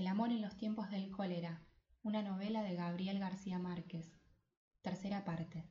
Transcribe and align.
El 0.00 0.06
amor 0.06 0.30
en 0.30 0.40
los 0.40 0.56
tiempos 0.56 0.88
del 0.88 1.10
cólera, 1.10 1.62
una 2.02 2.22
novela 2.22 2.62
de 2.62 2.74
Gabriel 2.74 3.18
García 3.18 3.58
Márquez. 3.58 4.18
Tercera 4.80 5.26
parte. 5.26 5.70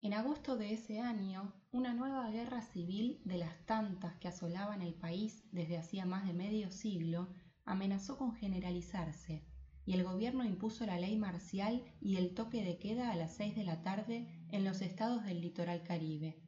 En 0.00 0.14
agosto 0.14 0.56
de 0.56 0.72
ese 0.72 1.00
año, 1.00 1.52
una 1.72 1.92
nueva 1.92 2.30
guerra 2.30 2.62
civil 2.62 3.20
de 3.24 3.38
las 3.38 3.66
tantas 3.66 4.14
que 4.20 4.28
asolaban 4.28 4.80
el 4.80 4.94
país 4.94 5.42
desde 5.50 5.76
hacía 5.76 6.06
más 6.06 6.24
de 6.24 6.32
medio 6.32 6.70
siglo 6.70 7.34
amenazó 7.64 8.16
con 8.16 8.36
generalizarse, 8.36 9.44
y 9.84 9.94
el 9.94 10.04
gobierno 10.04 10.44
impuso 10.44 10.86
la 10.86 11.00
ley 11.00 11.16
marcial 11.16 11.82
y 12.00 12.14
el 12.14 12.34
toque 12.34 12.62
de 12.62 12.78
queda 12.78 13.10
a 13.10 13.16
las 13.16 13.34
seis 13.34 13.56
de 13.56 13.64
la 13.64 13.82
tarde 13.82 14.46
en 14.52 14.62
los 14.62 14.82
estados 14.82 15.24
del 15.24 15.40
litoral 15.40 15.82
caribe. 15.82 16.40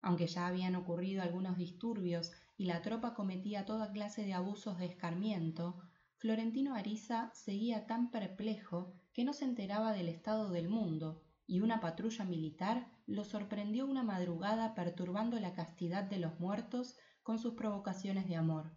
Aunque 0.00 0.28
ya 0.28 0.46
habían 0.46 0.76
ocurrido 0.76 1.22
algunos 1.22 1.56
disturbios 1.56 2.30
y 2.62 2.64
la 2.64 2.80
tropa 2.80 3.12
cometía 3.12 3.66
toda 3.66 3.90
clase 3.90 4.24
de 4.24 4.34
abusos 4.34 4.78
de 4.78 4.86
escarmiento, 4.86 5.80
Florentino 6.14 6.76
Ariza 6.76 7.32
seguía 7.34 7.88
tan 7.88 8.12
perplejo 8.12 8.94
que 9.12 9.24
no 9.24 9.32
se 9.32 9.46
enteraba 9.46 9.92
del 9.92 10.08
estado 10.08 10.48
del 10.48 10.68
mundo, 10.68 11.24
y 11.44 11.58
una 11.58 11.80
patrulla 11.80 12.24
militar 12.24 12.86
lo 13.04 13.24
sorprendió 13.24 13.84
una 13.84 14.04
madrugada 14.04 14.76
perturbando 14.76 15.40
la 15.40 15.54
castidad 15.54 16.04
de 16.04 16.18
los 16.18 16.38
muertos 16.38 16.96
con 17.24 17.40
sus 17.40 17.54
provocaciones 17.54 18.28
de 18.28 18.36
amor. 18.36 18.70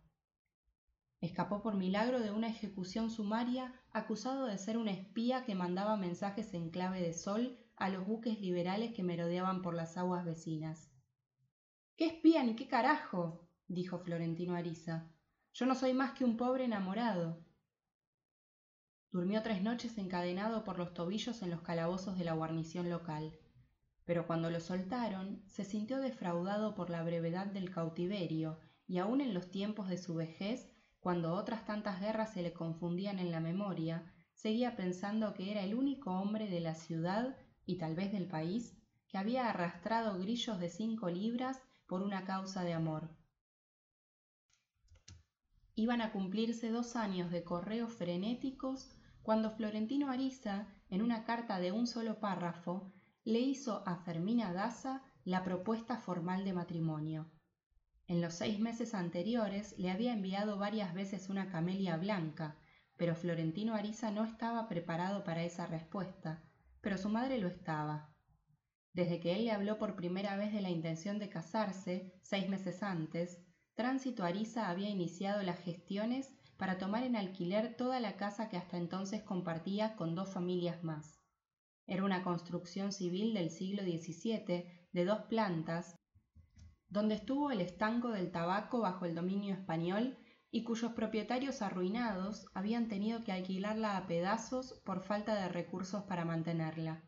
Escapó 1.21 1.61
por 1.61 1.75
milagro 1.75 2.21
de 2.21 2.31
una 2.31 2.47
ejecución 2.47 3.11
sumaria 3.11 3.71
acusado 3.91 4.47
de 4.47 4.57
ser 4.57 4.79
un 4.79 4.87
espía 4.87 5.45
que 5.45 5.53
mandaba 5.53 5.95
mensajes 5.95 6.55
en 6.55 6.71
clave 6.71 7.03
de 7.03 7.13
sol 7.13 7.59
a 7.75 7.89
los 7.89 8.07
buques 8.07 8.41
liberales 8.41 8.95
que 8.95 9.03
merodeaban 9.03 9.61
por 9.61 9.75
las 9.75 9.95
aguas 9.95 10.25
vecinas. 10.25 10.91
¿Qué 11.97 12.07
espía 12.07 12.43
ni 12.43 12.55
qué 12.55 12.67
carajo? 12.67 13.44
Dijo 13.67 13.99
Florentino 13.99 14.55
Ariza. 14.55 15.09
Yo 15.53 15.65
no 15.65 15.75
soy 15.75 15.93
más 15.93 16.11
que 16.13 16.25
un 16.25 16.37
pobre 16.37 16.65
enamorado. 16.65 17.43
Durmió 19.11 19.41
tres 19.41 19.61
noches 19.61 19.97
encadenado 19.97 20.63
por 20.63 20.77
los 20.77 20.93
tobillos 20.93 21.41
en 21.41 21.49
los 21.49 21.61
calabozos 21.61 22.17
de 22.17 22.25
la 22.25 22.33
guarnición 22.33 22.89
local, 22.89 23.39
pero 24.03 24.27
cuando 24.27 24.49
lo 24.49 24.59
soltaron 24.59 25.41
se 25.47 25.63
sintió 25.63 25.99
defraudado 25.99 26.75
por 26.75 26.89
la 26.89 27.03
brevedad 27.03 27.47
del 27.47 27.71
cautiverio 27.71 28.59
y 28.87 28.97
aun 28.97 29.21
en 29.21 29.33
los 29.33 29.49
tiempos 29.49 29.87
de 29.87 29.97
su 29.97 30.13
vejez, 30.13 30.69
cuando 30.99 31.33
otras 31.33 31.65
tantas 31.65 32.01
guerras 32.01 32.33
se 32.33 32.41
le 32.41 32.51
confundían 32.51 33.19
en 33.19 33.31
la 33.31 33.39
memoria, 33.39 34.11
seguía 34.33 34.75
pensando 34.75 35.33
que 35.33 35.51
era 35.51 35.61
el 35.63 35.73
único 35.73 36.11
hombre 36.11 36.49
de 36.49 36.59
la 36.59 36.75
ciudad 36.75 37.37
y 37.65 37.77
tal 37.77 37.95
vez 37.95 38.11
del 38.11 38.27
país 38.27 38.77
que 39.07 39.17
había 39.17 39.49
arrastrado 39.49 40.19
grillos 40.19 40.59
de 40.59 40.69
cinco 40.69 41.09
libras 41.09 41.61
por 41.87 42.01
una 42.01 42.25
causa 42.25 42.63
de 42.63 42.73
amor 42.73 43.14
iban 45.75 46.01
a 46.01 46.11
cumplirse 46.11 46.69
dos 46.71 46.95
años 46.95 47.31
de 47.31 47.43
correos 47.43 47.93
frenéticos 47.93 48.89
cuando 49.21 49.51
Florentino 49.51 50.09
Ariza, 50.09 50.67
en 50.89 51.01
una 51.01 51.25
carta 51.25 51.59
de 51.59 51.71
un 51.71 51.87
solo 51.87 52.19
párrafo, 52.19 52.93
le 53.23 53.39
hizo 53.39 53.83
a 53.87 53.97
Fermina 53.97 54.53
Daza 54.53 55.03
la 55.23 55.43
propuesta 55.43 55.97
formal 55.97 56.45
de 56.45 56.53
matrimonio. 56.53 57.31
En 58.07 58.21
los 58.21 58.35
seis 58.35 58.59
meses 58.59 58.93
anteriores 58.93 59.75
le 59.79 59.89
había 59.89 60.13
enviado 60.13 60.57
varias 60.57 60.93
veces 60.93 61.29
una 61.29 61.49
camelia 61.49 61.97
blanca, 61.97 62.55
pero 62.97 63.15
Florentino 63.15 63.73
Ariza 63.73 64.11
no 64.11 64.23
estaba 64.23 64.67
preparado 64.69 65.23
para 65.23 65.43
esa 65.43 65.65
respuesta, 65.65 66.43
pero 66.81 66.97
su 66.97 67.09
madre 67.09 67.39
lo 67.39 67.47
estaba. 67.47 68.13
Desde 68.93 69.19
que 69.19 69.35
él 69.35 69.45
le 69.45 69.51
habló 69.51 69.79
por 69.79 69.95
primera 69.95 70.37
vez 70.37 70.53
de 70.53 70.61
la 70.61 70.69
intención 70.69 71.17
de 71.17 71.29
casarse, 71.29 72.13
seis 72.21 72.47
meses 72.47 72.83
antes, 72.83 73.44
Tránsito 73.75 74.23
Ariza 74.23 74.69
había 74.69 74.89
iniciado 74.89 75.43
las 75.43 75.59
gestiones 75.59 76.33
para 76.57 76.77
tomar 76.77 77.03
en 77.03 77.17
alquiler 77.17 77.75
toda 77.75 77.99
la 77.99 78.15
casa 78.15 78.47
que 78.47 78.55
hasta 78.55 78.77
entonces 78.77 79.21
compartía 79.23 79.97
con 79.97 80.15
dos 80.15 80.33
familias 80.33 80.81
más. 80.83 81.19
Era 81.85 82.05
una 82.05 82.23
construcción 82.23 82.93
civil 82.93 83.33
del 83.33 83.51
siglo 83.51 83.83
XVII 83.83 84.87
de 84.93 85.05
dos 85.05 85.23
plantas, 85.23 85.95
donde 86.87 87.15
estuvo 87.15 87.51
el 87.51 87.59
estanco 87.59 88.09
del 88.09 88.31
tabaco 88.31 88.79
bajo 88.79 89.05
el 89.05 89.13
dominio 89.13 89.53
español 89.53 90.17
y 90.49 90.63
cuyos 90.63 90.93
propietarios 90.93 91.61
arruinados 91.61 92.45
habían 92.53 92.87
tenido 92.87 93.25
que 93.25 93.33
alquilarla 93.33 93.97
a 93.97 94.07
pedazos 94.07 94.81
por 94.85 95.03
falta 95.03 95.35
de 95.35 95.49
recursos 95.49 96.03
para 96.03 96.23
mantenerla. 96.23 97.03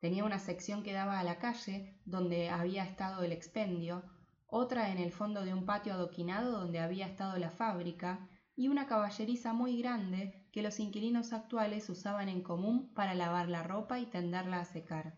Tenía 0.00 0.24
una 0.24 0.38
sección 0.38 0.82
que 0.82 0.94
daba 0.94 1.18
a 1.18 1.24
la 1.24 1.38
calle, 1.38 2.00
donde 2.06 2.48
había 2.48 2.84
estado 2.84 3.22
el 3.22 3.32
expendio, 3.32 4.02
otra 4.48 4.90
en 4.90 4.98
el 4.98 5.12
fondo 5.12 5.44
de 5.44 5.52
un 5.52 5.66
patio 5.66 5.92
adoquinado 5.92 6.52
donde 6.52 6.80
había 6.80 7.06
estado 7.06 7.38
la 7.38 7.50
fábrica, 7.50 8.28
y 8.56 8.66
una 8.66 8.86
caballeriza 8.86 9.52
muy 9.52 9.78
grande 9.80 10.48
que 10.50 10.62
los 10.62 10.80
inquilinos 10.80 11.32
actuales 11.32 11.88
usaban 11.90 12.28
en 12.28 12.42
común 12.42 12.92
para 12.92 13.14
lavar 13.14 13.48
la 13.48 13.62
ropa 13.62 14.00
y 14.00 14.06
tenderla 14.06 14.58
a 14.58 14.64
secar. 14.64 15.16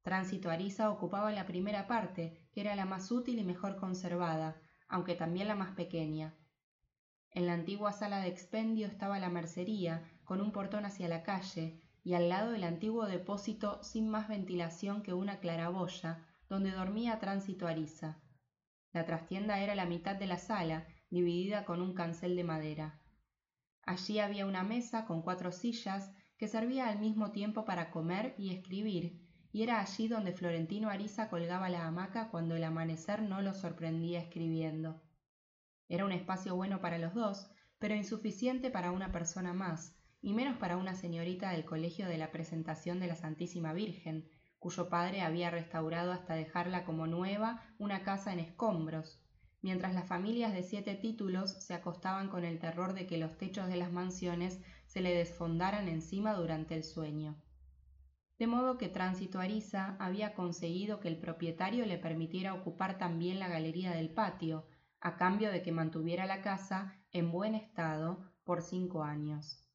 Tránsito 0.00 0.48
Ariza 0.48 0.90
ocupaba 0.90 1.32
la 1.32 1.44
primera 1.44 1.86
parte, 1.86 2.48
que 2.52 2.62
era 2.62 2.74
la 2.74 2.86
más 2.86 3.10
útil 3.10 3.38
y 3.38 3.44
mejor 3.44 3.76
conservada, 3.76 4.60
aunque 4.88 5.14
también 5.14 5.48
la 5.48 5.54
más 5.54 5.72
pequeña. 5.72 6.34
En 7.30 7.46
la 7.46 7.52
antigua 7.52 7.92
sala 7.92 8.20
de 8.20 8.28
expendio 8.28 8.86
estaba 8.86 9.18
la 9.18 9.28
mercería, 9.28 10.08
con 10.24 10.40
un 10.40 10.50
portón 10.50 10.86
hacia 10.86 11.08
la 11.08 11.22
calle, 11.22 11.78
y 12.04 12.14
al 12.14 12.28
lado 12.28 12.54
el 12.54 12.64
antiguo 12.64 13.06
depósito 13.06 13.82
sin 13.82 14.08
más 14.08 14.28
ventilación 14.28 15.02
que 15.02 15.12
una 15.12 15.40
claraboya, 15.40 16.24
donde 16.48 16.70
dormía 16.70 17.18
Tránsito 17.18 17.66
Ariza. 17.66 18.21
La 18.92 19.04
trastienda 19.06 19.60
era 19.60 19.74
la 19.74 19.86
mitad 19.86 20.16
de 20.16 20.26
la 20.26 20.38
sala, 20.38 20.86
dividida 21.10 21.64
con 21.64 21.80
un 21.80 21.94
cancel 21.94 22.36
de 22.36 22.44
madera. 22.44 23.00
Allí 23.84 24.18
había 24.18 24.46
una 24.46 24.62
mesa 24.62 25.06
con 25.06 25.22
cuatro 25.22 25.50
sillas 25.50 26.12
que 26.36 26.48
servía 26.48 26.88
al 26.88 26.98
mismo 26.98 27.32
tiempo 27.32 27.64
para 27.64 27.90
comer 27.90 28.34
y 28.38 28.50
escribir, 28.50 29.20
y 29.52 29.62
era 29.62 29.80
allí 29.80 30.08
donde 30.08 30.32
Florentino 30.32 30.88
Ariza 30.88 31.28
colgaba 31.28 31.68
la 31.68 31.86
hamaca 31.86 32.30
cuando 32.30 32.56
el 32.56 32.64
amanecer 32.64 33.22
no 33.22 33.42
lo 33.42 33.54
sorprendía 33.54 34.20
escribiendo. 34.20 35.02
Era 35.88 36.04
un 36.04 36.12
espacio 36.12 36.56
bueno 36.56 36.80
para 36.80 36.98
los 36.98 37.14
dos, 37.14 37.50
pero 37.78 37.94
insuficiente 37.94 38.70
para 38.70 38.92
una 38.92 39.12
persona 39.12 39.52
más, 39.52 39.96
y 40.20 40.32
menos 40.32 40.56
para 40.56 40.76
una 40.76 40.94
señorita 40.94 41.50
del 41.50 41.64
colegio 41.64 42.06
de 42.06 42.16
la 42.16 42.30
presentación 42.30 43.00
de 43.00 43.08
la 43.08 43.16
Santísima 43.16 43.72
Virgen, 43.72 44.28
cuyo 44.62 44.88
padre 44.88 45.22
había 45.22 45.50
restaurado 45.50 46.12
hasta 46.12 46.34
dejarla 46.34 46.84
como 46.84 47.08
nueva 47.08 47.60
una 47.78 48.04
casa 48.04 48.32
en 48.32 48.38
escombros, 48.38 49.20
mientras 49.60 49.92
las 49.92 50.06
familias 50.06 50.52
de 50.52 50.62
siete 50.62 50.94
títulos 50.94 51.50
se 51.64 51.74
acostaban 51.74 52.28
con 52.28 52.44
el 52.44 52.60
terror 52.60 52.94
de 52.94 53.08
que 53.08 53.18
los 53.18 53.36
techos 53.36 53.66
de 53.66 53.76
las 53.76 53.90
mansiones 53.90 54.60
se 54.86 55.00
le 55.00 55.16
desfondaran 55.16 55.88
encima 55.88 56.34
durante 56.34 56.76
el 56.76 56.84
sueño. 56.84 57.42
De 58.38 58.46
modo 58.46 58.78
que 58.78 58.88
Tránsito 58.88 59.40
Ariza 59.40 59.96
había 59.98 60.32
conseguido 60.32 61.00
que 61.00 61.08
el 61.08 61.18
propietario 61.18 61.84
le 61.84 61.98
permitiera 61.98 62.54
ocupar 62.54 62.98
también 62.98 63.40
la 63.40 63.48
galería 63.48 63.90
del 63.90 64.14
patio, 64.14 64.68
a 65.00 65.16
cambio 65.16 65.50
de 65.50 65.62
que 65.62 65.72
mantuviera 65.72 66.24
la 66.26 66.40
casa 66.40 67.02
en 67.10 67.32
buen 67.32 67.56
estado 67.56 68.32
por 68.44 68.62
cinco 68.62 69.02
años. 69.02 69.68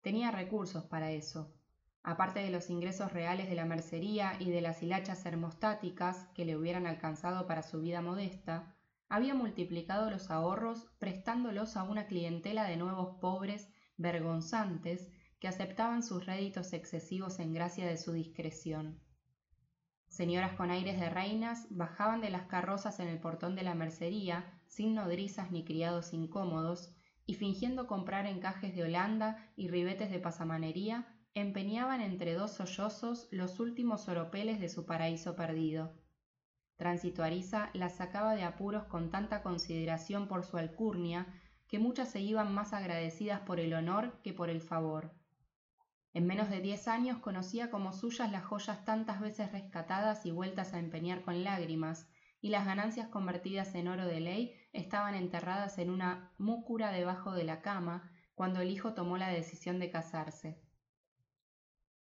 Tenía 0.00 0.32
recursos 0.32 0.86
para 0.86 1.12
eso, 1.12 1.54
aparte 2.02 2.40
de 2.40 2.50
los 2.50 2.68
ingresos 2.70 3.12
reales 3.12 3.48
de 3.48 3.54
la 3.54 3.64
mercería 3.64 4.34
y 4.40 4.50
de 4.50 4.60
las 4.60 4.82
hilachas 4.82 5.24
hermostáticas 5.24 6.28
que 6.34 6.44
le 6.44 6.56
hubieran 6.56 6.86
alcanzado 6.86 7.46
para 7.46 7.62
su 7.62 7.80
vida 7.80 8.00
modesta, 8.00 8.74
había 9.08 9.34
multiplicado 9.34 10.10
los 10.10 10.30
ahorros 10.30 10.86
prestándolos 10.98 11.76
a 11.76 11.82
una 11.82 12.06
clientela 12.06 12.64
de 12.64 12.76
nuevos 12.76 13.18
pobres 13.20 13.68
vergonzantes 13.96 15.10
que 15.38 15.48
aceptaban 15.48 16.02
sus 16.02 16.26
réditos 16.26 16.72
excesivos 16.72 17.38
en 17.38 17.52
gracia 17.52 17.86
de 17.86 17.98
su 17.98 18.12
discreción. 18.12 19.00
Señoras 20.08 20.54
con 20.54 20.70
aires 20.70 20.98
de 20.98 21.08
reinas 21.08 21.66
bajaban 21.70 22.20
de 22.20 22.30
las 22.30 22.46
carrozas 22.46 23.00
en 23.00 23.08
el 23.08 23.18
portón 23.18 23.54
de 23.54 23.62
la 23.62 23.74
mercería 23.74 24.60
sin 24.66 24.94
nodrizas 24.94 25.50
ni 25.50 25.64
criados 25.64 26.12
incómodos 26.12 26.94
y 27.26 27.34
fingiendo 27.34 27.86
comprar 27.86 28.26
encajes 28.26 28.74
de 28.74 28.84
Holanda 28.84 29.36
y 29.56 29.68
ribetes 29.68 30.10
de 30.10 30.18
pasamanería 30.18 31.06
empeñaban 31.34 32.00
entre 32.00 32.34
dos 32.34 32.52
sollozos 32.52 33.28
los 33.30 33.58
últimos 33.58 34.08
oropeles 34.08 34.60
de 34.60 34.68
su 34.68 34.84
paraíso 34.84 35.34
perdido. 35.34 35.98
Tránsito 36.76 37.22
Ariza 37.22 37.70
las 37.74 37.96
sacaba 37.96 38.34
de 38.34 38.42
apuros 38.42 38.84
con 38.84 39.10
tanta 39.10 39.42
consideración 39.42 40.28
por 40.28 40.44
su 40.44 40.56
alcurnia 40.58 41.26
que 41.68 41.78
muchas 41.78 42.10
se 42.10 42.20
iban 42.20 42.52
más 42.52 42.72
agradecidas 42.72 43.40
por 43.40 43.60
el 43.60 43.72
honor 43.72 44.20
que 44.22 44.34
por 44.34 44.50
el 44.50 44.60
favor. 44.60 45.14
En 46.12 46.26
menos 46.26 46.50
de 46.50 46.60
diez 46.60 46.88
años 46.88 47.18
conocía 47.18 47.70
como 47.70 47.92
suyas 47.92 48.30
las 48.30 48.44
joyas 48.44 48.84
tantas 48.84 49.20
veces 49.20 49.52
rescatadas 49.52 50.26
y 50.26 50.30
vueltas 50.30 50.74
a 50.74 50.78
empeñar 50.78 51.22
con 51.22 51.42
lágrimas, 51.44 52.10
y 52.42 52.50
las 52.50 52.66
ganancias 52.66 53.08
convertidas 53.08 53.74
en 53.74 53.88
oro 53.88 54.04
de 54.04 54.20
ley 54.20 54.54
estaban 54.72 55.14
enterradas 55.14 55.78
en 55.78 55.88
una 55.88 56.32
múcura 56.36 56.90
debajo 56.90 57.32
de 57.32 57.44
la 57.44 57.62
cama 57.62 58.10
cuando 58.34 58.60
el 58.60 58.70
hijo 58.70 58.92
tomó 58.92 59.16
la 59.16 59.28
decisión 59.28 59.78
de 59.78 59.90
casarse. 59.90 60.60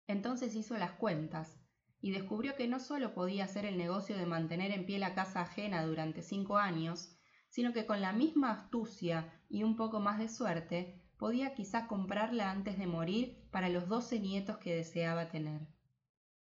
Entonces 0.07 0.55
hizo 0.55 0.77
las 0.77 0.91
cuentas 0.91 1.59
y 2.01 2.11
descubrió 2.11 2.55
que 2.55 2.67
no 2.67 2.79
solo 2.79 3.13
podía 3.13 3.45
hacer 3.45 3.65
el 3.65 3.77
negocio 3.77 4.17
de 4.17 4.25
mantener 4.25 4.71
en 4.71 4.85
pie 4.85 4.99
la 4.99 5.13
casa 5.13 5.41
ajena 5.41 5.85
durante 5.85 6.23
cinco 6.23 6.57
años, 6.57 7.17
sino 7.49 7.73
que 7.73 7.85
con 7.85 8.01
la 8.01 8.13
misma 8.13 8.51
astucia 8.51 9.41
y 9.49 9.63
un 9.63 9.75
poco 9.75 9.99
más 9.99 10.17
de 10.17 10.29
suerte 10.29 11.01
podía 11.17 11.53
quizá 11.53 11.87
comprarla 11.87 12.49
antes 12.49 12.79
de 12.79 12.87
morir 12.87 13.47
para 13.51 13.69
los 13.69 13.87
doce 13.87 14.19
nietos 14.19 14.57
que 14.57 14.75
deseaba 14.75 15.29
tener. 15.29 15.67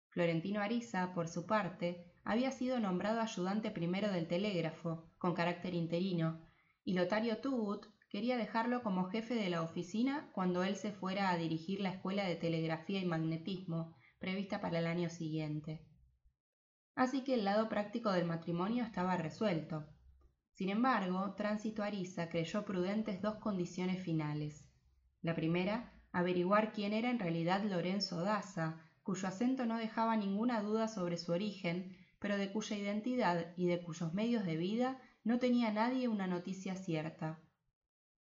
Florentino 0.07 0.61
Ariza, 0.61 1.13
por 1.13 1.27
su 1.27 1.45
parte, 1.45 2.13
había 2.23 2.51
sido 2.51 2.79
nombrado 2.79 3.19
ayudante 3.19 3.71
primero 3.71 4.11
del 4.11 4.27
telégrafo, 4.27 5.11
con 5.17 5.33
carácter 5.33 5.73
interino, 5.73 6.41
y 6.83 6.93
Lotario 6.93 7.39
Tubut 7.39 7.87
quería 8.09 8.37
dejarlo 8.37 8.81
como 8.81 9.05
jefe 9.05 9.35
de 9.35 9.49
la 9.49 9.61
oficina 9.61 10.29
cuando 10.33 10.63
él 10.63 10.75
se 10.75 10.91
fuera 10.91 11.29
a 11.29 11.37
dirigir 11.37 11.79
la 11.79 11.89
escuela 11.89 12.25
de 12.25 12.35
telegrafía 12.35 12.99
y 12.99 13.05
magnetismo, 13.05 13.95
prevista 14.19 14.59
para 14.61 14.79
el 14.79 14.87
año 14.87 15.09
siguiente. 15.09 15.85
Así 16.95 17.23
que 17.23 17.35
el 17.35 17.45
lado 17.45 17.69
práctico 17.69 18.11
del 18.11 18.25
matrimonio 18.25 18.83
estaba 18.83 19.15
resuelto. 19.15 19.87
Sin 20.53 20.69
embargo, 20.69 21.33
Tránsito 21.37 21.83
Ariza 21.83 22.29
creyó 22.29 22.65
prudentes 22.65 23.21
dos 23.21 23.35
condiciones 23.35 24.03
finales. 24.03 24.67
La 25.21 25.35
primera, 25.35 25.93
averiguar 26.11 26.73
quién 26.73 26.93
era 26.93 27.09
en 27.09 27.19
realidad 27.19 27.63
Lorenzo 27.63 28.21
Daza, 28.21 28.81
cuyo 29.03 29.27
acento 29.27 29.65
no 29.65 29.77
dejaba 29.77 30.17
ninguna 30.17 30.61
duda 30.61 30.87
sobre 30.87 31.17
su 31.17 31.31
origen, 31.31 31.95
pero 32.19 32.37
de 32.37 32.51
cuya 32.51 32.75
identidad 32.75 33.53
y 33.55 33.67
de 33.67 33.81
cuyos 33.81 34.13
medios 34.13 34.45
de 34.45 34.57
vida 34.57 34.99
no 35.23 35.39
tenía 35.39 35.71
nadie 35.71 36.07
una 36.07 36.27
noticia 36.27 36.75
cierta. 36.75 37.39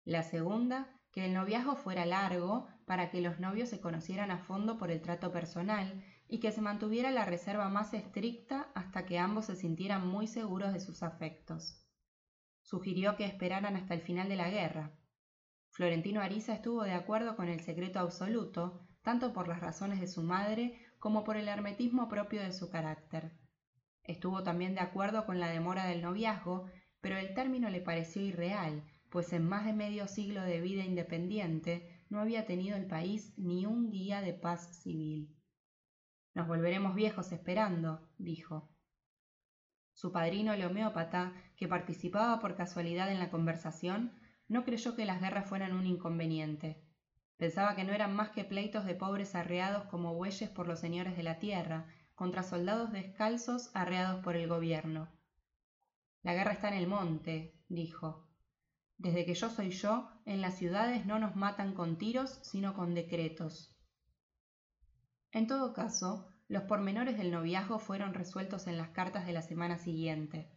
La 0.06 0.23
segunda, 0.23 0.87
que 1.11 1.25
el 1.25 1.35
noviazgo 1.35 1.75
fuera 1.75 2.06
largo 2.06 2.69
para 2.85 3.11
que 3.11 3.20
los 3.20 3.41
novios 3.41 3.69
se 3.69 3.81
conocieran 3.81 4.31
a 4.31 4.38
fondo 4.38 4.79
por 4.79 4.93
el 4.93 5.03
trato 5.03 5.32
personal 5.32 6.05
y 6.29 6.38
que 6.38 6.53
se 6.53 6.61
mantuviera 6.61 7.11
la 7.11 7.25
reserva 7.25 7.69
más 7.69 7.93
estricta 7.93 8.70
hasta 8.76 9.05
que 9.05 9.19
ambos 9.19 9.47
se 9.47 9.56
sintieran 9.56 10.06
muy 10.06 10.29
seguros 10.29 10.73
de 10.73 10.79
sus 10.79 11.03
afectos. 11.03 11.85
Sugirió 12.62 13.17
que 13.17 13.25
esperaran 13.25 13.75
hasta 13.75 13.94
el 13.94 14.00
final 14.00 14.29
de 14.29 14.37
la 14.37 14.49
guerra. 14.49 14.93
Florentino 15.70 16.20
Ariza 16.20 16.55
estuvo 16.55 16.85
de 16.85 16.93
acuerdo 16.93 17.35
con 17.35 17.49
el 17.49 17.58
secreto 17.58 17.99
absoluto, 17.99 18.87
tanto 19.03 19.32
por 19.32 19.49
las 19.49 19.58
razones 19.58 19.99
de 19.99 20.06
su 20.06 20.23
madre 20.23 20.79
como 21.00 21.25
por 21.25 21.37
el 21.37 21.49
hermetismo 21.49 22.08
propio 22.08 22.43
de 22.43 22.53
su 22.53 22.70
carácter. 22.70 23.32
Estuvo 24.05 24.44
también 24.44 24.76
de 24.76 24.82
acuerdo 24.82 25.26
con 25.26 25.41
la 25.41 25.50
demora 25.50 25.85
del 25.87 26.00
noviazgo, 26.00 26.70
pero 27.00 27.17
el 27.17 27.35
término 27.35 27.70
le 27.70 27.81
pareció 27.81 28.23
irreal, 28.23 28.85
pues 29.11 29.32
en 29.32 29.49
más 29.49 29.64
de 29.64 29.73
medio 29.73 30.06
siglo 30.08 30.43
de 30.43 30.61
vida 30.61 30.85
independiente 30.85 32.03
no 32.08 32.20
había 32.20 32.47
tenido 32.47 32.76
el 32.76 32.87
país 32.87 33.32
ni 33.37 33.67
un 33.67 33.91
día 33.91 34.20
de 34.20 34.32
paz 34.32 34.82
civil. 34.82 35.35
Nos 36.35 36.47
volveremos 36.47 36.94
viejos 36.94 37.32
esperando, 37.32 38.08
dijo. 38.19 38.69
Su 39.93 40.12
padrino 40.12 40.53
el 40.53 40.64
homeópata, 40.64 41.32
que 41.56 41.67
participaba 41.67 42.38
por 42.41 42.55
casualidad 42.55 43.11
en 43.11 43.19
la 43.19 43.31
conversación, 43.31 44.12
no 44.49 44.64
creyó 44.64 44.94
que 44.94 45.06
las 45.06 45.20
guerras 45.20 45.49
fueran 45.49 45.75
un 45.75 45.87
inconveniente. 45.87 46.85
Pensaba 47.38 47.75
que 47.75 47.85
no 47.85 47.93
eran 47.93 48.14
más 48.14 48.31
que 48.31 48.44
pleitos 48.44 48.85
de 48.85 48.94
pobres 48.94 49.35
arreados 49.35 49.85
como 49.85 50.14
bueyes 50.14 50.50
por 50.50 50.69
los 50.69 50.81
señores 50.81 51.17
de 51.17 51.23
la 51.23 51.38
tierra, 51.38 51.87
contra 52.14 52.43
soldados 52.43 52.93
descalzos 52.93 53.70
arreados 53.75 54.23
por 54.23 54.37
el 54.37 54.49
gobierno. 54.49 55.08
La 56.23 56.35
guerra 56.35 56.53
está 56.53 56.69
en 56.69 56.75
el 56.75 56.87
monte, 56.87 57.55
dijo. 57.69 58.25
Desde 58.98 59.26
que 59.26 59.34
yo 59.34 59.50
soy 59.50 59.70
yo, 59.70 60.08
en 60.25 60.40
las 60.40 60.56
ciudades 60.56 61.04
no 61.04 61.19
nos 61.19 61.37
matan 61.37 61.75
con 61.75 61.98
tiros, 61.98 62.40
sino 62.43 62.75
con 62.75 62.94
decretos. 62.94 63.76
En 65.32 65.46
todo 65.46 65.75
caso, 65.75 66.32
los 66.48 66.62
pormenores 66.62 67.19
del 67.19 67.31
noviazgo 67.31 67.78
fueron 67.78 68.14
resueltos 68.14 68.66
en 68.66 68.78
las 68.78 68.90
cartas 68.90 69.26
de 69.26 69.32
la 69.32 69.43
semana 69.43 69.76
siguiente. 69.76 70.50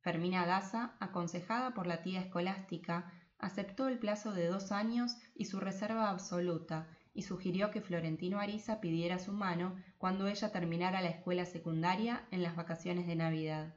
Fermina 0.00 0.46
Daza, 0.46 0.96
aconsejada 1.00 1.74
por 1.74 1.86
la 1.86 2.02
tía 2.02 2.20
escolástica, 2.20 3.12
aceptó 3.38 3.88
el 3.88 3.98
plazo 3.98 4.32
de 4.32 4.46
dos 4.46 4.72
años 4.72 5.16
y 5.34 5.46
su 5.46 5.60
reserva 5.60 6.08
absoluta, 6.08 6.88
y 7.12 7.22
sugirió 7.22 7.70
que 7.70 7.80
Florentino 7.80 8.38
Ariza 8.38 8.80
pidiera 8.80 9.18
su 9.18 9.32
mano 9.32 9.76
cuando 9.98 10.28
ella 10.28 10.52
terminara 10.52 11.02
la 11.02 11.08
escuela 11.08 11.44
secundaria 11.44 12.26
en 12.30 12.42
las 12.42 12.56
vacaciones 12.56 13.06
de 13.06 13.16
Navidad. 13.16 13.74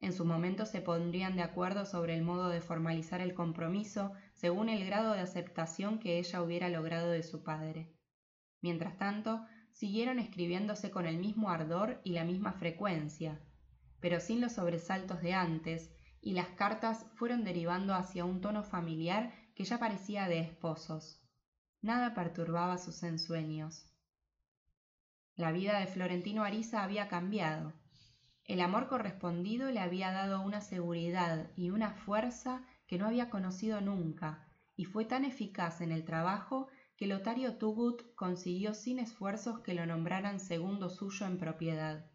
En 0.00 0.12
su 0.12 0.24
momento 0.24 0.66
se 0.66 0.80
pondrían 0.80 1.36
de 1.36 1.42
acuerdo 1.42 1.86
sobre 1.86 2.14
el 2.14 2.22
modo 2.22 2.48
de 2.48 2.60
formalizar 2.60 3.20
el 3.20 3.34
compromiso 3.34 4.12
según 4.34 4.68
el 4.68 4.84
grado 4.84 5.12
de 5.12 5.20
aceptación 5.20 5.98
que 5.98 6.18
ella 6.18 6.42
hubiera 6.42 6.68
logrado 6.68 7.10
de 7.10 7.22
su 7.22 7.42
padre. 7.42 7.92
Mientras 8.60 8.98
tanto, 8.98 9.44
siguieron 9.72 10.18
escribiéndose 10.18 10.90
con 10.90 11.06
el 11.06 11.18
mismo 11.18 11.50
ardor 11.50 12.00
y 12.04 12.12
la 12.12 12.24
misma 12.24 12.52
frecuencia, 12.52 13.40
pero 14.00 14.20
sin 14.20 14.40
los 14.40 14.52
sobresaltos 14.52 15.20
de 15.22 15.34
antes, 15.34 15.90
y 16.20 16.32
las 16.32 16.48
cartas 16.48 17.06
fueron 17.16 17.44
derivando 17.44 17.94
hacia 17.94 18.24
un 18.24 18.40
tono 18.40 18.62
familiar 18.62 19.34
que 19.54 19.64
ya 19.64 19.78
parecía 19.78 20.26
de 20.26 20.40
esposos. 20.40 21.20
Nada 21.82 22.14
perturbaba 22.14 22.78
sus 22.78 23.02
ensueños. 23.02 23.86
La 25.36 25.52
vida 25.52 25.80
de 25.80 25.86
Florentino 25.86 26.44
Ariza 26.44 26.82
había 26.82 27.08
cambiado. 27.08 27.74
El 28.44 28.60
amor 28.60 28.88
correspondido 28.88 29.70
le 29.70 29.80
había 29.80 30.12
dado 30.12 30.42
una 30.42 30.60
seguridad 30.60 31.50
y 31.56 31.70
una 31.70 31.92
fuerza 31.92 32.62
que 32.86 32.98
no 32.98 33.06
había 33.06 33.30
conocido 33.30 33.80
nunca, 33.80 34.46
y 34.76 34.84
fue 34.84 35.06
tan 35.06 35.24
eficaz 35.24 35.80
en 35.80 35.92
el 35.92 36.04
trabajo 36.04 36.68
que 36.96 37.06
Lotario 37.06 37.56
Tugut 37.56 38.14
consiguió 38.14 38.74
sin 38.74 38.98
esfuerzos 38.98 39.60
que 39.60 39.74
lo 39.74 39.86
nombraran 39.86 40.40
segundo 40.40 40.90
suyo 40.90 41.26
en 41.26 41.38
propiedad. 41.38 42.10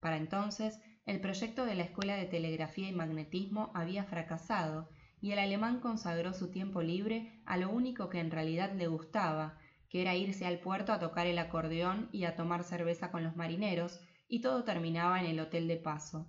Para 0.00 0.16
entonces 0.16 0.80
el 1.06 1.20
proyecto 1.20 1.64
de 1.64 1.76
la 1.76 1.84
Escuela 1.84 2.16
de 2.16 2.26
Telegrafía 2.26 2.88
y 2.88 2.92
Magnetismo 2.92 3.70
había 3.74 4.04
fracasado 4.04 4.88
y 5.20 5.30
el 5.30 5.38
alemán 5.38 5.80
consagró 5.80 6.34
su 6.34 6.50
tiempo 6.50 6.82
libre 6.82 7.40
a 7.46 7.56
lo 7.56 7.70
único 7.70 8.08
que 8.08 8.18
en 8.18 8.30
realidad 8.30 8.72
le 8.72 8.88
gustaba, 8.88 9.58
que 9.88 10.02
era 10.02 10.16
irse 10.16 10.44
al 10.44 10.58
puerto 10.58 10.92
a 10.92 10.98
tocar 10.98 11.26
el 11.26 11.38
acordeón 11.38 12.08
y 12.12 12.24
a 12.24 12.34
tomar 12.34 12.64
cerveza 12.64 13.10
con 13.10 13.22
los 13.22 13.36
marineros, 13.36 14.00
y 14.28 14.40
todo 14.40 14.64
terminaba 14.64 15.20
en 15.20 15.26
el 15.26 15.40
hotel 15.40 15.68
de 15.68 15.76
paso. 15.76 16.28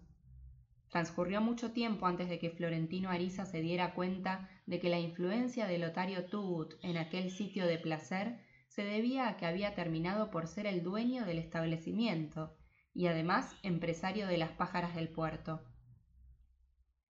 Transcurrió 0.90 1.42
mucho 1.42 1.72
tiempo 1.72 2.06
antes 2.06 2.30
de 2.30 2.40
que 2.40 2.52
Florentino 2.52 3.10
Ariza 3.10 3.46
se 3.46 3.62
diera 3.62 3.94
cuenta 3.94 4.50
de 4.66 4.80
que 4.80 4.90
la 4.90 5.00
influencia 5.00 5.68
de 5.68 5.78
Lotario 5.78 6.26
Tubut 6.26 6.76
en 6.82 6.98
aquel 6.98 7.32
sitio 7.32 7.66
de 7.66 7.78
placer 7.78 8.40
se 8.68 8.84
debía 8.84 9.28
a 9.28 9.38
que 9.38 9.46
había 9.46 9.76
terminado 9.76 10.32
por 10.32 10.48
ser 10.48 10.66
el 10.66 10.84
dueño 10.84 11.26
del 11.26 11.40
establecimiento, 11.40 12.56
y 12.94 13.08
además 13.08 13.56
empresario 13.64 14.28
de 14.28 14.38
las 14.38 14.52
pájaras 14.52 14.96
del 14.96 15.10
puerto. 15.10 15.62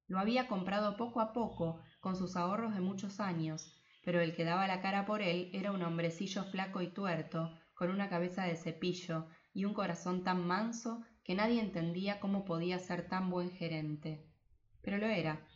Lo 0.07 0.19
había 0.19 0.47
comprado 0.47 0.97
poco 0.97 1.21
a 1.21 1.33
poco, 1.33 1.81
con 1.99 2.15
sus 2.15 2.35
ahorros 2.35 2.73
de 2.73 2.81
muchos 2.81 3.19
años, 3.19 3.73
pero 4.03 4.21
el 4.21 4.35
que 4.35 4.45
daba 4.45 4.67
la 4.67 4.81
cara 4.81 5.05
por 5.05 5.21
él 5.21 5.49
era 5.53 5.71
un 5.71 5.83
hombrecillo 5.83 6.45
flaco 6.45 6.81
y 6.81 6.87
tuerto, 6.93 7.57
con 7.73 7.89
una 7.89 8.09
cabeza 8.09 8.43
de 8.43 8.55
cepillo 8.55 9.27
y 9.57 9.65
un 9.65 9.73
corazón 9.73 10.23
tan 10.23 10.45
manso 10.45 11.03
que 11.23 11.33
nadie 11.33 11.59
entendía 11.59 12.19
cómo 12.19 12.45
podía 12.45 12.77
ser 12.77 13.09
tan 13.09 13.31
buen 13.31 13.49
gerente. 13.49 14.23
Pero 14.83 14.99
lo 14.99 15.07
era. 15.07 15.47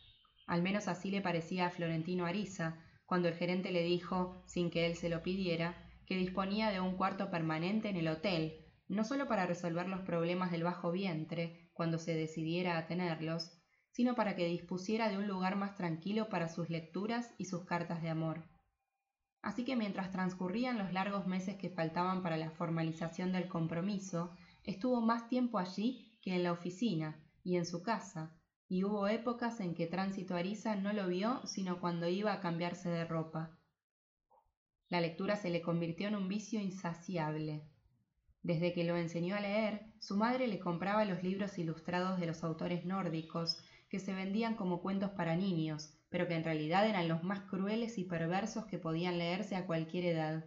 Al 0.48 0.60
menos 0.60 0.88
así 0.88 1.12
le 1.12 1.20
parecía 1.20 1.66
a 1.66 1.70
Florentino 1.70 2.26
Ariza, 2.26 2.82
cuando 3.06 3.28
el 3.28 3.34
gerente 3.34 3.70
le 3.70 3.84
dijo, 3.84 4.42
sin 4.48 4.70
que 4.70 4.86
él 4.86 4.96
se 4.96 5.08
lo 5.08 5.22
pidiera, 5.22 5.88
que 6.04 6.16
disponía 6.16 6.72
de 6.72 6.80
un 6.80 6.96
cuarto 6.96 7.30
permanente 7.30 7.90
en 7.90 7.96
el 7.96 8.08
hotel, 8.08 8.66
no 8.88 9.04
solo 9.04 9.28
para 9.28 9.46
resolver 9.46 9.88
los 9.88 10.00
problemas 10.00 10.50
del 10.50 10.64
bajo 10.64 10.90
vientre, 10.90 11.70
cuando 11.72 11.98
se 11.98 12.16
decidiera 12.16 12.78
a 12.78 12.88
tenerlos, 12.88 13.56
sino 13.92 14.16
para 14.16 14.34
que 14.34 14.48
dispusiera 14.48 15.10
de 15.10 15.18
un 15.18 15.28
lugar 15.28 15.54
más 15.54 15.76
tranquilo 15.76 16.28
para 16.28 16.48
sus 16.48 16.70
lecturas 16.70 17.32
y 17.38 17.44
sus 17.44 17.64
cartas 17.66 18.02
de 18.02 18.08
amor. 18.08 18.51
Así 19.42 19.64
que 19.64 19.74
mientras 19.74 20.12
transcurrían 20.12 20.78
los 20.78 20.92
largos 20.92 21.26
meses 21.26 21.56
que 21.56 21.68
faltaban 21.68 22.22
para 22.22 22.36
la 22.36 22.50
formalización 22.50 23.32
del 23.32 23.48
compromiso, 23.48 24.30
estuvo 24.62 25.00
más 25.00 25.28
tiempo 25.28 25.58
allí 25.58 26.16
que 26.22 26.36
en 26.36 26.44
la 26.44 26.52
oficina 26.52 27.20
y 27.42 27.56
en 27.56 27.66
su 27.66 27.82
casa, 27.82 28.32
y 28.68 28.84
hubo 28.84 29.08
épocas 29.08 29.58
en 29.60 29.74
que 29.74 29.88
Tránsito 29.88 30.36
Ariza 30.36 30.76
no 30.76 30.92
lo 30.92 31.08
vio 31.08 31.44
sino 31.44 31.80
cuando 31.80 32.08
iba 32.08 32.32
a 32.32 32.40
cambiarse 32.40 32.88
de 32.88 33.04
ropa. 33.04 33.58
La 34.88 35.00
lectura 35.00 35.36
se 35.36 35.50
le 35.50 35.60
convirtió 35.60 36.06
en 36.06 36.14
un 36.14 36.28
vicio 36.28 36.60
insaciable. 36.60 37.68
Desde 38.42 38.72
que 38.72 38.84
lo 38.84 38.96
enseñó 38.96 39.34
a 39.34 39.40
leer, 39.40 39.92
su 39.98 40.16
madre 40.16 40.46
le 40.46 40.60
compraba 40.60 41.04
los 41.04 41.22
libros 41.22 41.58
ilustrados 41.58 42.20
de 42.20 42.26
los 42.26 42.44
autores 42.44 42.84
nórdicos, 42.84 43.58
que 43.88 43.98
se 43.98 44.14
vendían 44.14 44.54
como 44.54 44.80
cuentos 44.80 45.10
para 45.10 45.36
niños, 45.36 45.98
pero 46.12 46.28
que 46.28 46.34
en 46.34 46.44
realidad 46.44 46.86
eran 46.86 47.08
los 47.08 47.24
más 47.24 47.40
crueles 47.40 47.96
y 47.96 48.04
perversos 48.04 48.66
que 48.66 48.78
podían 48.78 49.18
leerse 49.18 49.56
a 49.56 49.66
cualquier 49.66 50.04
edad. 50.04 50.44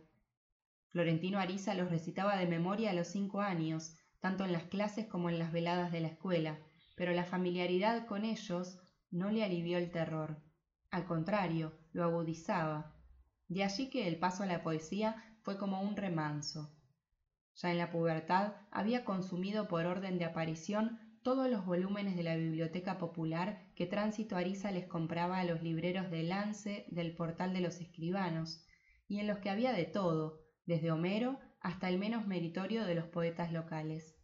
Florentino 0.91 1.39
Ariza 1.39 1.73
los 1.73 1.89
recitaba 1.89 2.37
de 2.37 2.45
memoria 2.45 2.91
a 2.91 2.93
los 2.93 3.07
cinco 3.07 3.41
años, 3.41 3.97
tanto 4.19 4.45
en 4.45 4.53
las 4.53 4.65
clases 4.65 5.07
como 5.07 5.27
en 5.29 5.39
las 5.39 5.51
veladas 5.51 5.91
de 5.91 6.01
la 6.01 6.09
escuela, 6.09 6.59
pero 6.95 7.13
la 7.13 7.25
familiaridad 7.25 8.05
con 8.05 8.25
ellos 8.25 8.79
no 9.09 9.31
le 9.31 9.43
alivió 9.43 9.79
el 9.79 9.91
terror. 9.91 10.39
Al 10.91 11.05
contrario, 11.05 11.73
lo 11.93 12.03
agudizaba. 12.03 12.95
De 13.47 13.63
allí 13.63 13.89
que 13.89 14.07
el 14.07 14.17
paso 14.19 14.43
a 14.43 14.45
la 14.45 14.61
poesía 14.61 15.15
fue 15.41 15.57
como 15.57 15.81
un 15.81 15.95
remanso. 15.95 16.71
Ya 17.55 17.71
en 17.71 17.79
la 17.79 17.89
pubertad 17.89 18.53
había 18.69 19.03
consumido 19.03 19.67
por 19.67 19.87
orden 19.87 20.19
de 20.19 20.25
aparición 20.25 20.99
todos 21.25 21.49
los 21.49 21.65
volúmenes 21.65 22.15
de 22.15 22.21
la 22.21 22.35
biblioteca 22.35 22.99
popular 22.99 23.65
que 23.73 23.87
Tránsito 23.87 24.35
Ariza 24.35 24.69
les 24.69 24.85
compraba 24.85 25.39
a 25.39 25.43
los 25.43 25.63
libreros 25.63 26.11
de 26.11 26.21
Lance 26.21 26.85
del 26.89 27.15
Portal 27.15 27.51
de 27.51 27.61
los 27.61 27.81
Escribanos, 27.81 28.63
y 29.07 29.17
en 29.17 29.25
los 29.25 29.39
que 29.39 29.49
había 29.49 29.73
de 29.73 29.85
todo, 29.85 30.45
desde 30.67 30.91
Homero 30.91 31.39
hasta 31.61 31.89
el 31.89 31.97
menos 31.97 32.27
meritorio 32.27 32.85
de 32.85 32.93
los 32.93 33.05
poetas 33.05 33.51
locales. 33.51 34.15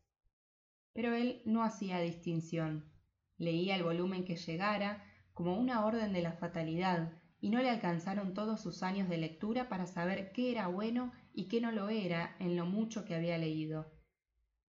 Pero 0.94 1.16
él 1.16 1.42
no 1.44 1.64
hacía 1.64 2.00
distinción. 2.02 2.94
Leía 3.40 3.76
el 3.76 3.84
volumen 3.84 4.24
que 4.24 4.36
llegara 4.36 5.04
como 5.34 5.58
una 5.58 5.84
orden 5.88 6.14
de 6.14 6.22
la 6.22 6.34
fatalidad, 6.34 7.20
y 7.40 7.50
no 7.50 7.64
le 7.64 7.72
alcanzaron 7.72 8.36
todos 8.36 8.62
sus 8.62 8.84
años 8.84 9.10
de 9.10 9.18
lectura 9.18 9.70
para 9.70 9.88
saber 9.88 10.32
qué 10.34 10.52
era 10.52 10.68
bueno 10.68 11.14
y 11.34 11.48
qué 11.48 11.62
no 11.62 11.72
lo 11.72 11.90
era 11.90 12.36
en 12.38 12.56
lo 12.56 12.68
mucho 12.68 13.06
que 13.06 13.16
había 13.16 13.40
leído. 13.40 13.92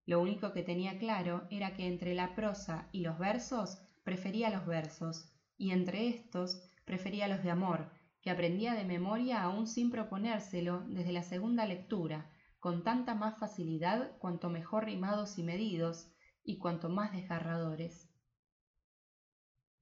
Lo 0.05 0.21
único 0.21 0.53
que 0.53 0.63
tenía 0.63 0.99
claro 0.99 1.47
era 1.51 1.75
que 1.75 1.87
entre 1.87 2.15
la 2.15 2.35
prosa 2.35 2.89
y 2.93 3.01
los 3.01 3.19
versos 3.19 3.79
prefería 4.03 4.51
los 4.51 4.67
versos, 4.67 5.33
y 5.57 5.71
entre 5.71 6.09
estos 6.09 6.61
prefería 6.85 7.29
los 7.29 7.43
de 7.43 7.51
amor, 7.51 7.91
que 8.21 8.31
aprendía 8.31 8.75
de 8.75 8.85
memoria 8.85 9.43
aún 9.43 9.67
sin 9.67 9.91
proponérselo 9.91 10.85
desde 10.89 11.13
la 11.13 11.23
segunda 11.23 11.67
lectura, 11.67 12.31
con 12.59 12.83
tanta 12.83 13.15
más 13.15 13.39
facilidad 13.39 14.17
cuanto 14.19 14.51
mejor 14.51 14.85
rimados 14.85 15.39
y 15.39 15.43
medidos, 15.43 16.09
y 16.45 16.59
cuanto 16.59 16.89
más 16.89 17.13
desgarradores. 17.13 18.09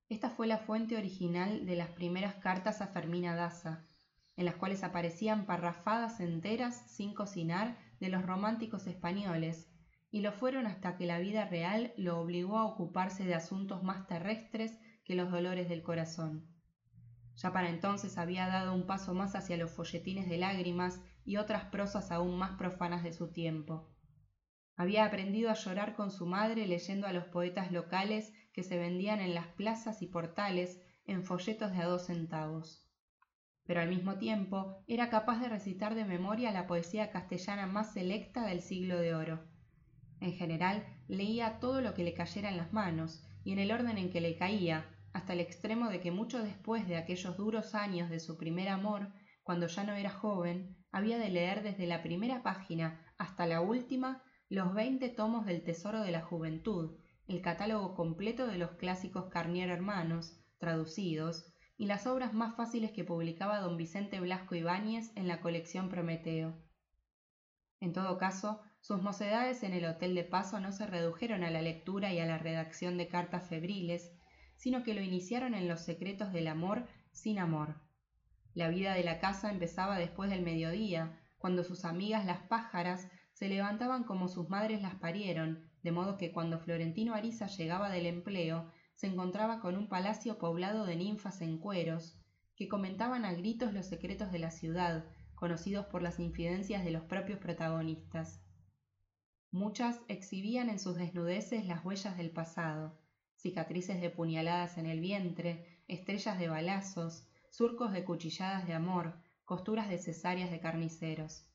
Esta 0.08 0.30
fue 0.30 0.46
la 0.46 0.58
fuente 0.58 0.96
original 0.96 1.64
de 1.66 1.76
las 1.76 1.90
primeras 1.90 2.34
cartas 2.34 2.80
a 2.80 2.88
Fermina 2.88 3.34
Daza, 3.34 3.86
en 4.36 4.44
las 4.44 4.56
cuales 4.56 4.82
aparecían 4.82 5.46
parrafadas 5.46 6.20
enteras 6.20 6.90
sin 6.90 7.14
cocinar 7.14 7.78
de 8.00 8.08
los 8.08 8.24
románticos 8.24 8.86
españoles, 8.86 9.69
y 10.10 10.22
lo 10.22 10.32
fueron 10.32 10.66
hasta 10.66 10.96
que 10.96 11.06
la 11.06 11.18
vida 11.18 11.44
real 11.44 11.92
lo 11.96 12.18
obligó 12.18 12.58
a 12.58 12.66
ocuparse 12.66 13.24
de 13.24 13.34
asuntos 13.34 13.82
más 13.82 14.06
terrestres 14.06 14.78
que 15.04 15.14
los 15.14 15.30
dolores 15.30 15.68
del 15.68 15.82
corazón. 15.82 16.46
Ya 17.36 17.52
para 17.52 17.70
entonces 17.70 18.18
había 18.18 18.48
dado 18.48 18.74
un 18.74 18.86
paso 18.86 19.14
más 19.14 19.34
hacia 19.34 19.56
los 19.56 19.70
folletines 19.70 20.28
de 20.28 20.38
lágrimas 20.38 21.00
y 21.24 21.36
otras 21.36 21.64
prosas 21.66 22.10
aún 22.10 22.36
más 22.38 22.58
profanas 22.58 23.02
de 23.02 23.12
su 23.12 23.32
tiempo. 23.32 23.88
Había 24.76 25.04
aprendido 25.04 25.50
a 25.50 25.54
llorar 25.54 25.94
con 25.94 26.10
su 26.10 26.26
madre 26.26 26.66
leyendo 26.66 27.06
a 27.06 27.12
los 27.12 27.26
poetas 27.26 27.70
locales 27.70 28.32
que 28.52 28.62
se 28.62 28.78
vendían 28.78 29.20
en 29.20 29.34
las 29.34 29.46
plazas 29.48 30.02
y 30.02 30.06
portales 30.06 30.80
en 31.04 31.22
folletos 31.22 31.72
de 31.72 31.82
a 31.82 31.86
dos 31.86 32.06
centavos. 32.06 32.88
Pero 33.64 33.80
al 33.80 33.88
mismo 33.88 34.16
tiempo 34.16 34.82
era 34.86 35.10
capaz 35.10 35.40
de 35.40 35.48
recitar 35.48 35.94
de 35.94 36.04
memoria 36.04 36.50
la 36.50 36.66
poesía 36.66 37.10
castellana 37.10 37.66
más 37.66 37.92
selecta 37.92 38.44
del 38.46 38.62
siglo 38.62 38.98
de 38.98 39.14
oro. 39.14 39.49
En 40.20 40.34
general, 40.34 40.86
leía 41.08 41.58
todo 41.60 41.80
lo 41.80 41.94
que 41.94 42.04
le 42.04 42.14
cayera 42.14 42.50
en 42.50 42.56
las 42.56 42.72
manos, 42.72 43.22
y 43.42 43.52
en 43.52 43.58
el 43.58 43.72
orden 43.72 43.98
en 43.98 44.10
que 44.10 44.20
le 44.20 44.36
caía, 44.36 44.86
hasta 45.12 45.32
el 45.32 45.40
extremo 45.40 45.88
de 45.88 46.00
que 46.00 46.10
mucho 46.10 46.42
después 46.42 46.86
de 46.86 46.96
aquellos 46.96 47.36
duros 47.36 47.74
años 47.74 48.10
de 48.10 48.20
su 48.20 48.36
primer 48.36 48.68
amor, 48.68 49.12
cuando 49.42 49.66
ya 49.66 49.84
no 49.84 49.94
era 49.94 50.10
joven, 50.10 50.76
había 50.92 51.18
de 51.18 51.30
leer 51.30 51.62
desde 51.62 51.86
la 51.86 52.02
primera 52.02 52.42
página 52.42 53.04
hasta 53.18 53.46
la 53.46 53.60
última 53.60 54.22
los 54.48 54.74
veinte 54.74 55.08
tomos 55.08 55.46
del 55.46 55.62
Tesoro 55.62 56.02
de 56.02 56.10
la 56.10 56.22
Juventud, 56.22 56.98
el 57.28 57.40
catálogo 57.40 57.94
completo 57.94 58.46
de 58.46 58.58
los 58.58 58.72
clásicos 58.72 59.26
Carnier 59.30 59.70
Hermanos, 59.70 60.40
traducidos, 60.58 61.52
y 61.76 61.86
las 61.86 62.06
obras 62.06 62.34
más 62.34 62.56
fáciles 62.56 62.92
que 62.92 63.04
publicaba 63.04 63.60
don 63.60 63.76
Vicente 63.76 64.20
Blasco 64.20 64.54
Ibáñez 64.54 65.12
en 65.16 65.28
la 65.28 65.40
colección 65.40 65.88
Prometeo. 65.88 66.54
En 67.80 67.92
todo 67.92 68.18
caso, 68.18 68.60
sus 68.80 69.02
mocedades 69.02 69.62
en 69.62 69.74
el 69.74 69.84
Hotel 69.84 70.14
de 70.14 70.24
Paso 70.24 70.58
no 70.58 70.72
se 70.72 70.86
redujeron 70.86 71.44
a 71.44 71.50
la 71.50 71.62
lectura 71.62 72.12
y 72.12 72.18
a 72.18 72.26
la 72.26 72.38
redacción 72.38 72.96
de 72.96 73.08
cartas 73.08 73.48
febriles, 73.48 74.12
sino 74.56 74.82
que 74.82 74.94
lo 74.94 75.02
iniciaron 75.02 75.54
en 75.54 75.68
los 75.68 75.80
secretos 75.80 76.32
del 76.32 76.48
amor 76.48 76.86
sin 77.12 77.38
amor. 77.38 77.80
La 78.54 78.68
vida 78.68 78.94
de 78.94 79.04
la 79.04 79.20
casa 79.20 79.50
empezaba 79.50 79.98
después 79.98 80.30
del 80.30 80.42
mediodía, 80.42 81.20
cuando 81.38 81.62
sus 81.62 81.84
amigas 81.84 82.24
las 82.24 82.40
pájaras 82.48 83.08
se 83.32 83.48
levantaban 83.48 84.04
como 84.04 84.28
sus 84.28 84.48
madres 84.48 84.82
las 84.82 84.96
parieron, 84.96 85.70
de 85.82 85.92
modo 85.92 86.18
que 86.18 86.32
cuando 86.32 86.58
Florentino 86.58 87.14
Ariza 87.14 87.46
llegaba 87.46 87.90
del 87.90 88.06
empleo, 88.06 88.70
se 88.94 89.06
encontraba 89.06 89.60
con 89.60 89.76
un 89.76 89.88
palacio 89.88 90.36
poblado 90.36 90.84
de 90.84 90.96
ninfas 90.96 91.40
en 91.40 91.58
cueros, 91.58 92.18
que 92.56 92.68
comentaban 92.68 93.24
a 93.24 93.32
gritos 93.32 93.72
los 93.72 93.86
secretos 93.86 94.30
de 94.32 94.38
la 94.40 94.50
ciudad, 94.50 95.06
conocidos 95.34 95.86
por 95.86 96.02
las 96.02 96.18
infidencias 96.18 96.84
de 96.84 96.90
los 96.90 97.04
propios 97.04 97.38
protagonistas. 97.38 98.42
Muchas 99.52 100.00
exhibían 100.06 100.68
en 100.68 100.78
sus 100.78 100.94
desnudeces 100.94 101.66
las 101.66 101.84
huellas 101.84 102.16
del 102.16 102.30
pasado, 102.30 102.96
cicatrices 103.34 104.00
de 104.00 104.08
puñaladas 104.08 104.78
en 104.78 104.86
el 104.86 105.00
vientre, 105.00 105.82
estrellas 105.88 106.38
de 106.38 106.46
balazos, 106.46 107.26
surcos 107.50 107.92
de 107.92 108.04
cuchilladas 108.04 108.68
de 108.68 108.74
amor, 108.74 109.20
costuras 109.44 109.88
de 109.88 109.98
cesáreas 109.98 110.52
de 110.52 110.60
carniceros. 110.60 111.48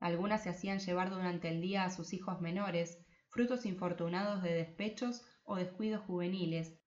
Algunas 0.00 0.42
se 0.42 0.50
hacían 0.50 0.80
llevar 0.80 1.08
durante 1.08 1.48
el 1.48 1.62
día 1.62 1.86
a 1.86 1.90
sus 1.90 2.12
hijos 2.12 2.42
menores, 2.42 2.98
frutos 3.30 3.64
infortunados 3.64 4.42
de 4.42 4.52
despechos 4.52 5.22
o 5.44 5.56
descuidos 5.56 6.02
juveniles, 6.02 6.78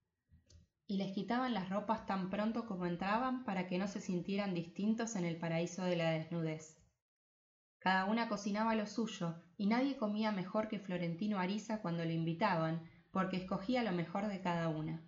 y 0.86 0.98
les 0.98 1.14
quitaban 1.14 1.56
las 1.56 1.70
ropas 1.70 2.06
tan 2.06 2.30
pronto 2.30 2.68
como 2.68 2.86
entraban 2.86 3.44
para 3.44 3.68
que 3.68 3.80
no 3.80 3.88
se 3.88 4.02
sintieran 4.02 4.54
distintos 4.54 5.16
en 5.16 5.26
el 5.26 5.38
paraíso 5.38 5.84
de 5.84 5.96
la 5.96 6.12
desnudez. 6.12 6.78
Cada 7.88 8.04
una 8.04 8.28
cocinaba 8.28 8.76
lo 8.76 8.86
suyo, 8.86 9.42
y 9.56 9.66
nadie 9.66 9.96
comía 9.96 10.34
mejor 10.34 10.68
que 10.68 10.78
Florentino 10.78 11.40
Ariza 11.40 11.82
cuando 11.82 12.04
lo 12.04 12.12
invitaban, 12.12 12.84
porque 13.14 13.38
escogía 13.38 13.82
lo 13.82 13.94
mejor 13.94 14.28
de 14.28 14.42
cada 14.42 14.68
una. 14.68 15.08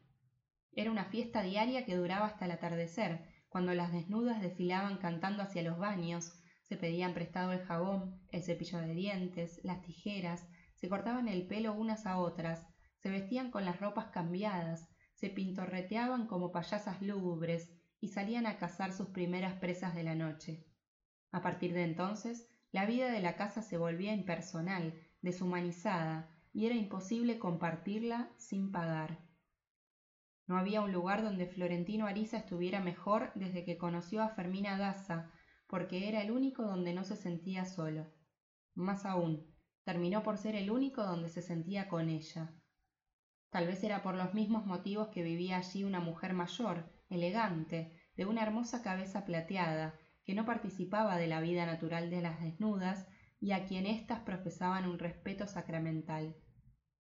Era 0.71 0.89
una 0.89 1.03
fiesta 1.03 1.41
diaria 1.41 1.83
que 1.83 1.97
duraba 1.97 2.27
hasta 2.27 2.45
el 2.45 2.51
atardecer, 2.51 3.27
cuando 3.49 3.73
las 3.73 3.91
desnudas 3.91 4.41
desfilaban 4.41 4.97
cantando 4.97 5.43
hacia 5.43 5.61
los 5.61 5.77
baños, 5.77 6.31
se 6.69 6.77
pedían 6.77 7.13
prestado 7.13 7.51
el 7.51 7.59
jabón, 7.65 8.21
el 8.31 8.43
cepillo 8.43 8.79
de 8.79 8.93
dientes, 8.93 9.59
las 9.65 9.81
tijeras, 9.81 10.47
se 10.75 10.87
cortaban 10.87 11.27
el 11.27 11.47
pelo 11.47 11.73
unas 11.73 12.05
a 12.05 12.17
otras, 12.17 12.65
se 12.99 13.09
vestían 13.09 13.51
con 13.51 13.65
las 13.65 13.81
ropas 13.81 14.07
cambiadas, 14.13 14.87
se 15.15 15.29
pintorreteaban 15.29 16.27
como 16.27 16.53
payasas 16.53 17.01
lúgubres 17.01 17.73
y 17.99 18.07
salían 18.07 18.45
a 18.45 18.57
cazar 18.57 18.93
sus 18.93 19.09
primeras 19.09 19.55
presas 19.55 19.95
de 19.95 20.03
la 20.03 20.15
noche. 20.15 20.65
A 21.33 21.41
partir 21.41 21.73
de 21.73 21.83
entonces, 21.83 22.48
la 22.71 22.85
vida 22.85 23.11
de 23.11 23.21
la 23.21 23.35
casa 23.35 23.61
se 23.61 23.77
volvía 23.77 24.13
impersonal, 24.13 24.93
deshumanizada, 25.21 26.29
y 26.53 26.65
era 26.65 26.75
imposible 26.75 27.39
compartirla 27.39 28.31
sin 28.37 28.71
pagar. 28.71 29.19
No 30.47 30.57
había 30.57 30.81
un 30.81 30.91
lugar 30.91 31.23
donde 31.23 31.47
Florentino 31.47 32.07
Ariza 32.07 32.37
estuviera 32.37 32.79
mejor 32.79 33.31
desde 33.35 33.63
que 33.65 33.77
conoció 33.77 34.23
a 34.23 34.29
Fermina 34.29 34.77
Daza, 34.77 35.31
porque 35.67 36.07
era 36.09 36.21
el 36.21 36.31
único 36.31 36.63
donde 36.63 36.93
no 36.93 37.03
se 37.03 37.15
sentía 37.15 37.65
solo. 37.65 38.11
Más 38.73 39.05
aún, 39.05 39.45
terminó 39.83 40.23
por 40.23 40.37
ser 40.37 40.55
el 40.55 40.71
único 40.71 41.03
donde 41.03 41.29
se 41.29 41.41
sentía 41.41 41.87
con 41.87 42.09
ella. 42.09 42.51
Tal 43.51 43.67
vez 43.67 43.83
era 43.83 44.01
por 44.03 44.15
los 44.15 44.33
mismos 44.33 44.65
motivos 44.65 45.09
que 45.09 45.23
vivía 45.23 45.57
allí 45.57 45.83
una 45.83 45.99
mujer 45.99 46.33
mayor, 46.33 46.91
elegante, 47.09 47.99
de 48.15 48.25
una 48.25 48.43
hermosa 48.43 48.81
cabeza 48.81 49.25
plateada, 49.25 49.99
que 50.29 50.35
no 50.35 50.45
participaba 50.45 51.17
de 51.17 51.25
la 51.25 51.41
vida 51.41 51.65
natural 51.65 52.11
de 52.11 52.21
las 52.21 52.39
desnudas 52.39 53.07
y 53.41 53.51
a 53.51 53.65
quien 53.65 53.87
éstas 53.87 54.19
profesaban 54.19 54.87
un 54.87 54.99
respeto 54.99 55.47
sacramental. 55.47 56.35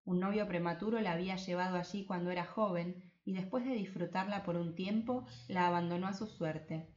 Un 0.06 0.18
novio 0.18 0.48
prematuro 0.48 0.98
la 1.02 1.12
había 1.12 1.36
llevado 1.36 1.76
allí 1.76 2.06
cuando 2.06 2.30
era 2.30 2.46
joven 2.46 3.12
y 3.26 3.34
después 3.34 3.66
de 3.66 3.74
disfrutarla 3.74 4.44
por 4.44 4.56
un 4.56 4.74
tiempo 4.74 5.26
la 5.46 5.66
abandonó 5.66 6.06
a 6.06 6.14
su 6.14 6.26
suerte. 6.26 6.88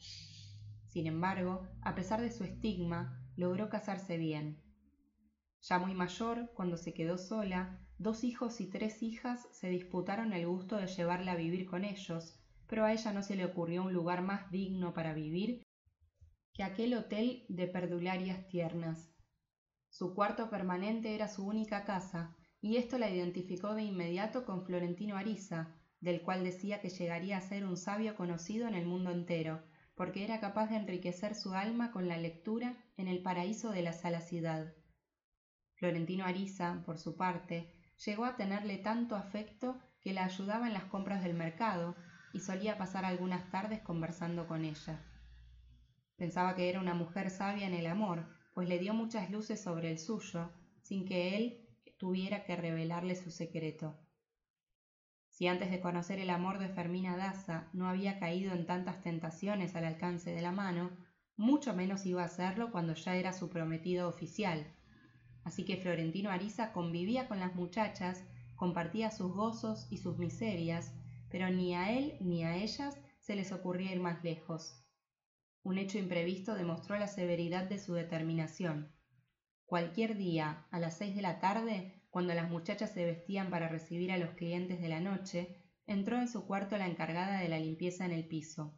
Sin 0.87 1.05
embargo, 1.05 1.67
a 1.81 1.95
pesar 1.95 2.21
de 2.21 2.31
su 2.31 2.45
estigma, 2.45 3.21
logró 3.35 3.67
casarse 3.67 4.17
bien. 4.17 4.63
Ya 5.63 5.79
muy 5.79 5.93
mayor, 5.93 6.49
cuando 6.53 6.77
se 6.77 6.93
quedó 6.93 7.17
sola, 7.17 7.77
dos 7.97 8.23
hijos 8.23 8.61
y 8.61 8.69
tres 8.69 9.03
hijas 9.03 9.49
se 9.51 9.67
disputaron 9.67 10.31
el 10.31 10.47
gusto 10.47 10.77
de 10.77 10.87
llevarla 10.87 11.33
a 11.33 11.35
vivir 11.35 11.65
con 11.65 11.83
ellos, 11.83 12.39
pero 12.67 12.85
a 12.85 12.93
ella 12.93 13.11
no 13.11 13.21
se 13.21 13.35
le 13.35 13.43
ocurrió 13.43 13.83
un 13.83 13.91
lugar 13.91 14.21
más 14.21 14.49
digno 14.49 14.93
para 14.93 15.13
vivir 15.13 15.65
que 16.53 16.63
aquel 16.63 16.93
hotel 16.93 17.45
de 17.49 17.67
perdularias 17.67 18.47
tiernas. 18.47 19.09
Su 19.89 20.13
cuarto 20.13 20.49
permanente 20.49 21.15
era 21.15 21.27
su 21.27 21.45
única 21.45 21.85
casa, 21.85 22.35
y 22.61 22.77
esto 22.77 22.97
la 22.97 23.09
identificó 23.09 23.73
de 23.73 23.83
inmediato 23.83 24.45
con 24.45 24.65
Florentino 24.65 25.17
Ariza, 25.17 25.75
del 25.99 26.21
cual 26.21 26.43
decía 26.43 26.81
que 26.81 26.89
llegaría 26.89 27.37
a 27.37 27.41
ser 27.41 27.65
un 27.65 27.77
sabio 27.77 28.15
conocido 28.15 28.67
en 28.67 28.75
el 28.75 28.85
mundo 28.85 29.11
entero, 29.11 29.63
porque 29.95 30.23
era 30.23 30.39
capaz 30.39 30.67
de 30.69 30.77
enriquecer 30.77 31.35
su 31.35 31.53
alma 31.53 31.91
con 31.91 32.07
la 32.07 32.17
lectura 32.17 32.75
en 32.97 33.07
el 33.07 33.21
paraíso 33.21 33.71
de 33.71 33.83
la 33.83 33.93
salacidad. 33.93 34.73
Florentino 35.75 36.25
Ariza, 36.25 36.83
por 36.85 36.97
su 36.97 37.15
parte, 37.15 37.73
llegó 38.05 38.25
a 38.25 38.35
tenerle 38.35 38.77
tanto 38.77 39.15
afecto 39.15 39.79
que 39.99 40.13
la 40.13 40.25
ayudaba 40.25 40.67
en 40.67 40.73
las 40.73 40.85
compras 40.85 41.23
del 41.23 41.33
mercado 41.33 41.95
y 42.33 42.39
solía 42.39 42.77
pasar 42.77 43.05
algunas 43.05 43.49
tardes 43.51 43.81
conversando 43.81 44.47
con 44.47 44.65
ella. 44.65 45.10
Pensaba 46.21 46.55
que 46.55 46.69
era 46.69 46.79
una 46.79 46.93
mujer 46.93 47.31
sabia 47.31 47.65
en 47.65 47.73
el 47.73 47.87
amor, 47.87 48.27
pues 48.53 48.69
le 48.69 48.77
dio 48.77 48.93
muchas 48.93 49.31
luces 49.31 49.59
sobre 49.59 49.89
el 49.89 49.97
suyo, 49.97 50.51
sin 50.83 51.03
que 51.03 51.35
él 51.35 51.67
tuviera 51.97 52.43
que 52.43 52.55
revelarle 52.55 53.15
su 53.15 53.31
secreto. 53.31 53.97
Si 55.29 55.47
antes 55.47 55.71
de 55.71 55.81
conocer 55.81 56.19
el 56.19 56.29
amor 56.29 56.59
de 56.59 56.69
Fermina 56.69 57.17
Daza 57.17 57.71
no 57.73 57.89
había 57.89 58.19
caído 58.19 58.53
en 58.53 58.67
tantas 58.67 59.01
tentaciones 59.01 59.75
al 59.75 59.83
alcance 59.83 60.31
de 60.31 60.43
la 60.43 60.51
mano, 60.51 60.91
mucho 61.37 61.73
menos 61.73 62.05
iba 62.05 62.21
a 62.21 62.25
hacerlo 62.25 62.71
cuando 62.71 62.93
ya 62.93 63.15
era 63.15 63.33
su 63.33 63.49
prometido 63.49 64.07
oficial. 64.07 64.71
Así 65.43 65.65
que 65.65 65.77
Florentino 65.77 66.29
Ariza 66.29 66.71
convivía 66.71 67.27
con 67.27 67.39
las 67.39 67.55
muchachas, 67.55 68.23
compartía 68.55 69.09
sus 69.09 69.33
gozos 69.33 69.87
y 69.89 69.97
sus 69.97 70.19
miserias, 70.19 70.93
pero 71.31 71.49
ni 71.49 71.73
a 71.73 71.91
él 71.97 72.15
ni 72.19 72.43
a 72.43 72.57
ellas 72.57 72.99
se 73.17 73.35
les 73.35 73.51
ocurría 73.51 73.91
ir 73.91 73.99
más 73.99 74.23
lejos. 74.23 74.80
Un 75.63 75.77
hecho 75.77 75.99
imprevisto 75.99 76.55
demostró 76.55 76.97
la 76.97 77.07
severidad 77.07 77.65
de 77.69 77.77
su 77.77 77.93
determinación. 77.93 78.91
Cualquier 79.65 80.17
día, 80.17 80.65
a 80.71 80.79
las 80.79 80.97
seis 80.97 81.15
de 81.15 81.21
la 81.21 81.39
tarde, 81.39 82.03
cuando 82.09 82.33
las 82.33 82.49
muchachas 82.49 82.91
se 82.91 83.05
vestían 83.05 83.49
para 83.49 83.69
recibir 83.69 84.11
a 84.11 84.17
los 84.17 84.31
clientes 84.31 84.81
de 84.81 84.89
la 84.89 84.99
noche, 84.99 85.63
entró 85.85 86.17
en 86.17 86.27
su 86.27 86.45
cuarto 86.45 86.77
la 86.77 86.87
encargada 86.87 87.39
de 87.39 87.47
la 87.47 87.59
limpieza 87.59 88.05
en 88.05 88.11
el 88.11 88.27
piso. 88.27 88.77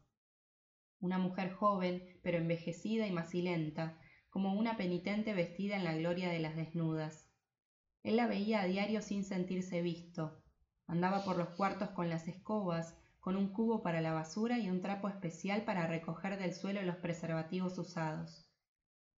Una 0.99 1.17
mujer 1.17 1.53
joven, 1.53 2.03
pero 2.21 2.37
envejecida 2.37 3.07
y 3.07 3.11
macilenta, 3.11 3.99
como 4.29 4.53
una 4.53 4.77
penitente 4.77 5.33
vestida 5.33 5.77
en 5.77 5.83
la 5.83 5.95
gloria 5.95 6.29
de 6.29 6.39
las 6.39 6.55
desnudas. 6.55 7.29
Él 8.03 8.17
la 8.17 8.27
veía 8.27 8.61
a 8.61 8.65
diario 8.65 9.01
sin 9.01 9.23
sentirse 9.23 9.81
visto. 9.81 10.43
Andaba 10.85 11.23
por 11.23 11.37
los 11.37 11.49
cuartos 11.49 11.89
con 11.91 12.09
las 12.09 12.27
escobas, 12.27 12.97
con 13.23 13.37
un 13.37 13.47
cubo 13.47 13.81
para 13.81 14.01
la 14.01 14.11
basura 14.11 14.59
y 14.59 14.69
un 14.69 14.81
trapo 14.81 15.07
especial 15.07 15.63
para 15.63 15.87
recoger 15.87 16.37
del 16.37 16.53
suelo 16.53 16.81
los 16.81 16.97
preservativos 16.97 17.77
usados. 17.77 18.51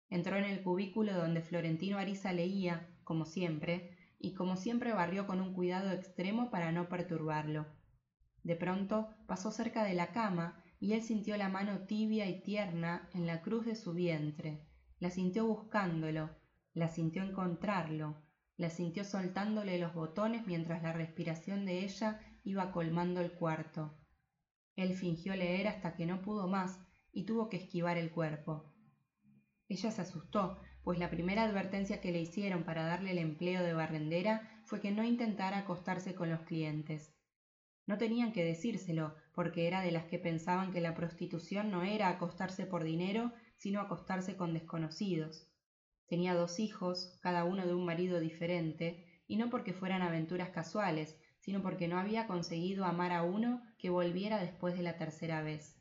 Entró 0.09 0.35
en 0.35 0.43
el 0.43 0.61
cubículo 0.61 1.13
donde 1.13 1.41
Florentino 1.41 1.97
Ariza 1.97 2.33
leía, 2.33 2.89
como 3.05 3.23
siempre, 3.23 3.95
y 4.19 4.33
como 4.33 4.57
siempre 4.57 4.91
barrió 4.91 5.25
con 5.25 5.39
un 5.39 5.53
cuidado 5.53 5.89
extremo 5.93 6.51
para 6.51 6.73
no 6.73 6.89
perturbarlo. 6.89 7.65
De 8.43 8.57
pronto 8.57 9.07
pasó 9.25 9.51
cerca 9.51 9.85
de 9.85 9.93
la 9.93 10.11
cama 10.11 10.61
y 10.81 10.91
él 10.91 11.01
sintió 11.01 11.37
la 11.37 11.47
mano 11.47 11.85
tibia 11.87 12.27
y 12.27 12.41
tierna 12.43 13.07
en 13.13 13.25
la 13.25 13.41
cruz 13.41 13.65
de 13.65 13.77
su 13.77 13.93
vientre, 13.93 14.67
la 14.99 15.11
sintió 15.11 15.45
buscándolo, 15.45 16.29
la 16.73 16.89
sintió 16.89 17.23
encontrarlo, 17.23 18.21
la 18.57 18.69
sintió 18.69 19.05
soltándole 19.05 19.79
los 19.79 19.93
botones 19.93 20.45
mientras 20.45 20.83
la 20.83 20.91
respiración 20.91 21.65
de 21.65 21.85
ella 21.85 22.19
iba 22.43 22.71
colmando 22.71 23.21
el 23.21 23.31
cuarto. 23.31 23.97
Él 24.75 24.93
fingió 24.95 25.35
leer 25.35 25.67
hasta 25.67 25.95
que 25.95 26.05
no 26.05 26.21
pudo 26.21 26.47
más 26.47 26.79
y 27.11 27.25
tuvo 27.25 27.49
que 27.49 27.57
esquivar 27.57 27.97
el 27.97 28.11
cuerpo. 28.11 28.73
Ella 29.67 29.91
se 29.91 30.01
asustó, 30.01 30.59
pues 30.83 30.99
la 30.99 31.09
primera 31.09 31.43
advertencia 31.43 32.01
que 32.01 32.11
le 32.11 32.21
hicieron 32.21 32.63
para 32.63 32.83
darle 32.83 33.11
el 33.11 33.17
empleo 33.17 33.63
de 33.63 33.73
barrendera 33.73 34.61
fue 34.65 34.81
que 34.81 34.91
no 34.91 35.03
intentara 35.03 35.59
acostarse 35.59 36.15
con 36.15 36.29
los 36.29 36.41
clientes. 36.41 37.15
No 37.85 37.97
tenían 37.97 38.31
que 38.31 38.43
decírselo, 38.43 39.15
porque 39.33 39.67
era 39.67 39.81
de 39.81 39.91
las 39.91 40.05
que 40.05 40.19
pensaban 40.19 40.71
que 40.71 40.81
la 40.81 40.95
prostitución 40.95 41.71
no 41.71 41.83
era 41.83 42.09
acostarse 42.09 42.65
por 42.65 42.83
dinero, 42.83 43.33
sino 43.57 43.81
acostarse 43.81 44.35
con 44.35 44.53
desconocidos. 44.53 45.49
Tenía 46.07 46.33
dos 46.33 46.59
hijos, 46.59 47.17
cada 47.21 47.43
uno 47.43 47.65
de 47.65 47.73
un 47.73 47.85
marido 47.85 48.19
diferente, 48.19 49.05
y 49.27 49.37
no 49.37 49.49
porque 49.49 49.73
fueran 49.73 50.01
aventuras 50.01 50.49
casuales, 50.49 51.17
sino 51.43 51.61
porque 51.61 51.89
no 51.89 51.99
había 51.99 52.25
conseguido 52.25 52.85
amar 52.85 53.11
a 53.11 53.23
uno 53.23 53.61
que 53.77 53.89
volviera 53.89 54.39
después 54.39 54.77
de 54.77 54.81
la 54.81 54.95
tercera 54.95 55.41
vez. 55.41 55.77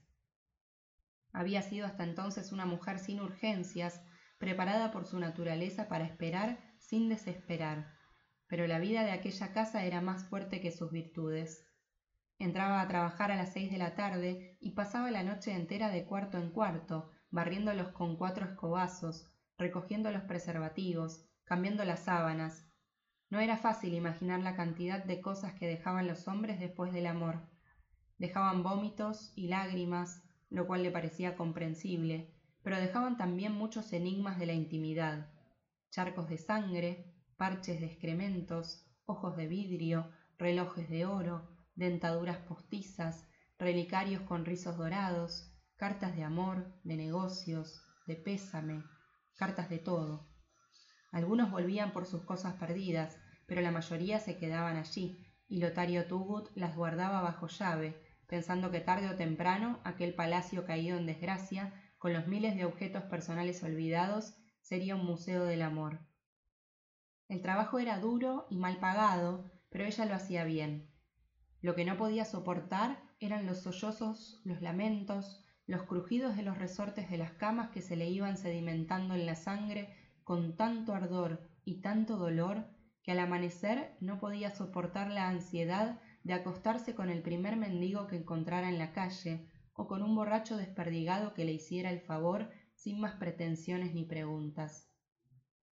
Había 1.32 1.62
sido 1.62 1.86
hasta 1.86 2.02
entonces 2.02 2.50
una 2.50 2.66
mujer 2.66 2.98
sin 2.98 3.20
urgencias, 3.20 4.02
preparada 4.38 4.90
por 4.90 5.06
su 5.06 5.20
naturaleza 5.20 5.86
para 5.88 6.04
esperar 6.04 6.58
sin 6.80 7.08
desesperar, 7.08 7.94
pero 8.48 8.66
la 8.66 8.80
vida 8.80 9.04
de 9.04 9.12
aquella 9.12 9.52
casa 9.52 9.84
era 9.84 10.00
más 10.00 10.24
fuerte 10.24 10.60
que 10.60 10.72
sus 10.72 10.90
virtudes. 10.90 11.64
Entraba 12.40 12.80
a 12.80 12.88
trabajar 12.88 13.30
a 13.30 13.36
las 13.36 13.52
seis 13.52 13.70
de 13.70 13.78
la 13.78 13.94
tarde 13.94 14.58
y 14.60 14.72
pasaba 14.72 15.12
la 15.12 15.22
noche 15.22 15.54
entera 15.54 15.90
de 15.90 16.04
cuarto 16.04 16.38
en 16.38 16.50
cuarto, 16.50 17.12
barriéndolos 17.30 17.92
con 17.92 18.16
cuatro 18.16 18.46
escobazos, 18.46 19.30
recogiendo 19.58 20.10
los 20.10 20.24
preservativos, 20.24 21.24
cambiando 21.44 21.84
las 21.84 22.00
sábanas. 22.00 22.71
No 23.32 23.40
era 23.40 23.56
fácil 23.56 23.94
imaginar 23.94 24.40
la 24.40 24.54
cantidad 24.54 25.02
de 25.02 25.22
cosas 25.22 25.54
que 25.54 25.66
dejaban 25.66 26.06
los 26.06 26.28
hombres 26.28 26.60
después 26.60 26.92
del 26.92 27.06
amor. 27.06 27.40
Dejaban 28.18 28.62
vómitos 28.62 29.32
y 29.34 29.48
lágrimas, 29.48 30.22
lo 30.50 30.66
cual 30.66 30.82
le 30.82 30.90
parecía 30.90 31.34
comprensible, 31.34 32.30
pero 32.62 32.76
dejaban 32.76 33.16
también 33.16 33.52
muchos 33.52 33.94
enigmas 33.94 34.38
de 34.38 34.44
la 34.44 34.52
intimidad, 34.52 35.30
charcos 35.88 36.28
de 36.28 36.36
sangre, 36.36 37.10
parches 37.38 37.80
de 37.80 37.86
excrementos, 37.86 38.84
ojos 39.06 39.34
de 39.38 39.46
vidrio, 39.46 40.10
relojes 40.36 40.90
de 40.90 41.06
oro, 41.06 41.48
dentaduras 41.74 42.36
postizas, 42.36 43.26
relicarios 43.58 44.20
con 44.24 44.44
rizos 44.44 44.76
dorados, 44.76 45.50
cartas 45.76 46.14
de 46.16 46.22
amor, 46.22 46.78
de 46.84 46.98
negocios, 46.98 47.80
de 48.06 48.14
pésame, 48.16 48.84
cartas 49.38 49.70
de 49.70 49.78
todo. 49.78 50.28
Algunos 51.12 51.50
volvían 51.50 51.92
por 51.92 52.06
sus 52.06 52.22
cosas 52.24 52.54
perdidas, 52.54 53.21
pero 53.46 53.60
la 53.60 53.70
mayoría 53.70 54.20
se 54.20 54.36
quedaban 54.36 54.76
allí, 54.76 55.24
y 55.48 55.58
Lotario 55.58 56.06
Tugut 56.06 56.48
las 56.54 56.74
guardaba 56.74 57.20
bajo 57.20 57.48
llave, 57.48 58.00
pensando 58.26 58.70
que 58.70 58.80
tarde 58.80 59.08
o 59.08 59.16
temprano 59.16 59.80
aquel 59.84 60.14
palacio 60.14 60.64
caído 60.64 60.96
en 60.96 61.06
desgracia 61.06 61.74
con 61.98 62.12
los 62.12 62.26
miles 62.26 62.56
de 62.56 62.64
objetos 62.64 63.04
personales 63.04 63.62
olvidados, 63.62 64.34
sería 64.60 64.96
un 64.96 65.04
museo 65.04 65.44
del 65.44 65.62
amor. 65.62 66.00
El 67.28 67.42
trabajo 67.42 67.78
era 67.78 67.98
duro 67.98 68.46
y 68.50 68.56
mal 68.56 68.78
pagado, 68.78 69.50
pero 69.68 69.84
ella 69.84 70.04
lo 70.06 70.14
hacía 70.14 70.44
bien. 70.44 70.90
Lo 71.60 71.74
que 71.74 71.84
no 71.84 71.96
podía 71.96 72.24
soportar 72.24 73.02
eran 73.20 73.46
los 73.46 73.62
sollozos, 73.62 74.40
los 74.44 74.60
lamentos, 74.62 75.44
los 75.66 75.84
crujidos 75.84 76.36
de 76.36 76.42
los 76.42 76.58
resortes 76.58 77.08
de 77.08 77.18
las 77.18 77.32
camas 77.32 77.70
que 77.70 77.82
se 77.82 77.96
le 77.96 78.08
iban 78.10 78.36
sedimentando 78.36 79.14
en 79.14 79.26
la 79.26 79.36
sangre 79.36 79.94
con 80.24 80.56
tanto 80.56 80.94
ardor 80.94 81.48
y 81.64 81.80
tanto 81.80 82.16
dolor 82.16 82.66
que 83.02 83.12
al 83.12 83.18
amanecer 83.18 83.96
no 84.00 84.18
podía 84.20 84.54
soportar 84.54 85.10
la 85.10 85.28
ansiedad 85.28 86.00
de 86.22 86.34
acostarse 86.34 86.94
con 86.94 87.10
el 87.10 87.22
primer 87.22 87.56
mendigo 87.56 88.06
que 88.06 88.16
encontrara 88.16 88.68
en 88.68 88.78
la 88.78 88.92
calle 88.92 89.48
o 89.74 89.88
con 89.88 90.02
un 90.02 90.14
borracho 90.14 90.56
desperdigado 90.56 91.34
que 91.34 91.44
le 91.44 91.52
hiciera 91.52 91.90
el 91.90 92.00
favor 92.00 92.50
sin 92.74 93.00
más 93.00 93.14
pretensiones 93.16 93.94
ni 93.94 94.04
preguntas. 94.04 94.88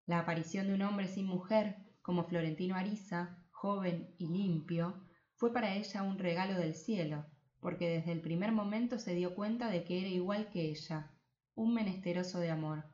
La 0.05 0.19
aparición 0.19 0.67
de 0.67 0.73
un 0.73 0.81
hombre 0.81 1.07
sin 1.07 1.27
mujer, 1.27 1.75
como 2.01 2.23
Florentino 2.23 2.75
Ariza, 2.75 3.37
joven 3.51 4.15
y 4.17 4.27
limpio, 4.27 5.05
fue 5.35 5.53
para 5.53 5.75
ella 5.75 6.03
un 6.03 6.17
regalo 6.17 6.57
del 6.57 6.73
cielo, 6.73 7.25
porque 7.59 7.89
desde 7.89 8.11
el 8.11 8.21
primer 8.21 8.51
momento 8.51 8.97
se 8.97 9.13
dio 9.13 9.35
cuenta 9.35 9.69
de 9.69 9.83
que 9.83 9.99
era 9.99 10.09
igual 10.09 10.49
que 10.49 10.69
ella, 10.69 11.11
un 11.55 11.73
menesteroso 11.73 12.39
de 12.39 12.49
amor. 12.49 12.85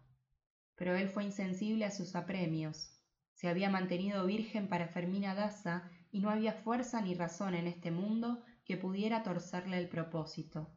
Pero 0.75 0.95
él 0.95 1.07
fue 1.07 1.23
insensible 1.23 1.85
a 1.85 1.91
sus 1.91 2.15
apremios. 2.15 2.94
Se 3.35 3.49
había 3.49 3.69
mantenido 3.69 4.25
virgen 4.25 4.69
para 4.69 4.87
Fermina 4.87 5.35
Daza 5.35 5.91
y 6.09 6.21
no 6.21 6.29
había 6.29 6.53
fuerza 6.53 7.01
ni 7.01 7.13
razón 7.13 7.53
en 7.53 7.67
este 7.67 7.91
mundo 7.91 8.43
que 8.63 8.77
pudiera 8.77 9.23
torcerle 9.23 9.77
el 9.77 9.89
propósito. 9.89 10.73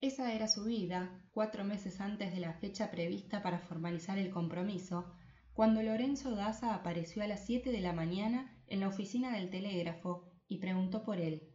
Esa 0.00 0.32
era 0.34 0.48
su 0.48 0.64
vida, 0.64 1.22
cuatro 1.30 1.64
meses 1.64 2.00
antes 2.00 2.32
de 2.32 2.40
la 2.40 2.52
fecha 2.54 2.90
prevista 2.90 3.42
para 3.42 3.60
formalizar 3.60 4.18
el 4.18 4.30
compromiso, 4.30 5.14
cuando 5.52 5.82
Lorenzo 5.82 6.34
Daza 6.34 6.74
apareció 6.74 7.22
a 7.22 7.28
las 7.28 7.46
siete 7.46 7.70
de 7.70 7.80
la 7.80 7.92
mañana 7.92 8.60
en 8.66 8.80
la 8.80 8.88
oficina 8.88 9.32
del 9.32 9.50
telégrafo 9.50 10.32
y 10.48 10.58
preguntó 10.58 11.04
por 11.04 11.20
él. 11.20 11.54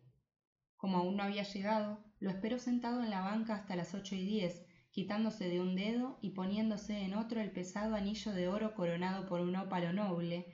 Como 0.77 0.97
aún 0.97 1.17
no 1.17 1.23
había 1.23 1.43
llegado, 1.43 2.03
lo 2.19 2.29
esperó 2.29 2.59
sentado 2.59 3.03
en 3.03 3.09
la 3.09 3.21
banca 3.21 3.55
hasta 3.55 3.75
las 3.75 3.93
ocho 3.93 4.15
y 4.15 4.25
diez, 4.25 4.65
quitándose 4.93 5.49
de 5.49 5.59
un 5.59 5.75
dedo 5.75 6.19
y 6.21 6.29
poniéndose 6.29 7.01
en 7.01 7.15
otro 7.15 7.41
el 7.41 7.51
pesado 7.51 7.95
anillo 7.95 8.31
de 8.31 8.47
oro 8.47 8.75
coronado 8.75 9.27
por 9.27 9.41
un 9.41 9.55
ópalo 9.55 9.91
noble, 9.91 10.45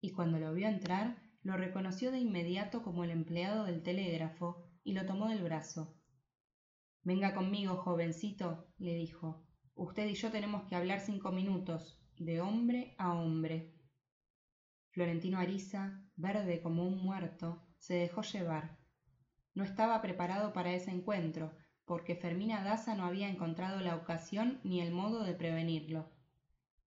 y 0.00 0.10
cuando 0.10 0.40
lo 0.40 0.52
vio 0.52 0.68
entrar, 0.68 1.22
lo 1.42 1.56
reconoció 1.56 2.10
de 2.10 2.18
inmediato 2.18 2.82
como 2.82 3.04
el 3.04 3.10
empleado 3.10 3.64
del 3.64 3.84
telégrafo 3.84 4.68
y 4.82 4.94
lo 4.94 5.06
tomó 5.06 5.28
del 5.28 5.44
brazo. 5.44 5.96
Venga 7.02 7.34
conmigo, 7.34 7.76
jovencito, 7.76 8.66
le 8.78 8.96
dijo. 8.96 9.46
Usted 9.74 10.08
y 10.08 10.14
yo 10.14 10.32
tenemos 10.32 10.64
que 10.64 10.74
hablar 10.74 11.00
cinco 11.00 11.30
minutos, 11.30 12.02
de 12.16 12.40
hombre 12.40 12.96
a 12.98 13.12
hombre. 13.12 13.76
Florentino 14.90 15.38
Ariza, 15.38 16.02
verde 16.16 16.60
como 16.62 16.84
un 16.84 16.98
muerto, 16.98 17.64
se 17.78 17.94
dejó 17.94 18.22
llevar. 18.22 18.76
No 19.54 19.62
estaba 19.62 20.02
preparado 20.02 20.52
para 20.52 20.74
ese 20.74 20.90
encuentro, 20.90 21.52
porque 21.86 22.16
Fermina 22.16 22.62
Daza 22.62 22.94
no 22.94 23.04
había 23.04 23.28
encontrado 23.28 23.80
la 23.80 23.96
ocasión 23.96 24.60
ni 24.64 24.80
el 24.80 24.92
modo 24.92 25.24
de 25.24 25.34
prevenirlo. 25.34 26.10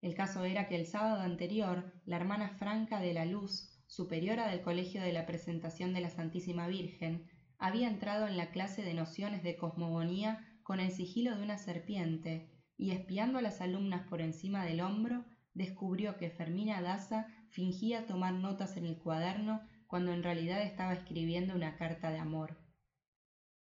El 0.01 0.15
caso 0.15 0.43
era 0.45 0.67
que 0.67 0.75
el 0.75 0.85
sábado 0.85 1.21
anterior, 1.21 1.93
la 2.05 2.17
hermana 2.17 2.49
Franca 2.49 2.99
de 2.99 3.13
la 3.13 3.25
Luz, 3.25 3.69
superiora 3.87 4.47
del 4.47 4.61
Colegio 4.61 5.01
de 5.01 5.13
la 5.13 5.25
Presentación 5.25 5.93
de 5.93 6.01
la 6.01 6.09
Santísima 6.09 6.67
Virgen, 6.67 7.27
había 7.57 7.87
entrado 7.87 8.27
en 8.27 8.37
la 8.37 8.51
clase 8.51 8.83
de 8.83 8.93
nociones 8.93 9.43
de 9.43 9.57
cosmogonía 9.57 10.45
con 10.63 10.79
el 10.79 10.91
sigilo 10.91 11.35
de 11.35 11.43
una 11.43 11.57
serpiente 11.57 12.51
y 12.77 12.91
espiando 12.91 13.39
a 13.39 13.41
las 13.41 13.61
alumnas 13.61 14.07
por 14.07 14.21
encima 14.21 14.65
del 14.65 14.81
hombro 14.81 15.25
descubrió 15.53 16.17
que 16.17 16.29
Fermina 16.29 16.81
Daza 16.81 17.27
fingía 17.49 18.05
tomar 18.05 18.33
notas 18.33 18.77
en 18.77 18.85
el 18.85 18.97
cuaderno 18.97 19.61
cuando 19.87 20.11
en 20.11 20.21
realidad 20.21 20.61
estaba 20.61 20.93
escribiendo 20.93 21.55
una 21.55 21.77
carta 21.77 22.11
de 22.11 22.19
amor. 22.19 22.66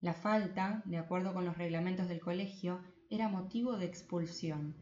La 0.03 0.13
falta, 0.13 0.81
de 0.83 0.97
acuerdo 0.97 1.33
con 1.33 1.45
los 1.45 1.57
reglamentos 1.57 2.09
del 2.09 2.19
colegio, 2.19 2.81
era 3.09 3.29
motivo 3.29 3.77
de 3.77 3.85
expulsión. 3.85 4.75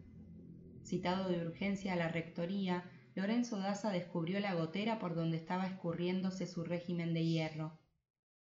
Citado 0.84 1.30
de 1.30 1.46
urgencia 1.46 1.94
a 1.94 1.96
la 1.96 2.08
rectoría, 2.08 2.90
Lorenzo 3.14 3.60
Daza 3.60 3.92
descubrió 3.92 4.40
la 4.40 4.56
gotera 4.56 4.98
por 4.98 5.14
donde 5.14 5.38
estaba 5.38 5.68
escurriéndose 5.68 6.48
su 6.48 6.64
régimen 6.64 7.14
de 7.14 7.24
hierro. 7.24 7.80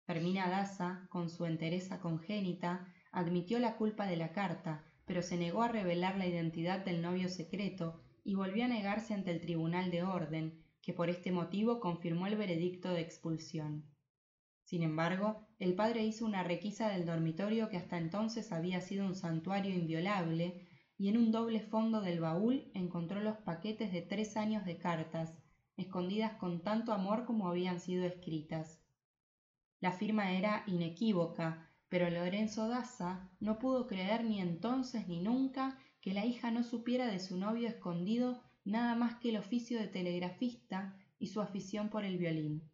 Fermina 0.04 0.50
Daza, 0.50 1.08
con 1.10 1.30
su 1.30 1.46
entereza 1.46 2.02
congénita, 2.02 2.94
admitió 3.14 3.60
la 3.60 3.78
culpa 3.78 4.06
de 4.06 4.18
la 4.18 4.34
carta, 4.34 4.84
pero 5.06 5.22
se 5.22 5.38
negó 5.38 5.64
a 5.64 5.70
revelar 5.70 6.18
la 6.18 6.28
identidad 6.28 6.84
del 6.84 7.02
novio 7.02 7.30
secreto 7.30 8.02
y 8.26 8.36
volvió 8.36 8.66
a 8.66 8.68
negarse 8.68 9.14
ante 9.14 9.32
el 9.32 9.40
Tribunal 9.40 9.90
de 9.90 10.04
Orden, 10.04 10.66
que 10.82 10.92
por 10.92 11.10
este 11.10 11.32
motivo 11.32 11.80
confirmó 11.80 12.28
el 12.28 12.36
veredicto 12.36 12.92
de 12.92 13.00
expulsión. 13.00 13.86
Sin 14.68 14.84
embargo, 14.84 15.48
el 15.60 15.76
padre 15.76 16.04
hizo 16.04 16.26
una 16.26 16.44
requisa 16.44 16.90
del 16.90 17.06
dormitorio 17.06 17.70
que 17.70 17.78
hasta 17.78 17.98
entonces 17.98 18.52
había 18.52 18.82
sido 18.82 19.06
un 19.06 19.16
santuario 19.16 19.74
inviolable, 19.74 20.68
y 20.98 21.08
en 21.08 21.16
un 21.16 21.32
doble 21.32 21.62
fondo 21.62 22.02
del 22.02 22.20
baúl 22.20 22.70
encontró 22.74 23.22
los 23.22 23.38
paquetes 23.38 23.94
de 23.94 24.02
tres 24.02 24.36
años 24.36 24.66
de 24.66 24.78
cartas, 24.78 25.38
escondidas 25.78 26.34
con 26.34 26.64
tanto 26.64 26.92
amor 26.92 27.24
como 27.24 27.48
habían 27.48 27.80
sido 27.80 28.04
escritas. 28.04 28.84
La 29.80 29.94
firma 29.94 30.34
era 30.34 30.66
inequívoca, 30.68 31.72
pero 31.88 32.10
Lorenzo 32.10 32.68
Daza 32.68 33.32
no 33.40 33.60
pudo 33.60 33.88
creer 33.88 34.26
ni 34.26 34.42
entonces 34.42 35.08
ni 35.08 35.22
nunca 35.22 35.80
que 36.02 36.14
la 36.14 36.26
hija 36.26 36.52
no 36.52 36.64
supiera 36.64 37.08
de 37.08 37.20
su 37.20 37.38
novio 37.38 37.70
escondido 37.70 38.44
nada 38.66 38.96
más 38.96 39.16
que 39.16 39.30
el 39.30 39.38
oficio 39.38 39.80
de 39.80 39.88
telegrafista 39.88 40.94
y 41.20 41.28
su 41.28 41.40
afición 41.40 41.88
por 41.88 42.04
el 42.04 42.18
violín. 42.18 42.70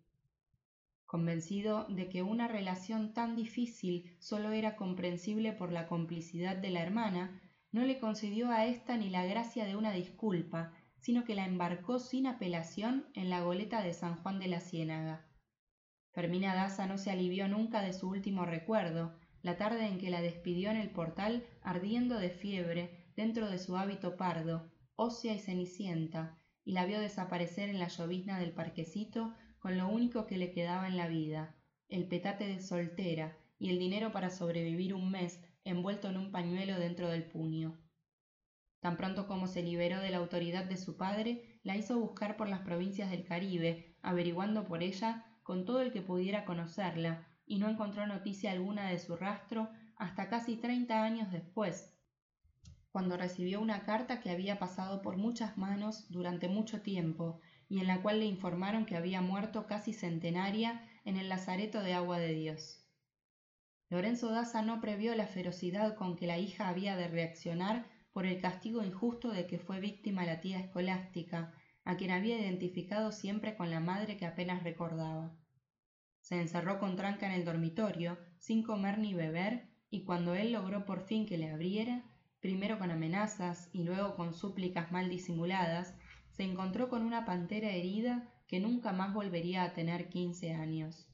Convencido 1.13 1.85
de 1.89 2.09
que 2.09 2.23
una 2.23 2.47
relación 2.47 3.13
tan 3.13 3.35
difícil 3.35 4.15
sólo 4.17 4.51
era 4.51 4.75
comprensible 4.75 5.53
por 5.53 5.71
la 5.71 5.87
complicidad 5.87 6.57
de 6.57 6.71
la 6.71 6.81
hermana, 6.81 7.39
no 7.71 7.85
le 7.85 7.99
concedió 7.99 8.49
a 8.49 8.65
ésta 8.65 8.97
ni 8.97 9.11
la 9.11 9.23
gracia 9.23 9.65
de 9.65 9.75
una 9.75 9.91
disculpa, 9.91 10.73
sino 10.97 11.23
que 11.23 11.35
la 11.35 11.45
embarcó 11.45 11.99
sin 11.99 12.25
apelación 12.25 13.05
en 13.13 13.29
la 13.29 13.41
goleta 13.41 13.83
de 13.83 13.93
San 13.93 14.23
Juan 14.23 14.39
de 14.39 14.47
la 14.47 14.59
Ciénaga. 14.59 15.23
Fermina 16.13 16.55
Daza 16.55 16.87
no 16.87 16.97
se 16.97 17.11
alivió 17.11 17.47
nunca 17.47 17.83
de 17.83 17.93
su 17.93 18.09
último 18.09 18.45
recuerdo, 18.45 19.13
la 19.43 19.55
tarde 19.55 19.85
en 19.85 19.99
que 19.99 20.09
la 20.09 20.19
despidió 20.19 20.71
en 20.71 20.77
el 20.77 20.89
portal 20.89 21.45
ardiendo 21.61 22.17
de 22.17 22.31
fiebre 22.31 23.05
dentro 23.15 23.51
de 23.51 23.59
su 23.59 23.77
hábito 23.77 24.17
pardo, 24.17 24.71
ósea 24.95 25.35
y 25.35 25.39
cenicienta, 25.39 26.39
y 26.65 26.71
la 26.71 26.87
vio 26.87 26.99
desaparecer 26.99 27.69
en 27.69 27.77
la 27.77 27.89
llovizna 27.89 28.39
del 28.39 28.51
parquecito 28.51 29.35
con 29.63 29.77
lo 29.77 29.87
único 29.87 30.27
que 30.27 30.35
le 30.35 30.51
quedaba 30.51 30.87
en 30.89 30.97
la 30.97 31.07
vida, 31.07 31.55
el 31.87 32.05
petate 32.09 32.45
de 32.45 32.59
soltera 32.59 33.37
y 33.57 33.69
el 33.69 33.79
dinero 33.79 34.11
para 34.11 34.29
sobrevivir 34.29 34.93
un 34.93 35.09
mes 35.09 35.39
envuelto 35.63 36.09
en 36.09 36.17
un 36.17 36.33
pañuelo 36.33 36.77
dentro 36.77 37.07
del 37.07 37.23
puño. 37.23 37.79
Tan 38.81 38.97
pronto 38.97 39.25
como 39.25 39.47
se 39.47 39.63
liberó 39.63 40.01
de 40.01 40.09
la 40.09 40.17
autoridad 40.17 40.65
de 40.65 40.75
su 40.75 40.97
padre, 40.97 41.61
la 41.63 41.77
hizo 41.77 41.97
buscar 41.97 42.35
por 42.35 42.49
las 42.49 42.59
provincias 42.59 43.09
del 43.09 43.23
Caribe, 43.23 43.95
averiguando 44.01 44.65
por 44.65 44.83
ella 44.83 45.25
con 45.43 45.63
todo 45.63 45.79
el 45.79 45.93
que 45.93 46.01
pudiera 46.01 46.43
conocerla, 46.43 47.25
y 47.45 47.59
no 47.59 47.69
encontró 47.69 48.05
noticia 48.05 48.51
alguna 48.51 48.89
de 48.89 48.99
su 48.99 49.15
rastro 49.15 49.69
hasta 49.95 50.27
casi 50.27 50.57
treinta 50.57 51.05
años 51.05 51.31
después, 51.31 51.93
cuando 52.91 53.15
recibió 53.15 53.61
una 53.61 53.85
carta 53.85 54.19
que 54.19 54.29
había 54.29 54.59
pasado 54.59 55.01
por 55.01 55.15
muchas 55.15 55.57
manos 55.57 56.11
durante 56.11 56.49
mucho 56.49 56.81
tiempo, 56.81 57.39
y 57.73 57.79
en 57.79 57.87
la 57.87 58.03
cual 58.03 58.19
le 58.19 58.27
informaron 58.27 58.85
que 58.85 58.95
había 58.95 59.21
muerto 59.21 59.65
casi 59.65 59.93
centenaria 59.93 60.83
en 61.05 61.17
el 61.17 61.27
Lazareto 61.27 61.81
de 61.81 61.95
Agua 61.95 62.19
de 62.19 62.31
Dios. 62.31 62.85
Lorenzo 63.89 64.29
Daza 64.29 64.61
no 64.61 64.79
previó 64.79 65.15
la 65.15 65.25
ferocidad 65.25 65.95
con 65.95 66.15
que 66.15 66.27
la 66.27 66.37
hija 66.37 66.69
había 66.69 66.95
de 66.95 67.07
reaccionar 67.07 67.87
por 68.11 68.27
el 68.27 68.39
castigo 68.39 68.83
injusto 68.83 69.31
de 69.31 69.47
que 69.47 69.57
fue 69.57 69.79
víctima 69.79 70.23
la 70.23 70.39
tía 70.39 70.59
escolástica, 70.59 71.51
a 71.83 71.97
quien 71.97 72.11
había 72.11 72.39
identificado 72.39 73.11
siempre 73.11 73.57
con 73.57 73.71
la 73.71 73.79
madre 73.79 74.17
que 74.17 74.27
apenas 74.27 74.61
recordaba. 74.61 75.35
Se 76.21 76.39
encerró 76.39 76.77
con 76.77 76.95
tranca 76.95 77.25
en 77.25 77.31
el 77.31 77.43
dormitorio, 77.43 78.19
sin 78.37 78.61
comer 78.61 78.99
ni 78.99 79.15
beber, 79.15 79.67
y 79.89 80.03
cuando 80.03 80.35
él 80.35 80.51
logró 80.51 80.85
por 80.85 81.01
fin 81.01 81.25
que 81.25 81.39
le 81.39 81.49
abriera, 81.49 82.03
primero 82.39 82.77
con 82.77 82.91
amenazas 82.91 83.71
y 83.73 83.83
luego 83.83 84.15
con 84.15 84.35
súplicas 84.35 84.91
mal 84.91 85.09
disimuladas, 85.09 85.95
se 86.33 86.43
encontró 86.43 86.89
con 86.89 87.01
una 87.01 87.25
pantera 87.25 87.69
herida 87.71 88.29
que 88.47 88.59
nunca 88.59 88.91
más 88.91 89.13
volvería 89.13 89.63
a 89.63 89.73
tener 89.73 90.09
quince 90.09 90.53
años. 90.53 91.07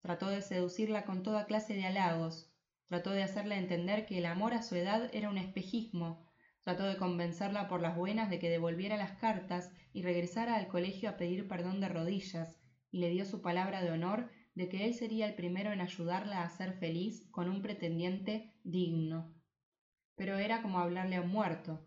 Trató 0.00 0.28
de 0.28 0.42
seducirla 0.42 1.04
con 1.04 1.22
toda 1.22 1.46
clase 1.46 1.74
de 1.74 1.86
halagos, 1.86 2.52
trató 2.86 3.10
de 3.10 3.22
hacerle 3.22 3.56
entender 3.56 4.06
que 4.06 4.18
el 4.18 4.26
amor 4.26 4.54
a 4.54 4.62
su 4.62 4.74
edad 4.74 5.10
era 5.12 5.30
un 5.30 5.38
espejismo, 5.38 6.30
Trató 6.62 6.84
de 6.84 6.98
convencerla 6.98 7.68
por 7.68 7.80
las 7.80 7.96
buenas 7.96 8.28
de 8.28 8.38
que 8.38 8.50
devolviera 8.50 8.96
las 8.96 9.12
cartas 9.12 9.72
y 9.92 10.02
regresara 10.02 10.56
al 10.56 10.68
colegio 10.68 11.08
a 11.08 11.16
pedir 11.16 11.48
perdón 11.48 11.80
de 11.80 11.88
rodillas, 11.88 12.54
y 12.90 12.98
le 12.98 13.08
dio 13.08 13.24
su 13.24 13.40
palabra 13.40 13.82
de 13.82 13.90
honor 13.90 14.30
de 14.54 14.68
que 14.68 14.84
él 14.84 14.94
sería 14.94 15.26
el 15.26 15.34
primero 15.34 15.72
en 15.72 15.80
ayudarla 15.80 16.42
a 16.42 16.50
ser 16.50 16.74
feliz 16.74 17.26
con 17.30 17.48
un 17.48 17.62
pretendiente 17.62 18.52
digno. 18.62 19.34
Pero 20.16 20.36
era 20.36 20.60
como 20.60 20.80
hablarle 20.80 21.16
a 21.16 21.22
un 21.22 21.30
muerto. 21.30 21.86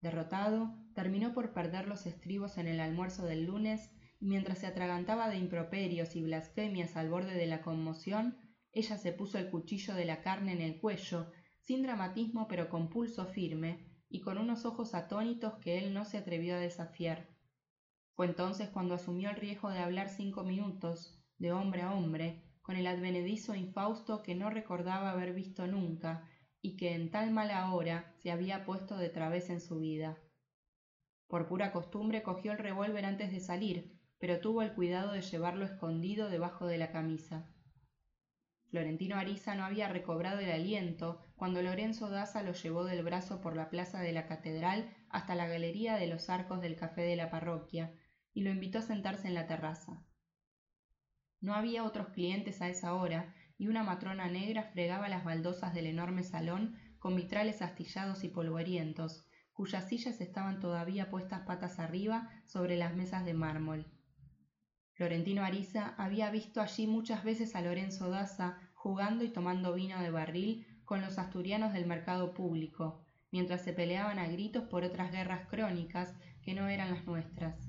Derrotado, 0.00 0.76
terminó 0.94 1.34
por 1.34 1.52
perder 1.52 1.86
los 1.86 2.06
estribos 2.06 2.58
en 2.58 2.68
el 2.68 2.80
almuerzo 2.80 3.26
del 3.26 3.44
lunes, 3.44 3.90
y 4.20 4.26
mientras 4.26 4.58
se 4.58 4.66
atragantaba 4.66 5.28
de 5.28 5.36
improperios 5.36 6.16
y 6.16 6.22
blasfemias 6.22 6.96
al 6.96 7.10
borde 7.10 7.34
de 7.34 7.46
la 7.46 7.62
conmoción, 7.62 8.38
ella 8.72 8.96
se 8.96 9.12
puso 9.12 9.38
el 9.38 9.50
cuchillo 9.50 9.94
de 9.94 10.04
la 10.04 10.22
carne 10.22 10.52
en 10.52 10.60
el 10.60 10.80
cuello, 10.80 11.30
sin 11.60 11.82
dramatismo 11.82 12.48
pero 12.48 12.68
con 12.68 12.88
pulso 12.88 13.26
firme, 13.26 13.90
y 14.08 14.20
con 14.20 14.38
unos 14.38 14.64
ojos 14.64 14.94
atónitos 14.94 15.54
que 15.58 15.78
él 15.78 15.92
no 15.92 16.04
se 16.04 16.18
atrevió 16.18 16.54
a 16.54 16.60
desafiar. 16.60 17.28
Fue 18.14 18.26
entonces 18.26 18.68
cuando 18.68 18.94
asumió 18.94 19.30
el 19.30 19.36
riesgo 19.36 19.70
de 19.70 19.80
hablar 19.80 20.08
cinco 20.08 20.44
minutos, 20.44 21.20
de 21.38 21.52
hombre 21.52 21.82
a 21.82 21.92
hombre, 21.92 22.44
con 22.62 22.76
el 22.76 22.86
advenedizo 22.86 23.54
infausto 23.54 24.22
que 24.22 24.34
no 24.34 24.50
recordaba 24.50 25.10
haber 25.10 25.34
visto 25.34 25.66
nunca, 25.66 26.28
y 26.60 26.76
que 26.76 26.94
en 26.94 27.10
tal 27.10 27.30
mala 27.30 27.74
hora 27.74 28.14
se 28.22 28.30
había 28.30 28.64
puesto 28.64 28.96
de 28.96 29.10
través 29.10 29.50
en 29.50 29.60
su 29.60 29.80
vida. 29.80 30.16
Por 31.34 31.48
pura 31.48 31.72
costumbre 31.72 32.22
cogió 32.22 32.52
el 32.52 32.58
revólver 32.58 33.04
antes 33.04 33.32
de 33.32 33.40
salir, 33.40 33.98
pero 34.20 34.38
tuvo 34.38 34.62
el 34.62 34.72
cuidado 34.72 35.10
de 35.10 35.20
llevarlo 35.20 35.64
escondido 35.64 36.30
debajo 36.30 36.68
de 36.68 36.78
la 36.78 36.92
camisa. 36.92 37.50
Florentino 38.70 39.16
Ariza 39.16 39.56
no 39.56 39.64
había 39.64 39.88
recobrado 39.88 40.38
el 40.38 40.52
aliento 40.52 41.26
cuando 41.34 41.60
Lorenzo 41.60 42.08
Daza 42.08 42.44
lo 42.44 42.52
llevó 42.52 42.84
del 42.84 43.02
brazo 43.02 43.40
por 43.40 43.56
la 43.56 43.68
plaza 43.68 43.98
de 43.98 44.12
la 44.12 44.28
catedral 44.28 44.94
hasta 45.08 45.34
la 45.34 45.48
galería 45.48 45.96
de 45.96 46.06
los 46.06 46.30
arcos 46.30 46.60
del 46.60 46.76
café 46.76 47.00
de 47.00 47.16
la 47.16 47.30
parroquia 47.30 47.92
y 48.32 48.42
lo 48.42 48.50
invitó 48.50 48.78
a 48.78 48.82
sentarse 48.82 49.26
en 49.26 49.34
la 49.34 49.48
terraza. 49.48 50.04
No 51.40 51.54
había 51.54 51.82
otros 51.82 52.10
clientes 52.10 52.62
a 52.62 52.68
esa 52.68 52.94
hora 52.94 53.34
y 53.58 53.66
una 53.66 53.82
matrona 53.82 54.28
negra 54.28 54.62
fregaba 54.62 55.08
las 55.08 55.24
baldosas 55.24 55.74
del 55.74 55.88
enorme 55.88 56.22
salón 56.22 56.78
con 57.00 57.16
vitrales 57.16 57.60
astillados 57.60 58.22
y 58.22 58.28
polvorientos, 58.28 59.26
cuyas 59.54 59.88
sillas 59.88 60.20
estaban 60.20 60.60
todavía 60.60 61.10
puestas 61.10 61.42
patas 61.46 61.78
arriba 61.78 62.28
sobre 62.44 62.76
las 62.76 62.94
mesas 62.94 63.24
de 63.24 63.34
mármol. 63.34 63.86
Florentino 64.92 65.42
Ariza 65.42 65.94
había 65.96 66.30
visto 66.30 66.60
allí 66.60 66.86
muchas 66.86 67.24
veces 67.24 67.56
a 67.56 67.62
Lorenzo 67.62 68.10
Daza 68.10 68.58
jugando 68.74 69.24
y 69.24 69.28
tomando 69.28 69.72
vino 69.72 70.00
de 70.00 70.10
barril 70.10 70.66
con 70.84 71.00
los 71.00 71.18
asturianos 71.18 71.72
del 71.72 71.86
mercado 71.86 72.34
público, 72.34 73.04
mientras 73.30 73.62
se 73.62 73.72
peleaban 73.72 74.18
a 74.18 74.28
gritos 74.28 74.64
por 74.64 74.84
otras 74.84 75.10
guerras 75.10 75.48
crónicas 75.48 76.14
que 76.42 76.54
no 76.54 76.68
eran 76.68 76.90
las 76.90 77.06
nuestras. 77.06 77.68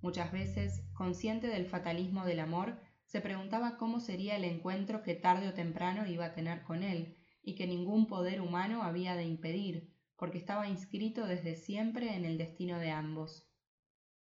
Muchas 0.00 0.32
veces, 0.32 0.84
consciente 0.94 1.48
del 1.48 1.66
fatalismo 1.66 2.24
del 2.24 2.40
amor, 2.40 2.80
se 3.04 3.20
preguntaba 3.20 3.76
cómo 3.76 4.00
sería 4.00 4.36
el 4.36 4.44
encuentro 4.44 5.02
que 5.02 5.14
tarde 5.14 5.48
o 5.48 5.52
temprano 5.54 6.06
iba 6.06 6.26
a 6.26 6.32
tener 6.32 6.62
con 6.62 6.82
él, 6.82 7.18
y 7.42 7.54
que 7.54 7.66
ningún 7.66 8.06
poder 8.06 8.40
humano 8.40 8.82
había 8.82 9.16
de 9.16 9.24
impedir, 9.24 9.89
porque 10.20 10.38
estaba 10.38 10.68
inscrito 10.68 11.26
desde 11.26 11.56
siempre 11.56 12.14
en 12.14 12.24
el 12.24 12.38
destino 12.38 12.78
de 12.78 12.90
ambos. 12.90 13.50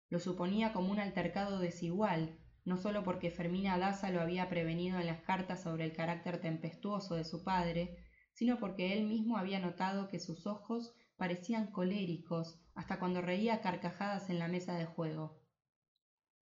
Lo 0.10 0.20
suponía 0.20 0.74
como 0.74 0.92
un 0.92 1.00
altercado 1.00 1.58
desigual, 1.58 2.38
no 2.66 2.78
sólo 2.78 3.04
porque 3.04 3.32
Fermina 3.32 3.78
Daza 3.78 4.12
lo 4.12 4.22
había 4.22 4.50
prevenido 4.50 5.00
en 5.00 5.08
las 5.08 5.22
cartas 5.22 5.64
sobre 5.64 5.86
el 5.86 5.94
carácter 5.94 6.42
tempestuoso 6.42 7.16
de 7.16 7.24
su 7.24 7.44
padre, 7.44 7.98
sino 8.34 8.60
porque 8.60 8.94
él 8.94 9.06
mismo 9.06 9.38
había 9.38 9.60
notado 9.60 10.10
que 10.10 10.20
sus 10.20 10.46
ojos 10.46 10.94
parecían 11.16 11.72
coléricos 11.72 12.60
hasta 12.76 13.00
cuando 13.00 13.22
reía 13.22 13.62
carcajadas 13.62 14.30
en 14.30 14.38
la 14.38 14.50
mesa 14.50 14.78
de 14.78 14.86
juego. 14.86 15.42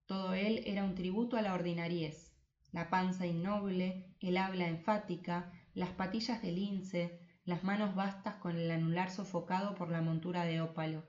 Todo 0.05 0.33
él 0.33 0.63
era 0.65 0.85
un 0.85 0.95
tributo 0.95 1.35
a 1.35 1.41
la 1.41 1.53
ordinariez, 1.53 2.33
la 2.71 2.89
panza 2.89 3.25
innoble, 3.25 4.15
el 4.21 4.37
habla 4.37 4.67
enfática, 4.67 5.51
las 5.73 5.89
patillas 5.89 6.41
de 6.41 6.51
lince, 6.53 7.20
las 7.43 7.63
manos 7.63 7.95
vastas 7.95 8.35
con 8.35 8.57
el 8.57 8.69
anular 8.69 9.09
sofocado 9.09 9.75
por 9.75 9.89
la 9.89 10.01
montura 10.01 10.43
de 10.45 10.61
ópalo. 10.61 11.07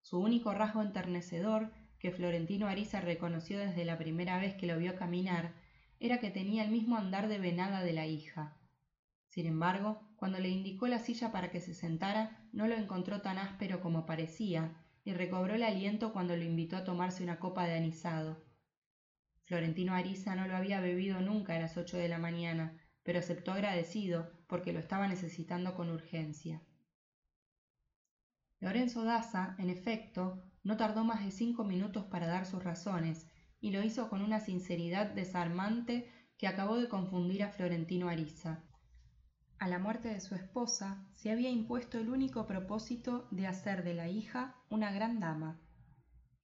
Su 0.00 0.18
único 0.18 0.52
rasgo 0.52 0.82
enternecedor 0.82 1.72
que 2.00 2.10
Florentino 2.10 2.66
Ariza 2.66 3.00
reconoció 3.00 3.60
desde 3.60 3.84
la 3.84 3.96
primera 3.96 4.38
vez 4.38 4.54
que 4.54 4.66
lo 4.66 4.76
vio 4.76 4.96
caminar, 4.96 5.54
era 6.00 6.18
que 6.18 6.32
tenía 6.32 6.64
el 6.64 6.70
mismo 6.72 6.96
andar 6.96 7.28
de 7.28 7.38
venada 7.38 7.84
de 7.84 7.92
la 7.92 8.06
hija. 8.06 8.58
Sin 9.28 9.46
embargo, 9.46 10.00
cuando 10.16 10.40
le 10.40 10.48
indicó 10.48 10.88
la 10.88 10.98
silla 10.98 11.30
para 11.30 11.52
que 11.52 11.60
se 11.60 11.74
sentara, 11.74 12.44
no 12.52 12.66
lo 12.66 12.74
encontró 12.74 13.22
tan 13.22 13.38
áspero 13.38 13.80
como 13.80 14.04
parecía, 14.04 14.76
y 15.04 15.12
recobró 15.12 15.54
el 15.54 15.62
aliento 15.62 16.12
cuando 16.12 16.36
lo 16.36 16.42
invitó 16.42 16.76
a 16.76 16.84
tomarse 16.84 17.22
una 17.22 17.38
copa 17.38 17.66
de 17.66 17.76
anisado. 17.76 18.44
Florentino 19.44 19.94
Ariza 19.94 20.34
no 20.34 20.48
lo 20.48 20.56
había 20.56 20.80
bebido 20.80 21.20
nunca 21.20 21.54
a 21.54 21.60
las 21.60 21.76
ocho 21.76 21.96
de 21.96 22.08
la 22.08 22.18
mañana, 22.18 22.81
pero 23.02 23.18
aceptó 23.18 23.52
agradecido 23.52 24.30
porque 24.46 24.72
lo 24.72 24.78
estaba 24.78 25.08
necesitando 25.08 25.74
con 25.74 25.90
urgencia. 25.90 26.62
Lorenzo 28.60 29.04
Daza, 29.04 29.56
en 29.58 29.70
efecto, 29.70 30.42
no 30.62 30.76
tardó 30.76 31.04
más 31.04 31.24
de 31.24 31.32
cinco 31.32 31.64
minutos 31.64 32.04
para 32.04 32.28
dar 32.28 32.46
sus 32.46 32.62
razones, 32.62 33.26
y 33.60 33.70
lo 33.70 33.82
hizo 33.82 34.08
con 34.08 34.22
una 34.22 34.40
sinceridad 34.40 35.06
desarmante 35.06 36.10
que 36.36 36.46
acabó 36.46 36.76
de 36.76 36.88
confundir 36.88 37.42
a 37.42 37.50
Florentino 37.50 38.08
Ariza. 38.08 38.62
A 39.58 39.68
la 39.68 39.78
muerte 39.78 40.08
de 40.08 40.20
su 40.20 40.34
esposa 40.34 41.06
se 41.14 41.30
había 41.30 41.50
impuesto 41.50 41.98
el 41.98 42.08
único 42.08 42.46
propósito 42.46 43.28
de 43.30 43.46
hacer 43.46 43.84
de 43.84 43.94
la 43.94 44.08
hija 44.08 44.56
una 44.68 44.90
gran 44.90 45.20
dama. 45.20 45.60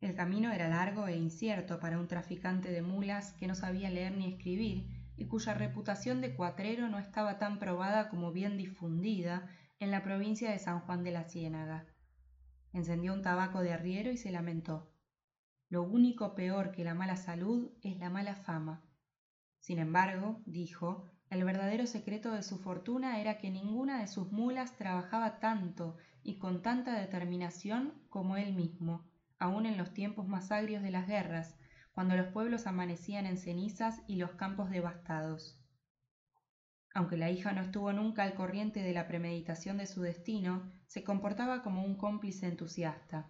El 0.01 0.15
camino 0.15 0.53
era 0.53 0.69
largo 0.69 1.09
e 1.09 1.17
incierto 1.17 1.81
para 1.81 1.99
un 1.99 2.07
traficante 2.07 2.71
de 2.71 2.83
mulas 2.83 3.33
que 3.33 3.49
no 3.49 3.57
sabía 3.57 3.91
leer 3.91 4.17
ni 4.17 4.33
escribir 4.33 4.98
y 5.19 5.27
cuya 5.27 5.53
reputación 5.53 6.21
de 6.23 6.35
cuatrero 6.35 6.89
no 6.89 6.99
estaba 6.99 7.39
tan 7.39 7.59
probada 7.59 8.09
como 8.09 8.33
bien 8.33 8.57
difundida 8.57 9.51
en 9.79 9.91
la 9.91 10.03
provincia 10.03 10.51
de 10.51 10.59
San 10.59 10.81
Juan 10.81 11.05
de 11.05 11.11
la 11.11 11.25
Ciénaga. 11.25 11.87
Encendió 12.73 13.13
un 13.13 13.23
tabaco 13.23 13.61
de 13.61 13.73
arriero 13.73 14.11
y 14.11 14.17
se 14.17 14.31
lamentó. 14.31 14.91
Lo 15.69 15.83
único 15.83 16.35
peor 16.35 16.73
que 16.73 16.85
la 16.85 16.95
mala 16.95 17.17
salud 17.17 17.71
es 17.83 17.99
la 17.99 18.09
mala 18.09 18.37
fama. 18.37 18.83
Sin 19.59 19.79
embargo, 19.79 20.41
dijo, 20.47 21.11
el 21.29 21.45
verdadero 21.45 21.87
secreto 21.87 22.33
de 22.33 22.43
su 22.43 22.59
fortuna 22.59 23.21
era 23.21 23.37
que 23.37 23.51
ninguna 23.51 24.01
de 24.01 24.07
sus 24.07 24.33
mulas 24.33 24.77
trabajaba 24.77 25.41
tanto 25.41 25.99
y 26.23 26.39
con 26.39 26.63
tanta 26.63 26.99
determinación 26.99 27.93
como 28.09 28.37
él 28.37 28.55
mismo 28.55 29.09
aun 29.39 29.67
en 29.67 29.77
los 29.77 29.93
tiempos 29.95 30.27
más 30.27 30.51
agrios 30.51 30.83
de 30.83 30.91
las 30.91 31.07
guerras, 31.07 31.57
cuando 31.99 32.17
los 32.17 32.29
pueblos 32.29 32.69
amanecían 32.69 33.27
en 33.27 33.37
cenizas 33.37 34.05
y 34.07 34.15
los 34.15 34.31
campos 34.37 34.71
devastados. 34.71 35.61
Aunque 36.95 37.17
la 37.17 37.29
hija 37.29 37.53
no 37.53 37.61
estuvo 37.61 37.93
nunca 37.93 38.23
al 38.23 38.35
corriente 38.35 38.85
de 38.85 38.93
la 38.93 39.09
premeditación 39.09 39.79
de 39.79 39.87
su 39.87 40.03
destino, 40.03 40.71
se 40.87 41.03
comportaba 41.03 41.61
como 41.65 41.85
un 41.85 41.97
cómplice 41.97 42.47
entusiasta. 42.47 43.29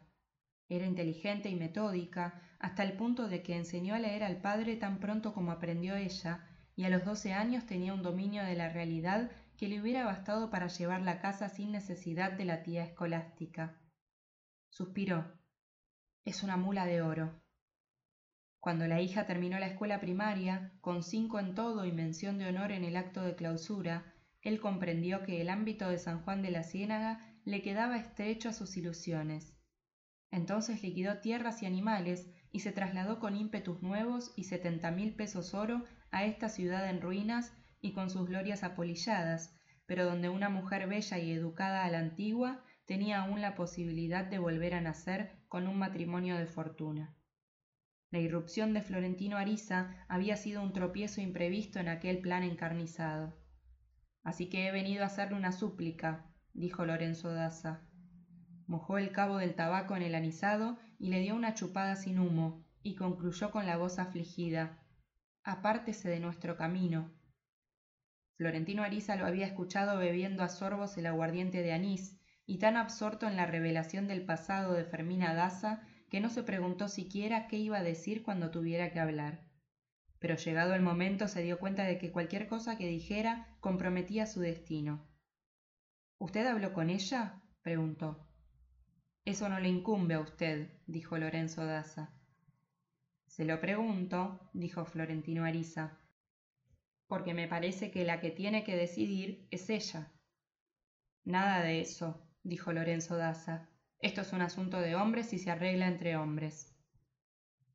Era 0.68 0.85
inteligente 0.85 1.48
y 1.48 1.57
metódica, 1.57 2.42
hasta 2.59 2.83
el 2.83 2.92
punto 2.92 3.26
de 3.28 3.42
que 3.42 3.57
enseñó 3.57 3.94
a 3.94 4.00
leer 4.00 4.22
al 4.22 4.42
padre 4.42 4.76
tan 4.76 5.00
pronto 5.00 5.33
como 5.33 5.50
aprendió 5.50 5.96
ella, 5.96 6.46
y 6.76 6.85
a 6.85 6.90
los 6.90 7.07
doce 7.07 7.33
años 7.33 7.64
tenía 7.64 7.94
un 7.94 8.02
dominio 8.02 8.44
de 8.44 8.54
la 8.54 8.68
realidad 8.68 9.31
que 9.57 9.68
le 9.68 9.81
hubiera 9.81 10.04
bastado 10.04 10.50
para 10.50 10.66
llevar 10.66 11.00
la 11.00 11.22
casa 11.22 11.48
sin 11.48 11.72
necesidad 11.72 12.33
de 12.33 12.44
la 12.44 12.62
tía 12.62 12.85
escolástica. 12.85 13.81
Suspiró. 14.68 15.24
Es 16.26 16.42
una 16.42 16.59
mula 16.59 16.85
de 16.85 17.00
oro. 17.00 17.48
Cuando 18.61 18.87
la 18.88 19.01
hija 19.01 19.25
terminó 19.25 19.59
la 19.59 19.68
escuela 19.68 20.01
primaria, 20.01 20.73
con 20.81 21.03
cinco 21.03 21.38
en 21.38 21.55
todo 21.55 21.85
y 21.85 21.92
mención 21.92 22.38
de 22.38 22.49
honor 22.49 22.73
en 22.73 22.85
el 22.85 22.97
acto 22.97 23.23
de 23.23 23.37
clausura, 23.37 24.14
él 24.42 24.61
comprendió 24.61 25.23
que 25.23 25.40
el 25.40 25.49
ámbito 25.49 25.88
de 25.88 25.99
San 25.99 26.23
Juan 26.23 26.42
de 26.42 26.51
la 26.51 26.64
Ciénaga 26.64 27.21
le 27.44 27.62
quedaba 27.62 27.97
estrecho 27.97 28.49
a 28.49 28.53
sus 28.53 28.77
ilusiones. 28.77 29.57
Entonces 30.31 30.83
liquidó 30.83 31.18
tierras 31.18 31.62
y 31.62 31.66
animales 31.66 32.29
y 32.51 32.61
se 32.61 32.73
trasladó 32.73 33.21
con 33.21 33.37
ímpetus 33.37 33.83
nuevos 33.83 34.33
y 34.37 34.44
setenta 34.44 34.90
mil 34.90 35.14
pesos 35.14 35.55
oro 35.55 35.85
a 36.11 36.25
esta 36.25 36.49
ciudad 36.49 36.88
en 36.90 37.01
ruinas 37.01 37.53
y 37.81 37.92
con 37.92 38.11
sus 38.11 38.27
glorias 38.27 38.64
apolilladas, 38.64 39.57
pero 39.87 40.05
donde 40.05 40.29
una 40.29 40.49
mujer 40.49 40.88
bella 40.88 41.18
y 41.18 41.33
educada 41.33 41.85
a 41.85 41.90
la 41.90 42.01
antigua 42.01 42.64
tenía 42.87 43.23
aún 43.23 43.40
la 43.40 43.55
posibilidad 43.55 44.25
de 44.25 44.38
volver 44.38 44.75
a 44.75 44.81
nacer 44.81 45.38
con 45.49 45.68
un 45.68 45.79
matrimonio 45.79 46.37
de 46.37 46.47
fortuna. 46.47 47.17
La 48.11 48.21
irrupción 48.21 48.73
de 48.73 48.81
Florentino 48.81 49.37
Ariza 49.37 49.94
había 50.09 50.37
sido 50.37 50.62
un 50.62 50.73
tropiezo 50.73 51.21
imprevisto 51.21 51.79
en 51.79 51.88
aquel 51.88 52.21
plan 52.21 52.42
encarnizado. 52.42 53.37
Así 54.23 54.49
que 54.49 54.66
he 54.66 54.73
venido 54.73 55.03
a 55.03 55.07
hacerle 55.07 55.37
una 55.37 55.53
súplica, 55.53 56.25
dijo 56.55 56.87
Lorenzo 56.87 57.33
Daza. 57.33 57.83
Mojó 58.66 58.97
el 58.99 59.12
cabo 59.12 59.37
del 59.37 59.55
tabaco 59.55 59.94
en 59.94 60.03
el 60.03 60.14
anisado 60.14 60.79
y 60.99 61.11
le 61.11 61.21
dio 61.21 61.35
una 61.35 61.55
chupada 61.55 61.97
sin 61.97 62.18
humo, 62.18 62.64
y 62.83 62.94
concluyó 62.94 63.51
con 63.51 63.66
la 63.66 63.77
voz 63.77 63.99
afligida 63.99 64.83
Apártese 65.44 66.09
de 66.09 66.21
nuestro 66.21 66.57
camino. 66.57 67.12
Florentino 68.37 68.83
Ariza 68.85 69.16
lo 69.16 69.27
había 69.27 69.47
escuchado 69.47 69.99
bebiendo 69.99 70.42
a 70.42 70.49
sorbos 70.49 70.97
el 70.97 71.07
aguardiente 71.07 71.62
de 71.62 71.73
anís, 71.73 72.18
y 72.47 72.59
tan 72.59 72.77
absorto 72.77 73.27
en 73.27 73.37
la 73.37 73.44
revelación 73.44 74.09
del 74.09 74.25
pasado 74.25 74.73
de 74.73 74.85
Fermina 74.85 75.35
Daza 75.35 75.83
que 76.09 76.21
no 76.21 76.31
se 76.31 76.42
preguntó 76.42 76.88
siquiera 76.88 77.49
qué 77.49 77.57
iba 77.57 77.79
a 77.79 77.83
decir 77.83 78.23
cuando 78.23 78.51
tuviera 78.51 78.90
que 78.92 79.01
hablar. 79.01 79.44
Pero 80.18 80.37
llegado 80.37 80.75
el 80.75 80.83
momento 80.83 81.29
se 81.29 81.42
dio 81.42 81.59
cuenta 81.59 81.85
de 81.85 81.99
que 81.99 82.11
cualquier 82.11 82.49
cosa 82.49 82.77
que 82.77 82.87
dijera 82.87 83.57
comprometía 83.61 84.27
su 84.27 84.40
destino. 84.40 85.07
¿Usted 86.18 86.47
habló 86.47 86.73
con 86.73 86.90
ella? 86.90 87.42
preguntó. 87.62 88.27
Eso 89.25 89.49
no 89.49 89.61
le 89.61 89.68
incumbe 89.68 90.14
a 90.14 90.21
usted, 90.21 90.71
dijo 90.87 91.18
Lorenzo 91.18 91.64
Daza. 91.64 92.14
Se 93.27 93.44
lo 93.44 93.61
pregunto, 93.61 94.51
dijo 94.55 94.85
Florentino 94.87 95.44
Ariza, 95.44 95.99
porque 97.07 97.35
me 97.35 97.47
parece 97.47 97.90
que 97.90 98.05
la 98.05 98.21
que 98.21 98.31
tiene 98.31 98.64
que 98.64 98.75
decidir 98.75 99.47
es 99.51 99.68
ella. 99.71 100.12
Nada 101.25 101.61
de 101.62 101.81
eso, 101.81 102.27
dijo 102.42 102.73
Lorenzo 102.73 103.16
Daza. 103.16 103.68
Esto 104.01 104.21
es 104.21 104.33
un 104.33 104.43
asunto 104.43 104.81
de 104.81 104.95
hombres 104.95 105.33
y 105.33 105.39
se 105.39 105.51
arregla 105.51 105.89
entre 105.89 106.17
hombres. 106.17 106.75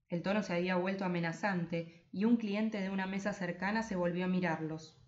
El 0.08 0.22
tono 0.22 0.42
se 0.42 0.54
había 0.54 0.78
vuelto 0.78 1.06
amenazante 1.06 2.08
y 2.12 2.26
un 2.26 2.38
cliente 2.38 2.80
de 2.80 2.90
una 2.90 3.08
mesa 3.08 3.34
cercana 3.34 3.84
se 3.84 3.96
volvió 3.96 4.26
a 4.26 4.30
mirarlos. 4.30 5.02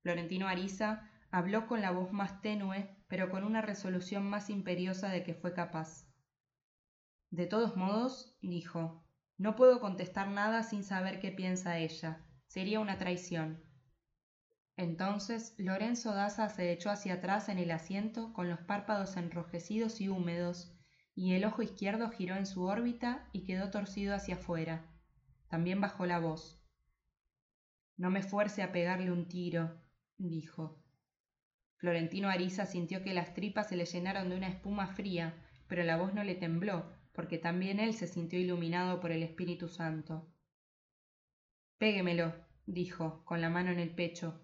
Florentino 0.00 0.48
Ariza 0.48 1.08
habló 1.30 1.66
con 1.66 1.80
la 1.80 1.92
voz 1.92 2.12
más 2.12 2.40
tenue, 2.40 2.88
pero 3.08 3.30
con 3.30 3.44
una 3.44 3.62
resolución 3.62 4.28
más 4.28 4.50
imperiosa 4.50 5.10
de 5.10 5.22
que 5.22 5.34
fue 5.34 5.54
capaz. 5.54 6.08
De 7.30 7.46
todos 7.46 7.76
modos, 7.76 8.36
dijo, 8.42 9.04
no 9.38 9.54
puedo 9.54 9.80
contestar 9.80 10.28
nada 10.28 10.62
sin 10.62 10.82
saber 10.82 11.20
qué 11.20 11.30
piensa 11.30 11.78
ella. 11.78 12.24
Sería 12.46 12.80
una 12.80 12.98
traición. 12.98 13.62
Entonces 14.76 15.54
Lorenzo 15.58 16.14
Daza 16.14 16.48
se 16.48 16.72
echó 16.72 16.90
hacia 16.90 17.14
atrás 17.14 17.48
en 17.48 17.58
el 17.58 17.70
asiento 17.70 18.32
con 18.32 18.48
los 18.48 18.60
párpados 18.60 19.16
enrojecidos 19.16 20.00
y 20.00 20.08
húmedos, 20.08 20.72
y 21.14 21.34
el 21.34 21.44
ojo 21.44 21.62
izquierdo 21.62 22.08
giró 22.08 22.36
en 22.36 22.46
su 22.46 22.64
órbita 22.64 23.28
y 23.32 23.44
quedó 23.44 23.70
torcido 23.70 24.14
hacia 24.14 24.36
afuera. 24.36 24.86
También 25.48 25.80
bajó 25.80 26.06
la 26.06 26.18
voz. 26.18 26.58
No 27.98 28.10
me 28.10 28.22
fuerce 28.22 28.62
a 28.62 28.72
pegarle 28.72 29.12
un 29.12 29.28
tiro, 29.28 29.78
dijo. 30.16 30.82
Florentino 31.76 32.28
Ariza 32.28 32.64
sintió 32.64 33.02
que 33.02 33.12
las 33.12 33.34
tripas 33.34 33.68
se 33.68 33.76
le 33.76 33.84
llenaron 33.84 34.30
de 34.30 34.36
una 34.36 34.48
espuma 34.48 34.86
fría, 34.86 35.34
pero 35.68 35.84
la 35.84 35.96
voz 35.96 36.14
no 36.14 36.24
le 36.24 36.34
tembló, 36.34 36.90
porque 37.12 37.38
también 37.38 37.78
él 37.78 37.94
se 37.94 38.06
sintió 38.06 38.38
iluminado 38.38 39.00
por 39.00 39.12
el 39.12 39.22
Espíritu 39.22 39.68
Santo. 39.68 40.32
Péguemelo, 41.78 42.34
dijo, 42.66 43.24
con 43.24 43.40
la 43.40 43.50
mano 43.50 43.70
en 43.70 43.78
el 43.78 43.94
pecho, 43.94 44.40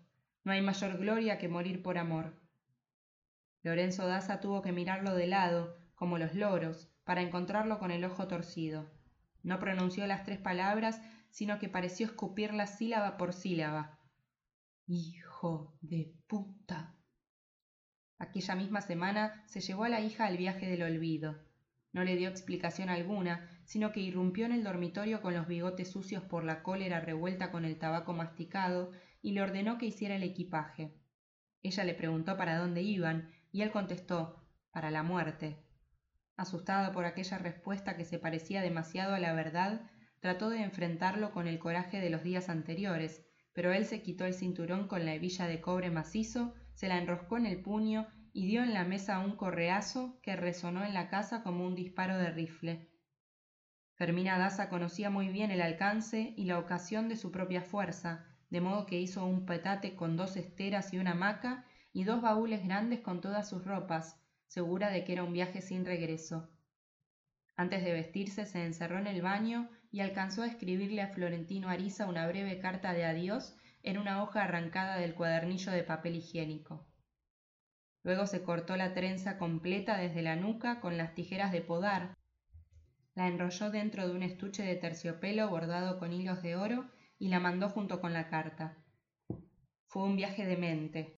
no 0.48 0.54
hay 0.54 0.62
mayor 0.62 0.96
gloria 0.96 1.36
que 1.36 1.46
morir 1.46 1.82
por 1.82 1.98
amor. 1.98 2.34
Lorenzo 3.62 4.06
Daza 4.06 4.40
tuvo 4.40 4.62
que 4.62 4.72
mirarlo 4.72 5.14
de 5.14 5.26
lado, 5.26 5.76
como 5.94 6.16
los 6.16 6.34
loros, 6.34 6.88
para 7.04 7.20
encontrarlo 7.20 7.78
con 7.78 7.90
el 7.90 8.02
ojo 8.02 8.28
torcido. 8.28 8.90
No 9.42 9.58
pronunció 9.58 10.06
las 10.06 10.24
tres 10.24 10.38
palabras, 10.38 11.02
sino 11.28 11.58
que 11.58 11.68
pareció 11.68 12.06
escupirlas 12.06 12.78
sílaba 12.78 13.18
por 13.18 13.34
sílaba. 13.34 13.98
Hijo 14.86 15.76
de 15.82 16.14
puta. 16.26 16.94
Aquella 18.18 18.54
misma 18.54 18.80
semana 18.80 19.44
se 19.44 19.60
llevó 19.60 19.84
a 19.84 19.90
la 19.90 20.00
hija 20.00 20.24
al 20.24 20.38
viaje 20.38 20.66
del 20.66 20.82
olvido. 20.82 21.36
No 21.92 22.04
le 22.04 22.16
dio 22.16 22.30
explicación 22.30 22.88
alguna, 22.88 23.50
sino 23.66 23.92
que 23.92 24.00
irrumpió 24.00 24.46
en 24.46 24.52
el 24.52 24.64
dormitorio 24.64 25.20
con 25.20 25.34
los 25.34 25.46
bigotes 25.46 25.90
sucios 25.90 26.22
por 26.22 26.42
la 26.42 26.62
cólera 26.62 27.00
revuelta 27.00 27.50
con 27.50 27.66
el 27.66 27.78
tabaco 27.78 28.14
masticado 28.14 28.92
y 29.22 29.32
le 29.32 29.42
ordenó 29.42 29.78
que 29.78 29.86
hiciera 29.86 30.16
el 30.16 30.22
equipaje. 30.22 30.94
Ella 31.62 31.84
le 31.84 31.94
preguntó 31.94 32.36
para 32.36 32.56
dónde 32.56 32.82
iban, 32.82 33.30
y 33.50 33.62
él 33.62 33.70
contestó 33.70 34.44
para 34.70 34.90
la 34.90 35.02
muerte. 35.02 35.56
Asustada 36.36 36.92
por 36.92 37.04
aquella 37.04 37.38
respuesta 37.38 37.96
que 37.96 38.04
se 38.04 38.18
parecía 38.18 38.62
demasiado 38.62 39.14
a 39.14 39.18
la 39.18 39.32
verdad, 39.32 39.90
trató 40.20 40.50
de 40.50 40.62
enfrentarlo 40.62 41.32
con 41.32 41.48
el 41.48 41.58
coraje 41.58 42.00
de 42.00 42.10
los 42.10 42.22
días 42.22 42.48
anteriores, 42.48 43.24
pero 43.52 43.72
él 43.72 43.86
se 43.86 44.02
quitó 44.02 44.24
el 44.24 44.34
cinturón 44.34 44.86
con 44.86 45.04
la 45.04 45.14
hebilla 45.14 45.46
de 45.46 45.60
cobre 45.60 45.90
macizo, 45.90 46.54
se 46.74 46.88
la 46.88 46.98
enroscó 46.98 47.36
en 47.38 47.46
el 47.46 47.60
puño 47.60 48.06
y 48.32 48.46
dio 48.46 48.62
en 48.62 48.72
la 48.72 48.84
mesa 48.84 49.18
un 49.18 49.34
correazo 49.34 50.20
que 50.22 50.36
resonó 50.36 50.84
en 50.84 50.94
la 50.94 51.08
casa 51.08 51.42
como 51.42 51.66
un 51.66 51.74
disparo 51.74 52.16
de 52.18 52.30
rifle. 52.30 52.88
Fermina 53.94 54.38
Daza 54.38 54.68
conocía 54.68 55.10
muy 55.10 55.28
bien 55.28 55.50
el 55.50 55.60
alcance 55.60 56.34
y 56.36 56.44
la 56.44 56.60
ocasión 56.60 57.08
de 57.08 57.16
su 57.16 57.32
propia 57.32 57.62
fuerza, 57.62 58.24
de 58.50 58.60
modo 58.60 58.86
que 58.86 58.98
hizo 58.98 59.24
un 59.24 59.44
petate 59.44 59.94
con 59.94 60.16
dos 60.16 60.36
esteras 60.36 60.92
y 60.92 60.98
una 60.98 61.12
hamaca 61.12 61.64
y 61.92 62.04
dos 62.04 62.22
baúles 62.22 62.64
grandes 62.64 63.00
con 63.00 63.20
todas 63.20 63.48
sus 63.48 63.64
ropas, 63.64 64.20
segura 64.46 64.90
de 64.90 65.04
que 65.04 65.12
era 65.12 65.24
un 65.24 65.32
viaje 65.32 65.60
sin 65.60 65.84
regreso. 65.84 66.48
Antes 67.56 67.82
de 67.84 67.92
vestirse 67.92 68.46
se 68.46 68.64
encerró 68.64 68.98
en 68.98 69.06
el 69.06 69.20
baño 69.20 69.68
y 69.90 70.00
alcanzó 70.00 70.42
a 70.42 70.46
escribirle 70.46 71.02
a 71.02 71.08
Florentino 71.08 71.68
Ariza 71.68 72.06
una 72.06 72.26
breve 72.26 72.58
carta 72.58 72.92
de 72.92 73.04
adiós 73.04 73.56
en 73.82 73.98
una 73.98 74.22
hoja 74.22 74.44
arrancada 74.44 74.96
del 74.96 75.14
cuadernillo 75.14 75.72
de 75.72 75.82
papel 75.82 76.16
higiénico. 76.16 76.86
Luego 78.04 78.26
se 78.26 78.42
cortó 78.42 78.76
la 78.76 78.94
trenza 78.94 79.38
completa 79.38 79.96
desde 79.96 80.22
la 80.22 80.36
nuca 80.36 80.80
con 80.80 80.96
las 80.96 81.14
tijeras 81.14 81.52
de 81.52 81.60
podar, 81.60 82.16
la 83.14 83.26
enrolló 83.26 83.70
dentro 83.70 84.06
de 84.06 84.14
un 84.14 84.22
estuche 84.22 84.62
de 84.62 84.76
terciopelo 84.76 85.48
bordado 85.48 85.98
con 85.98 86.12
hilos 86.12 86.40
de 86.40 86.54
oro 86.54 86.88
y 87.18 87.28
la 87.28 87.40
mandó 87.40 87.68
junto 87.68 88.00
con 88.00 88.12
la 88.12 88.28
carta. 88.28 88.76
Fue 89.86 90.02
un 90.02 90.16
viaje 90.16 90.46
de 90.46 90.56
mente. 90.56 91.18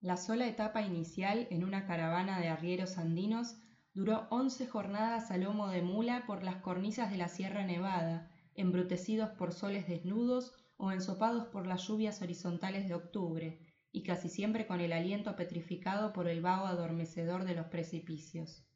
La 0.00 0.16
sola 0.16 0.46
etapa 0.46 0.82
inicial 0.82 1.48
en 1.50 1.64
una 1.64 1.86
caravana 1.86 2.38
de 2.38 2.48
arrieros 2.48 2.98
andinos 2.98 3.56
duró 3.94 4.26
once 4.30 4.66
jornadas 4.66 5.30
a 5.30 5.38
lomo 5.38 5.68
de 5.68 5.82
mula 5.82 6.24
por 6.26 6.42
las 6.42 6.56
cornisas 6.56 7.10
de 7.10 7.16
la 7.16 7.28
Sierra 7.28 7.64
Nevada, 7.64 8.30
embrutecidos 8.54 9.30
por 9.30 9.52
soles 9.52 9.88
desnudos 9.88 10.52
o 10.76 10.92
ensopados 10.92 11.46
por 11.46 11.66
las 11.66 11.86
lluvias 11.86 12.20
horizontales 12.20 12.88
de 12.88 12.94
octubre, 12.94 13.60
y 13.92 14.02
casi 14.02 14.28
siempre 14.28 14.66
con 14.66 14.80
el 14.80 14.92
aliento 14.92 15.36
petrificado 15.36 16.12
por 16.12 16.26
el 16.26 16.40
vaho 16.40 16.66
adormecedor 16.66 17.44
de 17.44 17.54
los 17.54 17.66
precipicios. 17.66 18.66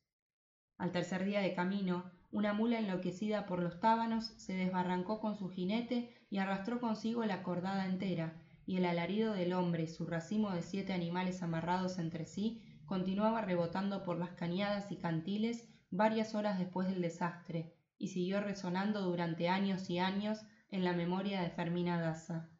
Al 0.78 0.92
tercer 0.92 1.24
día 1.24 1.40
de 1.40 1.54
camino, 1.54 2.12
una 2.30 2.52
mula 2.52 2.78
enloquecida 2.78 3.46
por 3.46 3.60
los 3.62 3.80
tábanos 3.80 4.32
se 4.36 4.52
desbarrancó 4.52 5.20
con 5.20 5.36
su 5.36 5.48
jinete 5.48 6.14
y 6.30 6.38
arrastró 6.38 6.80
consigo 6.80 7.24
la 7.24 7.42
cordada 7.42 7.86
entera, 7.86 8.34
y 8.66 8.76
el 8.76 8.84
alarido 8.84 9.32
del 9.32 9.54
hombre 9.54 9.86
su 9.86 10.04
racimo 10.04 10.50
de 10.50 10.62
siete 10.62 10.92
animales 10.92 11.42
amarrados 11.42 11.98
entre 11.98 12.26
sí 12.26 12.62
continuaba 12.84 13.40
rebotando 13.40 14.02
por 14.02 14.18
las 14.18 14.30
cañadas 14.30 14.92
y 14.92 14.96
cantiles 14.96 15.68
varias 15.90 16.34
horas 16.34 16.58
después 16.58 16.88
del 16.88 17.00
desastre, 17.00 17.74
y 17.98 18.08
siguió 18.08 18.40
resonando 18.40 19.00
durante 19.02 19.48
años 19.48 19.88
y 19.88 19.98
años 19.98 20.44
en 20.70 20.84
la 20.84 20.92
memoria 20.92 21.40
de 21.40 21.50
Fermina 21.50 22.00
Daza. 22.00 22.50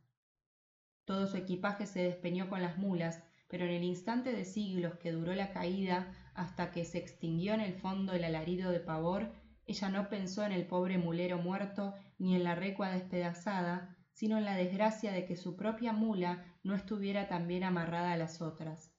Todo 1.05 1.27
su 1.27 1.37
equipaje 1.37 1.87
se 1.87 2.03
despeñó 2.03 2.49
con 2.49 2.63
las 2.63 2.79
mulas, 2.79 3.23
pero 3.49 3.65
en 3.65 3.71
el 3.71 3.85
instante 3.85 4.33
de 4.33 4.45
siglos 4.45 4.95
que 4.97 5.13
duró 5.13 5.35
la 5.35 5.53
caída 5.53 6.13
hasta 6.35 6.71
que 6.71 6.85
se 6.85 6.99
extinguió 6.99 7.55
en 7.55 7.61
el 7.61 7.75
fondo 7.75 8.13
el 8.13 8.25
alarido 8.25 8.71
de 8.71 8.81
pavor, 8.81 9.33
ella 9.69 9.91
no 9.91 10.09
pensó 10.09 10.45
en 10.45 10.53
el 10.53 10.67
pobre 10.67 10.97
mulero 10.97 11.37
muerto 11.37 11.95
ni 12.19 12.35
en 12.35 12.43
la 12.43 12.55
recua 12.55 12.91
despedazada, 12.91 13.95
sino 14.13 14.39
en 14.39 14.47
la 14.47 14.57
desgracia 14.57 15.13
de 15.13 15.27
que 15.27 15.37
su 15.37 15.57
propia 15.57 15.93
mula 15.93 16.43
no 16.65 16.75
estuviera 16.75 17.29
tan 17.29 17.47
bien 17.47 17.65
amarrada 17.65 18.13
a 18.13 18.17
las 18.17 18.41
otras. 18.41 18.95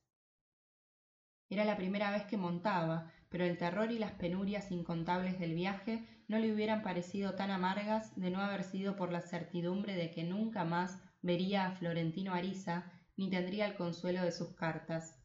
Era 1.49 1.65
la 1.65 1.75
primera 1.75 2.12
vez 2.12 2.23
que 2.25 2.38
montaba, 2.38 3.12
pero 3.29 3.45
el 3.45 3.58
terror 3.58 3.91
y 3.91 3.97
las 3.97 4.12
penurias 4.12 4.71
incontables 4.71 5.39
del 5.39 5.55
viaje 5.55 6.05
no 6.27 6.38
le 6.38 6.53
hubieran 6.53 6.84
parecido 6.84 7.34
tan 7.34 7.49
amargas 7.49 8.15
de 8.15 8.29
no 8.29 8.39
haber 8.39 8.63
sido 8.63 8.95
por 8.95 9.12
la 9.12 9.21
certidumbre 9.21 9.95
de 9.95 10.12
que 10.12 10.23
nunca 10.23 10.65
más 10.65 11.01
vería 11.23 11.65
a 11.65 11.71
Florentino 11.71 12.36
Ariza 12.36 12.91
ni 13.17 13.32
tendría 13.32 13.65
el 13.65 13.75
consuelo 13.75 14.21
de 14.21 14.32
sus 14.32 14.49
cartas. 14.55 15.19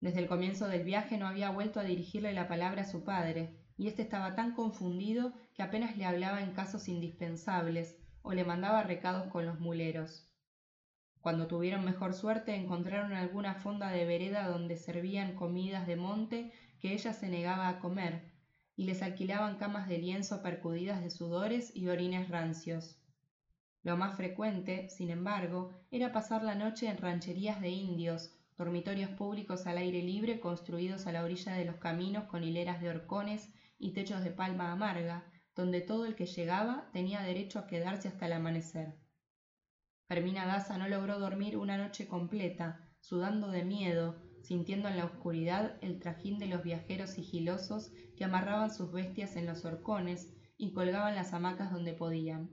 Desde 0.00 0.20
el 0.20 0.26
comienzo 0.26 0.68
del 0.68 0.84
viaje 0.84 1.18
no 1.18 1.26
había 1.26 1.50
vuelto 1.50 1.80
a 1.80 1.84
dirigirle 1.84 2.32
la 2.32 2.48
palabra 2.48 2.82
a 2.82 2.86
su 2.86 3.04
padre, 3.04 3.57
y 3.78 3.86
éste 3.86 4.02
estaba 4.02 4.34
tan 4.34 4.54
confundido 4.54 5.32
que 5.54 5.62
apenas 5.62 5.96
le 5.96 6.04
hablaba 6.04 6.42
en 6.42 6.50
casos 6.50 6.88
indispensables 6.88 7.96
o 8.22 8.32
le 8.32 8.44
mandaba 8.44 8.82
recados 8.82 9.30
con 9.32 9.46
los 9.46 9.60
muleros. 9.60 10.26
Cuando 11.20 11.46
tuvieron 11.46 11.84
mejor 11.84 12.12
suerte 12.12 12.54
encontraron 12.54 13.12
alguna 13.12 13.54
fonda 13.54 13.90
de 13.90 14.04
vereda 14.04 14.48
donde 14.48 14.76
servían 14.76 15.34
comidas 15.34 15.86
de 15.86 15.96
monte 15.96 16.52
que 16.80 16.92
ella 16.92 17.12
se 17.12 17.28
negaba 17.28 17.68
a 17.68 17.78
comer, 17.78 18.32
y 18.76 18.84
les 18.84 19.02
alquilaban 19.02 19.56
camas 19.56 19.88
de 19.88 19.98
lienzo 19.98 20.42
percudidas 20.42 21.02
de 21.02 21.10
sudores 21.10 21.74
y 21.74 21.88
orines 21.88 22.28
rancios. 22.28 22.96
Lo 23.82 23.96
más 23.96 24.16
frecuente, 24.16 24.88
sin 24.88 25.10
embargo, 25.10 25.70
era 25.90 26.12
pasar 26.12 26.42
la 26.42 26.54
noche 26.54 26.88
en 26.88 26.98
rancherías 26.98 27.60
de 27.60 27.70
indios, 27.70 28.30
dormitorios 28.56 29.10
públicos 29.10 29.66
al 29.66 29.78
aire 29.78 30.02
libre 30.02 30.40
construidos 30.40 31.06
a 31.06 31.12
la 31.12 31.22
orilla 31.22 31.54
de 31.54 31.64
los 31.64 31.76
caminos 31.76 32.24
con 32.24 32.42
hileras 32.42 32.80
de 32.80 32.90
horcones 32.90 33.48
y 33.78 33.92
techos 33.92 34.22
de 34.22 34.30
palma 34.30 34.72
amarga, 34.72 35.30
donde 35.54 35.80
todo 35.80 36.06
el 36.06 36.14
que 36.14 36.26
llegaba 36.26 36.88
tenía 36.92 37.22
derecho 37.22 37.58
a 37.58 37.66
quedarse 37.66 38.08
hasta 38.08 38.26
el 38.26 38.32
amanecer. 38.32 38.94
Fermina 40.08 40.46
Daza 40.46 40.78
no 40.78 40.88
logró 40.88 41.18
dormir 41.18 41.56
una 41.56 41.76
noche 41.76 42.06
completa, 42.08 42.88
sudando 43.00 43.48
de 43.50 43.64
miedo, 43.64 44.22
sintiendo 44.42 44.88
en 44.88 44.96
la 44.96 45.04
oscuridad 45.04 45.76
el 45.82 45.98
trajín 45.98 46.38
de 46.38 46.46
los 46.46 46.62
viajeros 46.62 47.10
sigilosos 47.10 47.92
que 48.16 48.24
amarraban 48.24 48.72
sus 48.72 48.92
bestias 48.92 49.36
en 49.36 49.46
los 49.46 49.64
horcones 49.64 50.32
y 50.56 50.72
colgaban 50.72 51.14
las 51.14 51.32
hamacas 51.32 51.70
donde 51.70 51.92
podían. 51.92 52.50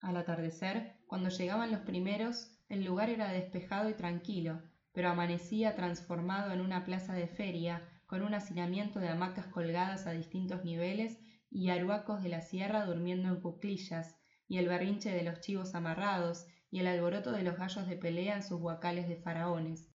Al 0.00 0.16
atardecer, 0.16 0.96
cuando 1.06 1.28
llegaban 1.28 1.70
los 1.70 1.80
primeros, 1.80 2.50
el 2.68 2.84
lugar 2.84 3.10
era 3.10 3.32
despejado 3.32 3.88
y 3.90 3.94
tranquilo, 3.94 4.62
pero 4.92 5.08
amanecía 5.08 5.74
transformado 5.74 6.52
en 6.52 6.60
una 6.60 6.84
plaza 6.84 7.12
de 7.14 7.26
feria, 7.26 7.82
con 8.10 8.22
un 8.22 8.34
hacinamiento 8.34 8.98
de 8.98 9.08
hamacas 9.08 9.46
colgadas 9.46 10.08
a 10.08 10.10
distintos 10.10 10.64
niveles 10.64 11.20
y 11.48 11.70
aruacos 11.70 12.24
de 12.24 12.28
la 12.28 12.42
sierra 12.42 12.84
durmiendo 12.84 13.28
en 13.28 13.40
cuclillas, 13.40 14.16
y 14.48 14.58
el 14.58 14.66
berrinche 14.66 15.12
de 15.12 15.22
los 15.22 15.40
chivos 15.40 15.76
amarrados, 15.76 16.44
y 16.72 16.80
el 16.80 16.88
alboroto 16.88 17.30
de 17.30 17.44
los 17.44 17.56
gallos 17.56 17.86
de 17.86 17.94
pelea 17.96 18.34
en 18.34 18.42
sus 18.42 18.58
guacales 18.58 19.06
de 19.06 19.14
faraones, 19.14 19.94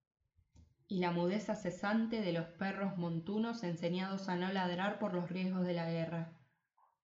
y 0.87 1.00
la 1.00 1.11
mudeza 1.11 1.57
cesante 1.57 2.20
de 2.20 2.33
los 2.33 2.46
perros 2.46 2.96
montunos 2.96 3.64
enseñados 3.64 4.29
a 4.29 4.37
no 4.37 4.53
ladrar 4.53 5.00
por 5.00 5.12
los 5.12 5.29
riesgos 5.29 5.66
de 5.66 5.74
la 5.74 5.90
guerra. 5.90 6.38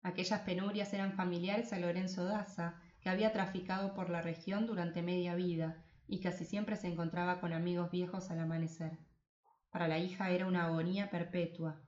Aquellas 0.03 0.40
penurias 0.40 0.95
eran 0.95 1.12
familiares 1.12 1.75
a 1.75 1.79
Lorenzo 1.79 2.25
Daza, 2.25 2.81
que 3.03 3.11
había 3.11 3.31
traficado 3.31 3.93
por 3.93 4.09
la 4.09 4.23
región 4.23 4.67
durante 4.67 5.03
media 5.03 5.35
vida, 5.35 5.85
y 6.07 6.21
casi 6.21 6.47
siempre 6.47 6.77
se 6.77 6.88
encontraba 6.88 7.43
con 7.43 7.53
amigos 7.53 7.90
viejos 7.90 8.31
al 8.31 8.40
amanecer. 8.40 8.99
Para 9.75 9.89
la 9.89 9.99
hija 9.99 10.31
era 10.31 10.47
una 10.47 10.67
agonía 10.67 11.11
perpetua. 11.11 11.83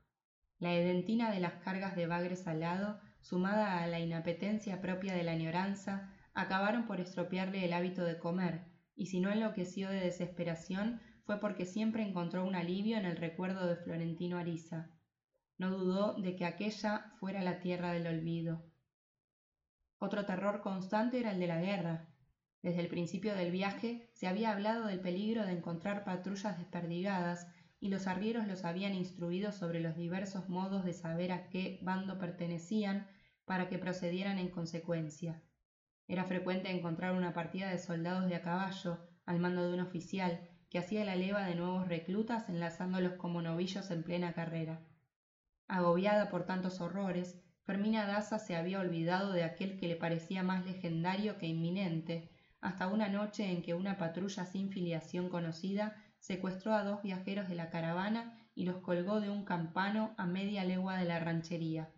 La 0.59 0.75
edentina 0.75 1.31
de 1.31 1.39
las 1.39 1.53
cargas 1.63 1.95
de 1.95 2.09
bagre 2.09 2.35
salado 2.35 2.99
sumada 3.21 3.81
a 3.81 3.87
la 3.87 4.01
inapetencia 4.01 4.81
propia 4.81 5.15
de 5.15 5.23
la 5.23 5.31
añoranza, 5.31 6.13
acabaron 6.35 6.89
por 6.89 7.01
estropearle 7.01 7.65
el 7.65 7.73
hábito 7.73 8.03
de 8.03 8.19
comer, 8.19 8.65
y 8.97 9.07
si 9.07 9.21
no 9.21 9.31
enloqueció 9.31 9.89
de 9.89 10.01
desesperación 10.01 11.01
fue 11.27 11.39
porque 11.39 11.65
siempre 11.65 12.03
encontró 12.03 12.45
un 12.45 12.57
alivio 12.57 12.97
en 12.97 13.05
el 13.05 13.19
recuerdo 13.19 13.69
de 13.69 13.77
Florentino 13.77 14.37
Ariza. 14.37 14.91
No 15.57 15.71
dudó 15.71 16.15
de 16.15 16.35
que 16.35 16.45
aquella 16.45 17.13
fuera 17.21 17.41
la 17.43 17.61
tierra 17.61 17.93
del 17.93 18.09
olvido. 18.09 18.65
Otro 19.99 20.27
terror 20.27 20.61
constante 20.61 21.21
era 21.21 21.31
el 21.31 21.39
de 21.39 21.47
la 21.47 21.61
guerra. 21.61 22.09
Desde 22.63 22.81
el 22.81 22.89
principio 22.89 23.37
del 23.37 23.53
viaje 23.53 24.11
se 24.13 24.27
había 24.27 24.51
hablado 24.51 24.89
del 24.89 24.99
peligro 24.99 25.47
de 25.47 25.53
encontrar 25.53 26.03
patrullas 26.03 26.59
desperdigadas 26.59 27.47
y 27.81 27.89
los 27.89 28.07
arrieros 28.07 28.47
los 28.47 28.65
habían 28.65 28.95
instruido 28.95 29.53
sobre 29.53 29.81
los 29.81 29.97
diversos 29.97 30.49
modos 30.49 30.85
de 30.85 30.93
saber 30.93 31.33
a 31.33 31.49
qué 31.49 31.79
bando 31.83 32.19
pertenecían 32.19 33.07
para 33.45 33.69
que 33.69 33.79
procedieran 33.79 34.39
en 34.39 34.51
consecuencia. 34.51 35.43
Era 36.09 36.25
frecuente 36.25 36.71
encontrar 36.71 37.15
una 37.15 37.35
partida 37.35 37.69
de 37.69 37.79
soldados 37.79 38.29
de 38.29 38.37
a 38.37 38.43
caballo, 38.43 38.99
al 39.25 39.41
mando 39.41 39.67
de 39.67 39.75
un 39.75 39.81
oficial, 39.81 40.49
que 40.71 40.79
hacía 40.79 41.05
la 41.05 41.17
leva 41.17 41.45
de 41.45 41.55
nuevos 41.55 41.89
reclutas 41.89 42.49
enlazándolos 42.49 43.15
como 43.15 43.43
novillos 43.43 43.91
en 43.91 44.03
plena 44.03 44.33
carrera. 44.33 44.81
Agobiada 45.69 46.29
por 46.29 46.45
tantos 46.45 46.81
horrores, 46.81 47.41
Fermina 47.65 48.07
Daza 48.07 48.39
se 48.39 48.55
había 48.55 48.79
olvidado 48.79 49.33
de 49.33 49.43
aquel 49.43 49.79
que 49.79 49.89
le 49.89 49.97
parecía 49.97 50.45
más 50.45 50.65
legendario 50.65 51.39
que 51.39 51.47
inminente, 51.47 52.31
hasta 52.61 52.87
una 52.87 53.09
noche 53.09 53.51
en 53.51 53.63
que 53.63 53.75
una 53.75 53.99
patrulla 53.99 54.47
sin 54.47 54.71
filiación 54.71 55.29
conocida 55.29 55.97
secuestró 56.19 56.75
a 56.75 56.83
dos 56.83 57.03
viajeros 57.03 57.49
de 57.49 57.55
la 57.55 57.71
caravana 57.71 58.39
y 58.55 58.65
los 58.65 58.79
colgó 58.79 59.21
de 59.21 59.31
un 59.31 59.45
campano 59.45 60.15
a 60.17 60.27
media 60.27 60.65
legua 60.65 60.97
de 60.97 61.05
la 61.05 61.19
ranchería. 61.19 61.91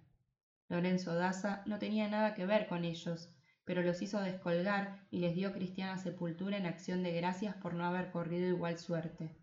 Lorenzo 0.69 1.15
Daza 1.15 1.63
no 1.67 1.79
tenía 1.79 2.09
nada 2.09 2.35
que 2.35 2.45
ver 2.45 2.67
con 2.67 2.85
ellos, 2.85 3.33
pero 3.65 3.83
los 3.83 4.03
hizo 4.03 4.21
descolgar 4.21 5.07
y 5.11 5.19
les 5.19 5.35
dio 5.35 5.53
cristiana 5.53 5.99
sepultura 5.99 6.57
en 6.57 6.67
acción 6.67 7.03
de 7.03 7.13
gracias 7.13 7.55
por 7.57 7.75
no 7.75 7.85
haber 7.85 8.11
corrido 8.11 8.49
igual 8.49 8.79
suerte. 8.79 9.37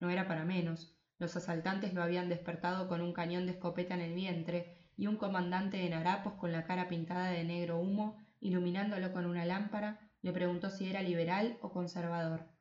No 0.00 0.10
era 0.10 0.26
para 0.26 0.44
menos. 0.44 0.94
Los 1.18 1.36
asaltantes 1.36 1.94
lo 1.94 2.02
habían 2.02 2.28
despertado 2.28 2.88
con 2.88 3.00
un 3.00 3.12
cañón 3.12 3.46
de 3.46 3.52
escopeta 3.52 3.94
en 3.94 4.00
el 4.00 4.14
vientre 4.14 4.90
y 4.96 5.06
un 5.06 5.16
comandante 5.16 5.86
en 5.86 5.94
harapos 5.94 6.34
con 6.34 6.52
la 6.52 6.64
cara 6.64 6.88
pintada 6.88 7.28
de 7.28 7.44
negro 7.44 7.78
humo, 7.78 8.18
iluminándolo 8.40 9.12
con 9.12 9.24
una 9.24 9.44
lámpara, 9.44 10.10
le 10.22 10.32
preguntó 10.32 10.70
si 10.70 10.88
era 10.88 11.02
liberal 11.02 11.58
o 11.60 11.70
conservador. 11.70 12.55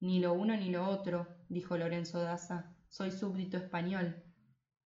Ni 0.00 0.18
lo 0.18 0.32
uno 0.32 0.56
ni 0.56 0.70
lo 0.70 0.88
otro, 0.88 1.28
dijo 1.50 1.76
Lorenzo 1.76 2.22
Daza. 2.22 2.74
Soy 2.88 3.10
súbdito 3.10 3.58
español. 3.58 4.24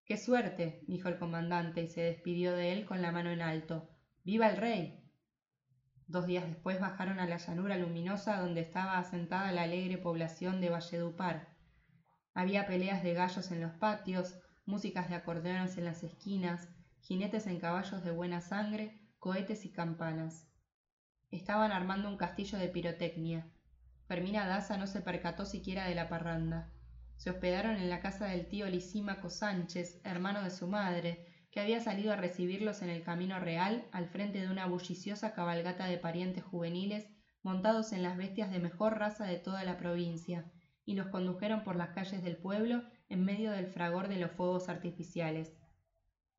Qué 0.04 0.16
suerte, 0.16 0.82
dijo 0.88 1.08
el 1.08 1.18
comandante 1.18 1.82
y 1.82 1.88
se 1.88 2.02
despidió 2.02 2.52
de 2.52 2.72
él 2.72 2.84
con 2.84 3.00
la 3.00 3.12
mano 3.12 3.30
en 3.30 3.40
alto. 3.40 3.88
¡Viva 4.24 4.48
el 4.48 4.56
rey! 4.56 5.00
Dos 6.08 6.26
días 6.26 6.46
después 6.46 6.80
bajaron 6.80 7.20
a 7.20 7.26
la 7.26 7.38
llanura 7.38 7.78
luminosa 7.78 8.40
donde 8.40 8.60
estaba 8.60 8.98
asentada 8.98 9.52
la 9.52 9.62
alegre 9.62 9.98
población 9.98 10.60
de 10.60 10.68
Valledupar. 10.68 11.54
Había 12.34 12.66
peleas 12.66 13.04
de 13.04 13.14
gallos 13.14 13.52
en 13.52 13.60
los 13.60 13.72
patios, 13.72 14.36
músicas 14.66 15.08
de 15.08 15.14
acordeones 15.14 15.78
en 15.78 15.84
las 15.84 16.02
esquinas, 16.02 16.68
jinetes 17.00 17.46
en 17.46 17.60
caballos 17.60 18.02
de 18.02 18.10
buena 18.10 18.40
sangre, 18.40 19.00
cohetes 19.20 19.64
y 19.64 19.72
campanas. 19.72 20.48
Estaban 21.30 21.70
armando 21.70 22.08
un 22.08 22.16
castillo 22.16 22.58
de 22.58 22.68
pirotecnia. 22.68 23.48
Fermina 24.06 24.46
Daza 24.46 24.76
no 24.76 24.86
se 24.86 25.00
percató 25.00 25.44
siquiera 25.44 25.88
de 25.88 25.94
la 25.94 26.08
parranda. 26.08 26.70
Se 27.16 27.30
hospedaron 27.30 27.76
en 27.76 27.88
la 27.88 28.00
casa 28.00 28.26
del 28.26 28.48
tío 28.48 28.66
Lisímaco 28.66 29.30
Sánchez, 29.30 30.00
hermano 30.04 30.42
de 30.42 30.50
su 30.50 30.66
madre, 30.66 31.26
que 31.50 31.60
había 31.60 31.80
salido 31.80 32.12
a 32.12 32.16
recibirlos 32.16 32.82
en 32.82 32.90
el 32.90 33.02
camino 33.02 33.38
real 33.38 33.86
al 33.92 34.08
frente 34.08 34.40
de 34.40 34.50
una 34.50 34.66
bulliciosa 34.66 35.32
cabalgata 35.34 35.86
de 35.86 35.98
parientes 35.98 36.42
juveniles 36.42 37.08
montados 37.42 37.92
en 37.92 38.02
las 38.02 38.16
bestias 38.16 38.50
de 38.50 38.58
mejor 38.58 38.98
raza 38.98 39.24
de 39.24 39.38
toda 39.38 39.64
la 39.64 39.76
provincia, 39.76 40.50
y 40.84 40.94
los 40.94 41.08
condujeron 41.08 41.62
por 41.62 41.76
las 41.76 41.90
calles 41.90 42.22
del 42.22 42.38
pueblo 42.38 42.82
en 43.08 43.24
medio 43.24 43.52
del 43.52 43.68
fragor 43.68 44.08
de 44.08 44.16
los 44.16 44.32
fuegos 44.32 44.68
artificiales. 44.68 45.52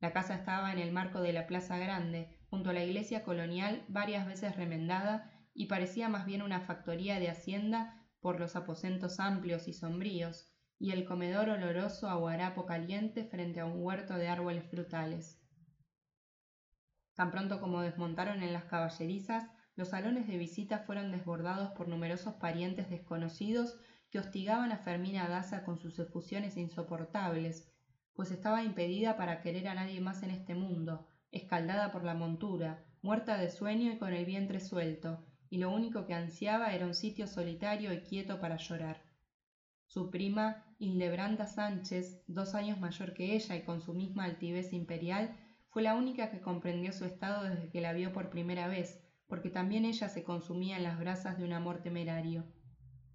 La 0.00 0.12
casa 0.12 0.34
estaba 0.34 0.72
en 0.72 0.78
el 0.78 0.92
marco 0.92 1.20
de 1.20 1.32
la 1.32 1.46
Plaza 1.46 1.78
Grande, 1.78 2.38
junto 2.50 2.70
a 2.70 2.72
la 2.72 2.84
iglesia 2.84 3.22
colonial 3.24 3.84
varias 3.88 4.26
veces 4.26 4.54
remendada, 4.56 5.30
y 5.56 5.66
parecía 5.66 6.08
más 6.08 6.26
bien 6.26 6.42
una 6.42 6.60
factoría 6.60 7.18
de 7.18 7.30
hacienda 7.30 8.06
por 8.20 8.38
los 8.38 8.56
aposentos 8.56 9.18
amplios 9.20 9.68
y 9.68 9.72
sombríos, 9.72 10.52
y 10.78 10.90
el 10.90 11.06
comedor 11.06 11.48
oloroso 11.48 12.10
a 12.10 12.16
guarapo 12.16 12.66
caliente 12.66 13.24
frente 13.24 13.60
a 13.60 13.64
un 13.64 13.82
huerto 13.82 14.14
de 14.14 14.28
árboles 14.28 14.68
frutales. 14.68 15.40
Tan 17.14 17.30
pronto 17.30 17.60
como 17.60 17.80
desmontaron 17.80 18.42
en 18.42 18.52
las 18.52 18.64
caballerizas, 18.64 19.48
los 19.74 19.88
salones 19.88 20.26
de 20.26 20.36
visita 20.36 20.80
fueron 20.80 21.10
desbordados 21.10 21.70
por 21.70 21.88
numerosos 21.88 22.34
parientes 22.34 22.90
desconocidos 22.90 23.78
que 24.10 24.18
hostigaban 24.18 24.70
a 24.72 24.78
Fermina 24.78 25.28
Daza 25.28 25.64
con 25.64 25.78
sus 25.78 25.98
efusiones 25.98 26.58
insoportables, 26.58 27.72
pues 28.14 28.30
estaba 28.30 28.62
impedida 28.62 29.16
para 29.16 29.40
querer 29.40 29.68
a 29.68 29.74
nadie 29.74 30.00
más 30.00 30.22
en 30.22 30.30
este 30.30 30.54
mundo, 30.54 31.08
escaldada 31.30 31.90
por 31.90 32.04
la 32.04 32.14
montura, 32.14 32.84
muerta 33.00 33.38
de 33.38 33.50
sueño 33.50 33.92
y 33.92 33.98
con 33.98 34.12
el 34.12 34.26
vientre 34.26 34.60
suelto, 34.60 35.26
y 35.50 35.58
lo 35.58 35.70
único 35.70 36.04
que 36.06 36.14
ansiaba 36.14 36.72
era 36.72 36.86
un 36.86 36.94
sitio 36.94 37.26
solitario 37.26 37.92
y 37.92 38.00
quieto 38.00 38.38
para 38.38 38.56
llorar. 38.56 39.02
Su 39.86 40.10
prima, 40.10 40.56
Hildebranda 40.78 41.46
Sánchez, 41.46 42.18
dos 42.26 42.54
años 42.54 42.78
mayor 42.78 43.12
que 43.14 43.34
ella 43.34 43.56
y 43.56 43.64
con 43.64 43.80
su 43.80 43.94
misma 43.94 44.24
altivez 44.24 44.72
imperial, 44.72 45.30
fue 45.70 45.82
la 45.82 45.94
única 45.94 46.28
que 46.30 46.40
comprendió 46.40 46.92
su 46.92 47.04
estado 47.04 47.42
desde 47.42 47.68
que 47.68 47.80
la 47.80 47.92
vio 47.92 48.12
por 48.12 48.28
primera 48.28 48.66
vez, 48.66 48.98
porque 49.26 49.50
también 49.50 49.84
ella 49.84 50.08
se 50.08 50.22
consumía 50.22 50.76
en 50.76 50.82
las 50.82 50.98
brasas 50.98 51.36
de 51.36 51.44
un 51.44 51.52
amor 51.52 51.78
temerario. 51.78 52.46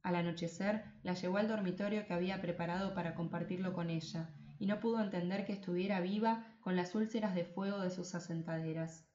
Al 0.02 0.16
anochecer, 0.16 0.82
la 1.04 1.14
llevó 1.14 1.38
al 1.38 1.48
dormitorio 1.48 2.06
que 2.06 2.14
había 2.14 2.42
preparado 2.42 2.94
para 2.94 3.14
compartirlo 3.14 3.74
con 3.74 3.90
ella, 3.90 4.30
y 4.58 4.66
no 4.66 4.80
pudo 4.80 5.02
entender 5.02 5.44
que 5.44 5.54
estuviera 5.54 6.00
viva 6.02 6.40
con 6.60 6.76
las 6.76 6.96
úlceras 6.96 7.34
de 7.34 7.44
fuego 7.44 7.80
de 7.80 7.90
sus 7.90 8.14
asentaderas. 8.16 9.11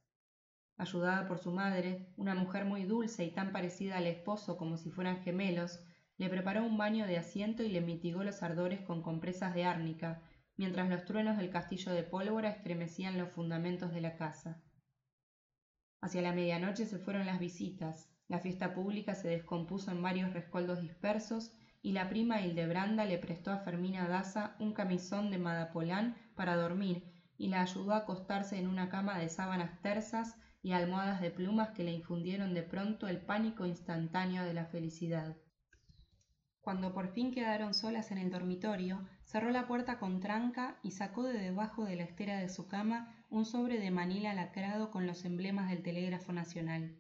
Ayudada 0.79 1.27
por 1.27 1.39
su 1.39 1.53
madre, 1.53 2.07
una 2.17 2.35
mujer 2.35 2.67
muy 2.67 2.85
dulce 2.85 3.25
y 3.25 3.31
tan 3.33 3.51
parecida 3.51 3.97
al 3.97 4.07
esposo 4.07 4.59
como 4.59 4.77
si 4.77 4.91
fueran 4.91 5.23
gemelos, 5.23 5.81
le 6.19 6.29
preparó 6.29 6.65
un 6.65 6.77
baño 6.77 7.07
de 7.07 7.17
asiento 7.17 7.63
y 7.63 7.69
le 7.71 7.81
mitigó 7.81 8.23
los 8.25 8.43
ardores 8.43 8.83
con 8.83 9.03
compresas 9.03 9.55
de 9.55 9.65
árnica, 9.65 10.23
mientras 10.57 10.89
los 10.91 11.05
truenos 11.05 11.39
del 11.39 11.51
castillo 11.51 11.93
de 11.93 12.05
pólvora 12.05 12.51
estremecían 12.51 13.17
los 13.17 13.31
fundamentos 13.31 13.91
de 13.93 14.01
la 14.03 14.17
casa. 14.17 14.61
Hacia 16.03 16.21
la 16.21 16.33
medianoche 16.33 16.85
se 16.87 16.99
fueron 16.99 17.25
las 17.25 17.39
visitas, 17.39 18.11
la 18.29 18.39
fiesta 18.39 18.75
pública 18.75 19.15
se 19.15 19.29
descompuso 19.29 19.91
en 19.91 20.03
varios 20.03 20.33
rescoldos 20.35 20.81
dispersos 20.81 21.53
y 21.81 21.93
la 21.93 22.09
prima 22.09 22.43
Hildebranda 22.43 23.07
le 23.07 23.19
prestó 23.19 23.51
a 23.51 23.59
Fermina 23.59 24.09
Daza 24.09 24.55
un 24.59 24.73
camisón 24.73 25.31
de 25.31 25.39
madapolán 25.39 26.15
para 26.35 26.57
dormir 26.57 27.07
y 27.39 27.49
la 27.49 27.63
ayudó 27.63 27.93
a 27.93 27.99
acostarse 27.99 28.59
en 28.59 28.67
una 28.67 28.89
cama 28.89 29.19
de 29.19 29.29
sábanas 29.29 29.81
tersas 29.81 30.37
y 30.67 30.73
almohadas 30.73 31.21
de 31.21 31.31
plumas 31.31 31.69
que 31.77 31.85
le 31.85 31.93
infundieron 31.93 32.53
de 32.53 32.65
pronto 32.65 33.07
el 33.07 33.21
pánico 33.21 33.67
instantáneo 33.67 34.43
de 34.43 34.53
la 34.53 34.65
felicidad. 34.67 35.37
Cuando 36.61 36.93
por 36.93 37.13
fin 37.13 37.31
quedaron 37.31 37.73
solas 37.73 38.11
en 38.11 38.19
el 38.19 38.33
dormitorio, 38.33 39.07
cerró 39.23 39.53
la 39.53 39.69
puerta 39.69 40.01
con 40.01 40.19
tranca 40.19 40.81
y 40.83 40.91
sacó 40.91 41.23
de 41.23 41.39
debajo 41.39 41.85
de 41.85 41.95
la 41.95 42.03
estera 42.03 42.39
de 42.39 42.49
su 42.49 42.67
cama 42.67 43.15
un 43.31 43.45
sobre 43.45 43.79
de 43.79 43.93
manila 43.93 44.35
lacrado 44.35 44.91
con 44.91 45.07
los 45.07 45.25
emblemas 45.25 45.71
del 45.71 45.85
telégrafo 45.85 46.33
nacional. 46.33 46.97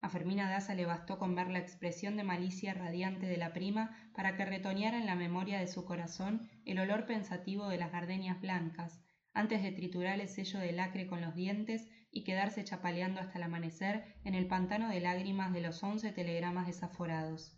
A 0.00 0.08
Fermina 0.08 0.50
Daza 0.50 0.74
le 0.74 0.84
bastó 0.84 1.20
con 1.20 1.36
ver 1.36 1.46
la 1.46 1.60
expresión 1.60 2.16
de 2.16 2.24
malicia 2.24 2.74
radiante 2.74 3.26
de 3.26 3.36
la 3.36 3.52
prima 3.52 3.96
para 4.16 4.36
que 4.36 4.44
retoñara 4.44 4.98
en 4.98 5.06
la 5.06 5.14
memoria 5.14 5.60
de 5.60 5.68
su 5.68 5.84
corazón 5.84 6.50
el 6.64 6.80
olor 6.80 7.06
pensativo 7.06 7.68
de 7.68 7.78
las 7.78 7.92
gardenias 7.92 8.40
blancas, 8.40 9.00
antes 9.32 9.62
de 9.62 9.70
triturar 9.70 10.18
el 10.18 10.28
sello 10.28 10.58
de 10.58 10.72
lacre 10.72 11.06
con 11.06 11.20
los 11.20 11.36
dientes 11.36 11.88
y 12.16 12.24
quedarse 12.24 12.64
chapaleando 12.64 13.20
hasta 13.20 13.36
el 13.36 13.44
amanecer 13.44 14.16
en 14.24 14.34
el 14.34 14.46
pantano 14.46 14.88
de 14.88 15.00
lágrimas 15.00 15.52
de 15.52 15.60
los 15.60 15.82
once 15.82 16.12
telegramas 16.12 16.66
desaforados. 16.66 17.54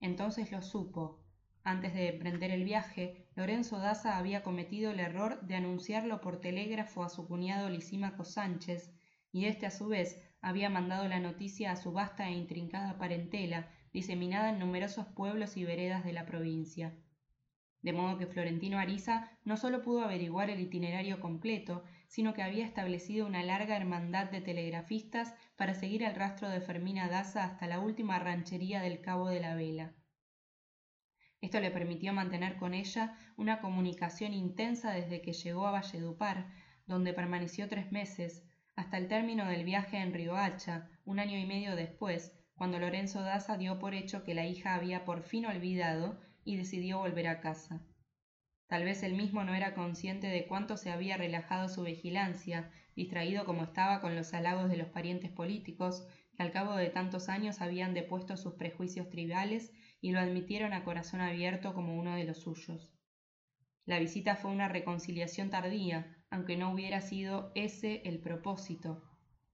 Entonces 0.00 0.50
lo 0.50 0.60
supo. 0.60 1.24
Antes 1.62 1.94
de 1.94 2.08
emprender 2.08 2.50
el 2.50 2.64
viaje, 2.64 3.28
Lorenzo 3.36 3.78
Daza 3.78 4.18
había 4.18 4.42
cometido 4.42 4.90
el 4.90 4.98
error 4.98 5.40
de 5.42 5.54
anunciarlo 5.54 6.20
por 6.20 6.40
telégrafo 6.40 7.04
a 7.04 7.08
su 7.08 7.28
cuñado 7.28 7.70
Lisímaco 7.70 8.24
Sánchez, 8.24 8.92
y 9.30 9.44
éste 9.44 9.66
a 9.66 9.70
su 9.70 9.86
vez 9.86 10.20
había 10.40 10.68
mandado 10.68 11.06
la 11.06 11.20
noticia 11.20 11.70
a 11.70 11.76
su 11.76 11.92
vasta 11.92 12.28
e 12.28 12.32
intrincada 12.32 12.98
parentela, 12.98 13.70
diseminada 13.92 14.50
en 14.50 14.58
numerosos 14.58 15.06
pueblos 15.06 15.56
y 15.56 15.64
veredas 15.64 16.04
de 16.04 16.12
la 16.12 16.26
provincia. 16.26 16.92
De 17.82 17.92
modo 17.92 18.18
que 18.18 18.26
Florentino 18.26 18.80
Ariza 18.80 19.30
no 19.44 19.56
solo 19.56 19.80
pudo 19.82 20.00
averiguar 20.00 20.50
el 20.50 20.58
itinerario 20.58 21.20
completo, 21.20 21.84
sino 22.08 22.34
que 22.34 22.42
había 22.42 22.64
establecido 22.64 23.26
una 23.26 23.42
larga 23.42 23.76
hermandad 23.76 24.30
de 24.30 24.40
telegrafistas 24.40 25.34
para 25.56 25.74
seguir 25.74 26.02
el 26.02 26.14
rastro 26.14 26.48
de 26.48 26.60
Fermina 26.60 27.08
Daza 27.08 27.44
hasta 27.44 27.66
la 27.66 27.80
última 27.80 28.18
ranchería 28.18 28.80
del 28.80 29.00
Cabo 29.00 29.28
de 29.28 29.40
la 29.40 29.54
Vela. 29.54 29.94
Esto 31.40 31.60
le 31.60 31.70
permitió 31.70 32.12
mantener 32.12 32.56
con 32.56 32.74
ella 32.74 33.16
una 33.36 33.60
comunicación 33.60 34.34
intensa 34.34 34.92
desde 34.92 35.20
que 35.20 35.32
llegó 35.32 35.66
a 35.66 35.70
Valledupar, 35.72 36.48
donde 36.86 37.12
permaneció 37.12 37.68
tres 37.68 37.92
meses, 37.92 38.42
hasta 38.74 38.98
el 38.98 39.08
término 39.08 39.46
del 39.46 39.64
viaje 39.64 39.98
en 39.98 40.12
Riohacha, 40.12 40.88
un 41.04 41.18
año 41.18 41.38
y 41.38 41.46
medio 41.46 41.76
después, 41.76 42.32
cuando 42.54 42.78
Lorenzo 42.78 43.22
Daza 43.22 43.56
dio 43.58 43.78
por 43.78 43.94
hecho 43.94 44.24
que 44.24 44.34
la 44.34 44.46
hija 44.46 44.74
había 44.74 45.04
por 45.04 45.22
fin 45.22 45.46
olvidado 45.46 46.20
y 46.44 46.56
decidió 46.56 46.98
volver 46.98 47.28
a 47.28 47.40
casa. 47.40 47.82
Tal 48.68 48.84
vez 48.84 49.02
él 49.04 49.14
mismo 49.14 49.44
no 49.44 49.54
era 49.54 49.74
consciente 49.74 50.26
de 50.26 50.46
cuánto 50.46 50.76
se 50.76 50.90
había 50.90 51.16
relajado 51.16 51.68
su 51.68 51.82
vigilancia, 51.84 52.70
distraído 52.96 53.44
como 53.44 53.62
estaba 53.62 54.00
con 54.00 54.16
los 54.16 54.34
halagos 54.34 54.68
de 54.68 54.76
los 54.76 54.88
parientes 54.88 55.30
políticos, 55.30 56.04
que 56.36 56.42
al 56.42 56.50
cabo 56.50 56.74
de 56.74 56.90
tantos 56.90 57.28
años 57.28 57.60
habían 57.60 57.94
depuesto 57.94 58.36
sus 58.36 58.54
prejuicios 58.54 59.08
triviales 59.08 59.72
y 60.00 60.10
lo 60.10 60.18
admitieron 60.18 60.72
a 60.72 60.82
corazón 60.82 61.20
abierto 61.20 61.74
como 61.74 61.96
uno 61.96 62.14
de 62.16 62.24
los 62.24 62.38
suyos. 62.40 62.92
La 63.84 64.00
visita 64.00 64.34
fue 64.34 64.50
una 64.50 64.66
reconciliación 64.66 65.48
tardía, 65.48 66.10
aunque 66.28 66.56
no 66.56 66.72
hubiera 66.72 67.00
sido 67.00 67.52
ese 67.54 68.02
el 68.04 68.18
propósito. 68.18 69.04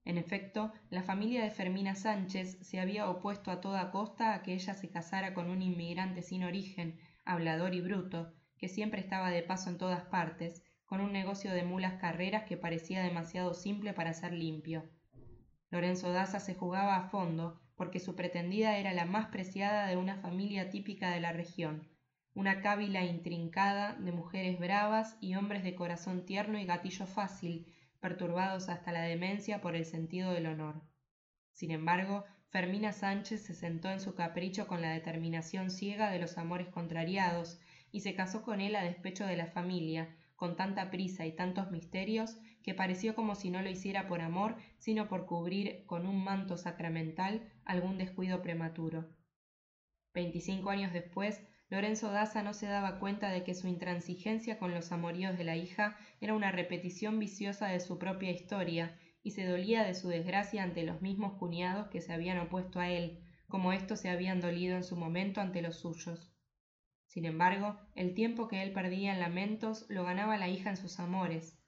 En 0.07 0.17
efecto, 0.17 0.73
la 0.89 1.03
familia 1.03 1.43
de 1.43 1.51
Fermina 1.51 1.95
Sánchez 1.95 2.59
se 2.63 2.81
había 2.81 3.09
opuesto 3.09 3.51
a 3.51 3.61
toda 3.61 3.91
costa 3.91 4.33
a 4.33 4.43
que 4.43 4.55
ella 4.55 4.73
se 4.73 4.91
casara 4.91 5.35
con 5.35 5.51
un 5.51 5.61
inmigrante 5.61 6.23
sin 6.23 6.45
origen, 6.45 6.99
hablador 7.25 7.75
y 7.75 7.83
bruto, 7.83 8.33
que 8.63 8.69
siempre 8.69 9.01
estaba 9.01 9.33
de 9.33 9.43
paso 9.43 9.71
en 9.71 9.77
todas 9.77 10.05
partes, 10.05 10.63
con 10.85 11.01
un 11.01 11.13
negocio 11.13 11.53
de 11.53 11.65
mulas 11.65 11.95
carreras 11.95 12.45
que 12.45 12.57
parecía 12.57 13.03
demasiado 13.03 13.55
simple 13.55 13.93
para 13.93 14.15
ser 14.15 14.33
limpio. 14.33 14.89
Lorenzo 15.71 16.13
Daza 16.13 16.39
se 16.39 16.55
jugaba 16.55 16.95
a 16.95 17.09
fondo, 17.09 17.61
porque 17.75 17.99
su 17.99 18.15
pretendida 18.15 18.79
era 18.79 18.93
la 18.93 19.05
más 19.05 19.27
preciada 19.27 19.89
de 19.89 19.97
una 19.97 20.15
familia 20.15 20.71
típica 20.71 21.11
de 21.11 21.19
la 21.19 21.33
región, 21.33 21.89
una 22.35 22.61
cábila 22.61 23.03
intrincada 23.03 23.95
de 23.95 24.13
mujeres 24.13 24.61
bravas 24.61 25.17
y 25.21 25.35
hombres 25.35 25.65
de 25.65 25.75
corazón 25.75 26.25
tierno 26.25 26.57
y 26.57 26.65
gatillo 26.65 27.07
fácil, 27.07 27.67
perturbados 27.99 28.69
hasta 28.69 28.93
la 28.93 29.03
demencia 29.03 29.61
por 29.61 29.75
el 29.75 29.87
sentido 29.87 30.31
del 30.31 30.47
honor. 30.47 30.81
Sin 31.51 31.73
embargo, 31.73 32.27
Fermina 32.51 32.93
Sánchez 32.93 33.43
se 33.43 33.55
sentó 33.55 33.91
en 33.91 33.99
su 33.99 34.15
capricho 34.15 34.69
con 34.69 34.83
la 34.83 34.93
determinación 34.93 35.69
ciega 35.69 36.13
de 36.13 36.21
los 36.21 36.39
amores 36.39 36.69
contrariados 36.69 37.59
y 37.93 38.01
se 38.01 38.15
casó 38.15 38.43
con 38.43 38.61
él 38.61 38.75
a 38.75 38.83
despecho 38.83 39.27
de 39.27 39.37
la 39.37 39.47
familia, 39.47 40.17
con 40.35 40.57
tanta 40.57 40.91
prisa 40.91 41.25
y 41.25 41.37
tantos 41.37 41.71
misterios, 41.71 42.37
que 42.65 42.75
pareció 42.75 43.15
como 43.15 43.37
si 43.37 43.51
no 43.51 43.63
lo 43.63 43.71
hiciera 43.71 44.09
por 44.09 44.21
amor, 44.21 44.57
sino 44.79 45.09
por 45.09 45.27
cubrir 45.27 45.85
con 45.87 46.07
un 46.07 46.25
manto 46.25 46.57
sacramental 46.57 47.53
algún 47.65 47.99
descuido 47.99 48.43
prematuro. 48.43 49.09
Veinticinco 50.15 50.71
años 50.71 50.93
después, 50.93 51.43
Lorenzo 51.69 52.11
Daza 52.11 52.43
no 52.43 52.55
se 52.55 52.67
daba 52.67 52.99
cuenta 52.99 53.31
de 53.31 53.45
que 53.45 53.55
su 53.55 53.67
intransigencia 53.67 54.59
con 54.59 54.75
los 54.75 54.93
amoríos 54.93 55.39
de 55.39 55.45
la 55.45 55.57
hija 55.57 55.97
era 56.21 56.35
una 56.35 56.51
repetición 56.53 57.19
viciosa 57.19 57.69
de 57.69 57.81
su 57.81 57.99
propia 57.99 58.31
historia, 58.31 58.99
y 59.23 59.31
se 59.31 59.47
dolía 59.47 59.85
de 59.85 59.95
su 59.95 60.09
desgracia 60.09 60.65
ante 60.65 60.83
los 60.83 61.01
mismos 61.01 61.39
cuñados 61.39 61.87
que 61.87 62.01
se 62.01 62.13
habían 62.13 62.39
opuesto 62.39 62.81
a 62.81 62.91
él, 62.91 63.21
como 63.49 63.73
éstos 63.73 64.01
se 64.01 64.11
habían 64.11 64.41
dolido 64.41 64.77
en 64.77 64.83
su 64.83 64.97
momento 64.97 65.41
ante 65.41 65.63
los 65.63 65.77
suyos. 65.77 66.32
Sin 67.13 67.27
embargo, 67.27 67.79
el 67.95 68.15
tiempo 68.15 68.49
que 68.49 68.63
él 68.63 68.73
perdía 68.73 69.13
en 69.13 69.21
lamentos 69.21 69.85
lo 69.91 70.03
ganaba 70.03 70.39
la 70.39 70.49
hija 70.49 70.71
en 70.71 70.79
sus 70.79 70.99
amores. 70.99 71.59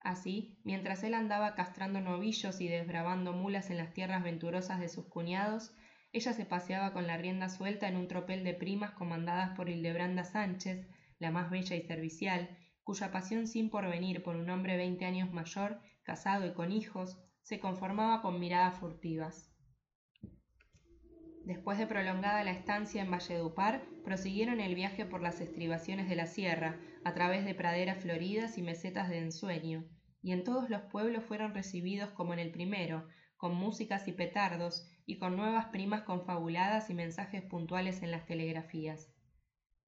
Así, 0.00 0.58
mientras 0.64 1.04
él 1.04 1.14
andaba 1.14 1.54
castrando 1.54 2.00
novillos 2.00 2.60
y 2.60 2.66
desbravando 2.66 3.32
mulas 3.32 3.70
en 3.70 3.76
las 3.76 3.92
tierras 3.92 4.24
venturosas 4.24 4.80
de 4.80 4.88
sus 4.88 5.06
cuñados, 5.06 5.72
ella 6.12 6.32
se 6.32 6.44
paseaba 6.44 6.92
con 6.92 7.06
la 7.06 7.16
rienda 7.16 7.48
suelta 7.48 7.86
en 7.86 7.96
un 7.96 8.08
tropel 8.08 8.42
de 8.42 8.54
primas 8.54 8.90
comandadas 8.90 9.56
por 9.56 9.68
Hildebranda 9.68 10.24
Sánchez, 10.24 10.88
la 11.20 11.30
más 11.30 11.48
bella 11.48 11.76
y 11.76 11.82
servicial, 11.82 12.58
cuya 12.82 13.12
pasión 13.12 13.46
sin 13.46 13.70
porvenir 13.70 14.24
por 14.24 14.34
un 14.34 14.50
hombre 14.50 14.76
veinte 14.76 15.04
años 15.04 15.32
mayor 15.32 15.80
casado 16.02 16.44
y 16.44 16.54
con 16.54 16.72
hijos, 16.72 17.22
se 17.42 17.60
conformaba 17.60 18.20
con 18.20 18.40
miradas 18.40 18.80
furtivas. 18.80 19.48
Después 21.48 21.78
de 21.78 21.86
prolongada 21.86 22.44
la 22.44 22.50
estancia 22.50 23.00
en 23.00 23.10
Valledupar, 23.10 23.80
prosiguieron 24.04 24.60
el 24.60 24.74
viaje 24.74 25.06
por 25.06 25.22
las 25.22 25.40
estribaciones 25.40 26.06
de 26.06 26.14
la 26.14 26.26
sierra, 26.26 26.78
a 27.04 27.14
través 27.14 27.46
de 27.46 27.54
praderas 27.54 28.02
floridas 28.02 28.58
y 28.58 28.62
mesetas 28.62 29.08
de 29.08 29.20
ensueño, 29.20 29.86
y 30.20 30.32
en 30.32 30.44
todos 30.44 30.68
los 30.68 30.82
pueblos 30.82 31.24
fueron 31.24 31.54
recibidos 31.54 32.10
como 32.10 32.34
en 32.34 32.38
el 32.38 32.50
primero, 32.50 33.08
con 33.38 33.54
músicas 33.54 34.06
y 34.08 34.12
petardos, 34.12 34.86
y 35.06 35.16
con 35.16 35.38
nuevas 35.38 35.68
primas 35.68 36.02
confabuladas 36.02 36.90
y 36.90 36.94
mensajes 36.94 37.42
puntuales 37.44 38.02
en 38.02 38.10
las 38.10 38.26
telegrafías. 38.26 39.10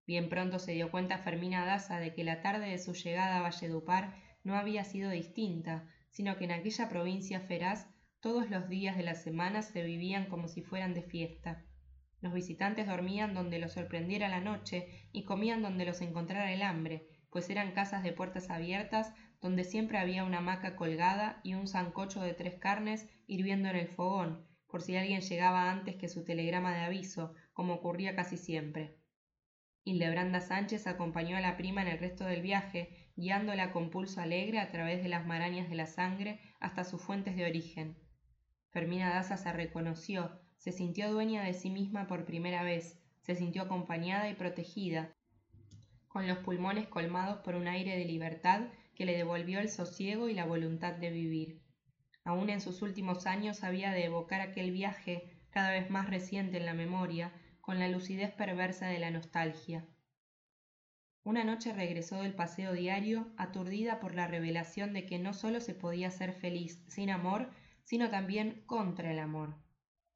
Bien 0.06 0.30
pronto 0.30 0.60
se 0.60 0.72
dio 0.72 0.90
cuenta 0.90 1.18
Fermina 1.18 1.66
Daza 1.66 2.00
de 2.00 2.14
que 2.14 2.24
la 2.24 2.40
tarde 2.40 2.70
de 2.70 2.78
su 2.78 2.94
llegada 2.94 3.36
a 3.36 3.42
Valledupar 3.42 4.14
no 4.44 4.56
había 4.56 4.84
sido 4.84 5.10
distinta, 5.10 5.86
sino 6.08 6.38
que 6.38 6.44
en 6.44 6.52
aquella 6.52 6.88
provincia 6.88 7.38
feraz 7.38 7.86
todos 8.20 8.50
los 8.50 8.68
días 8.68 8.98
de 8.98 9.02
la 9.02 9.14
semana 9.14 9.62
se 9.62 9.82
vivían 9.82 10.26
como 10.26 10.46
si 10.46 10.60
fueran 10.60 10.92
de 10.92 11.02
fiesta. 11.02 11.64
Los 12.20 12.34
visitantes 12.34 12.86
dormían 12.86 13.32
donde 13.32 13.58
los 13.58 13.72
sorprendiera 13.72 14.28
la 14.28 14.40
noche 14.40 15.08
y 15.10 15.24
comían 15.24 15.62
donde 15.62 15.86
los 15.86 16.02
encontrara 16.02 16.52
el 16.52 16.60
hambre, 16.60 17.08
pues 17.30 17.48
eran 17.48 17.72
casas 17.72 18.02
de 18.02 18.12
puertas 18.12 18.50
abiertas 18.50 19.14
donde 19.40 19.64
siempre 19.64 19.96
había 19.96 20.24
una 20.24 20.38
hamaca 20.38 20.76
colgada 20.76 21.40
y 21.42 21.54
un 21.54 21.66
sancocho 21.66 22.20
de 22.20 22.34
tres 22.34 22.58
carnes 22.58 23.08
hirviendo 23.26 23.70
en 23.70 23.76
el 23.76 23.88
fogón, 23.88 24.46
por 24.66 24.82
si 24.82 24.96
alguien 24.96 25.22
llegaba 25.22 25.70
antes 25.70 25.96
que 25.96 26.08
su 26.08 26.22
telegrama 26.22 26.74
de 26.74 26.80
aviso, 26.80 27.32
como 27.54 27.72
ocurría 27.74 28.14
casi 28.14 28.36
siempre. 28.36 28.98
Hildebranda 29.84 30.42
Sánchez 30.42 30.86
acompañó 30.86 31.38
a 31.38 31.40
la 31.40 31.56
prima 31.56 31.80
en 31.80 31.88
el 31.88 31.98
resto 31.98 32.24
del 32.24 32.42
viaje, 32.42 33.10
guiándola 33.16 33.72
con 33.72 33.88
pulso 33.88 34.20
alegre 34.20 34.58
a 34.58 34.70
través 34.70 35.02
de 35.02 35.08
las 35.08 35.24
marañas 35.24 35.70
de 35.70 35.76
la 35.76 35.86
sangre 35.86 36.38
hasta 36.60 36.84
sus 36.84 37.00
fuentes 37.00 37.34
de 37.34 37.46
origen. 37.46 37.96
Fermina 38.70 39.10
Daza 39.10 39.36
se 39.36 39.52
reconoció, 39.52 40.30
se 40.56 40.72
sintió 40.72 41.10
dueña 41.10 41.42
de 41.42 41.54
sí 41.54 41.70
misma 41.70 42.06
por 42.06 42.24
primera 42.24 42.62
vez, 42.62 42.98
se 43.20 43.34
sintió 43.34 43.62
acompañada 43.62 44.28
y 44.28 44.34
protegida, 44.34 45.12
con 46.08 46.26
los 46.26 46.38
pulmones 46.38 46.86
colmados 46.88 47.38
por 47.38 47.54
un 47.54 47.68
aire 47.68 47.96
de 47.96 48.04
libertad 48.04 48.62
que 48.94 49.04
le 49.04 49.16
devolvió 49.16 49.60
el 49.60 49.70
sosiego 49.70 50.28
y 50.28 50.34
la 50.34 50.44
voluntad 50.44 50.94
de 50.94 51.10
vivir. 51.10 51.62
Aún 52.24 52.50
en 52.50 52.60
sus 52.60 52.82
últimos 52.82 53.26
años 53.26 53.64
había 53.64 53.92
de 53.92 54.04
evocar 54.04 54.40
aquel 54.40 54.70
viaje, 54.70 55.40
cada 55.50 55.70
vez 55.70 55.90
más 55.90 56.08
reciente 56.08 56.58
en 56.58 56.66
la 56.66 56.74
memoria, 56.74 57.32
con 57.60 57.78
la 57.78 57.88
lucidez 57.88 58.30
perversa 58.32 58.86
de 58.86 58.98
la 58.98 59.10
nostalgia. 59.10 59.86
Una 61.22 61.44
noche 61.44 61.72
regresó 61.72 62.22
del 62.22 62.34
paseo 62.34 62.72
diario, 62.72 63.32
aturdida 63.36 64.00
por 64.00 64.14
la 64.14 64.26
revelación 64.26 64.92
de 64.92 65.06
que 65.06 65.18
no 65.18 65.34
sólo 65.34 65.60
se 65.60 65.74
podía 65.74 66.10
ser 66.10 66.32
feliz 66.32 66.84
sin 66.88 67.10
amor, 67.10 67.50
sino 67.90 68.08
también 68.08 68.62
contra 68.66 69.10
el 69.10 69.18
amor. 69.18 69.56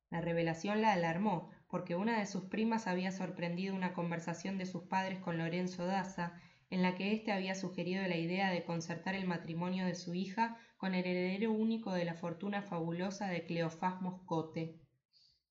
La 0.09 0.20
revelación 0.20 0.81
la 0.81 0.93
alarmó, 0.93 1.51
porque 1.68 1.97
una 1.97 2.20
de 2.20 2.27
sus 2.27 2.45
primas 2.45 2.87
había 2.87 3.11
sorprendido 3.11 3.75
una 3.75 3.95
conversación 3.95 4.59
de 4.59 4.66
sus 4.66 4.85
padres 4.85 5.18
con 5.18 5.39
Lorenzo 5.39 5.85
Daza, 5.85 6.41
en 6.70 6.83
la 6.83 6.95
que 6.95 7.12
éste 7.12 7.33
había 7.33 7.57
sugerido 7.57 8.07
la 8.07 8.16
idea 8.16 8.53
de 8.53 8.62
concertar 8.62 9.16
el 9.16 9.27
matrimonio 9.27 9.87
de 9.87 9.97
su 9.97 10.14
hija 10.14 10.57
con 10.77 10.95
el 10.95 11.05
heredero 11.05 11.51
único 11.51 11.93
de 11.93 12.05
la 12.05 12.14
fortuna 12.14 12.62
fabulosa 12.62 13.27
de 13.27 13.45
Cleofás 13.45 14.01
Moscote. 14.01 14.79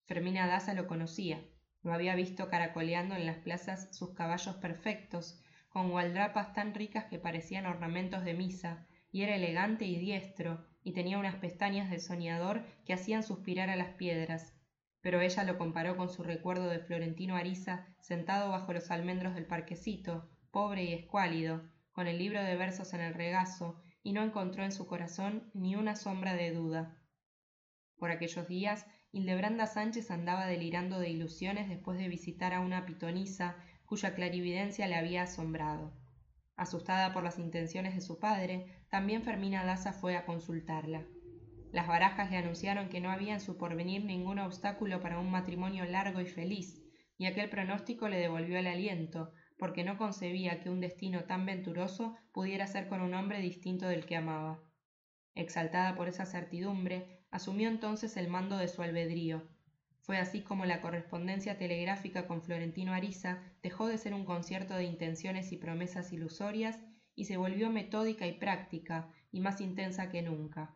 Fermina 0.06 0.48
Daza 0.48 0.74
lo 0.74 0.88
conocía, 0.88 1.44
lo 1.82 1.92
había 1.92 2.16
visto 2.16 2.48
caracoleando 2.48 3.16
en 3.16 3.26
las 3.26 3.40
plazas 3.40 3.94
sus 3.94 4.14
caballos 4.14 4.56
perfectos, 4.56 5.42
con 5.68 5.92
gualdrapas 5.92 6.54
tan 6.54 6.74
ricas 6.74 7.04
que 7.04 7.20
parecían 7.20 7.66
ornamentos 7.66 8.24
de 8.24 8.34
misa, 8.34 8.88
y 9.12 9.24
era 9.24 9.36
elegante 9.36 9.84
y 9.84 10.00
diestro, 10.00 10.66
y 10.84 10.94
tenía 10.94 11.18
unas 11.18 11.36
pestañas 11.36 11.90
de 11.90 12.00
soñador 12.00 12.66
que 12.86 12.94
hacían 12.94 13.24
suspirar 13.24 13.70
a 13.70 13.76
las 13.76 13.96
piedras. 13.96 14.54
Pero 15.02 15.22
ella 15.22 15.44
lo 15.44 15.58
comparó 15.58 15.98
con 15.98 16.10
su 16.10 16.24
recuerdo 16.24 16.70
de 16.70 16.80
Florentino 16.80 17.36
Ariza 17.36 17.88
sentado 18.00 18.50
bajo 18.50 18.74
los 18.74 18.92
almendros 18.92 19.36
del 19.36 19.46
parquecito, 19.46 20.30
pobre 20.52 20.84
y 20.84 20.94
escuálido, 20.94 21.64
con 21.92 22.08
el 22.08 22.18
libro 22.18 22.42
de 22.44 22.56
versos 22.56 22.94
en 22.94 23.02
el 23.02 23.14
regazo, 23.14 23.82
y 24.04 24.14
no 24.14 24.24
encontró 24.24 24.64
en 24.64 24.72
su 24.72 24.86
corazón 24.86 25.50
ni 25.54 25.76
una 25.76 25.96
sombra 25.96 26.34
de 26.36 26.52
duda. 26.52 26.98
Por 27.98 28.12
aquellos 28.12 28.48
días 28.48 28.86
Hildebranda 29.14 29.68
Sánchez 29.68 30.10
andaba 30.12 30.48
delirando 30.48 31.00
de 31.00 31.10
ilusiones 31.10 31.70
después 31.70 32.00
de 32.00 32.08
visitar 32.08 32.54
a 32.54 32.60
una 32.60 32.86
pitonisa 32.86 33.56
cuya 33.86 34.16
clarividencia 34.16 34.88
le 34.88 34.96
había 34.96 35.24
asombrado. 35.24 35.94
Asustada 36.56 37.14
por 37.14 37.24
las 37.24 37.38
intenciones 37.38 37.94
de 37.94 38.02
su 38.02 38.20
padre, 38.20 38.83
también 38.94 39.24
Fermina 39.24 39.66
Daza 39.66 39.92
fue 39.92 40.16
a 40.16 40.24
consultarla. 40.24 41.04
Las 41.72 41.88
barajas 41.88 42.30
le 42.30 42.38
anunciaron 42.38 42.90
que 42.90 43.02
no 43.02 43.10
había 43.10 43.34
en 43.34 43.42
su 43.42 43.58
porvenir 43.58 44.06
ningún 44.06 44.38
obstáculo 44.38 45.02
para 45.02 45.18
un 45.18 45.32
matrimonio 45.32 45.84
largo 45.86 46.22
y 46.22 46.28
feliz, 46.28 46.80
y 47.18 47.26
aquel 47.26 47.50
pronóstico 47.50 48.08
le 48.08 48.20
devolvió 48.20 48.56
el 48.60 48.68
aliento, 48.68 49.32
porque 49.58 49.84
no 49.84 49.98
concebía 49.98 50.60
que 50.62 50.70
un 50.70 50.80
destino 50.80 51.24
tan 51.24 51.44
venturoso 51.44 52.16
pudiera 52.34 52.68
ser 52.68 52.88
con 52.88 53.02
un 53.02 53.16
hombre 53.16 53.40
distinto 53.40 53.88
del 53.88 54.06
que 54.06 54.16
amaba. 54.16 54.62
Exaltada 55.34 55.96
por 55.96 56.08
esa 56.08 56.28
certidumbre, 56.28 57.26
asumió 57.32 57.70
entonces 57.70 58.16
el 58.16 58.28
mando 58.28 58.58
de 58.58 58.68
su 58.68 58.84
albedrío. 58.84 59.42
Fue 60.02 60.20
así 60.20 60.44
como 60.44 60.66
la 60.66 60.82
correspondencia 60.82 61.58
telegráfica 61.58 62.28
con 62.28 62.44
Florentino 62.44 62.94
Ariza 62.94 63.42
dejó 63.64 63.88
de 63.88 63.98
ser 63.98 64.14
un 64.14 64.24
concierto 64.24 64.76
de 64.76 64.84
intenciones 64.84 65.52
y 65.52 65.58
promesas 65.58 66.14
ilusorias 66.14 66.80
y 67.16 67.26
se 67.26 67.38
volvió 67.38 67.70
metódica 67.70 68.28
y 68.28 68.34
práctica 68.34 69.10
y 69.32 69.40
más 69.40 69.62
intensa 69.62 70.10
que 70.10 70.22
nunca. 70.22 70.74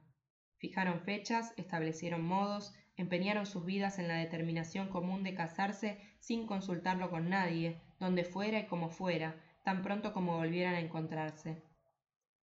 Fijaron 0.58 1.02
fechas, 1.02 1.54
establecieron 1.58 2.24
modos, 2.24 2.74
empeñaron 2.96 3.46
sus 3.46 3.64
vidas 3.64 4.00
en 4.00 4.08
la 4.08 4.16
determinación 4.16 4.90
común 4.90 5.24
de 5.24 5.36
casarse 5.36 6.00
sin 6.20 6.48
consultarlo 6.48 7.10
con 7.10 7.30
nadie, 7.30 7.80
donde 8.00 8.24
fuera 8.24 8.60
y 8.60 8.66
como 8.66 8.90
fuera, 8.90 9.36
tan 9.64 9.84
pronto 9.84 10.14
como 10.14 10.38
volvieran 10.38 10.74
a 10.74 10.80
encontrarse. 10.80 11.62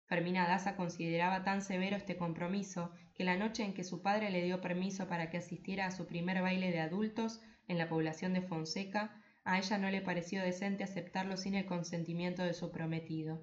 Fermina 0.06 0.46
Daza 0.46 0.76
consideraba 0.76 1.42
tan 1.42 1.62
severo 1.62 1.96
este 1.96 2.18
compromiso 2.18 2.92
que 3.14 3.24
la 3.24 3.36
noche 3.36 3.64
en 3.64 3.72
que 3.72 3.84
su 3.84 4.02
padre 4.02 4.30
le 4.30 4.42
dio 4.42 4.60
permiso 4.60 5.08
para 5.08 5.30
que 5.30 5.38
asistiera 5.38 5.86
a 5.86 5.90
su 5.90 6.06
primer 6.06 6.42
baile 6.42 6.70
de 6.70 6.80
adultos 6.80 7.40
en 7.66 7.78
la 7.78 7.88
población 7.88 8.34
de 8.34 8.42
Fonseca, 8.42 9.22
a 9.44 9.58
ella 9.58 9.78
no 9.78 9.90
le 9.90 10.02
pareció 10.02 10.42
decente 10.42 10.84
aceptarlo 10.84 11.36
sin 11.38 11.54
el 11.54 11.64
consentimiento 11.64 12.42
de 12.42 12.52
su 12.52 12.70
prometido. 12.70 13.42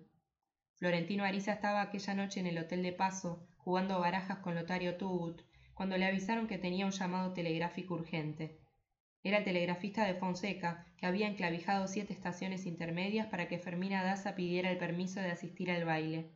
Florentino 0.80 1.24
Ariza 1.24 1.54
estaba 1.54 1.82
aquella 1.82 2.16
noche 2.16 2.40
en 2.40 2.48
el 2.48 2.58
hotel 2.58 2.82
de 2.82 2.92
paso, 2.92 3.46
jugando 3.58 4.00
barajas 4.00 4.40
con 4.40 4.56
Lotario 4.56 4.98
Tubut, 4.98 5.44
cuando 5.76 5.98
le 5.98 6.06
avisaron 6.06 6.48
que 6.48 6.58
tenía 6.58 6.88
un 6.88 6.92
llamado 6.92 7.34
telegráfico 7.34 7.94
urgente. 7.94 8.58
Era 9.24 9.38
el 9.38 9.44
telegrafista 9.44 10.06
de 10.06 10.16
Fonseca, 10.16 10.88
que 10.98 11.06
había 11.06 11.28
enclavijado 11.28 11.88
siete 11.88 12.14
estaciones 12.14 12.66
intermedias 12.66 13.28
para 13.28 13.48
que 13.48 13.60
Fermina 13.60 14.04
Daza 14.04 14.34
pidiera 14.34 14.72
el 14.72 14.78
permiso 14.80 15.20
de 15.20 15.30
asistir 15.30 15.70
al 15.70 15.86
baile 15.86 16.32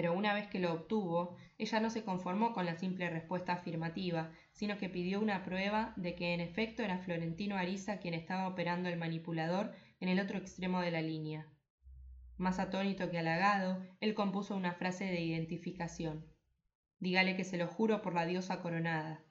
pero 0.00 0.14
una 0.14 0.32
vez 0.32 0.46
que 0.48 0.58
lo 0.58 0.72
obtuvo, 0.72 1.36
ella 1.58 1.78
no 1.78 1.90
se 1.90 2.04
conformó 2.04 2.54
con 2.54 2.64
la 2.64 2.74
simple 2.74 3.10
respuesta 3.10 3.52
afirmativa, 3.52 4.30
sino 4.52 4.78
que 4.78 4.88
pidió 4.88 5.20
una 5.20 5.44
prueba 5.44 5.92
de 5.96 6.14
que 6.14 6.32
en 6.32 6.40
efecto 6.40 6.82
era 6.82 6.96
Florentino 6.96 7.56
Ariza 7.56 7.98
quien 7.98 8.14
estaba 8.14 8.48
operando 8.48 8.88
el 8.88 8.98
manipulador 8.98 9.74
en 10.00 10.08
el 10.08 10.18
otro 10.18 10.38
extremo 10.38 10.80
de 10.80 10.90
la 10.90 11.02
línea. 11.02 11.46
Más 12.40 12.58
atónito 12.58 13.10
que 13.10 13.18
halagado, 13.18 13.86
él 14.00 14.14
compuso 14.14 14.56
una 14.56 14.72
frase 14.72 15.04
de 15.04 15.20
identificación. 15.20 16.24
Dígale 16.98 17.36
que 17.36 17.44
se 17.44 17.58
lo 17.58 17.68
juro 17.68 18.00
por 18.00 18.14
la 18.14 18.24
diosa 18.24 18.62
coronada. 18.62 19.22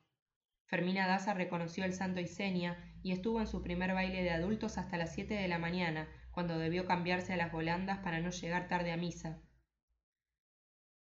Fermina 0.68 1.08
Daza 1.08 1.34
reconoció 1.34 1.86
el 1.86 1.94
santo 1.94 2.22
y 2.22 2.28
seña 2.28 2.78
y 3.02 3.12
estuvo 3.12 3.42
en 3.42 3.48
su 3.48 3.64
primer 3.64 3.96
baile 3.96 4.22
de 4.22 4.30
adultos 4.30 4.78
hasta 4.78 4.96
las 4.98 5.12
siete 5.12 5.34
de 5.34 5.48
la 5.48 5.58
mañana, 5.58 6.08
cuando 6.30 6.60
debió 6.60 6.86
cambiarse 6.86 7.34
a 7.34 7.38
las 7.38 7.52
volandas 7.52 7.98
para 7.98 8.20
no 8.20 8.30
llegar 8.30 8.68
tarde 8.68 8.92
a 8.92 8.98
misa, 8.98 9.42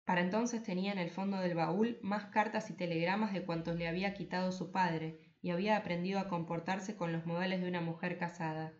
para 0.04 0.22
entonces 0.22 0.64
tenía 0.64 0.92
en 0.92 0.98
el 0.98 1.12
fondo 1.12 1.38
del 1.38 1.54
baúl 1.54 2.00
más 2.02 2.26
cartas 2.32 2.72
y 2.72 2.74
telegramas 2.74 3.32
de 3.34 3.46
cuantos 3.46 3.76
le 3.76 3.88
había 3.88 4.16
quitado 4.16 4.52
su 4.52 4.72
padre, 4.72 5.36
y 5.44 5.52
había 5.52 5.78
aprendido 5.78 6.20
a 6.20 6.28
comportarse 6.28 6.98
con 6.98 7.14
los 7.14 7.28
modales 7.28 7.62
de 7.62 7.68
una 7.68 7.82
mujer 7.82 8.18
casada. 8.18 8.74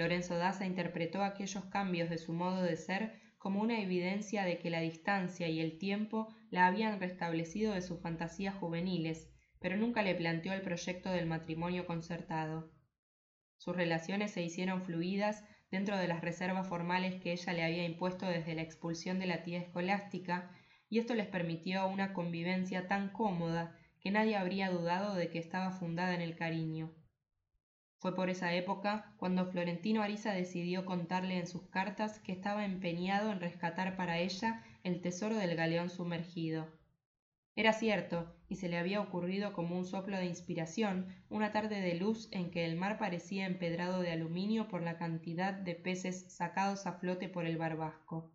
Lorenzo 0.00 0.38
Daza 0.38 0.64
interpretó 0.64 1.22
aquellos 1.22 1.66
cambios 1.66 2.08
de 2.08 2.16
su 2.16 2.32
modo 2.32 2.62
de 2.62 2.76
ser 2.76 3.20
como 3.36 3.60
una 3.60 3.82
evidencia 3.82 4.44
de 4.44 4.58
que 4.58 4.70
la 4.70 4.80
distancia 4.80 5.46
y 5.48 5.60
el 5.60 5.76
tiempo 5.76 6.34
la 6.48 6.66
habían 6.66 6.98
restablecido 6.98 7.74
de 7.74 7.82
sus 7.82 8.00
fantasías 8.00 8.54
juveniles, 8.54 9.28
pero 9.60 9.76
nunca 9.76 10.02
le 10.02 10.14
planteó 10.14 10.54
el 10.54 10.62
proyecto 10.62 11.10
del 11.10 11.26
matrimonio 11.26 11.84
concertado. 11.84 12.72
Sus 13.58 13.76
relaciones 13.76 14.30
se 14.30 14.42
hicieron 14.42 14.80
fluidas 14.84 15.44
dentro 15.70 15.98
de 15.98 16.08
las 16.08 16.22
reservas 16.22 16.66
formales 16.66 17.20
que 17.20 17.32
ella 17.32 17.52
le 17.52 17.62
había 17.62 17.84
impuesto 17.84 18.24
desde 18.26 18.54
la 18.54 18.62
expulsión 18.62 19.18
de 19.18 19.26
la 19.26 19.42
tía 19.42 19.58
escolástica, 19.58 20.50
y 20.88 20.98
esto 20.98 21.14
les 21.14 21.26
permitió 21.26 21.86
una 21.86 22.14
convivencia 22.14 22.88
tan 22.88 23.10
cómoda 23.10 23.76
que 24.00 24.10
nadie 24.10 24.36
habría 24.36 24.70
dudado 24.70 25.14
de 25.14 25.28
que 25.28 25.38
estaba 25.38 25.72
fundada 25.72 26.14
en 26.14 26.22
el 26.22 26.36
cariño. 26.36 26.90
Fue 28.00 28.14
por 28.14 28.30
esa 28.30 28.54
época 28.54 29.12
cuando 29.18 29.50
Florentino 29.50 30.02
Ariza 30.02 30.32
decidió 30.32 30.86
contarle 30.86 31.36
en 31.36 31.46
sus 31.46 31.68
cartas 31.68 32.18
que 32.18 32.32
estaba 32.32 32.64
empeñado 32.64 33.30
en 33.30 33.40
rescatar 33.40 33.94
para 33.94 34.18
ella 34.18 34.64
el 34.82 35.02
tesoro 35.02 35.36
del 35.36 35.54
galeón 35.54 35.90
sumergido. 35.90 36.66
Era 37.56 37.74
cierto, 37.74 38.34
y 38.48 38.56
se 38.56 38.70
le 38.70 38.78
había 38.78 39.02
ocurrido 39.02 39.52
como 39.52 39.76
un 39.76 39.84
soplo 39.84 40.16
de 40.16 40.24
inspiración 40.24 41.14
una 41.28 41.52
tarde 41.52 41.82
de 41.82 41.94
luz 41.94 42.30
en 42.32 42.50
que 42.50 42.64
el 42.64 42.74
mar 42.74 42.98
parecía 42.98 43.44
empedrado 43.44 44.00
de 44.00 44.12
aluminio 44.12 44.66
por 44.68 44.82
la 44.82 44.96
cantidad 44.96 45.52
de 45.52 45.74
peces 45.74 46.34
sacados 46.34 46.86
a 46.86 46.94
flote 46.94 47.28
por 47.28 47.44
el 47.44 47.58
barbasco. 47.58 48.32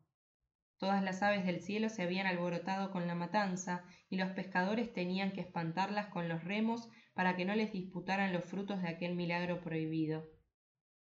Todas 0.78 1.02
las 1.02 1.24
aves 1.24 1.44
del 1.44 1.62
cielo 1.62 1.90
se 1.90 2.04
habían 2.04 2.28
alborotado 2.28 2.92
con 2.92 3.08
la 3.08 3.16
matanza, 3.16 3.84
y 4.10 4.18
los 4.18 4.30
pescadores 4.32 4.94
tenían 4.94 5.32
que 5.32 5.42
espantarlas 5.42 6.08
con 6.08 6.30
los 6.30 6.44
remos 6.44 6.88
para 7.16 7.36
que 7.36 7.46
no 7.46 7.56
les 7.56 7.72
disputaran 7.72 8.34
los 8.34 8.44
frutos 8.44 8.82
de 8.82 8.90
aquel 8.90 9.16
milagro 9.16 9.62
prohibido. 9.62 10.28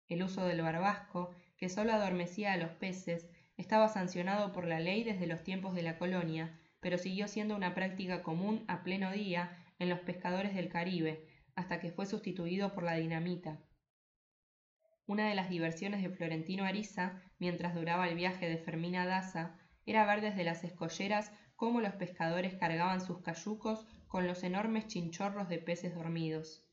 El 0.07 0.23
uso 0.23 0.45
del 0.45 0.61
barbasco, 0.61 1.35
que 1.57 1.67
sólo 1.67 1.91
adormecía 1.91 2.53
a 2.53 2.57
los 2.57 2.69
peces, 2.71 3.27
estaba 3.57 3.89
sancionado 3.89 4.53
por 4.53 4.65
la 4.65 4.79
ley 4.79 5.03
desde 5.03 5.27
los 5.27 5.43
tiempos 5.43 5.73
de 5.73 5.81
la 5.81 5.97
colonia, 5.97 6.57
pero 6.79 6.99
siguió 6.99 7.27
siendo 7.27 7.55
una 7.55 7.73
práctica 7.73 8.21
común 8.21 8.63
a 8.67 8.83
pleno 8.83 9.11
día 9.11 9.57
en 9.79 9.89
los 9.89 9.99
pescadores 9.99 10.53
del 10.53 10.69
Caribe, 10.69 11.27
hasta 11.55 11.79
que 11.79 11.91
fue 11.91 12.05
sustituido 12.05 12.73
por 12.73 12.83
la 12.83 12.95
dinamita. 12.95 13.59
Una 15.07 15.27
de 15.27 15.35
las 15.35 15.49
diversiones 15.49 16.03
de 16.03 16.09
Florentino 16.09 16.63
Ariza, 16.63 17.23
mientras 17.39 17.73
duraba 17.73 18.07
el 18.07 18.15
viaje 18.15 18.47
de 18.47 18.57
Fermina 18.57 19.07
Daza, 19.07 19.57
era 19.85 20.05
ver 20.05 20.21
desde 20.21 20.43
las 20.43 20.63
escolleras 20.63 21.31
cómo 21.55 21.81
los 21.81 21.93
pescadores 21.93 22.53
cargaban 22.55 23.01
sus 23.01 23.21
cayucos 23.23 23.87
con 24.07 24.27
los 24.27 24.43
enormes 24.43 24.87
chinchorros 24.87 25.49
de 25.49 25.59
peces 25.59 25.93
dormidos. 25.93 26.63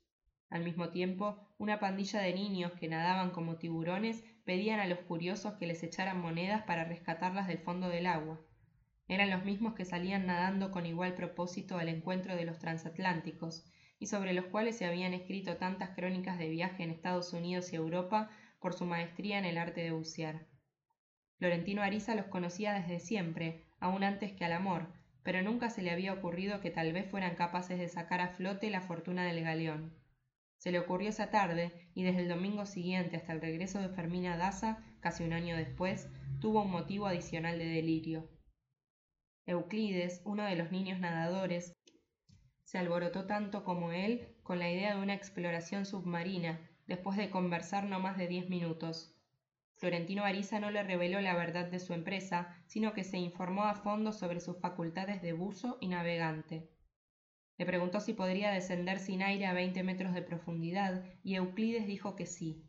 Al 0.51 0.63
mismo 0.63 0.91
tiempo, 0.91 1.37
una 1.59 1.81
pandilla 1.81 2.21
de 2.21 2.35
niños 2.35 2.73
que 2.73 2.89
nadaban 2.89 3.31
como 3.31 3.57
tiburones 3.57 4.23
pedían 4.45 4.81
a 4.81 4.87
los 4.87 5.01
curiosos 5.01 5.55
que 5.55 5.67
les 5.67 5.83
echaran 5.83 6.21
monedas 6.21 6.63
para 6.63 6.85
rescatarlas 6.85 7.49
del 7.49 7.59
fondo 7.59 7.89
del 7.89 8.07
agua. 8.07 8.41
Eran 9.09 9.31
los 9.31 9.45
mismos 9.45 9.75
que 9.75 9.85
salían 9.85 10.27
nadando 10.27 10.71
con 10.71 10.87
igual 10.87 11.15
propósito 11.15 11.79
al 11.79 11.89
encuentro 11.89 12.37
de 12.37 12.45
los 12.45 12.59
transatlánticos, 12.59 13.65
y 13.99 14.07
sobre 14.07 14.33
los 14.33 14.47
cuales 14.47 14.77
se 14.77 14.87
habían 14.87 15.15
escrito 15.15 15.57
tantas 15.57 15.91
crónicas 15.91 16.39
de 16.39 16.49
viaje 16.49 16.83
en 16.83 16.91
Estados 16.91 17.33
Unidos 17.33 17.73
y 17.73 17.77
Europa 17.77 18.31
por 18.61 18.75
su 18.75 18.85
maestría 18.87 19.39
en 19.39 19.45
el 19.45 19.59
arte 19.59 19.83
de 19.83 19.93
bucear. 19.93 20.47
Florentino 21.39 21.83
Ariza 21.83 22.15
los 22.15 22.27
conocía 22.27 22.75
desde 22.75 23.01
siempre, 23.01 23.65
aún 23.79 24.05
antes 24.05 24.33
que 24.33 24.45
al 24.45 24.53
amor, 24.53 24.89
pero 25.25 25.43
nunca 25.43 25.71
se 25.71 25.83
le 25.83 25.91
había 25.91 26.13
ocurrido 26.13 26.61
que 26.61 26.71
tal 26.71 26.93
vez 26.93 27.11
fueran 27.11 27.35
capaces 27.35 27.79
de 27.79 27.89
sacar 27.89 28.21
a 28.21 28.29
flote 28.29 28.71
la 28.71 28.83
fortuna 28.83 29.25
del 29.25 29.43
galeón. 29.43 29.93
Se 30.59 30.71
le 30.71 30.79
ocurrió 30.79 31.09
esa 31.09 31.31
tarde, 31.31 31.91
y 31.95 32.05
desde 32.05 32.21
el 32.21 32.29
domingo 32.29 32.67
siguiente 32.67 33.17
hasta 33.17 33.33
el 33.33 33.41
regreso 33.41 33.81
de 33.81 33.89
Fermina 33.89 34.37
Daza, 34.37 34.85
casi 35.01 35.25
un 35.25 35.33
año 35.33 35.57
después, 35.57 36.09
tuvo 36.41 36.63
un 36.63 36.71
motivo 36.71 37.07
adicional 37.07 37.59
de 37.59 37.67
delirio. 37.67 38.31
Euclides, 39.47 40.23
uno 40.25 40.45
de 40.45 40.57
los 40.57 40.71
niños 40.71 41.01
nadadores, 41.01 41.75
se 42.65 42.79
alborotó 42.79 43.27
tanto 43.27 43.65
como 43.65 43.93
él 43.93 44.37
con 44.43 44.59
la 44.59 44.71
idea 44.71 44.95
de 44.95 45.03
una 45.03 45.15
exploración 45.15 45.87
submarina, 45.87 46.61
después 46.87 47.17
de 47.17 47.31
conversar 47.31 47.85
no 47.85 47.99
más 47.99 48.19
de 48.19 48.29
diez 48.29 48.49
minutos. 48.49 49.14
Florentino 49.85 50.25
Ariza 50.25 50.61
no 50.61 50.71
le 50.71 50.83
reveló 50.83 51.21
la 51.21 51.37
verdad 51.37 51.67
de 51.67 51.79
su 51.79 51.93
empresa, 51.93 52.57
sino 52.65 52.95
que 52.95 53.05
se 53.05 53.19
informó 53.19 53.65
a 53.65 53.75
fondo 53.75 54.13
sobre 54.13 54.41
sus 54.41 54.59
facultades 54.59 55.21
de 55.21 55.35
buzo 55.35 55.77
y 55.79 55.89
navegante. 55.89 56.71
Le 57.59 57.67
preguntó 57.67 58.01
si 58.01 58.15
podría 58.15 58.51
descender 58.51 58.99
sin 58.99 59.23
aire 59.23 59.45
a 59.45 59.53
veinte 59.53 59.83
metros 59.83 60.15
de 60.15 60.23
profundidad, 60.23 61.05
y 61.23 61.35
Euclides 61.35 61.87
dijo 61.87 62.17
que 62.17 62.25
sí. 62.25 62.65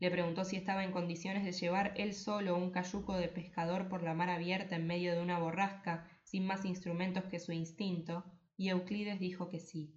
Le 0.00 0.10
preguntó 0.10 0.44
si 0.44 0.56
estaba 0.56 0.82
en 0.82 0.90
condiciones 0.90 1.44
de 1.44 1.52
llevar 1.52 1.94
él 1.96 2.14
solo 2.14 2.56
un 2.56 2.72
cayuco 2.72 3.16
de 3.16 3.28
pescador 3.28 3.88
por 3.88 4.02
la 4.02 4.14
mar 4.14 4.28
abierta 4.28 4.74
en 4.74 4.88
medio 4.88 5.14
de 5.14 5.22
una 5.22 5.38
borrasca, 5.38 6.08
sin 6.24 6.46
más 6.46 6.64
instrumentos 6.64 7.26
que 7.26 7.38
su 7.38 7.52
instinto, 7.52 8.24
y 8.56 8.70
Euclides 8.70 9.20
dijo 9.20 9.48
que 9.50 9.60
sí. 9.60 9.94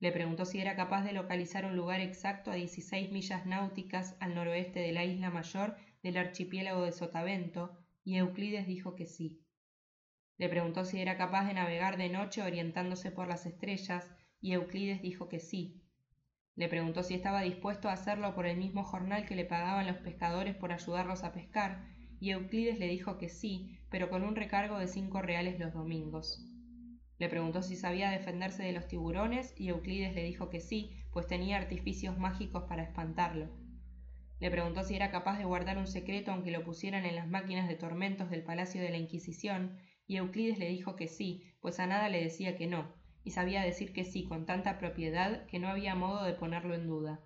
Le 0.00 0.10
preguntó 0.12 0.46
si 0.46 0.58
era 0.58 0.74
capaz 0.74 1.02
de 1.02 1.12
localizar 1.12 1.66
un 1.66 1.76
lugar 1.76 2.00
exacto 2.00 2.50
a 2.50 2.54
16 2.54 3.10
millas 3.10 3.44
náuticas 3.44 4.16
al 4.20 4.34
noroeste 4.34 4.80
de 4.80 4.92
la 4.92 5.04
isla 5.04 5.28
mayor 5.28 5.76
del 6.02 6.16
archipiélago 6.16 6.84
de 6.84 6.92
Sotavento, 6.92 7.78
y 8.04 8.16
Euclides 8.16 8.66
dijo 8.66 8.94
que 8.94 9.06
sí. 9.06 9.44
Le 10.36 10.48
preguntó 10.48 10.84
si 10.84 11.00
era 11.00 11.16
capaz 11.16 11.46
de 11.46 11.54
navegar 11.54 11.96
de 11.96 12.08
noche 12.08 12.42
orientándose 12.42 13.10
por 13.10 13.28
las 13.28 13.44
estrellas, 13.44 14.10
y 14.40 14.52
Euclides 14.52 15.02
dijo 15.02 15.28
que 15.28 15.40
sí. 15.40 15.82
Le 16.54 16.68
preguntó 16.68 17.02
si 17.02 17.14
estaba 17.14 17.42
dispuesto 17.42 17.88
a 17.88 17.92
hacerlo 17.92 18.34
por 18.34 18.46
el 18.46 18.56
mismo 18.56 18.84
jornal 18.84 19.26
que 19.26 19.36
le 19.36 19.44
pagaban 19.44 19.86
los 19.86 19.98
pescadores 19.98 20.54
por 20.54 20.72
ayudarlos 20.72 21.24
a 21.24 21.32
pescar, 21.32 21.84
y 22.20 22.30
Euclides 22.30 22.78
le 22.78 22.88
dijo 22.88 23.18
que 23.18 23.28
sí, 23.28 23.78
pero 23.90 24.10
con 24.10 24.22
un 24.24 24.36
recargo 24.36 24.78
de 24.78 24.88
cinco 24.88 25.22
reales 25.22 25.58
los 25.58 25.72
domingos. 25.72 26.44
Le 27.18 27.28
preguntó 27.28 27.62
si 27.62 27.74
sabía 27.74 28.10
defenderse 28.10 28.62
de 28.62 28.72
los 28.72 28.86
tiburones 28.86 29.54
y 29.56 29.68
Euclides 29.68 30.14
le 30.14 30.22
dijo 30.24 30.50
que 30.50 30.60
sí, 30.60 30.92
pues 31.12 31.26
tenía 31.26 31.56
artificios 31.56 32.16
mágicos 32.16 32.64
para 32.68 32.84
espantarlo. 32.84 33.50
Le 34.40 34.50
preguntó 34.50 34.84
si 34.84 34.94
era 34.94 35.10
capaz 35.10 35.38
de 35.38 35.44
guardar 35.44 35.78
un 35.78 35.86
secreto 35.86 36.30
aunque 36.30 36.50
lo 36.50 36.64
pusieran 36.64 37.04
en 37.04 37.16
las 37.16 37.28
máquinas 37.28 37.68
de 37.68 37.74
tormentos 37.74 38.30
del 38.30 38.44
Palacio 38.44 38.80
de 38.80 38.90
la 38.90 38.98
Inquisición, 38.98 39.78
y 40.06 40.16
Euclides 40.16 40.58
le 40.58 40.68
dijo 40.68 40.96
que 40.96 41.08
sí, 41.08 41.44
pues 41.60 41.80
a 41.80 41.86
nada 41.86 42.08
le 42.08 42.22
decía 42.22 42.56
que 42.56 42.66
no, 42.66 42.94
y 43.24 43.32
sabía 43.32 43.62
decir 43.62 43.92
que 43.92 44.04
sí 44.04 44.24
con 44.24 44.46
tanta 44.46 44.78
propiedad 44.78 45.44
que 45.46 45.58
no 45.58 45.68
había 45.68 45.94
modo 45.94 46.24
de 46.24 46.34
ponerlo 46.34 46.74
en 46.74 46.86
duda. 46.86 47.20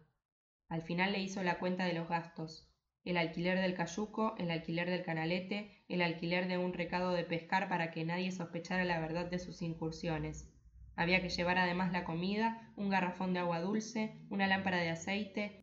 Al 0.68 0.82
final 0.82 1.12
le 1.12 1.20
hizo 1.20 1.42
la 1.42 1.58
cuenta 1.58 1.84
de 1.84 1.92
los 1.92 2.08
gastos, 2.08 2.68
el 3.04 3.16
alquiler 3.16 3.60
del 3.60 3.74
cayuco, 3.74 4.34
el 4.38 4.50
alquiler 4.50 4.88
del 4.88 5.04
canalete, 5.04 5.84
el 5.88 6.02
alquiler 6.02 6.48
de 6.48 6.56
un 6.56 6.72
recado 6.72 7.12
de 7.12 7.24
pescar 7.24 7.68
para 7.68 7.90
que 7.90 8.04
nadie 8.04 8.32
sospechara 8.32 8.84
la 8.84 9.00
verdad 9.00 9.26
de 9.26 9.38
sus 9.38 9.60
incursiones. 9.60 10.48
Había 10.94 11.20
que 11.20 11.28
llevar 11.28 11.58
además 11.58 11.92
la 11.92 12.04
comida, 12.04 12.72
un 12.76 12.90
garrafón 12.90 13.32
de 13.32 13.40
agua 13.40 13.60
dulce, 13.60 14.14
una 14.30 14.46
lámpara 14.46 14.78
de 14.78 14.90
aceite, 14.90 15.61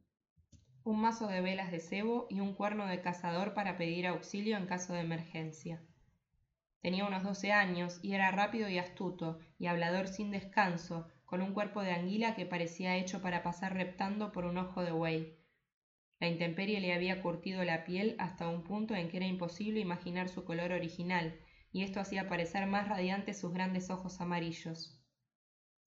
un 0.83 1.01
mazo 1.01 1.27
de 1.27 1.41
velas 1.41 1.71
de 1.71 1.79
cebo 1.79 2.27
y 2.29 2.39
un 2.39 2.53
cuerno 2.53 2.87
de 2.87 3.01
cazador 3.01 3.53
para 3.53 3.77
pedir 3.77 4.07
auxilio 4.07 4.57
en 4.57 4.65
caso 4.65 4.93
de 4.93 5.01
emergencia. 5.01 5.81
Tenía 6.81 7.05
unos 7.05 7.23
doce 7.23 7.51
años 7.51 7.99
y 8.01 8.13
era 8.13 8.31
rápido 8.31 8.69
y 8.69 8.77
astuto, 8.77 9.39
y 9.57 9.67
hablador 9.67 10.07
sin 10.07 10.31
descanso, 10.31 11.07
con 11.25 11.41
un 11.41 11.53
cuerpo 11.53 11.81
de 11.81 11.91
anguila 11.91 12.35
que 12.35 12.45
parecía 12.45 12.95
hecho 12.95 13.21
para 13.21 13.43
pasar 13.43 13.73
reptando 13.73 14.31
por 14.31 14.45
un 14.45 14.57
ojo 14.57 14.81
de 14.83 14.91
buey. 14.91 15.37
La 16.19 16.27
intemperie 16.27 16.79
le 16.79 16.93
había 16.93 17.21
curtido 17.21 17.63
la 17.63 17.83
piel 17.83 18.15
hasta 18.17 18.47
un 18.47 18.63
punto 18.63 18.95
en 18.95 19.09
que 19.09 19.17
era 19.17 19.25
imposible 19.25 19.79
imaginar 19.79 20.27
su 20.27 20.43
color 20.43 20.71
original, 20.71 21.39
y 21.71 21.83
esto 21.83 21.99
hacía 21.99 22.27
parecer 22.27 22.65
más 22.65 22.87
radiantes 22.87 23.39
sus 23.39 23.53
grandes 23.53 23.89
ojos 23.89 24.19
amarillos. 24.21 24.98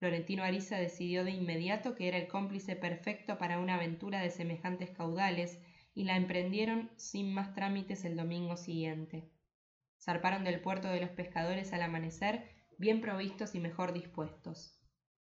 Florentino 0.03 0.43
Ariza 0.43 0.79
decidió 0.79 1.23
de 1.23 1.31
inmediato 1.31 1.95
que 1.95 2.09
era 2.09 2.19
el 2.19 2.27
cómplice 2.27 2.75
perfecto 2.75 3.39
para 3.39 3.61
una 3.61 3.77
aventura 3.77 4.19
de 4.19 4.31
semejantes 4.31 4.91
caudales, 4.91 5.61
y 5.95 6.03
la 6.03 6.17
emprendieron 6.17 6.91
sin 6.97 7.33
más 7.33 7.55
trámites 7.55 8.05
el 8.05 8.17
domingo 8.17 8.57
siguiente. 8.57 9.31
Zarparon 10.01 10.43
del 10.43 10.61
puerto 10.61 10.89
de 10.89 10.99
los 10.99 11.11
pescadores 11.11 11.73
al 11.73 11.83
amanecer, 11.83 12.49
bien 12.79 13.01
provistos 13.01 13.55
y 13.55 13.61
mejor 13.61 13.93
dispuestos. 13.93 14.77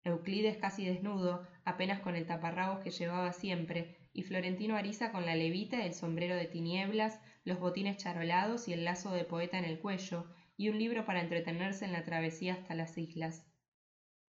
Euclides 0.03 0.57
casi 0.57 0.83
desnudo, 0.83 1.47
apenas 1.65 1.99
con 1.99 2.15
el 2.15 2.25
taparrabos 2.25 2.79
que 2.79 2.89
llevaba 2.89 3.31
siempre, 3.31 3.95
y 4.11 4.23
Florentino 4.23 4.75
Ariza 4.75 5.11
con 5.11 5.27
la 5.27 5.35
levita, 5.35 5.85
el 5.85 5.93
sombrero 5.93 6.35
de 6.35 6.47
tinieblas, 6.47 7.21
los 7.43 7.59
botines 7.59 7.97
charolados 7.97 8.67
y 8.67 8.73
el 8.73 8.85
lazo 8.85 9.11
de 9.11 9.23
poeta 9.23 9.59
en 9.59 9.65
el 9.65 9.77
cuello, 9.77 10.25
y 10.57 10.69
un 10.69 10.79
libro 10.79 11.05
para 11.05 11.21
entretenerse 11.21 11.85
en 11.85 11.91
la 11.91 12.05
travesía 12.05 12.55
hasta 12.55 12.73
las 12.73 12.97
islas. 12.97 13.52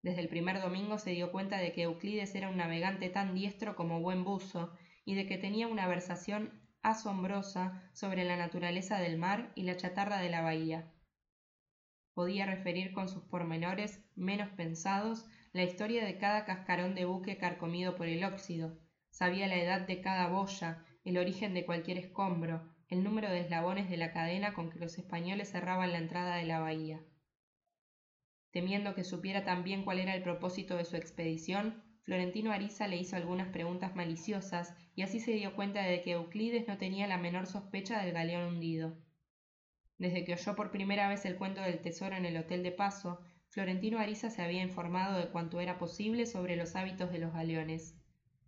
Desde 0.05 0.20
el 0.20 0.28
primer 0.28 0.61
domingo 0.61 0.98
se 0.98 1.12
dio 1.12 1.32
cuenta 1.32 1.57
de 1.57 1.72
que 1.72 1.84
Euclides 1.84 2.34
era 2.34 2.50
un 2.50 2.59
navegante 2.59 3.09
tan 3.09 3.34
diestro 3.34 3.74
como 3.74 4.02
buen 4.02 4.22
buzo, 4.22 4.70
y 5.07 5.14
de 5.14 5.24
que 5.26 5.38
tenía 5.38 5.66
una 5.66 5.88
versación 5.88 6.61
asombrosa 6.82 7.88
sobre 7.94 8.24
la 8.24 8.36
naturaleza 8.36 8.98
del 8.98 9.16
mar 9.16 9.50
y 9.55 9.62
la 9.62 9.78
chatarra 9.78 10.18
de 10.18 10.28
la 10.28 10.42
bahía. 10.42 10.92
Podía 12.12 12.44
referir 12.44 12.92
con 12.92 13.09
sus 13.09 13.22
pormenores 13.22 14.05
menos 14.14 14.50
pensados 14.50 15.24
la 15.55 15.62
historia 15.62 16.05
de 16.05 16.18
cada 16.18 16.44
cascarón 16.44 16.94
de 16.94 17.07
buque 17.07 17.38
carcomido 17.38 17.96
por 17.96 18.07
el 18.07 18.24
óxido, 18.24 18.78
sabía 19.09 19.46
la 19.46 19.57
edad 19.57 19.86
de 19.86 20.02
cada 20.02 20.28
boya, 20.28 20.84
el 21.05 21.16
origen 21.16 21.55
de 21.55 21.64
cualquier 21.64 21.96
escombro, 21.96 22.70
el 22.88 23.05
número 23.05 23.30
de 23.30 23.40
eslabones 23.40 23.88
de 23.88 23.96
la 23.96 24.12
cadena 24.12 24.52
con 24.52 24.68
que 24.68 24.78
los 24.78 24.98
españoles 24.98 25.50
cerraban 25.50 25.92
la 25.92 25.98
entrada 25.98 26.36
de 26.36 26.44
la 26.44 26.61
bahía. 26.61 27.00
Temiendo 28.55 28.94
que 28.94 29.02
supiera 29.02 29.42
también 29.42 29.82
cuál 29.82 29.98
era 29.98 30.14
el 30.14 30.22
propósito 30.22 30.76
de 30.76 30.84
su 30.84 30.94
expedición, 30.94 31.82
Florentino 32.02 32.52
Ariza 32.52 32.86
le 32.86 32.96
hizo 32.96 33.16
algunas 33.16 33.48
preguntas 33.48 33.96
maliciosas 33.96 34.76
y 34.94 35.02
así 35.02 35.18
se 35.18 35.32
dio 35.32 35.57
cuenta 35.57 35.82
de 35.82 36.02
que 36.02 36.12
Euclides 36.12 36.68
no 36.68 36.78
tenía 36.78 37.09
la 37.09 37.18
menor 37.18 37.48
sospecha 37.48 38.00
del 38.00 38.12
galeón 38.12 38.44
hundido. 38.44 38.94
Desde 39.98 40.22
que 40.22 40.34
oyó 40.34 40.55
por 40.55 40.70
primera 40.70 41.09
vez 41.09 41.24
el 41.24 41.34
cuento 41.34 41.62
del 41.62 41.82
tesoro 41.82 42.14
en 42.14 42.26
el 42.26 42.36
hotel 42.36 42.62
de 42.62 42.70
paso, 42.70 43.18
Florentino 43.48 43.98
Ariza 43.98 44.30
se 44.30 44.42
había 44.42 44.62
informado 44.62 45.18
de 45.18 45.30
cuanto 45.30 45.61
era 45.61 45.76
posible 45.76 46.24
sobre 46.24 46.55
los 46.55 46.76
hábitos 46.76 47.11
de 47.11 47.18
los 47.18 47.32
galeones. 47.32 47.96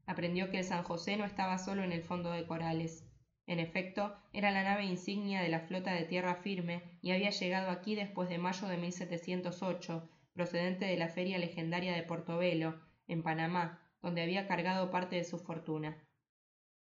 Aprendió 0.07 0.51
que 0.51 0.59
el 0.59 0.65
San 0.65 0.85
José 0.85 1.17
no 1.17 1.25
estaba 1.25 1.59
solo 1.59 1.83
en 1.83 1.91
el 1.91 2.05
fondo 2.05 2.31
de 2.31 2.47
corales. 2.47 3.06
En 3.47 3.61
efecto, 3.61 4.17
era 4.33 4.51
la 4.51 4.65
nave 4.65 4.85
insignia 4.85 5.41
de 5.41 5.49
la 5.49 5.61
flota 5.61 5.93
de 5.93 6.05
tierra 6.05 6.35
firme 6.37 6.83
y 7.01 7.13
había 7.13 7.31
llegado 7.31 7.71
aquí 7.71 7.95
después 7.95 8.29
de 8.29 8.39
mayo 8.39 8.67
de 8.67 8.77
1708, 8.77 10.09
procedente 10.33 10.85
de 10.85 10.97
la 10.97 11.09
feria 11.09 11.39
legendaria 11.39 11.95
de 11.95 12.03
Portobelo, 12.03 12.81
en 13.07 13.23
Panamá, 13.23 13.81
donde 14.03 14.23
había 14.23 14.49
cargado 14.49 14.91
parte 14.91 15.17
de 15.17 15.25
su 15.25 15.39
fortuna. 15.39 15.97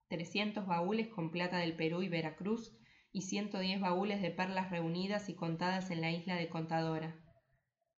Trescientos 0.08 0.66
baúles 0.66 1.08
con 1.08 1.30
plata 1.30 1.58
del 1.58 1.76
Perú 1.76 2.02
y 2.02 2.08
Veracruz 2.08 2.76
y 3.12 3.22
ciento 3.22 3.58
diez 3.58 3.80
baúles 3.80 4.20
de 4.20 4.30
perlas 4.30 4.70
reunidas 4.70 5.28
y 5.28 5.34
contadas 5.34 5.90
en 5.90 6.00
la 6.00 6.10
isla 6.10 6.36
de 6.36 6.48
Contadora. 6.48 7.16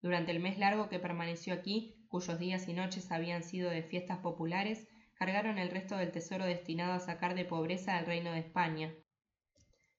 Durante 0.02 0.32
el 0.32 0.40
mes 0.40 0.58
largo 0.58 0.90
que 0.90 1.00
permaneció 1.00 1.54
aquí, 1.54 2.06
cuyos 2.10 2.40
días 2.40 2.68
y 2.68 2.74
noches 2.74 3.12
habían 3.12 3.44
sido 3.44 3.70
de 3.70 3.84
fiestas 3.84 4.20
populares, 4.20 4.88
cargaron 5.22 5.60
el 5.60 5.70
resto 5.70 5.98
del 5.98 6.12
tesoro 6.12 6.46
destinado 6.46 6.94
a 6.94 7.00
sacar 7.00 7.36
de 7.36 7.46
pobreza 7.46 7.96
al 7.96 8.08
reino 8.08 8.32
de 8.32 8.40
España. 8.40 8.92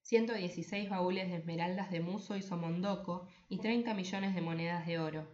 Ciento 0.01 0.35
dieciséis 0.35 0.91
baúles 0.91 1.29
de 1.29 1.37
esmeraldas 1.37 1.93
de 1.93 2.01
Muso 2.01 2.37
y 2.37 2.43
Somondoco 2.43 3.29
y 3.49 3.59
treinta 3.61 3.95
millones 3.95 4.35
de 4.35 4.41
monedas 4.41 4.85
de 4.85 4.99
oro. 4.99 5.33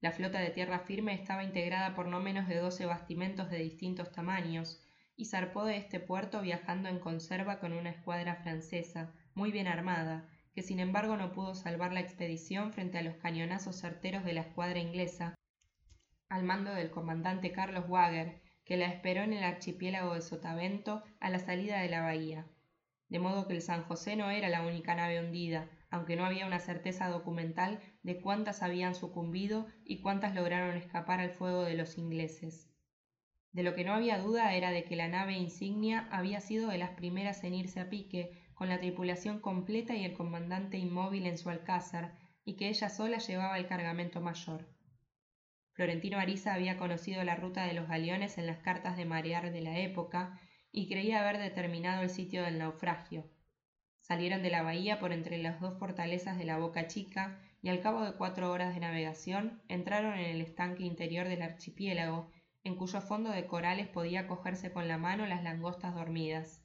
La 0.00 0.12
flota 0.12 0.38
de 0.38 0.48
tierra 0.48 0.78
firme 0.78 1.12
estaba 1.12 1.44
integrada 1.44 1.94
por 1.94 2.06
no 2.06 2.20
menos 2.20 2.48
de 2.48 2.56
doce 2.56 2.86
bastimentos 2.86 3.50
de 3.50 3.58
distintos 3.58 4.12
tamaños, 4.12 4.82
y 5.14 5.26
zarpó 5.26 5.66
de 5.66 5.76
este 5.76 6.00
puerto 6.00 6.40
viajando 6.40 6.88
en 6.88 6.98
conserva 6.98 7.60
con 7.60 7.74
una 7.74 7.90
escuadra 7.90 8.36
francesa, 8.36 9.12
muy 9.34 9.52
bien 9.52 9.66
armada, 9.66 10.26
que 10.54 10.62
sin 10.62 10.80
embargo 10.80 11.18
no 11.18 11.32
pudo 11.32 11.54
salvar 11.54 11.92
la 11.92 12.00
expedición 12.00 12.72
frente 12.72 12.96
a 12.96 13.02
los 13.02 13.16
cañonazos 13.16 13.78
certeros 13.78 14.24
de 14.24 14.32
la 14.32 14.40
escuadra 14.40 14.78
inglesa, 14.78 15.34
al 16.30 16.44
mando 16.44 16.72
del 16.72 16.90
comandante 16.90 17.52
Carlos 17.52 17.84
Wager, 17.88 18.45
que 18.66 18.76
la 18.76 18.86
esperó 18.86 19.22
en 19.22 19.32
el 19.32 19.44
archipiélago 19.44 20.14
de 20.14 20.20
Sotavento 20.20 21.02
a 21.20 21.30
la 21.30 21.38
salida 21.38 21.80
de 21.80 21.88
la 21.88 22.02
bahía. 22.02 22.46
De 23.08 23.20
modo 23.20 23.46
que 23.46 23.54
el 23.54 23.62
San 23.62 23.84
José 23.84 24.16
no 24.16 24.30
era 24.30 24.48
la 24.48 24.66
única 24.66 24.96
nave 24.96 25.20
hundida, 25.20 25.70
aunque 25.88 26.16
no 26.16 26.26
había 26.26 26.46
una 26.46 26.58
certeza 26.58 27.08
documental 27.08 27.80
de 28.02 28.20
cuántas 28.20 28.64
habían 28.64 28.96
sucumbido 28.96 29.66
y 29.84 30.00
cuántas 30.00 30.34
lograron 30.34 30.76
escapar 30.76 31.20
al 31.20 31.30
fuego 31.30 31.62
de 31.62 31.74
los 31.74 31.96
ingleses. 31.96 32.68
De 33.52 33.62
lo 33.62 33.74
que 33.74 33.84
no 33.84 33.94
había 33.94 34.18
duda 34.18 34.52
era 34.54 34.72
de 34.72 34.84
que 34.84 34.96
la 34.96 35.08
nave 35.08 35.34
insignia 35.34 36.08
había 36.10 36.40
sido 36.40 36.68
de 36.68 36.78
las 36.78 36.90
primeras 36.90 37.44
en 37.44 37.54
irse 37.54 37.78
a 37.78 37.88
pique, 37.88 38.32
con 38.52 38.68
la 38.68 38.80
tripulación 38.80 39.38
completa 39.38 39.94
y 39.94 40.04
el 40.04 40.14
comandante 40.14 40.76
inmóvil 40.76 41.26
en 41.26 41.38
su 41.38 41.50
alcázar, 41.50 42.18
y 42.44 42.56
que 42.56 42.68
ella 42.68 42.88
sola 42.88 43.18
llevaba 43.18 43.58
el 43.58 43.66
cargamento 43.66 44.20
mayor. 44.20 44.75
Florentino 45.76 46.18
Ariza 46.18 46.54
había 46.54 46.78
conocido 46.78 47.22
la 47.22 47.36
ruta 47.36 47.66
de 47.66 47.74
los 47.74 47.86
galeones 47.86 48.38
en 48.38 48.46
las 48.46 48.60
cartas 48.60 48.96
de 48.96 49.04
marear 49.04 49.52
de 49.52 49.60
la 49.60 49.78
época 49.78 50.40
y 50.72 50.88
creía 50.88 51.20
haber 51.20 51.36
determinado 51.36 52.02
el 52.02 52.08
sitio 52.08 52.42
del 52.42 52.58
naufragio. 52.58 53.26
Salieron 54.00 54.42
de 54.42 54.48
la 54.48 54.62
bahía 54.62 54.98
por 54.98 55.12
entre 55.12 55.36
las 55.36 55.60
dos 55.60 55.78
fortalezas 55.78 56.38
de 56.38 56.46
la 56.46 56.56
Boca 56.56 56.86
Chica 56.86 57.38
y 57.60 57.68
al 57.68 57.82
cabo 57.82 58.02
de 58.06 58.14
cuatro 58.14 58.50
horas 58.50 58.72
de 58.72 58.80
navegación 58.80 59.60
entraron 59.68 60.14
en 60.14 60.24
el 60.24 60.40
estanque 60.40 60.82
interior 60.82 61.28
del 61.28 61.42
archipiélago, 61.42 62.30
en 62.64 62.76
cuyo 62.76 63.02
fondo 63.02 63.28
de 63.28 63.46
corales 63.46 63.86
podía 63.86 64.26
cogerse 64.26 64.72
con 64.72 64.88
la 64.88 64.96
mano 64.96 65.26
las 65.26 65.42
langostas 65.42 65.94
dormidas. 65.94 66.64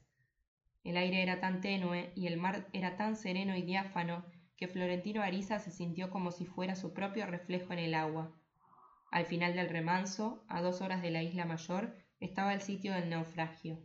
El 0.84 0.96
aire 0.96 1.22
era 1.22 1.38
tan 1.38 1.60
tenue 1.60 2.12
y 2.16 2.28
el 2.28 2.38
mar 2.38 2.66
era 2.72 2.96
tan 2.96 3.16
sereno 3.16 3.54
y 3.56 3.62
diáfano 3.62 4.24
que 4.56 4.68
Florentino 4.68 5.20
Ariza 5.20 5.58
se 5.58 5.70
sintió 5.70 6.08
como 6.08 6.30
si 6.30 6.46
fuera 6.46 6.76
su 6.76 6.94
propio 6.94 7.26
reflejo 7.26 7.74
en 7.74 7.78
el 7.78 7.94
agua. 7.94 8.38
Al 9.12 9.26
final 9.26 9.54
del 9.54 9.68
remanso, 9.68 10.42
a 10.48 10.62
dos 10.62 10.80
horas 10.80 11.02
de 11.02 11.10
la 11.10 11.22
isla 11.22 11.44
mayor, 11.44 11.94
estaba 12.18 12.54
el 12.54 12.62
sitio 12.62 12.94
del 12.94 13.10
naufragio. 13.10 13.78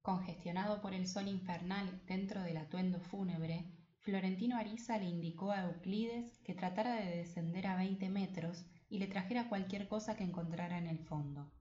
Congestionado 0.00 0.80
por 0.80 0.94
el 0.94 1.08
sol 1.08 1.26
infernal 1.26 2.02
dentro 2.06 2.40
del 2.42 2.56
atuendo 2.58 3.00
fúnebre, 3.00 3.66
Florentino 3.98 4.56
Ariza 4.56 4.96
le 4.98 5.06
indicó 5.06 5.50
a 5.50 5.62
Euclides 5.62 6.38
que 6.44 6.54
tratara 6.54 6.94
de 6.94 7.16
descender 7.16 7.66
a 7.66 7.74
veinte 7.74 8.08
metros 8.08 8.64
y 8.88 9.00
le 9.00 9.08
trajera 9.08 9.48
cualquier 9.48 9.88
cosa 9.88 10.14
que 10.14 10.22
encontrara 10.22 10.78
en 10.78 10.86
el 10.86 11.00
fondo. 11.00 11.52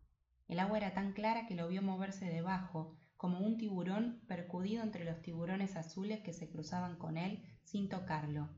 El 0.48 0.60
agua 0.60 0.78
era 0.78 0.94
tan 0.94 1.14
clara 1.14 1.48
que 1.48 1.56
lo 1.56 1.68
vio 1.68 1.82
moverse 1.82 2.26
debajo, 2.26 2.96
como 3.18 3.40
un 3.40 3.58
tiburón 3.58 4.22
percudido 4.28 4.84
entre 4.84 5.04
los 5.04 5.20
tiburones 5.24 5.76
azules 5.76 6.20
que 6.22 6.34
se 6.34 6.48
cruzaban 6.48 6.98
con 6.98 7.18
él 7.18 7.44
sin 7.64 7.90
tocarlo. 7.90 8.50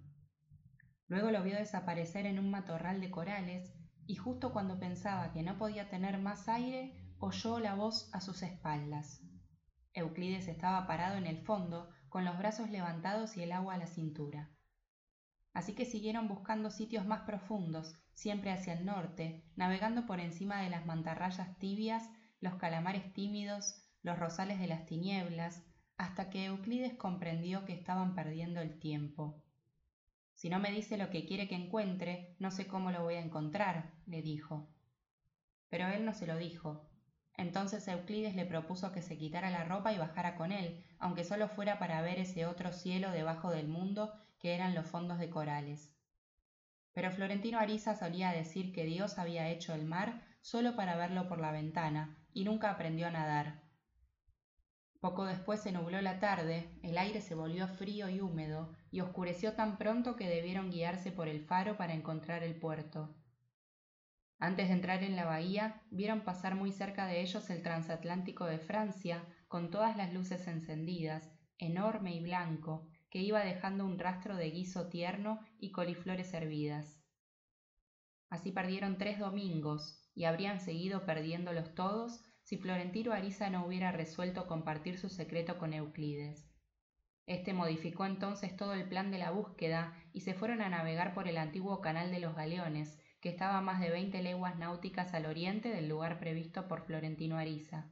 Luego 1.07 1.31
lo 1.31 1.43
vio 1.43 1.55
desaparecer 1.55 2.25
en 2.25 2.39
un 2.39 2.49
matorral 2.49 3.01
de 3.01 3.11
corales 3.11 3.73
y 4.05 4.15
justo 4.15 4.51
cuando 4.51 4.79
pensaba 4.79 5.31
que 5.31 5.43
no 5.43 5.57
podía 5.57 5.89
tener 5.89 6.17
más 6.19 6.49
aire, 6.49 6.93
oyó 7.19 7.59
la 7.59 7.75
voz 7.75 8.09
a 8.13 8.21
sus 8.21 8.43
espaldas. 8.43 9.21
Euclides 9.93 10.47
estaba 10.47 10.87
parado 10.87 11.17
en 11.17 11.27
el 11.27 11.37
fondo, 11.37 11.89
con 12.09 12.25
los 12.25 12.37
brazos 12.37 12.69
levantados 12.69 13.37
y 13.37 13.43
el 13.43 13.51
agua 13.51 13.75
a 13.75 13.77
la 13.77 13.87
cintura. 13.87 14.51
Así 15.53 15.73
que 15.73 15.85
siguieron 15.85 16.27
buscando 16.27 16.71
sitios 16.71 17.05
más 17.05 17.21
profundos, 17.21 17.95
siempre 18.13 18.51
hacia 18.51 18.73
el 18.73 18.85
norte, 18.85 19.43
navegando 19.55 20.05
por 20.05 20.19
encima 20.19 20.61
de 20.61 20.69
las 20.69 20.85
mantarrayas 20.85 21.57
tibias, 21.59 22.09
los 22.39 22.55
calamares 22.55 23.13
tímidos, 23.13 23.83
los 24.01 24.17
rosales 24.17 24.59
de 24.59 24.67
las 24.67 24.85
tinieblas, 24.85 25.63
hasta 25.97 26.29
que 26.29 26.45
Euclides 26.45 26.95
comprendió 26.95 27.65
que 27.65 27.73
estaban 27.73 28.15
perdiendo 28.15 28.61
el 28.61 28.79
tiempo. 28.79 29.42
Si 30.33 30.49
no 30.49 30.59
me 30.59 30.71
dice 30.71 30.97
lo 30.97 31.09
que 31.09 31.25
quiere 31.25 31.47
que 31.47 31.55
encuentre, 31.55 32.35
no 32.39 32.51
sé 32.51 32.67
cómo 32.67 32.91
lo 32.91 33.03
voy 33.03 33.15
a 33.15 33.21
encontrar, 33.21 33.93
le 34.05 34.21
dijo. 34.21 34.69
Pero 35.69 35.87
él 35.87 36.05
no 36.05 36.13
se 36.13 36.27
lo 36.27 36.37
dijo, 36.37 36.89
entonces 37.35 37.87
Euclides 37.87 38.35
le 38.35 38.45
propuso 38.45 38.91
que 38.91 39.01
se 39.01 39.17
quitara 39.17 39.49
la 39.49 39.63
ropa 39.63 39.91
y 39.91 39.97
bajara 39.97 40.35
con 40.35 40.51
él, 40.51 40.85
aunque 40.99 41.23
solo 41.23 41.47
fuera 41.47 41.79
para 41.79 42.01
ver 42.01 42.19
ese 42.19 42.45
otro 42.45 42.71
cielo 42.71 43.11
debajo 43.11 43.49
del 43.49 43.67
mundo 43.67 44.13
que 44.39 44.53
eran 44.53 44.75
los 44.75 44.85
fondos 44.85 45.17
de 45.17 45.29
corales. 45.29 45.91
Pero 46.93 47.11
Florentino 47.11 47.57
Ariza 47.57 47.95
solía 47.95 48.29
decir 48.29 48.71
que 48.71 48.85
Dios 48.85 49.17
había 49.17 49.49
hecho 49.49 49.73
el 49.73 49.85
mar 49.85 50.21
solo 50.41 50.75
para 50.75 50.95
verlo 50.95 51.27
por 51.27 51.39
la 51.39 51.51
ventana, 51.51 52.19
y 52.33 52.43
nunca 52.43 52.69
aprendió 52.69 53.07
a 53.07 53.11
nadar. 53.11 53.62
Poco 55.03 55.25
después 55.25 55.59
se 55.59 55.73
nubló 55.73 56.01
la 56.01 56.21
tarde, 56.21 56.79
el 56.81 56.97
aire 56.97 57.19
se 57.19 57.35
volvió 57.35 57.67
frío 57.67 58.07
y 58.07 58.21
húmedo, 58.21 58.73
y 58.89 59.01
oscureció 59.01 59.51
tan 59.51 59.77
pronto 59.77 60.15
que 60.15 60.29
debieron 60.29 60.71
guiarse 60.71 61.11
por 61.11 61.27
el 61.27 61.41
faro 61.41 61.75
para 61.75 61.93
encontrar 61.93 62.41
el 62.41 62.55
puerto. 62.55 63.13
Antes 64.39 64.69
de 64.69 64.75
entrar 64.75 65.03
en 65.03 65.17
la 65.17 65.25
bahía, 65.25 65.83
vieron 65.91 66.21
pasar 66.21 66.55
muy 66.55 66.71
cerca 66.71 67.05
de 67.05 67.19
ellos 67.19 67.49
el 67.49 67.61
transatlántico 67.61 68.45
de 68.45 68.59
Francia, 68.59 69.27
con 69.49 69.71
todas 69.71 69.97
las 69.97 70.13
luces 70.13 70.47
encendidas, 70.47 71.35
enorme 71.57 72.15
y 72.15 72.21
blanco, 72.21 72.87
que 73.09 73.19
iba 73.19 73.43
dejando 73.43 73.85
un 73.85 73.99
rastro 73.99 74.37
de 74.37 74.51
guiso 74.51 74.87
tierno 74.87 75.41
y 75.57 75.71
coliflores 75.73 76.33
hervidas. 76.33 77.03
Así 78.29 78.53
perdieron 78.53 78.97
tres 78.97 79.19
domingos, 79.19 79.99
y 80.15 80.23
habrían 80.23 80.61
seguido 80.61 81.03
perdiéndolos 81.03 81.75
todos 81.75 82.21
si 82.43 82.57
Florentino 82.57 83.13
Ariza 83.13 83.49
no 83.49 83.65
hubiera 83.65 83.91
resuelto 83.91 84.47
compartir 84.47 84.97
su 84.97 85.09
secreto 85.09 85.57
con 85.57 85.73
Euclides. 85.73 86.45
Este 87.25 87.53
modificó 87.53 88.05
entonces 88.05 88.55
todo 88.55 88.73
el 88.73 88.87
plan 88.87 89.09
de 89.09 89.17
la 89.17 89.31
búsqueda 89.31 89.93
y 90.11 90.21
se 90.21 90.33
fueron 90.33 90.61
a 90.61 90.69
navegar 90.69 91.13
por 91.13 91.27
el 91.27 91.37
antiguo 91.37 91.79
canal 91.79 92.11
de 92.11 92.19
los 92.19 92.35
galeones, 92.35 92.99
que 93.21 93.29
estaba 93.29 93.57
a 93.57 93.61
más 93.61 93.79
de 93.79 93.89
veinte 93.89 94.21
leguas 94.21 94.57
náuticas 94.57 95.13
al 95.13 95.25
oriente 95.25 95.69
del 95.69 95.87
lugar 95.87 96.19
previsto 96.19 96.67
por 96.67 96.85
Florentino 96.85 97.37
Ariza. 97.37 97.89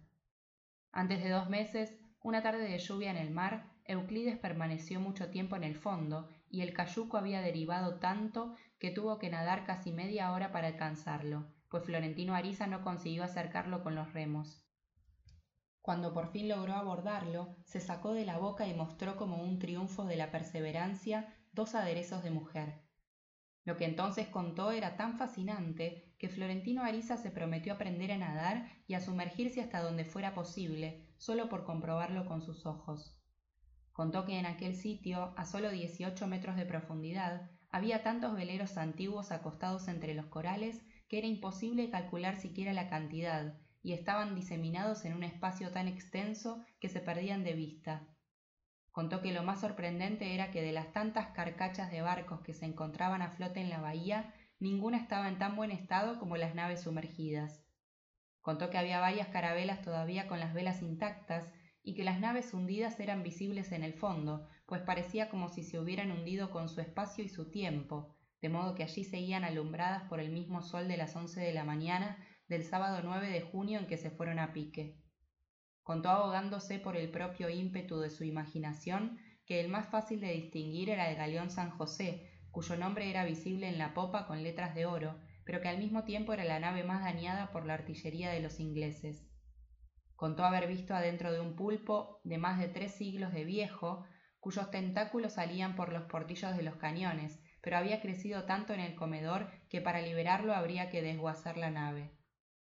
Antes 0.91 1.23
de 1.23 1.29
dos 1.29 1.49
meses, 1.49 1.97
una 2.21 2.43
tarde 2.43 2.67
de 2.67 2.77
lluvia 2.77 3.09
en 3.11 3.17
el 3.17 3.31
mar, 3.31 3.71
Euclides 3.85 4.37
permaneció 4.37 4.99
mucho 4.99 5.29
tiempo 5.29 5.55
en 5.55 5.63
el 5.63 5.75
fondo, 5.75 6.27
y 6.49 6.61
el 6.61 6.73
cayuco 6.73 7.17
había 7.17 7.41
derivado 7.41 7.99
tanto 7.99 8.57
que 8.77 8.91
tuvo 8.91 9.17
que 9.17 9.29
nadar 9.29 9.63
casi 9.63 9.93
media 9.93 10.33
hora 10.33 10.51
para 10.51 10.67
alcanzarlo, 10.67 11.47
pues 11.71 11.83
Florentino 11.85 12.35
Ariza 12.35 12.67
no 12.67 12.83
consiguió 12.83 13.23
acercarlo 13.23 13.81
con 13.81 13.95
los 13.95 14.13
remos. 14.13 14.63
Cuando 15.81 16.13
por 16.13 16.31
fin 16.31 16.47
logró 16.47 16.73
abordarlo, 16.73 17.55
se 17.65 17.79
sacó 17.79 18.13
de 18.13 18.25
la 18.25 18.37
boca 18.37 18.67
y 18.67 18.75
mostró 18.75 19.17
como 19.17 19.41
un 19.41 19.57
triunfo 19.57 20.05
de 20.05 20.17
la 20.17 20.29
perseverancia 20.29 21.33
dos 21.53 21.73
aderezos 21.73 22.21
de 22.21 22.29
mujer, 22.29 22.83
lo 23.63 23.77
que 23.77 23.85
entonces 23.85 24.27
contó 24.27 24.71
era 24.71 24.97
tan 24.97 25.17
fascinante 25.19 26.15
que 26.17 26.29
Florentino 26.29 26.83
Ariza 26.83 27.17
se 27.17 27.29
prometió 27.29 27.73
aprender 27.73 28.11
a 28.11 28.17
nadar 28.17 28.67
y 28.87 28.95
a 28.95 29.01
sumergirse 29.01 29.61
hasta 29.61 29.81
donde 29.81 30.03
fuera 30.03 30.33
posible, 30.33 31.07
solo 31.17 31.47
por 31.47 31.63
comprobarlo 31.63 32.25
con 32.25 32.41
sus 32.41 32.65
ojos. 32.65 33.19
Contó 33.91 34.25
que 34.25 34.39
en 34.39 34.47
aquel 34.47 34.75
sitio, 34.75 35.33
a 35.37 35.45
solo 35.45 35.69
18 35.69 36.25
metros 36.25 36.55
de 36.55 36.65
profundidad, 36.65 37.51
había 37.69 38.01
tantos 38.01 38.35
veleros 38.35 38.77
antiguos 38.77 39.31
acostados 39.31 39.87
entre 39.87 40.15
los 40.15 40.25
corales 40.25 40.81
que 41.11 41.17
era 41.17 41.27
imposible 41.27 41.89
calcular 41.89 42.37
siquiera 42.37 42.71
la 42.71 42.87
cantidad, 42.87 43.57
y 43.83 43.91
estaban 43.91 44.33
diseminados 44.33 45.03
en 45.03 45.13
un 45.13 45.25
espacio 45.25 45.69
tan 45.69 45.89
extenso 45.89 46.63
que 46.79 46.87
se 46.87 47.01
perdían 47.01 47.43
de 47.43 47.51
vista. 47.51 48.07
Contó 48.91 49.21
que 49.21 49.33
lo 49.33 49.43
más 49.43 49.59
sorprendente 49.59 50.33
era 50.33 50.51
que 50.51 50.61
de 50.61 50.71
las 50.71 50.93
tantas 50.93 51.27
carcachas 51.31 51.91
de 51.91 52.01
barcos 52.01 52.39
que 52.39 52.53
se 52.53 52.63
encontraban 52.63 53.21
a 53.21 53.31
flote 53.31 53.59
en 53.59 53.69
la 53.69 53.81
bahía, 53.81 54.33
ninguna 54.57 54.99
estaba 54.99 55.27
en 55.27 55.37
tan 55.37 55.57
buen 55.57 55.71
estado 55.71 56.17
como 56.17 56.37
las 56.37 56.55
naves 56.55 56.83
sumergidas. 56.83 57.61
Contó 58.39 58.69
que 58.69 58.77
había 58.77 59.01
varias 59.01 59.27
carabelas 59.27 59.81
todavía 59.81 60.29
con 60.29 60.39
las 60.39 60.53
velas 60.53 60.81
intactas 60.81 61.51
y 61.83 61.93
que 61.93 62.05
las 62.05 62.21
naves 62.21 62.53
hundidas 62.53 62.97
eran 63.01 63.21
visibles 63.21 63.73
en 63.73 63.83
el 63.83 63.95
fondo, 63.95 64.47
pues 64.65 64.81
parecía 64.81 65.29
como 65.29 65.49
si 65.49 65.63
se 65.63 65.77
hubieran 65.77 66.09
hundido 66.09 66.51
con 66.51 66.69
su 66.69 66.79
espacio 66.79 67.21
y 67.21 67.27
su 67.27 67.51
tiempo, 67.51 68.15
de 68.41 68.49
modo 68.49 68.75
que 68.75 68.83
allí 68.83 69.03
seguían 69.03 69.43
alumbradas 69.43 70.03
por 70.09 70.19
el 70.19 70.31
mismo 70.31 70.61
sol 70.61 70.87
de 70.87 70.97
las 70.97 71.15
once 71.15 71.39
de 71.39 71.53
la 71.53 71.63
mañana 71.63 72.17
del 72.47 72.63
sábado 72.63 73.01
9 73.03 73.29
de 73.29 73.41
junio 73.41 73.79
en 73.79 73.87
que 73.87 73.97
se 73.97 74.11
fueron 74.11 74.39
a 74.39 74.53
pique. 74.53 74.97
Contó 75.83 76.09
ahogándose 76.09 76.79
por 76.79 76.97
el 76.97 77.11
propio 77.11 77.49
ímpetu 77.49 77.99
de 77.99 78.09
su 78.09 78.23
imaginación 78.23 79.19
que 79.45 79.59
el 79.59 79.69
más 79.69 79.89
fácil 79.89 80.21
de 80.21 80.33
distinguir 80.33 80.89
era 80.89 81.09
el 81.09 81.17
galeón 81.17 81.49
San 81.49 81.71
José, 81.71 82.29
cuyo 82.51 82.75
nombre 82.77 83.09
era 83.09 83.25
visible 83.25 83.67
en 83.67 83.77
la 83.77 83.93
popa 83.93 84.27
con 84.27 84.43
letras 84.43 84.75
de 84.75 84.85
oro, 84.85 85.19
pero 85.45 85.61
que 85.61 85.69
al 85.69 85.77
mismo 85.77 86.03
tiempo 86.03 86.33
era 86.33 86.43
la 86.43 86.59
nave 86.59 86.83
más 86.83 87.03
dañada 87.03 87.51
por 87.51 87.65
la 87.65 87.73
artillería 87.73 88.31
de 88.31 88.41
los 88.41 88.59
ingleses. 88.59 89.27
Contó 90.15 90.43
haber 90.43 90.67
visto 90.67 90.93
adentro 90.93 91.31
de 91.31 91.39
un 91.39 91.55
pulpo 91.55 92.21
de 92.23 92.37
más 92.37 92.59
de 92.59 92.67
tres 92.67 92.93
siglos 92.93 93.33
de 93.33 93.43
viejo, 93.43 94.05
cuyos 94.39 94.69
tentáculos 94.69 95.33
salían 95.33 95.75
por 95.75 95.91
los 95.91 96.03
portillos 96.03 96.55
de 96.55 96.63
los 96.63 96.75
cañones, 96.75 97.41
pero 97.61 97.77
había 97.77 98.01
crecido 98.01 98.43
tanto 98.43 98.73
en 98.73 98.79
el 98.79 98.95
comedor 98.95 99.49
que 99.69 99.81
para 99.81 100.01
liberarlo 100.01 100.53
habría 100.53 100.89
que 100.89 101.01
desguazar 101.01 101.57
la 101.57 101.71
nave. 101.71 102.11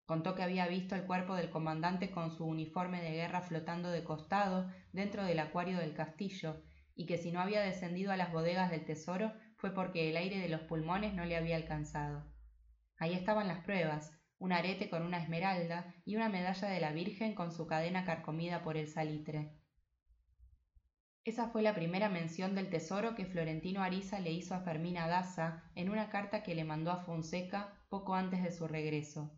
Contó 0.05 0.35
que 0.35 0.43
había 0.43 0.67
visto 0.67 0.97
el 0.97 1.05
cuerpo 1.05 1.37
del 1.37 1.51
comandante 1.51 2.11
con 2.11 2.33
su 2.33 2.45
uniforme 2.45 3.01
de 3.01 3.13
guerra 3.13 3.43
flotando 3.43 3.91
de 3.91 4.03
costado 4.03 4.69
dentro 4.93 5.25
del 5.25 5.39
acuario 5.39 5.79
del 5.79 5.95
castillo, 5.95 6.61
y 6.97 7.07
que 7.07 7.17
si 7.17 7.31
no 7.31 7.41
había 7.41 7.63
descendido 7.63 8.11
a 8.11 8.17
las 8.17 8.33
bodegas 8.33 8.71
del 8.71 8.85
tesoro 8.85 9.33
fue 9.57 9.73
porque 9.73 10.11
el 10.11 10.17
aire 10.17 10.39
de 10.39 10.49
los 10.49 10.63
pulmones 10.63 11.15
no 11.15 11.25
le 11.25 11.37
había 11.37 11.57
alcanzado. 11.57 12.27
Ahí 12.99 13.15
estaban 13.15 13.47
las 13.47 13.61
pruebas, 13.61 14.13
un 14.39 14.53
arete 14.53 14.91
con 14.91 15.03
una 15.03 15.23
esmeralda 15.23 15.95
y 16.05 16.17
una 16.17 16.29
medalla 16.29 16.69
de 16.69 16.81
la 16.81 16.93
Virgen 16.93 17.35
con 17.35 17.53
su 17.53 17.67
cadena 17.67 18.05
carcomida 18.05 18.63
por 18.63 18.77
el 18.77 18.89
salitre. 18.89 19.60
Esa 21.31 21.47
fue 21.47 21.63
la 21.63 21.77
primera 21.77 22.09
mención 22.09 22.57
del 22.57 22.71
tesoro 22.71 23.15
que 23.15 23.25
Florentino 23.25 23.85
Ariza 23.85 24.19
le 24.19 24.33
hizo 24.33 24.53
a 24.53 24.63
Fermina 24.63 25.07
Daza 25.07 25.63
en 25.77 25.89
una 25.89 26.11
carta 26.11 26.43
que 26.43 26.57
le 26.57 26.65
mandó 26.65 26.91
a 26.91 27.05
Fonseca 27.05 27.87
poco 27.89 28.17
antes 28.17 28.43
de 28.43 28.51
su 28.51 28.67
regreso. 28.67 29.31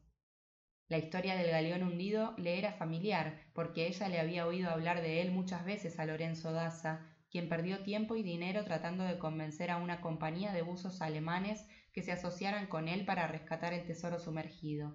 La 0.88 0.96
historia 0.96 1.36
del 1.36 1.50
galeón 1.50 1.82
hundido 1.82 2.32
le 2.38 2.56
era 2.58 2.72
familiar, 2.72 3.36
porque 3.52 3.88
ella 3.88 4.08
le 4.08 4.20
había 4.20 4.46
oído 4.46 4.70
hablar 4.70 5.02
de 5.02 5.20
él 5.20 5.32
muchas 5.32 5.66
veces 5.66 5.98
a 5.98 6.06
Lorenzo 6.06 6.52
Daza 6.52 7.02
quien 7.30 7.50
perdió 7.50 7.82
tiempo 7.82 8.16
y 8.16 8.22
dinero 8.22 8.64
tratando 8.64 9.04
de 9.04 9.18
convencer 9.18 9.70
a 9.70 9.76
una 9.76 10.00
compañía 10.00 10.54
de 10.54 10.62
buzos 10.62 11.02
alemanes 11.02 11.66
que 11.92 12.02
se 12.02 12.12
asociaran 12.12 12.68
con 12.68 12.88
él 12.88 13.04
para 13.04 13.26
rescatar 13.26 13.74
el 13.74 13.84
tesoro 13.84 14.18
sumergido. 14.18 14.94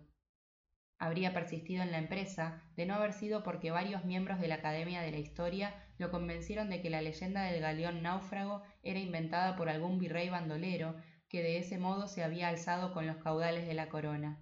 Habría 0.97 1.31
persistido 1.31 1.83
en 1.83 1.91
la 1.91 1.99
empresa 1.99 2.55
de 2.75 2.87
no 2.87 2.95
haber 2.95 3.13
sido 3.13 3.43
porque 3.43 3.69
varios 3.69 4.03
miembros 4.03 4.39
de 4.39 4.47
la 4.47 4.55
Academia 4.55 5.01
de 5.01 5.11
la 5.11 5.19
Historia 5.19 5.75
lo 5.97 6.11
convencieron 6.11 6.69
de 6.69 6.81
que 6.81 6.89
la 6.89 7.01
leyenda 7.01 7.43
del 7.43 7.61
galeón 7.61 8.01
náufrago 8.01 8.63
era 8.83 8.99
inventada 8.99 9.55
por 9.55 9.69
algún 9.69 9.99
virrey 9.99 10.29
bandolero 10.29 10.95
que 11.29 11.41
de 11.41 11.57
ese 11.57 11.77
modo 11.77 12.07
se 12.07 12.23
había 12.23 12.47
alzado 12.47 12.93
con 12.93 13.07
los 13.07 13.17
caudales 13.17 13.67
de 13.67 13.73
la 13.73 13.89
corona. 13.89 14.41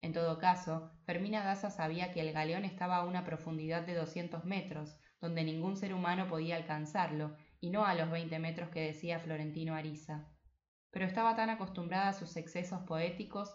En 0.00 0.12
todo 0.12 0.38
caso, 0.38 0.92
Fermina 1.04 1.44
Daza 1.44 1.70
sabía 1.70 2.12
que 2.12 2.20
el 2.20 2.32
galeón 2.32 2.64
estaba 2.64 2.96
a 2.96 3.04
una 3.04 3.24
profundidad 3.24 3.82
de 3.82 3.94
doscientos 3.94 4.44
metros, 4.44 4.96
donde 5.20 5.42
ningún 5.44 5.76
ser 5.76 5.92
humano 5.92 6.28
podía 6.28 6.56
alcanzarlo, 6.56 7.36
y 7.60 7.70
no 7.70 7.84
a 7.84 7.94
los 7.94 8.10
veinte 8.10 8.38
metros 8.38 8.70
que 8.70 8.80
decía 8.80 9.18
Florentino 9.18 9.74
Ariza. 9.74 10.28
Pero 10.90 11.04
estaba 11.04 11.34
tan 11.34 11.50
acostumbrada 11.50 12.08
a 12.08 12.12
sus 12.12 12.36
excesos 12.36 12.82
poéticos 12.82 13.54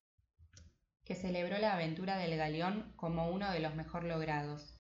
que 1.06 1.16
celebró 1.16 1.58
la 1.58 1.74
aventura 1.74 2.18
del 2.18 2.38
galeón 2.38 2.94
como 2.96 3.30
uno 3.30 3.52
de 3.52 3.60
los 3.60 3.76
mejor 3.76 4.04
logrados. 4.04 4.73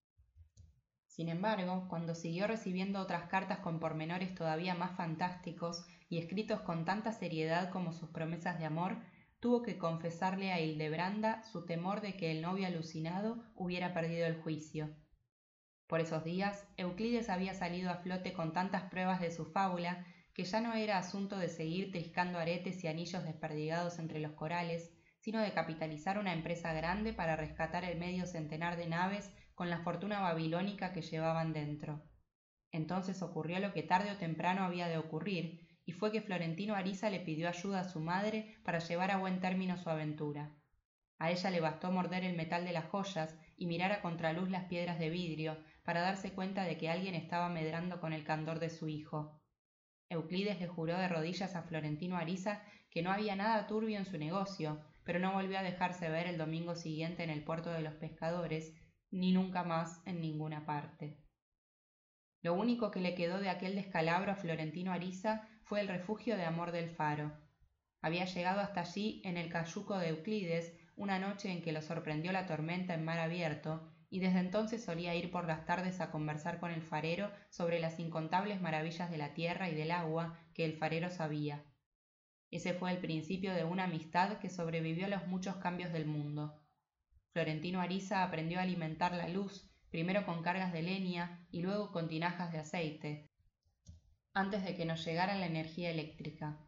Sin 1.13 1.29
embargo, 1.29 1.85
cuando 1.89 2.15
siguió 2.15 2.47
recibiendo 2.47 2.99
otras 2.99 3.29
cartas 3.29 3.59
con 3.59 3.79
pormenores 3.79 4.33
todavía 4.33 4.73
más 4.73 4.97
fantásticos 4.97 5.85
y 6.09 6.17
escritos 6.17 6.61
con 6.61 6.85
tanta 6.85 7.11
seriedad 7.11 7.69
como 7.69 7.93
sus 7.93 8.09
promesas 8.09 8.57
de 8.57 8.65
amor, 8.65 8.97
tuvo 9.39 9.61
que 9.61 9.77
confesarle 9.77 10.51
a 10.51 10.59
Hildebranda 10.59 11.43
su 11.43 11.67
temor 11.67 12.01
de 12.01 12.17
que 12.17 12.31
el 12.31 12.41
novio 12.41 12.65
alucinado 12.65 13.43
hubiera 13.53 13.93
perdido 13.93 14.25
el 14.25 14.41
juicio. 14.41 14.89
Por 15.85 15.99
esos 15.99 16.23
días, 16.23 16.67
Euclides 16.77 17.29
había 17.29 17.53
salido 17.53 17.91
a 17.91 17.97
flote 17.97 18.33
con 18.33 18.51
tantas 18.51 18.89
pruebas 18.89 19.21
de 19.21 19.29
su 19.29 19.45
fábula 19.45 20.07
que 20.33 20.45
ya 20.45 20.61
no 20.61 20.73
era 20.73 20.97
asunto 20.97 21.37
de 21.37 21.47
seguir 21.47 21.91
triscando 21.91 22.39
aretes 22.39 22.83
y 22.83 22.87
anillos 22.87 23.23
desperdigados 23.23 23.99
entre 23.99 24.19
los 24.19 24.31
corales, 24.31 24.91
sino 25.19 25.41
de 25.41 25.53
capitalizar 25.53 26.17
una 26.17 26.33
empresa 26.33 26.73
grande 26.73 27.13
para 27.13 27.35
rescatar 27.35 27.83
el 27.83 27.99
medio 27.99 28.25
centenar 28.25 28.77
de 28.77 28.87
naves 28.87 29.31
con 29.55 29.69
la 29.69 29.79
fortuna 29.79 30.19
babilónica 30.19 30.93
que 30.93 31.01
llevaban 31.01 31.53
dentro. 31.53 32.03
Entonces 32.71 33.21
ocurrió 33.21 33.59
lo 33.59 33.73
que 33.73 33.83
tarde 33.83 34.11
o 34.11 34.17
temprano 34.17 34.63
había 34.63 34.87
de 34.87 34.97
ocurrir, 34.97 35.67
y 35.85 35.91
fue 35.91 36.11
que 36.11 36.21
Florentino 36.21 36.75
Ariza 36.75 37.09
le 37.09 37.19
pidió 37.19 37.49
ayuda 37.49 37.81
a 37.81 37.89
su 37.89 37.99
madre 37.99 38.57
para 38.63 38.79
llevar 38.79 39.11
a 39.11 39.17
buen 39.17 39.39
término 39.39 39.77
su 39.77 39.89
aventura. 39.89 40.55
A 41.19 41.31
ella 41.31 41.51
le 41.51 41.59
bastó 41.59 41.91
morder 41.91 42.23
el 42.23 42.35
metal 42.35 42.65
de 42.65 42.73
las 42.73 42.85
joyas 42.85 43.37
y 43.57 43.67
mirar 43.67 43.91
a 43.91 44.01
contraluz 44.01 44.49
las 44.49 44.65
piedras 44.65 44.97
de 44.99 45.09
vidrio, 45.09 45.57
para 45.83 46.01
darse 46.01 46.33
cuenta 46.33 46.63
de 46.63 46.77
que 46.77 46.89
alguien 46.89 47.13
estaba 47.13 47.49
medrando 47.49 47.99
con 47.99 48.13
el 48.13 48.23
candor 48.23 48.59
de 48.59 48.69
su 48.69 48.87
hijo. 48.87 49.41
Euclides 50.09 50.59
le 50.59 50.67
juró 50.67 50.97
de 50.97 51.07
rodillas 51.07 51.55
a 51.55 51.63
Florentino 51.63 52.17
Ariza 52.17 52.61
que 52.89 53.01
no 53.01 53.11
había 53.11 53.35
nada 53.35 53.67
turbio 53.67 53.97
en 53.97 54.05
su 54.05 54.17
negocio, 54.17 54.79
pero 55.03 55.19
no 55.19 55.33
volvió 55.33 55.59
a 55.59 55.63
dejarse 55.63 56.09
ver 56.09 56.27
el 56.27 56.37
domingo 56.37 56.75
siguiente 56.75 57.23
en 57.23 57.29
el 57.29 57.43
puerto 57.43 57.71
de 57.71 57.81
los 57.81 57.95
pescadores, 57.95 58.73
ni 59.13 59.31
nunca 59.31 59.63
más 59.63 60.01
en 60.05 60.19
ninguna 60.19 60.65
parte. 60.65 61.17
Lo 62.41 62.55
único 62.55 62.89
que 62.89 62.99
le 62.99 63.13
quedó 63.13 63.39
de 63.39 63.49
aquel 63.49 63.75
descalabro 63.75 64.31
a 64.31 64.35
Florentino 64.35 64.91
Ariza 64.91 65.47
fue 65.63 65.81
el 65.81 65.87
refugio 65.87 66.35
de 66.35 66.45
amor 66.45 66.71
del 66.71 66.89
faro. 66.89 67.31
Había 68.01 68.25
llegado 68.25 68.59
hasta 68.59 68.81
allí 68.81 69.21
en 69.23 69.37
el 69.37 69.49
cayuco 69.49 69.99
de 69.99 70.09
Euclides 70.09 70.73
una 70.95 71.19
noche 71.19 71.51
en 71.51 71.61
que 71.61 71.71
lo 71.71 71.81
sorprendió 71.81 72.31
la 72.31 72.47
tormenta 72.47 72.95
en 72.95 73.05
mar 73.05 73.19
abierto 73.19 73.87
y 74.09 74.19
desde 74.19 74.39
entonces 74.39 74.83
solía 74.83 75.15
ir 75.15 75.29
por 75.29 75.45
las 75.45 75.65
tardes 75.65 76.01
a 76.01 76.09
conversar 76.09 76.59
con 76.59 76.71
el 76.71 76.81
farero 76.81 77.31
sobre 77.49 77.79
las 77.79 77.99
incontables 77.99 78.61
maravillas 78.61 79.11
de 79.11 79.17
la 79.17 79.35
tierra 79.35 79.69
y 79.69 79.75
del 79.75 79.91
agua 79.91 80.39
que 80.55 80.65
el 80.65 80.73
farero 80.73 81.11
sabía. 81.11 81.63
Ese 82.49 82.73
fue 82.73 82.91
el 82.91 82.97
principio 82.97 83.53
de 83.53 83.63
una 83.63 83.83
amistad 83.85 84.39
que 84.39 84.49
sobrevivió 84.49 85.05
a 85.05 85.09
los 85.09 85.27
muchos 85.27 85.57
cambios 85.57 85.93
del 85.93 86.05
mundo. 86.07 86.62
Florentino 87.33 87.81
Ariza 87.81 88.23
aprendió 88.23 88.59
a 88.59 88.61
alimentar 88.61 89.15
la 89.15 89.27
luz, 89.27 89.67
primero 89.89 90.23
con 90.23 90.43
cargas 90.43 90.71
de 90.71 90.83
leña 90.83 91.47
y 91.49 91.61
luego 91.63 91.91
con 91.91 92.07
tinajas 92.07 92.51
de 92.51 92.59
aceite, 92.59 93.31
antes 94.35 94.63
de 94.63 94.75
que 94.75 94.85
nos 94.85 95.03
llegara 95.03 95.35
la 95.35 95.47
energía 95.47 95.89
eléctrica. 95.89 96.59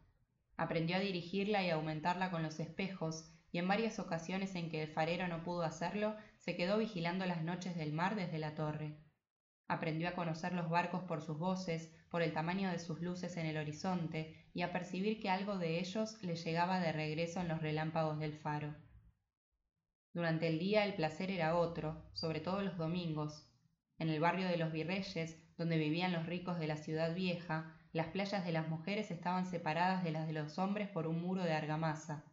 Aprendió 0.56 0.96
a 0.96 1.00
dirigirla 1.00 1.62
y 1.62 1.70
aumentarla 1.70 2.32
con 2.32 2.42
los 2.42 2.58
espejos, 2.58 3.32
y 3.52 3.58
en 3.58 3.68
varias 3.68 4.00
ocasiones 4.00 4.56
en 4.56 4.68
que 4.68 4.82
el 4.82 4.88
farero 4.88 5.28
no 5.28 5.44
pudo 5.44 5.62
hacerlo, 5.62 6.16
se 6.38 6.56
quedó 6.56 6.78
vigilando 6.78 7.26
las 7.26 7.44
noches 7.44 7.76
del 7.76 7.92
mar 7.92 8.16
desde 8.16 8.38
la 8.38 8.56
torre. 8.56 8.98
Aprendió 9.68 10.08
a 10.08 10.14
conocer 10.16 10.52
los 10.52 10.68
barcos 10.68 11.04
por 11.04 11.22
sus 11.22 11.38
voces, 11.38 11.94
por 12.10 12.22
el 12.22 12.32
tamaño 12.32 12.72
de 12.72 12.80
sus 12.80 13.00
luces 13.00 13.36
en 13.36 13.46
el 13.46 13.56
horizonte, 13.56 14.48
y 14.52 14.62
a 14.62 14.72
percibir 14.72 15.20
que 15.20 15.30
algo 15.30 15.58
de 15.58 15.78
ellos 15.78 16.20
le 16.22 16.34
llegaba 16.34 16.80
de 16.80 16.90
regreso 16.90 17.40
en 17.40 17.48
los 17.48 17.62
relámpagos 17.62 18.18
del 18.18 18.36
faro. 18.36 18.74
Durante 20.16 20.48
el 20.48 20.58
día 20.58 20.86
el 20.86 20.94
placer 20.94 21.30
era 21.30 21.58
otro, 21.58 22.02
sobre 22.14 22.40
todo 22.40 22.62
los 22.62 22.78
domingos. 22.78 23.46
En 23.98 24.08
el 24.08 24.18
barrio 24.18 24.48
de 24.48 24.56
los 24.56 24.72
Virreyes, 24.72 25.36
donde 25.58 25.76
vivían 25.76 26.14
los 26.14 26.24
ricos 26.24 26.58
de 26.58 26.66
la 26.66 26.78
ciudad 26.78 27.14
vieja, 27.14 27.76
las 27.92 28.06
playas 28.06 28.42
de 28.42 28.52
las 28.52 28.66
mujeres 28.66 29.10
estaban 29.10 29.44
separadas 29.44 30.02
de 30.04 30.12
las 30.12 30.26
de 30.26 30.32
los 30.32 30.58
hombres 30.58 30.88
por 30.88 31.06
un 31.06 31.20
muro 31.20 31.44
de 31.44 31.52
argamasa 31.52 32.24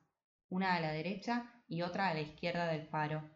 una 0.48 0.76
a 0.76 0.80
la 0.80 0.94
derecha 0.94 1.52
y 1.68 1.82
otra 1.82 2.08
a 2.08 2.14
la 2.14 2.22
izquierda 2.22 2.68
del 2.68 2.86
faro. 2.86 3.30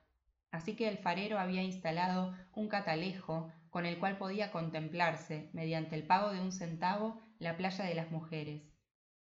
Así 0.50 0.78
que 0.78 0.88
el 0.88 0.98
farero 0.98 1.40
había 1.40 1.64
instalado 1.64 2.34
un 2.54 2.70
catalejo 2.70 3.52
con 3.70 3.86
el 3.86 4.00
cual 4.00 4.18
podía 4.18 4.52
contemplarse, 4.52 5.50
mediante 5.52 5.96
el 5.96 6.08
pago 6.08 6.32
de 6.32 6.40
un 6.40 6.54
centavo, 6.54 7.20
la 7.38 7.58
playa 7.58 7.84
de 7.84 7.96
las 7.96 8.12
mujeres. 8.12 8.64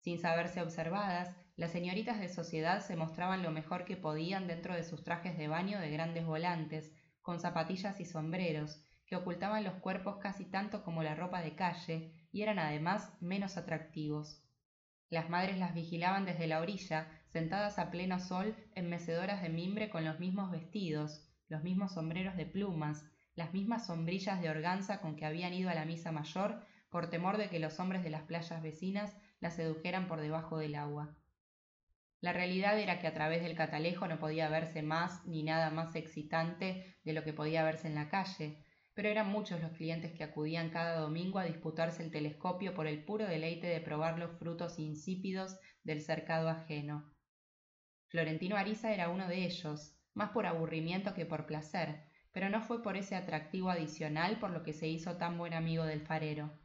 Sin 0.01 0.19
saberse 0.19 0.61
observadas, 0.61 1.35
las 1.59 1.73
señoritas 1.73 2.21
de 2.21 2.29
sociedad 2.29 2.79
se 2.79 2.95
mostraban 2.95 3.43
lo 3.43 3.51
mejor 3.51 3.83
que 3.83 3.97
podían 3.97 4.47
dentro 4.47 4.73
de 4.73 4.85
sus 4.85 5.03
trajes 5.03 5.37
de 5.37 5.49
baño 5.49 5.77
de 5.77 5.91
grandes 5.91 6.25
volantes, 6.25 6.89
con 7.21 7.41
zapatillas 7.41 7.99
y 7.99 8.05
sombreros, 8.05 8.81
que 9.05 9.17
ocultaban 9.17 9.65
los 9.65 9.73
cuerpos 9.73 10.19
casi 10.21 10.45
tanto 10.45 10.85
como 10.85 11.03
la 11.03 11.15
ropa 11.15 11.41
de 11.41 11.55
calle 11.55 12.13
y 12.31 12.43
eran 12.43 12.59
además 12.59 13.11
menos 13.19 13.57
atractivos. 13.57 14.41
Las 15.09 15.29
madres 15.29 15.57
las 15.57 15.73
vigilaban 15.73 16.23
desde 16.23 16.47
la 16.47 16.61
orilla, 16.61 17.09
sentadas 17.27 17.77
a 17.77 17.91
pleno 17.91 18.19
sol 18.19 18.55
en 18.73 18.87
mecedoras 18.87 19.41
de 19.41 19.49
mimbre 19.49 19.89
con 19.89 20.05
los 20.05 20.17
mismos 20.17 20.51
vestidos, 20.51 21.27
los 21.49 21.61
mismos 21.61 21.91
sombreros 21.95 22.37
de 22.37 22.45
plumas, 22.45 23.03
las 23.35 23.51
mismas 23.51 23.87
sombrillas 23.87 24.39
de 24.39 24.49
organza 24.49 25.01
con 25.01 25.17
que 25.17 25.25
habían 25.25 25.53
ido 25.53 25.69
a 25.69 25.75
la 25.75 25.83
misa 25.83 26.13
mayor 26.13 26.63
por 26.89 27.09
temor 27.09 27.35
de 27.35 27.49
que 27.49 27.59
los 27.59 27.81
hombres 27.81 28.01
de 28.01 28.11
las 28.11 28.23
playas 28.23 28.61
vecinas 28.61 29.17
las 29.41 29.57
sedujeran 29.57 30.07
por 30.07 30.21
debajo 30.21 30.57
del 30.57 30.75
agua. 30.75 31.17
La 32.21 32.33
realidad 32.33 32.77
era 32.77 32.99
que 32.99 33.07
a 33.07 33.13
través 33.13 33.41
del 33.41 33.55
catalejo 33.55 34.07
no 34.07 34.19
podía 34.19 34.49
verse 34.49 34.81
más 34.81 35.25
ni 35.25 35.43
nada 35.43 35.69
más 35.69 35.95
excitante 35.95 36.97
de 37.03 37.13
lo 37.13 37.23
que 37.23 37.33
podía 37.33 37.63
verse 37.63 37.87
en 37.87 37.95
la 37.95 38.09
calle, 38.09 38.65
pero 38.93 39.07
eran 39.07 39.29
muchos 39.29 39.61
los 39.61 39.71
clientes 39.71 40.11
que 40.11 40.25
acudían 40.25 40.71
cada 40.71 40.99
domingo 40.99 41.39
a 41.39 41.45
disputarse 41.45 42.03
el 42.03 42.11
telescopio 42.11 42.73
por 42.73 42.87
el 42.87 43.05
puro 43.05 43.25
deleite 43.25 43.67
de 43.67 43.79
probar 43.79 44.19
los 44.19 44.37
frutos 44.37 44.79
insípidos 44.79 45.57
del 45.83 46.01
cercado 46.01 46.49
ajeno. 46.49 47.09
Florentino 48.09 48.57
Ariza 48.57 48.93
era 48.93 49.07
uno 49.07 49.29
de 49.29 49.45
ellos, 49.45 49.95
más 50.13 50.31
por 50.31 50.45
aburrimiento 50.45 51.13
que 51.13 51.25
por 51.25 51.45
placer, 51.45 52.03
pero 52.33 52.49
no 52.49 52.61
fue 52.61 52.83
por 52.83 52.97
ese 52.97 53.15
atractivo 53.15 53.69
adicional 53.69 54.37
por 54.39 54.49
lo 54.49 54.63
que 54.63 54.73
se 54.73 54.87
hizo 54.87 55.15
tan 55.15 55.37
buen 55.37 55.53
amigo 55.53 55.85
del 55.85 56.01
farero. 56.01 56.59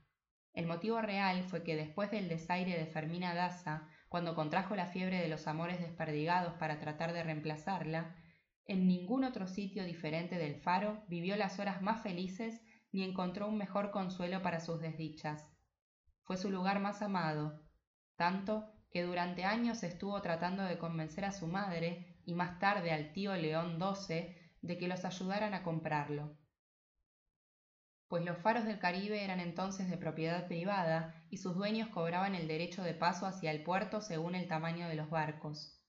El 0.54 0.66
motivo 0.66 1.00
real 1.00 1.44
fue 1.44 1.62
que 1.62 1.76
después 1.76 2.10
del 2.10 2.28
desaire 2.28 2.76
de 2.78 2.86
Fermina 2.86 3.34
Daza, 3.34 3.88
cuando 4.14 4.36
contrajo 4.36 4.76
la 4.76 4.86
fiebre 4.86 5.18
de 5.18 5.26
los 5.26 5.48
amores 5.48 5.80
desperdigados 5.80 6.54
para 6.54 6.78
tratar 6.78 7.12
de 7.12 7.24
reemplazarla, 7.24 8.14
en 8.64 8.86
ningún 8.86 9.24
otro 9.24 9.48
sitio 9.48 9.82
diferente 9.82 10.38
del 10.38 10.54
faro 10.54 11.02
vivió 11.08 11.34
las 11.34 11.58
horas 11.58 11.82
más 11.82 12.00
felices 12.04 12.62
ni 12.92 13.02
encontró 13.02 13.48
un 13.48 13.58
mejor 13.58 13.90
consuelo 13.90 14.40
para 14.40 14.60
sus 14.60 14.78
desdichas. 14.78 15.50
Fue 16.22 16.36
su 16.36 16.48
lugar 16.48 16.78
más 16.78 17.02
amado, 17.02 17.60
tanto 18.14 18.70
que 18.88 19.02
durante 19.02 19.42
años 19.42 19.82
estuvo 19.82 20.22
tratando 20.22 20.62
de 20.62 20.78
convencer 20.78 21.24
a 21.24 21.32
su 21.32 21.48
madre 21.48 22.20
y 22.24 22.34
más 22.34 22.60
tarde 22.60 22.92
al 22.92 23.12
tío 23.12 23.34
León 23.34 23.80
XII 23.80 24.32
de 24.62 24.78
que 24.78 24.86
los 24.86 25.04
ayudaran 25.04 25.54
a 25.54 25.64
comprarlo. 25.64 26.38
Pues 28.14 28.24
los 28.24 28.38
faros 28.38 28.64
del 28.64 28.78
Caribe 28.78 29.24
eran 29.24 29.40
entonces 29.40 29.90
de 29.90 29.98
propiedad 29.98 30.46
privada 30.46 31.12
y 31.30 31.38
sus 31.38 31.56
dueños 31.56 31.88
cobraban 31.88 32.36
el 32.36 32.46
derecho 32.46 32.84
de 32.84 32.94
paso 32.94 33.26
hacia 33.26 33.50
el 33.50 33.64
puerto 33.64 34.00
según 34.00 34.36
el 34.36 34.46
tamaño 34.46 34.86
de 34.86 34.94
los 34.94 35.10
barcos. 35.10 35.82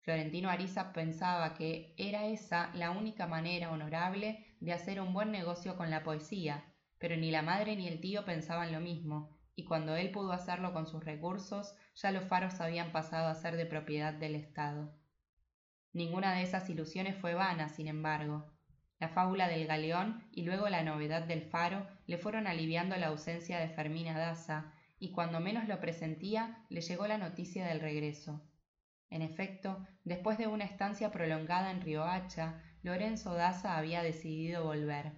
Florentino 0.00 0.48
Ariza 0.48 0.94
pensaba 0.94 1.52
que 1.52 1.94
era 1.98 2.28
esa 2.28 2.70
la 2.72 2.92
única 2.92 3.26
manera 3.26 3.70
honorable 3.70 4.56
de 4.58 4.72
hacer 4.72 5.02
un 5.02 5.12
buen 5.12 5.30
negocio 5.30 5.76
con 5.76 5.90
la 5.90 6.02
poesía, 6.02 6.64
pero 6.98 7.14
ni 7.14 7.30
la 7.30 7.42
madre 7.42 7.76
ni 7.76 7.86
el 7.88 8.00
tío 8.00 8.24
pensaban 8.24 8.72
lo 8.72 8.80
mismo, 8.80 9.36
y 9.54 9.66
cuando 9.66 9.96
él 9.96 10.10
pudo 10.12 10.32
hacerlo 10.32 10.72
con 10.72 10.86
sus 10.86 11.04
recursos, 11.04 11.74
ya 11.94 12.10
los 12.10 12.24
faros 12.24 12.58
habían 12.58 12.90
pasado 12.90 13.28
a 13.28 13.34
ser 13.34 13.54
de 13.58 13.66
propiedad 13.66 14.14
del 14.14 14.34
Estado. 14.34 14.94
Ninguna 15.92 16.32
de 16.36 16.40
esas 16.40 16.70
ilusiones 16.70 17.18
fue 17.20 17.34
vana, 17.34 17.68
sin 17.68 17.86
embargo. 17.86 18.55
La 18.98 19.08
fábula 19.08 19.48
del 19.48 19.66
galeón 19.66 20.24
y 20.32 20.42
luego 20.42 20.68
la 20.68 20.82
novedad 20.82 21.22
del 21.22 21.42
faro 21.42 21.86
le 22.06 22.16
fueron 22.16 22.46
aliviando 22.46 22.96
la 22.96 23.08
ausencia 23.08 23.58
de 23.58 23.68
Fermina 23.68 24.18
Daza, 24.18 24.72
y 24.98 25.12
cuando 25.12 25.40
menos 25.40 25.68
lo 25.68 25.80
presentía 25.80 26.64
le 26.70 26.80
llegó 26.80 27.06
la 27.06 27.18
noticia 27.18 27.66
del 27.66 27.80
regreso. 27.80 28.42
En 29.10 29.22
efecto, 29.22 29.86
después 30.04 30.38
de 30.38 30.46
una 30.46 30.64
estancia 30.64 31.10
prolongada 31.10 31.70
en 31.70 31.82
Riohacha, 31.82 32.62
Lorenzo 32.82 33.34
Daza 33.34 33.76
había 33.76 34.02
decidido 34.02 34.64
volver. 34.64 35.12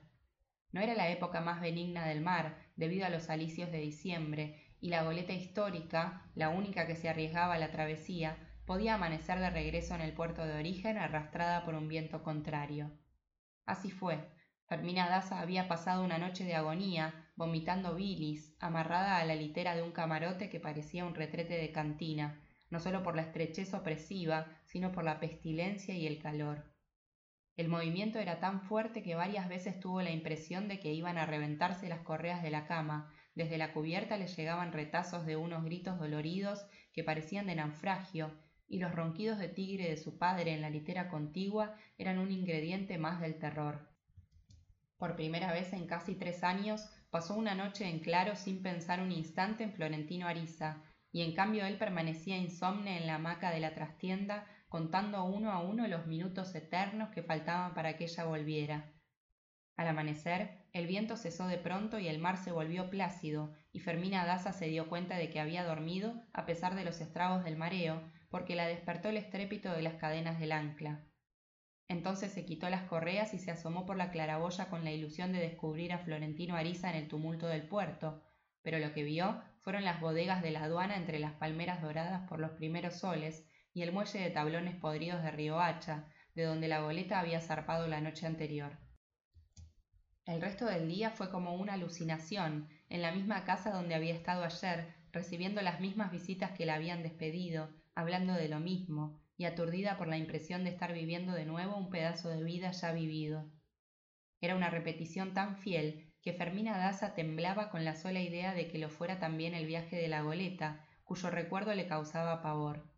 No 0.72 0.80
era 0.80 0.94
la 0.94 1.08
época 1.08 1.40
más 1.40 1.60
benigna 1.60 2.04
del 2.06 2.20
mar, 2.20 2.56
debido 2.76 3.06
a 3.06 3.10
los 3.10 3.30
alicios 3.30 3.70
de 3.70 3.78
diciembre, 3.78 4.60
y 4.80 4.90
la 4.90 5.04
goleta 5.04 5.32
histórica, 5.32 6.22
la 6.34 6.50
única 6.50 6.86
que 6.86 6.96
se 6.96 7.08
arriesgaba 7.08 7.54
a 7.54 7.58
la 7.58 7.70
travesía, 7.70 8.36
podía 8.66 8.94
amanecer 8.94 9.38
de 9.38 9.50
regreso 9.50 9.94
en 9.94 10.02
el 10.02 10.12
puerto 10.12 10.44
de 10.44 10.58
origen 10.58 10.98
arrastrada 10.98 11.64
por 11.64 11.74
un 11.74 11.88
viento 11.88 12.22
contrario. 12.22 12.90
Así 13.68 13.90
fue. 13.90 14.26
Fermina 14.66 15.10
Daza 15.10 15.40
había 15.40 15.68
pasado 15.68 16.02
una 16.02 16.16
noche 16.16 16.42
de 16.42 16.54
agonía, 16.54 17.28
vomitando 17.36 17.94
bilis, 17.94 18.56
amarrada 18.60 19.18
a 19.18 19.24
la 19.26 19.34
litera 19.34 19.76
de 19.76 19.82
un 19.82 19.92
camarote 19.92 20.48
que 20.48 20.58
parecía 20.58 21.04
un 21.04 21.14
retrete 21.14 21.58
de 21.58 21.70
cantina, 21.70 22.40
no 22.70 22.80
solo 22.80 23.02
por 23.02 23.14
la 23.14 23.20
estrechez 23.20 23.74
opresiva, 23.74 24.46
sino 24.64 24.90
por 24.90 25.04
la 25.04 25.20
pestilencia 25.20 25.94
y 25.94 26.06
el 26.06 26.18
calor. 26.18 26.64
El 27.56 27.68
movimiento 27.68 28.18
era 28.18 28.40
tan 28.40 28.62
fuerte 28.62 29.02
que 29.02 29.14
varias 29.14 29.50
veces 29.50 29.78
tuvo 29.80 30.00
la 30.00 30.12
impresión 30.12 30.66
de 30.66 30.80
que 30.80 30.94
iban 30.94 31.18
a 31.18 31.26
reventarse 31.26 31.90
las 31.90 32.00
correas 32.00 32.42
de 32.42 32.50
la 32.50 32.66
cama, 32.66 33.12
desde 33.34 33.58
la 33.58 33.74
cubierta 33.74 34.16
le 34.16 34.28
llegaban 34.28 34.72
retazos 34.72 35.26
de 35.26 35.36
unos 35.36 35.62
gritos 35.62 35.98
doloridos 35.98 36.64
que 36.94 37.04
parecían 37.04 37.46
de 37.46 37.56
naufragio, 37.56 38.32
y 38.68 38.78
los 38.78 38.94
ronquidos 38.94 39.38
de 39.38 39.48
tigre 39.48 39.88
de 39.88 39.96
su 39.96 40.18
padre 40.18 40.52
en 40.52 40.60
la 40.60 40.70
litera 40.70 41.08
contigua 41.08 41.74
eran 41.96 42.18
un 42.18 42.30
ingrediente 42.30 42.98
más 42.98 43.20
del 43.20 43.38
terror. 43.38 43.88
Por 44.98 45.16
primera 45.16 45.52
vez 45.52 45.72
en 45.72 45.86
casi 45.86 46.14
tres 46.14 46.44
años 46.44 46.88
pasó 47.10 47.34
una 47.34 47.54
noche 47.54 47.88
en 47.88 48.00
claro 48.00 48.36
sin 48.36 48.62
pensar 48.62 49.00
un 49.00 49.12
instante 49.12 49.64
en 49.64 49.72
Florentino 49.72 50.26
Ariza, 50.26 50.82
y 51.10 51.22
en 51.22 51.34
cambio 51.34 51.64
él 51.64 51.78
permanecía 51.78 52.36
insomne 52.36 52.98
en 52.98 53.06
la 53.06 53.14
hamaca 53.14 53.50
de 53.50 53.60
la 53.60 53.74
trastienda, 53.74 54.46
contando 54.68 55.24
uno 55.24 55.52
a 55.52 55.60
uno 55.60 55.88
los 55.88 56.06
minutos 56.06 56.54
eternos 56.54 57.08
que 57.10 57.22
faltaban 57.22 57.72
para 57.74 57.96
que 57.96 58.04
ella 58.04 58.24
volviera. 58.24 58.92
Al 59.76 59.88
amanecer, 59.88 60.66
el 60.72 60.86
viento 60.86 61.16
cesó 61.16 61.46
de 61.46 61.56
pronto 61.56 61.98
y 61.98 62.08
el 62.08 62.18
mar 62.18 62.36
se 62.36 62.52
volvió 62.52 62.90
plácido, 62.90 63.54
y 63.72 63.80
Fermina 63.80 64.26
Daza 64.26 64.52
se 64.52 64.66
dio 64.66 64.88
cuenta 64.88 65.16
de 65.16 65.30
que 65.30 65.40
había 65.40 65.64
dormido 65.64 66.20
a 66.32 66.44
pesar 66.44 66.74
de 66.74 66.84
los 66.84 67.00
estragos 67.00 67.44
del 67.44 67.56
mareo, 67.56 68.02
porque 68.30 68.54
la 68.54 68.66
despertó 68.66 69.08
el 69.08 69.16
estrépito 69.16 69.72
de 69.72 69.82
las 69.82 69.94
cadenas 69.94 70.38
del 70.38 70.52
ancla. 70.52 71.04
Entonces 71.88 72.32
se 72.32 72.44
quitó 72.44 72.68
las 72.68 72.82
correas 72.82 73.32
y 73.32 73.38
se 73.38 73.50
asomó 73.50 73.86
por 73.86 73.96
la 73.96 74.10
claraboya 74.10 74.68
con 74.68 74.84
la 74.84 74.92
ilusión 74.92 75.32
de 75.32 75.40
descubrir 75.40 75.92
a 75.92 75.98
Florentino 75.98 76.54
Ariza 76.54 76.90
en 76.90 76.96
el 76.96 77.08
tumulto 77.08 77.46
del 77.46 77.66
puerto, 77.66 78.22
pero 78.62 78.78
lo 78.78 78.92
que 78.92 79.04
vio 79.04 79.42
fueron 79.62 79.84
las 79.84 80.00
bodegas 80.00 80.42
de 80.42 80.50
la 80.50 80.64
aduana 80.64 80.96
entre 80.96 81.18
las 81.18 81.32
palmeras 81.32 81.80
doradas 81.80 82.28
por 82.28 82.40
los 82.40 82.50
primeros 82.52 82.94
soles 82.94 83.46
y 83.72 83.82
el 83.82 83.92
muelle 83.92 84.20
de 84.20 84.30
tablones 84.30 84.76
podridos 84.76 85.22
de 85.22 85.30
Riohacha, 85.30 86.06
de 86.34 86.44
donde 86.44 86.68
la 86.68 86.80
goleta 86.80 87.20
había 87.20 87.40
zarpado 87.40 87.88
la 87.88 88.00
noche 88.00 88.26
anterior. 88.26 88.78
El 90.26 90.42
resto 90.42 90.66
del 90.66 90.88
día 90.88 91.10
fue 91.10 91.30
como 91.30 91.54
una 91.54 91.72
alucinación, 91.72 92.68
en 92.90 93.00
la 93.00 93.12
misma 93.12 93.44
casa 93.44 93.70
donde 93.70 93.94
había 93.94 94.14
estado 94.14 94.44
ayer, 94.44 94.94
recibiendo 95.10 95.62
las 95.62 95.80
mismas 95.80 96.10
visitas 96.10 96.50
que 96.50 96.66
la 96.66 96.74
habían 96.74 97.02
despedido, 97.02 97.70
hablando 97.98 98.34
de 98.34 98.48
lo 98.48 98.60
mismo, 98.60 99.18
y 99.36 99.44
aturdida 99.44 99.98
por 99.98 100.06
la 100.06 100.16
impresión 100.16 100.62
de 100.62 100.70
estar 100.70 100.92
viviendo 100.92 101.32
de 101.32 101.44
nuevo 101.44 101.76
un 101.76 101.90
pedazo 101.90 102.28
de 102.28 102.44
vida 102.44 102.70
ya 102.70 102.92
vivido. 102.92 103.50
Era 104.40 104.54
una 104.54 104.70
repetición 104.70 105.34
tan 105.34 105.56
fiel 105.56 106.14
que 106.22 106.32
Fermina 106.32 106.78
Daza 106.78 107.14
temblaba 107.14 107.70
con 107.70 107.84
la 107.84 107.96
sola 107.96 108.20
idea 108.20 108.54
de 108.54 108.68
que 108.68 108.78
lo 108.78 108.88
fuera 108.88 109.18
también 109.18 109.52
el 109.52 109.66
viaje 109.66 109.96
de 109.96 110.06
la 110.06 110.22
goleta, 110.22 110.86
cuyo 111.02 111.28
recuerdo 111.28 111.74
le 111.74 111.88
causaba 111.88 112.40
pavor. 112.40 112.88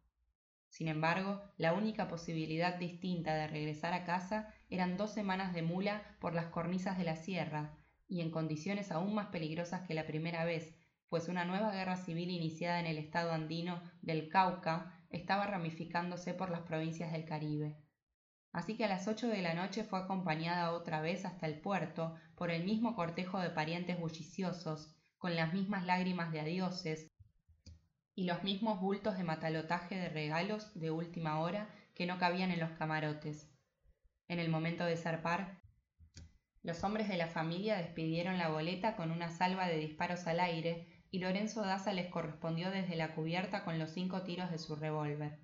Sin 0.68 0.86
embargo, 0.86 1.40
la 1.56 1.72
única 1.72 2.06
posibilidad 2.06 2.74
distinta 2.74 3.34
de 3.34 3.48
regresar 3.48 3.94
a 3.94 4.04
casa 4.04 4.52
eran 4.68 4.98
dos 4.98 5.14
semanas 5.14 5.54
de 5.54 5.62
mula 5.62 6.02
por 6.20 6.34
las 6.34 6.48
cornisas 6.48 6.98
de 6.98 7.04
la 7.04 7.16
sierra, 7.16 7.74
y 8.06 8.20
en 8.20 8.30
condiciones 8.30 8.92
aún 8.92 9.14
más 9.14 9.28
peligrosas 9.28 9.80
que 9.86 9.94
la 9.94 10.06
primera 10.06 10.44
vez, 10.44 10.76
pues 11.10 11.28
una 11.28 11.44
nueva 11.44 11.72
guerra 11.72 11.96
civil 11.96 12.30
iniciada 12.30 12.80
en 12.80 12.86
el 12.86 12.96
estado 12.96 13.32
andino 13.32 13.82
del 14.00 14.30
Cauca 14.30 15.04
estaba 15.10 15.46
ramificándose 15.46 16.32
por 16.32 16.50
las 16.50 16.62
provincias 16.62 17.12
del 17.12 17.26
Caribe 17.26 17.76
así 18.52 18.76
que 18.76 18.84
a 18.84 18.88
las 18.88 19.06
ocho 19.06 19.28
de 19.28 19.42
la 19.42 19.54
noche 19.54 19.84
fue 19.84 20.00
acompañada 20.00 20.72
otra 20.72 21.00
vez 21.00 21.24
hasta 21.24 21.46
el 21.46 21.60
puerto 21.60 22.14
por 22.34 22.50
el 22.50 22.64
mismo 22.64 22.94
cortejo 22.96 23.38
de 23.38 23.50
parientes 23.50 23.98
bulliciosos, 23.98 24.96
con 25.18 25.36
las 25.36 25.52
mismas 25.52 25.84
lágrimas 25.84 26.32
de 26.32 26.40
adioses 26.40 27.10
y 28.14 28.24
los 28.24 28.42
mismos 28.42 28.80
bultos 28.80 29.16
de 29.16 29.24
matalotaje 29.24 29.96
de 29.96 30.08
regalos 30.08 30.72
de 30.74 30.90
última 30.90 31.40
hora 31.40 31.68
que 31.94 32.06
no 32.06 32.18
cabían 32.18 32.50
en 32.50 32.60
los 32.60 32.70
camarotes. 32.72 33.50
En 34.28 34.38
el 34.38 34.48
momento 34.48 34.84
de 34.84 34.96
zarpar, 34.96 35.60
los 36.62 36.82
hombres 36.84 37.08
de 37.08 37.16
la 37.16 37.28
familia 37.28 37.76
despidieron 37.76 38.38
la 38.38 38.48
boleta 38.48 38.96
con 38.96 39.10
una 39.10 39.30
salva 39.30 39.66
de 39.66 39.78
disparos 39.78 40.26
al 40.26 40.40
aire 40.40 40.99
y 41.10 41.18
Lorenzo 41.18 41.62
Daza 41.62 41.92
les 41.92 42.08
correspondió 42.08 42.70
desde 42.70 42.96
la 42.96 43.14
cubierta 43.14 43.64
con 43.64 43.78
los 43.78 43.90
cinco 43.90 44.22
tiros 44.22 44.50
de 44.50 44.58
su 44.58 44.76
revólver. 44.76 45.38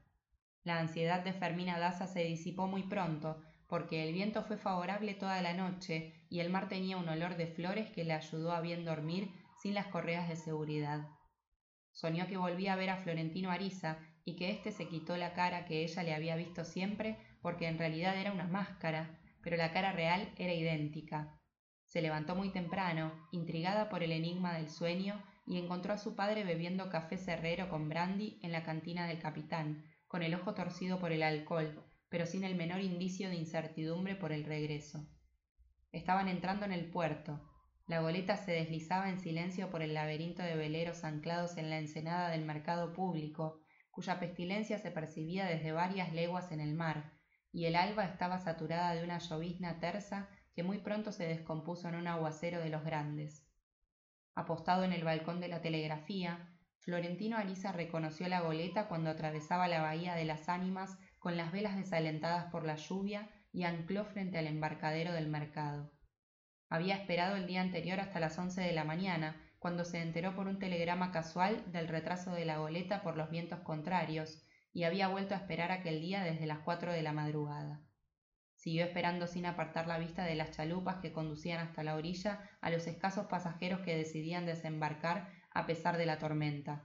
La 0.62 0.78
ansiedad 0.78 1.22
de 1.24 1.32
Fermina 1.32 1.78
Daza 1.78 2.06
se 2.06 2.24
disipó 2.24 2.66
muy 2.66 2.84
pronto, 2.84 3.40
porque 3.68 4.06
el 4.06 4.12
viento 4.12 4.42
fue 4.42 4.56
favorable 4.56 5.14
toda 5.14 5.42
la 5.42 5.54
noche 5.54 6.14
y 6.28 6.40
el 6.40 6.50
mar 6.50 6.68
tenía 6.68 6.96
un 6.96 7.08
olor 7.08 7.36
de 7.36 7.46
flores 7.46 7.90
que 7.90 8.04
le 8.04 8.12
ayudó 8.12 8.52
a 8.52 8.60
bien 8.60 8.84
dormir 8.84 9.30
sin 9.60 9.74
las 9.74 9.86
correas 9.86 10.28
de 10.28 10.36
seguridad. 10.36 11.08
Soñó 11.92 12.26
que 12.26 12.36
volvía 12.36 12.74
a 12.74 12.76
ver 12.76 12.90
a 12.90 12.98
Florentino 12.98 13.50
Ariza 13.50 13.98
y 14.24 14.36
que 14.36 14.50
éste 14.50 14.70
se 14.70 14.88
quitó 14.88 15.16
la 15.16 15.32
cara 15.32 15.64
que 15.64 15.82
ella 15.82 16.02
le 16.02 16.14
había 16.14 16.36
visto 16.36 16.64
siempre 16.64 17.16
porque 17.40 17.66
en 17.68 17.78
realidad 17.78 18.16
era 18.16 18.32
una 18.32 18.46
máscara, 18.46 19.18
pero 19.40 19.56
la 19.56 19.72
cara 19.72 19.92
real 19.92 20.32
era 20.36 20.52
idéntica. 20.52 21.38
Se 21.86 22.02
levantó 22.02 22.34
muy 22.34 22.50
temprano, 22.50 23.12
intrigada 23.30 23.88
por 23.88 24.02
el 24.02 24.12
enigma 24.12 24.54
del 24.54 24.68
sueño, 24.68 25.22
y 25.46 25.58
encontró 25.58 25.92
a 25.94 25.98
su 25.98 26.16
padre 26.16 26.44
bebiendo 26.44 26.90
café 26.90 27.16
cerrero 27.16 27.68
con 27.68 27.88
brandy 27.88 28.40
en 28.42 28.50
la 28.50 28.64
cantina 28.64 29.06
del 29.06 29.20
capitán, 29.20 29.84
con 30.08 30.22
el 30.22 30.34
ojo 30.34 30.54
torcido 30.54 30.98
por 30.98 31.12
el 31.12 31.22
alcohol, 31.22 31.84
pero 32.08 32.26
sin 32.26 32.44
el 32.44 32.56
menor 32.56 32.80
indicio 32.80 33.28
de 33.28 33.36
incertidumbre 33.36 34.16
por 34.16 34.32
el 34.32 34.44
regreso. 34.44 35.08
Estaban 35.92 36.28
entrando 36.28 36.64
en 36.64 36.72
el 36.72 36.90
puerto. 36.90 37.40
La 37.86 38.00
goleta 38.00 38.36
se 38.36 38.52
deslizaba 38.52 39.08
en 39.08 39.20
silencio 39.20 39.70
por 39.70 39.82
el 39.82 39.94
laberinto 39.94 40.42
de 40.42 40.56
veleros 40.56 41.04
anclados 41.04 41.56
en 41.56 41.70
la 41.70 41.78
ensenada 41.78 42.30
del 42.30 42.44
mercado 42.44 42.92
público, 42.92 43.60
cuya 43.90 44.18
pestilencia 44.18 44.78
se 44.78 44.90
percibía 44.90 45.46
desde 45.46 45.72
varias 45.72 46.12
leguas 46.12 46.50
en 46.50 46.60
el 46.60 46.74
mar, 46.74 47.12
y 47.52 47.66
el 47.66 47.76
alba 47.76 48.04
estaba 48.04 48.38
saturada 48.38 48.94
de 48.94 49.04
una 49.04 49.18
llovizna 49.18 49.78
tersa 49.78 50.28
que 50.54 50.64
muy 50.64 50.78
pronto 50.78 51.12
se 51.12 51.26
descompuso 51.26 51.88
en 51.88 51.94
un 51.94 52.08
aguacero 52.08 52.60
de 52.60 52.70
los 52.70 52.84
grandes. 52.84 53.45
Apostado 54.36 54.84
en 54.84 54.92
el 54.92 55.02
balcón 55.02 55.40
de 55.40 55.48
la 55.48 55.62
telegrafía, 55.62 56.50
Florentino 56.80 57.38
Ariza 57.38 57.72
reconoció 57.72 58.28
la 58.28 58.42
goleta 58.42 58.86
cuando 58.86 59.08
atravesaba 59.08 59.66
la 59.66 59.80
bahía 59.80 60.14
de 60.14 60.26
las 60.26 60.50
ánimas 60.50 60.98
con 61.18 61.38
las 61.38 61.50
velas 61.50 61.74
desalentadas 61.74 62.52
por 62.52 62.64
la 62.64 62.76
lluvia 62.76 63.30
y 63.50 63.64
ancló 63.64 64.04
frente 64.04 64.36
al 64.36 64.46
embarcadero 64.46 65.12
del 65.12 65.28
mercado. 65.28 65.90
Había 66.68 66.96
esperado 66.96 67.36
el 67.36 67.46
día 67.46 67.62
anterior 67.62 67.98
hasta 67.98 68.20
las 68.20 68.38
once 68.38 68.60
de 68.60 68.72
la 68.72 68.84
mañana, 68.84 69.42
cuando 69.58 69.86
se 69.86 70.02
enteró 70.02 70.36
por 70.36 70.48
un 70.48 70.58
telegrama 70.58 71.12
casual 71.12 71.64
del 71.72 71.88
retraso 71.88 72.32
de 72.32 72.44
la 72.44 72.58
goleta 72.58 73.02
por 73.02 73.16
los 73.16 73.30
vientos 73.30 73.60
contrarios, 73.60 74.46
y 74.70 74.84
había 74.84 75.08
vuelto 75.08 75.34
a 75.34 75.38
esperar 75.38 75.72
aquel 75.72 76.02
día 76.02 76.22
desde 76.22 76.44
las 76.44 76.58
cuatro 76.58 76.92
de 76.92 77.00
la 77.00 77.12
madrugada. 77.12 77.80
Siguió 78.66 78.84
esperando 78.84 79.28
sin 79.28 79.46
apartar 79.46 79.86
la 79.86 79.96
vista 79.96 80.24
de 80.24 80.34
las 80.34 80.50
chalupas 80.50 80.96
que 80.96 81.12
conducían 81.12 81.60
hasta 81.60 81.84
la 81.84 81.94
orilla 81.94 82.40
a 82.60 82.68
los 82.68 82.88
escasos 82.88 83.26
pasajeros 83.26 83.78
que 83.82 83.96
decidían 83.96 84.44
desembarcar 84.44 85.30
a 85.52 85.66
pesar 85.66 85.96
de 85.96 86.04
la 86.04 86.18
tormenta. 86.18 86.82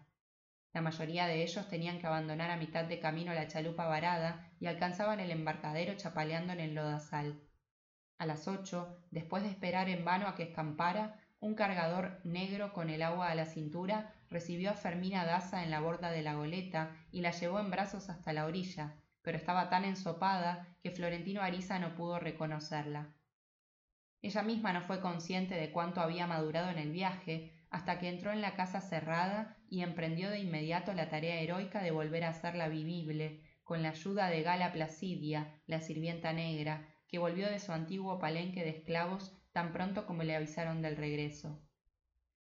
La 0.73 0.81
mayoría 0.81 1.25
de 1.25 1.41
ellos 1.41 1.67
tenían 1.69 1.97
que 1.97 2.05
abandonar 2.05 2.51
a 2.51 2.57
mitad 2.57 2.85
de 2.85 2.99
camino 2.99 3.33
la 3.33 3.47
chalupa 3.47 3.87
varada 3.87 4.51
y 4.59 4.67
alcanzaban 4.67 5.19
el 5.21 5.31
embarcadero 5.31 5.95
chapaleando 5.95 6.53
en 6.53 6.59
el 6.59 6.75
lodazal. 6.75 7.41
A 8.19 8.27
las 8.27 8.47
ocho, 8.47 8.99
después 9.09 9.41
de 9.41 9.49
esperar 9.49 9.89
en 9.89 10.05
vano 10.05 10.27
a 10.27 10.35
que 10.35 10.43
escampara, 10.43 11.19
un 11.39 11.55
cargador 11.55 12.21
negro 12.23 12.73
con 12.73 12.91
el 12.91 13.01
agua 13.01 13.31
a 13.31 13.33
la 13.33 13.47
cintura 13.47 14.13
recibió 14.29 14.69
a 14.69 14.75
Fermina 14.75 15.25
Daza 15.25 15.63
en 15.63 15.71
la 15.71 15.79
borda 15.79 16.11
de 16.11 16.21
la 16.21 16.35
goleta 16.35 16.95
y 17.11 17.21
la 17.21 17.31
llevó 17.31 17.59
en 17.59 17.71
brazos 17.71 18.11
hasta 18.11 18.33
la 18.33 18.45
orilla, 18.45 19.00
pero 19.21 19.37
estaba 19.37 19.69
tan 19.69 19.85
ensopada 19.85 20.75
que 20.81 20.91
Florentino 20.91 21.41
Ariza 21.41 21.79
no 21.79 21.95
pudo 21.95 22.19
reconocerla. 22.19 23.13
Ella 24.21 24.43
misma 24.43 24.73
no 24.73 24.81
fue 24.81 25.01
consciente 25.01 25.55
de 25.55 25.71
cuánto 25.71 26.01
había 26.01 26.27
madurado 26.27 26.69
en 26.69 26.77
el 26.77 26.91
viaje 26.91 27.53
hasta 27.71 27.99
que 27.99 28.09
entró 28.09 28.31
en 28.31 28.41
la 28.41 28.55
casa 28.55 28.81
cerrada 28.81 29.57
y 29.69 29.81
emprendió 29.81 30.29
de 30.29 30.39
inmediato 30.39 30.93
la 30.93 31.09
tarea 31.09 31.39
heroica 31.39 31.81
de 31.81 31.91
volver 31.91 32.25
a 32.25 32.29
hacerla 32.29 32.67
vivible, 32.67 33.41
con 33.63 33.81
la 33.81 33.89
ayuda 33.89 34.27
de 34.27 34.43
Gala 34.43 34.73
Placidia, 34.73 35.61
la 35.65 35.79
sirvienta 35.79 36.33
negra, 36.33 36.89
que 37.07 37.19
volvió 37.19 37.49
de 37.49 37.59
su 37.59 37.71
antiguo 37.71 38.19
palenque 38.19 38.63
de 38.63 38.71
esclavos 38.71 39.37
tan 39.53 39.71
pronto 39.71 40.05
como 40.05 40.23
le 40.23 40.35
avisaron 40.35 40.81
del 40.81 40.97
regreso. 40.97 41.61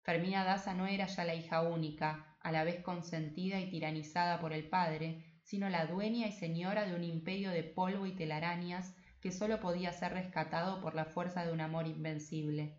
Fermina 0.03 0.45
Daza 0.45 0.75
no 0.75 0.87
era 0.87 1.07
ya 1.07 1.25
la 1.25 1.35
hija 1.35 1.63
única, 1.63 2.37
a 2.41 2.53
la 2.53 2.65
vez 2.65 2.83
consentida 2.83 3.61
y 3.61 3.71
tiranizada 3.71 4.41
por 4.41 4.53
el 4.53 4.69
padre, 4.69 5.30
sino 5.51 5.69
la 5.69 5.87
dueña 5.87 6.29
y 6.29 6.33
señora 6.33 6.87
de 6.87 6.95
un 6.95 7.03
imperio 7.03 7.51
de 7.51 7.65
polvo 7.65 8.07
y 8.07 8.15
telarañas 8.15 8.95
que 9.21 9.33
sólo 9.33 9.59
podía 9.59 9.93
ser 9.93 10.13
rescatado 10.13 10.81
por 10.81 10.95
la 10.95 11.07
fuerza 11.07 11.45
de 11.45 11.51
un 11.53 11.61
amor 11.61 11.89
invencible. 11.89 12.79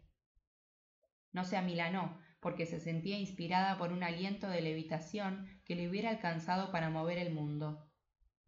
No 1.33 1.43
se 1.43 1.57
amilanó, 1.57 2.17
porque 2.39 2.65
se 2.65 2.79
sentía 2.79 3.19
inspirada 3.19 3.77
por 3.77 3.91
un 3.91 4.03
aliento 4.03 4.47
de 4.47 4.61
levitación 4.61 5.49
que 5.65 5.75
le 5.75 5.89
hubiera 5.89 6.11
alcanzado 6.11 6.71
para 6.71 6.89
mover 6.89 7.17
el 7.17 7.33
mundo. 7.33 7.91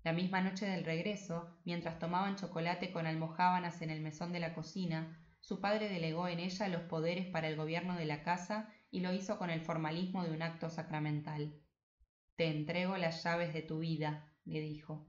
La 0.06 0.14
misma 0.14 0.40
noche 0.40 0.68
del 0.68 0.86
regreso, 0.86 1.60
mientras 1.66 2.00
tomaban 2.00 2.38
chocolate 2.38 2.94
con 2.94 3.06
almojábanas 3.06 3.82
en 3.82 3.90
el 3.90 4.00
mesón 4.00 4.32
de 4.32 4.40
la 4.40 4.54
cocina, 4.54 5.20
su 5.42 5.60
padre 5.60 5.90
delegó 5.90 6.30
en 6.30 6.40
ella 6.40 6.70
los 6.70 6.84
poderes 6.84 7.28
para 7.28 7.50
el 7.50 7.58
gobierno 7.58 7.98
de 7.98 8.06
la 8.06 8.24
casa 8.24 8.70
y 8.90 9.02
lo 9.02 9.12
hizo 9.12 9.38
con 9.38 9.50
el 9.50 9.60
formalismo 9.60 10.24
de 10.24 10.32
un 10.32 10.44
acto 10.44 10.70
sacramental. 10.70 11.60
Te 12.36 12.48
entrego 12.48 12.98
las 12.98 13.24
llaves 13.24 13.54
de 13.54 13.62
tu 13.62 13.80
vida, 13.80 14.32
le 14.44 14.60
dijo. 14.60 15.08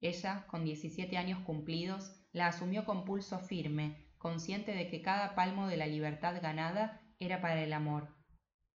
Ella, 0.00 0.46
con 0.46 0.64
diecisiete 0.64 1.16
años 1.16 1.40
cumplidos, 1.40 2.12
la 2.30 2.46
asumió 2.46 2.84
con 2.84 3.04
pulso 3.04 3.40
firme, 3.40 4.08
consciente 4.18 4.72
de 4.72 4.88
que 4.88 5.02
cada 5.02 5.34
palmo 5.34 5.66
de 5.66 5.76
la 5.76 5.88
libertad 5.88 6.40
ganada 6.40 7.02
era 7.18 7.40
para 7.40 7.60
el 7.62 7.72
amor. 7.72 8.14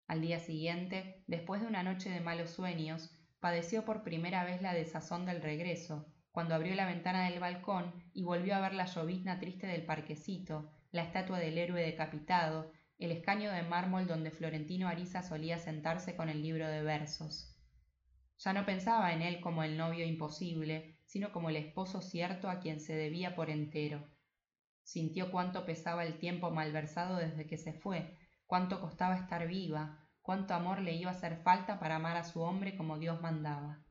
Al 0.08 0.20
día 0.20 0.40
siguiente, 0.40 1.22
después 1.28 1.60
de 1.60 1.68
una 1.68 1.84
noche 1.84 2.10
de 2.10 2.20
malos 2.20 2.50
sueños, 2.50 3.16
padeció 3.38 3.84
por 3.84 4.02
primera 4.02 4.44
vez 4.44 4.60
la 4.60 4.74
desazón 4.74 5.24
del 5.24 5.40
regreso, 5.40 6.12
cuando 6.32 6.56
abrió 6.56 6.74
la 6.74 6.86
ventana 6.86 7.28
del 7.30 7.38
balcón 7.38 7.92
y 8.12 8.24
volvió 8.24 8.56
a 8.56 8.60
ver 8.60 8.74
la 8.74 8.86
llovizna 8.86 9.38
triste 9.38 9.68
del 9.68 9.84
parquecito, 9.84 10.72
la 10.90 11.02
estatua 11.02 11.38
del 11.38 11.58
héroe 11.58 11.82
decapitado, 11.82 12.72
el 12.98 13.12
escaño 13.12 13.52
de 13.52 13.62
mármol 13.62 14.06
donde 14.06 14.30
Florentino 14.32 14.88
Ariza 14.88 15.22
solía 15.22 15.58
sentarse 15.58 16.16
con 16.16 16.28
el 16.28 16.42
libro 16.42 16.66
de 16.66 16.82
versos. 16.82 17.51
Ya 18.44 18.52
no 18.52 18.66
pensaba 18.66 19.12
en 19.12 19.22
él 19.22 19.40
como 19.40 19.62
el 19.62 19.76
novio 19.76 20.04
imposible, 20.04 20.98
sino 21.04 21.30
como 21.30 21.48
el 21.48 21.56
esposo 21.56 22.02
cierto 22.02 22.50
a 22.50 22.58
quien 22.58 22.80
se 22.80 22.92
debía 22.92 23.36
por 23.36 23.50
entero. 23.50 24.08
Sintió 24.82 25.30
cuánto 25.30 25.64
pesaba 25.64 26.04
el 26.04 26.18
tiempo 26.18 26.50
malversado 26.50 27.18
desde 27.18 27.46
que 27.46 27.56
se 27.56 27.72
fue, 27.72 28.18
cuánto 28.46 28.80
costaba 28.80 29.14
estar 29.14 29.46
viva, 29.46 30.08
cuánto 30.22 30.54
amor 30.54 30.80
le 30.80 30.94
iba 30.94 31.12
a 31.12 31.14
hacer 31.14 31.36
falta 31.36 31.78
para 31.78 31.96
amar 31.96 32.16
a 32.16 32.24
su 32.24 32.40
hombre 32.40 32.76
como 32.76 32.98
Dios 32.98 33.20
mandaba. 33.20 33.84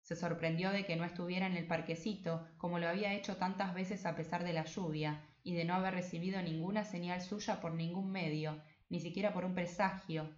Se 0.00 0.16
sorprendió 0.16 0.70
de 0.70 0.86
que 0.86 0.96
no 0.96 1.04
estuviera 1.04 1.46
en 1.46 1.56
el 1.56 1.66
parquecito, 1.66 2.48
como 2.56 2.78
lo 2.78 2.88
había 2.88 3.12
hecho 3.12 3.36
tantas 3.36 3.74
veces 3.74 4.06
a 4.06 4.16
pesar 4.16 4.42
de 4.42 4.54
la 4.54 4.64
lluvia, 4.64 5.22
y 5.42 5.52
de 5.52 5.66
no 5.66 5.74
haber 5.74 5.92
recibido 5.92 6.40
ninguna 6.40 6.84
señal 6.84 7.20
suya 7.20 7.60
por 7.60 7.74
ningún 7.74 8.10
medio, 8.10 8.62
ni 8.88 9.00
siquiera 9.00 9.34
por 9.34 9.44
un 9.44 9.54
presagio, 9.54 10.34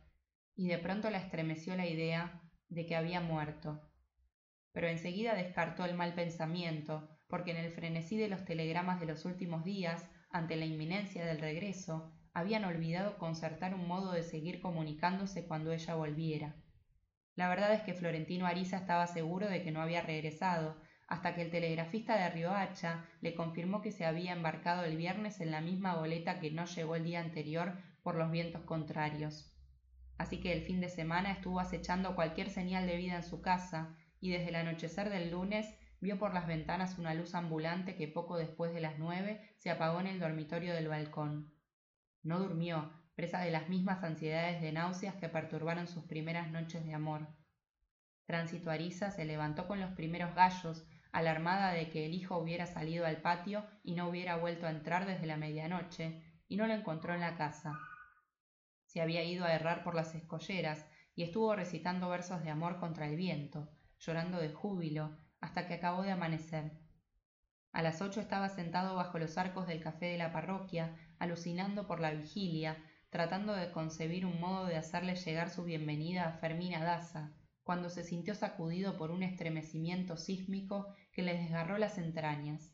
y 0.56 0.66
de 0.66 0.78
pronto 0.78 1.08
la 1.08 1.18
estremeció 1.18 1.76
la 1.76 1.86
idea 1.86 2.42
de 2.68 2.86
que 2.86 2.96
había 2.96 3.20
muerto. 3.20 3.80
Pero 4.72 4.88
enseguida 4.88 5.34
descartó 5.34 5.84
el 5.84 5.94
mal 5.94 6.14
pensamiento, 6.14 7.08
porque 7.26 7.50
en 7.50 7.56
el 7.56 7.72
frenesí 7.72 8.16
de 8.16 8.28
los 8.28 8.44
telegramas 8.44 9.00
de 9.00 9.06
los 9.06 9.24
últimos 9.24 9.64
días, 9.64 10.08
ante 10.30 10.56
la 10.56 10.66
inminencia 10.66 11.24
del 11.24 11.40
regreso, 11.40 12.12
habían 12.34 12.64
olvidado 12.64 13.18
concertar 13.18 13.74
un 13.74 13.88
modo 13.88 14.12
de 14.12 14.22
seguir 14.22 14.60
comunicándose 14.60 15.46
cuando 15.46 15.72
ella 15.72 15.94
volviera. 15.94 16.56
La 17.34 17.48
verdad 17.48 17.72
es 17.72 17.82
que 17.82 17.94
Florentino 17.94 18.46
Ariza 18.46 18.76
estaba 18.76 19.06
seguro 19.06 19.48
de 19.48 19.62
que 19.62 19.70
no 19.70 19.80
había 19.80 20.02
regresado, 20.02 20.80
hasta 21.08 21.34
que 21.34 21.42
el 21.42 21.50
telegrafista 21.50 22.16
de 22.16 22.28
Riohacha 22.30 23.06
le 23.20 23.34
confirmó 23.34 23.80
que 23.80 23.92
se 23.92 24.04
había 24.04 24.32
embarcado 24.32 24.84
el 24.84 24.96
viernes 24.96 25.40
en 25.40 25.50
la 25.50 25.62
misma 25.62 25.96
boleta 25.96 26.38
que 26.38 26.50
no 26.50 26.66
llegó 26.66 26.96
el 26.96 27.04
día 27.04 27.20
anterior 27.20 27.78
por 28.02 28.16
los 28.16 28.30
vientos 28.30 28.62
contrarios 28.64 29.57
así 30.18 30.40
que 30.40 30.52
el 30.52 30.62
fin 30.62 30.80
de 30.80 30.88
semana 30.88 31.30
estuvo 31.30 31.60
acechando 31.60 32.16
cualquier 32.16 32.50
señal 32.50 32.86
de 32.86 32.96
vida 32.96 33.16
en 33.16 33.22
su 33.22 33.40
casa 33.40 33.96
y 34.20 34.30
desde 34.30 34.48
el 34.48 34.56
anochecer 34.56 35.10
del 35.10 35.30
lunes 35.30 35.72
vio 36.00 36.18
por 36.18 36.34
las 36.34 36.46
ventanas 36.46 36.98
una 36.98 37.14
luz 37.14 37.34
ambulante 37.34 37.94
que 37.94 38.08
poco 38.08 38.36
después 38.36 38.74
de 38.74 38.80
las 38.80 38.98
nueve 38.98 39.40
se 39.56 39.70
apagó 39.70 40.00
en 40.00 40.08
el 40.08 40.18
dormitorio 40.18 40.74
del 40.74 40.88
balcón. 40.88 41.54
No 42.22 42.40
durmió, 42.40 42.92
presa 43.14 43.40
de 43.40 43.52
las 43.52 43.68
mismas 43.68 44.02
ansiedades 44.02 44.60
de 44.60 44.72
náuseas 44.72 45.14
que 45.14 45.28
perturbaron 45.28 45.86
sus 45.86 46.04
primeras 46.04 46.50
noches 46.50 46.84
de 46.84 46.94
amor. 46.94 47.28
Tránsito 48.26 48.70
Ariza 48.70 49.10
se 49.10 49.24
levantó 49.24 49.66
con 49.66 49.80
los 49.80 49.92
primeros 49.92 50.34
gallos, 50.34 50.84
alarmada 51.12 51.72
de 51.72 51.88
que 51.90 52.04
el 52.04 52.12
hijo 52.12 52.36
hubiera 52.36 52.66
salido 52.66 53.06
al 53.06 53.22
patio 53.22 53.64
y 53.82 53.94
no 53.94 54.08
hubiera 54.08 54.36
vuelto 54.36 54.66
a 54.66 54.70
entrar 54.70 55.06
desde 55.06 55.26
la 55.26 55.36
medianoche, 55.36 56.22
y 56.48 56.56
no 56.56 56.66
lo 56.66 56.74
encontró 56.74 57.14
en 57.14 57.20
la 57.20 57.36
casa 57.36 57.78
se 58.88 59.02
había 59.02 59.22
ido 59.22 59.44
a 59.44 59.52
errar 59.52 59.84
por 59.84 59.94
las 59.94 60.14
escolleras 60.14 60.86
y 61.14 61.22
estuvo 61.22 61.54
recitando 61.54 62.08
versos 62.08 62.42
de 62.42 62.48
amor 62.48 62.80
contra 62.80 63.06
el 63.06 63.16
viento, 63.16 63.68
llorando 63.98 64.38
de 64.38 64.50
júbilo, 64.50 65.18
hasta 65.40 65.68
que 65.68 65.74
acabó 65.74 66.02
de 66.02 66.10
amanecer. 66.10 66.72
A 67.72 67.82
las 67.82 68.00
ocho 68.00 68.20
estaba 68.20 68.48
sentado 68.48 68.96
bajo 68.96 69.18
los 69.18 69.36
arcos 69.36 69.66
del 69.66 69.82
café 69.82 70.06
de 70.06 70.16
la 70.16 70.32
parroquia, 70.32 70.96
alucinando 71.18 71.86
por 71.86 72.00
la 72.00 72.12
vigilia, 72.12 72.82
tratando 73.10 73.52
de 73.52 73.70
concebir 73.72 74.24
un 74.24 74.40
modo 74.40 74.64
de 74.64 74.76
hacerle 74.76 75.16
llegar 75.16 75.50
su 75.50 75.64
bienvenida 75.64 76.24
a 76.26 76.32
Fermina 76.38 76.82
Daza, 76.82 77.34
cuando 77.64 77.90
se 77.90 78.04
sintió 78.04 78.34
sacudido 78.34 78.96
por 78.96 79.10
un 79.10 79.22
estremecimiento 79.22 80.16
sísmico 80.16 80.94
que 81.12 81.22
le 81.22 81.34
desgarró 81.34 81.76
las 81.76 81.98
entrañas. 81.98 82.72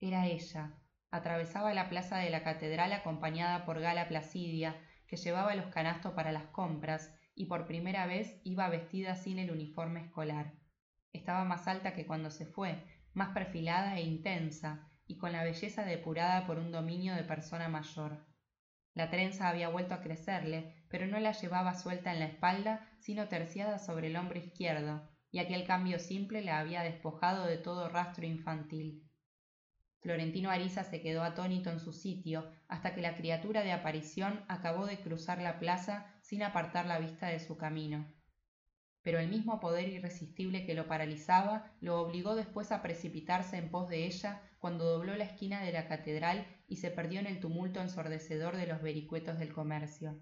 Era 0.00 0.26
ella. 0.26 0.78
Atravesaba 1.10 1.74
la 1.74 1.90
plaza 1.90 2.16
de 2.16 2.30
la 2.30 2.42
catedral 2.42 2.94
acompañada 2.94 3.66
por 3.66 3.78
Gala 3.78 4.08
Placidia, 4.08 4.80
que 5.12 5.18
llevaba 5.18 5.54
los 5.54 5.66
canastos 5.66 6.14
para 6.14 6.32
las 6.32 6.44
compras 6.44 7.14
y 7.34 7.44
por 7.44 7.66
primera 7.66 8.06
vez 8.06 8.40
iba 8.44 8.70
vestida 8.70 9.14
sin 9.14 9.38
el 9.38 9.50
uniforme 9.50 10.00
escolar. 10.00 10.54
Estaba 11.12 11.44
más 11.44 11.68
alta 11.68 11.92
que 11.92 12.06
cuando 12.06 12.30
se 12.30 12.46
fue, 12.46 12.82
más 13.12 13.34
perfilada 13.34 13.98
e 13.98 14.00
intensa, 14.04 14.88
y 15.06 15.18
con 15.18 15.32
la 15.32 15.44
belleza 15.44 15.84
depurada 15.84 16.46
por 16.46 16.58
un 16.58 16.72
dominio 16.72 17.14
de 17.14 17.24
persona 17.24 17.68
mayor. 17.68 18.24
La 18.94 19.10
trenza 19.10 19.50
había 19.50 19.68
vuelto 19.68 19.92
a 19.92 20.00
crecerle, 20.00 20.86
pero 20.88 21.06
no 21.06 21.20
la 21.20 21.32
llevaba 21.32 21.74
suelta 21.74 22.10
en 22.10 22.20
la 22.20 22.26
espalda, 22.28 22.88
sino 22.98 23.28
terciada 23.28 23.78
sobre 23.78 24.06
el 24.06 24.16
hombro 24.16 24.38
izquierdo, 24.38 25.06
y 25.30 25.40
aquel 25.40 25.66
cambio 25.66 25.98
simple 25.98 26.40
la 26.40 26.58
había 26.58 26.80
despojado 26.80 27.44
de 27.44 27.58
todo 27.58 27.90
rastro 27.90 28.24
infantil. 28.24 29.11
Florentino 30.02 30.50
Ariza 30.50 30.82
se 30.82 31.00
quedó 31.00 31.22
atónito 31.22 31.70
en 31.70 31.78
su 31.78 31.92
sitio 31.92 32.50
hasta 32.66 32.92
que 32.92 33.00
la 33.00 33.14
criatura 33.14 33.62
de 33.62 33.70
aparición 33.70 34.44
acabó 34.48 34.84
de 34.84 34.98
cruzar 34.98 35.40
la 35.40 35.60
plaza 35.60 36.12
sin 36.20 36.42
apartar 36.42 36.86
la 36.86 36.98
vista 36.98 37.28
de 37.28 37.38
su 37.38 37.56
camino. 37.56 38.04
Pero 39.02 39.20
el 39.20 39.28
mismo 39.28 39.60
poder 39.60 39.88
irresistible 39.88 40.66
que 40.66 40.74
lo 40.74 40.88
paralizaba 40.88 41.72
lo 41.80 42.00
obligó 42.00 42.34
después 42.34 42.72
a 42.72 42.82
precipitarse 42.82 43.56
en 43.56 43.70
pos 43.70 43.88
de 43.88 44.06
ella 44.06 44.42
cuando 44.58 44.84
dobló 44.84 45.16
la 45.16 45.24
esquina 45.24 45.62
de 45.62 45.70
la 45.70 45.86
catedral 45.86 46.46
y 46.66 46.78
se 46.78 46.90
perdió 46.90 47.20
en 47.20 47.26
el 47.26 47.38
tumulto 47.38 47.80
ensordecedor 47.80 48.56
de 48.56 48.66
los 48.66 48.82
vericuetos 48.82 49.38
del 49.38 49.52
comercio. 49.52 50.20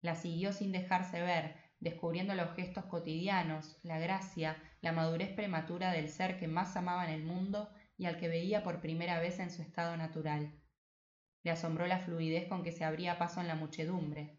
La 0.00 0.14
siguió 0.14 0.52
sin 0.52 0.72
dejarse 0.72 1.20
ver, 1.20 1.56
descubriendo 1.78 2.34
los 2.34 2.54
gestos 2.54 2.86
cotidianos, 2.86 3.78
la 3.82 3.98
gracia, 3.98 4.56
la 4.80 4.92
madurez 4.92 5.30
prematura 5.30 5.92
del 5.92 6.08
ser 6.08 6.38
que 6.38 6.48
más 6.48 6.74
amaba 6.76 7.04
en 7.04 7.14
el 7.14 7.24
mundo 7.24 7.70
y 7.98 8.06
al 8.06 8.16
que 8.16 8.28
veía 8.28 8.62
por 8.62 8.80
primera 8.80 9.20
vez 9.20 9.40
en 9.40 9.50
su 9.50 9.60
estado 9.60 9.96
natural. 9.96 10.52
Le 11.42 11.50
asombró 11.50 11.86
la 11.86 11.98
fluidez 11.98 12.48
con 12.48 12.62
que 12.62 12.72
se 12.72 12.84
abría 12.84 13.18
paso 13.18 13.40
en 13.40 13.48
la 13.48 13.56
muchedumbre. 13.56 14.38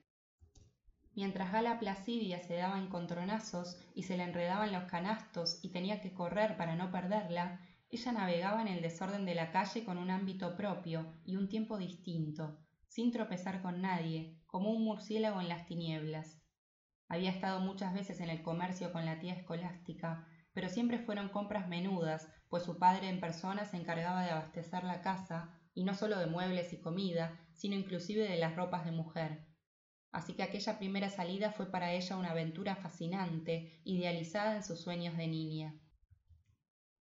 Mientras 1.13 1.51
Gala 1.51 1.79
Placidia 1.79 2.41
se 2.41 2.55
daba 2.55 2.79
encontronazos 2.79 3.77
y 3.93 4.03
se 4.03 4.15
le 4.15 4.23
enredaban 4.23 4.71
los 4.71 4.85
canastos 4.85 5.59
y 5.61 5.69
tenía 5.69 6.01
que 6.01 6.13
correr 6.13 6.55
para 6.55 6.75
no 6.75 6.91
perderla, 6.91 7.59
ella 7.91 8.11
navegaba 8.11 8.61
en 8.61 8.69
el 8.69 8.81
desorden 8.81 9.25
de 9.25 9.35
la 9.35 9.51
calle 9.51 9.83
con 9.83 9.97
un 9.97 10.11
ámbito 10.11 10.55
propio 10.55 11.11
y 11.25 11.35
un 11.35 11.49
tiempo 11.49 11.77
distinto, 11.77 12.57
sin 12.87 13.11
tropezar 13.11 13.61
con 13.61 13.81
nadie, 13.81 14.39
como 14.45 14.69
un 14.71 14.83
murciélago 14.83 15.41
en 15.41 15.49
las 15.49 15.65
tinieblas. 15.65 16.39
Había 17.09 17.31
estado 17.31 17.59
muchas 17.59 17.93
veces 17.93 18.21
en 18.21 18.29
el 18.29 18.43
comercio 18.43 18.93
con 18.93 19.05
la 19.05 19.19
tía 19.19 19.33
escolástica, 19.33 20.27
pero 20.53 20.69
siempre 20.69 20.99
fueron 20.99 21.29
compras 21.29 21.67
menudas, 21.67 22.29
pues 22.49 22.63
su 22.63 22.77
padre 22.77 23.09
en 23.09 23.19
persona 23.19 23.65
se 23.65 23.77
encargaba 23.77 24.23
de 24.23 24.31
abastecer 24.31 24.83
la 24.83 25.01
casa, 25.01 25.55
y 25.73 25.83
no 25.83 25.93
solo 25.93 26.19
de 26.19 26.25
muebles 26.25 26.73
y 26.73 26.81
comida, 26.81 27.39
sino 27.53 27.75
inclusive 27.75 28.27
de 28.27 28.37
las 28.37 28.55
ropas 28.55 28.85
de 28.85 28.91
mujer. 28.91 29.45
Así 30.11 30.33
que 30.33 30.43
aquella 30.43 30.79
primera 30.79 31.09
salida 31.09 31.51
fue 31.51 31.69
para 31.69 31.93
ella 31.93 32.17
una 32.17 32.31
aventura 32.31 32.75
fascinante, 32.75 33.79
idealizada 33.83 34.55
en 34.55 34.63
sus 34.63 34.81
sueños 34.81 35.15
de 35.15 35.27
niña. 35.27 35.79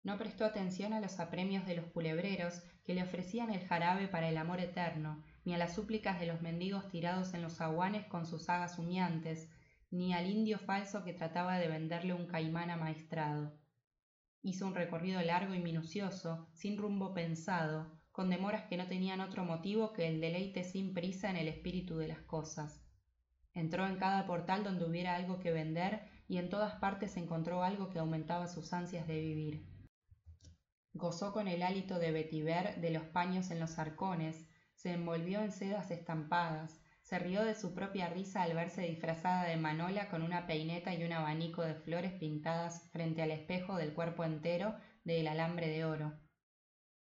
No 0.05 0.19
prestó 0.19 0.45
atención 0.45 0.93
a 0.93 1.01
los 1.01 1.19
apremios 1.19 1.67
de 1.67 1.75
los 1.75 1.87
culebreros 1.87 2.63
que 2.85 2.95
le 2.95 3.03
ofrecían 3.03 3.51
el 3.51 3.67
jarabe 3.67 4.09
para 4.09 4.29
el 4.29 4.37
amor 4.37 4.61
eterno, 4.61 5.25
ni 5.45 5.55
a 5.55 5.59
las 5.59 5.75
súplicas 5.75 6.21
de 6.21 6.27
los 6.27 6.43
mendigos 6.43 6.89
tirados 6.89 7.35
en 7.35 7.43
los 7.43 7.61
aguanes 7.61 8.07
con 8.07 8.27
sus 8.27 8.45
sagas 8.45 8.79
humeantes, 8.79 9.49
ni 9.91 10.13
al 10.13 10.27
indio 10.27 10.59
falso 10.59 11.03
que 11.03 11.15
trataba 11.15 11.59
de 11.59 11.69
venderle 11.69 12.13
un 12.13 12.27
caimán 12.27 12.71
amaestrado. 12.71 13.58
Hizo 14.43 14.67
un 14.67 14.75
recorrido 14.75 15.21
largo 15.23 15.55
y 15.55 15.59
minucioso, 15.59 16.49
sin 16.53 16.79
rumbo 16.79 17.13
pensado, 17.13 17.91
con 18.13 18.31
demoras 18.31 18.65
que 18.69 18.77
no 18.77 18.87
tenían 18.87 19.21
otro 19.21 19.45
motivo 19.45 19.93
que 19.93 20.09
el 20.09 20.21
deleite 20.21 20.65
sin 20.65 20.95
prisa 20.95 21.31
en 21.31 21.37
el 21.37 21.49
espíritu 21.49 21.97
de 21.99 22.09
las 22.09 22.21
cosas. 22.21 22.83
Entró 23.55 23.87
en 23.87 23.97
cada 23.97 24.27
portal 24.27 24.65
donde 24.65 24.85
hubiera 24.85 25.17
algo 25.17 25.39
que 25.41 25.51
vender 25.51 26.03
y 26.29 26.39
en 26.39 26.49
todas 26.49 26.75
partes 26.77 27.17
encontró 27.17 27.63
algo 27.63 27.91
que 27.91 27.99
aumentaba 27.99 28.47
sus 28.47 28.73
ansias 28.73 29.07
de 29.07 29.21
vivir. 29.21 29.67
Gozó 30.95 31.33
con 31.33 31.49
el 31.49 31.63
hálito 31.63 31.99
de 31.99 32.13
vetiver 32.13 32.81
de 32.81 32.91
los 32.91 33.05
paños 33.05 33.51
en 33.51 33.61
los 33.61 33.79
arcones, 33.79 34.49
se 34.75 34.93
envolvió 34.93 35.41
en 35.41 35.53
sedas 35.53 35.91
estampadas, 35.91 36.81
se 37.09 37.19
rió 37.19 37.43
de 37.43 37.55
su 37.55 37.73
propia 37.73 38.11
risa 38.11 38.43
al 38.43 38.53
verse 38.53 38.83
disfrazada 38.83 39.45
de 39.45 39.57
manola 39.57 40.11
con 40.11 40.21
una 40.21 40.47
peineta 40.47 40.93
y 40.93 41.03
un 41.05 41.13
abanico 41.15 41.63
de 41.63 41.73
flores 41.73 42.13
pintadas 42.13 42.87
frente 42.91 43.23
al 43.23 43.31
espejo 43.31 43.79
del 43.79 43.95
cuerpo 43.95 44.25
entero 44.25 44.75
del 45.05 45.27
alambre 45.27 45.69
de 45.69 45.87
oro. 45.87 46.13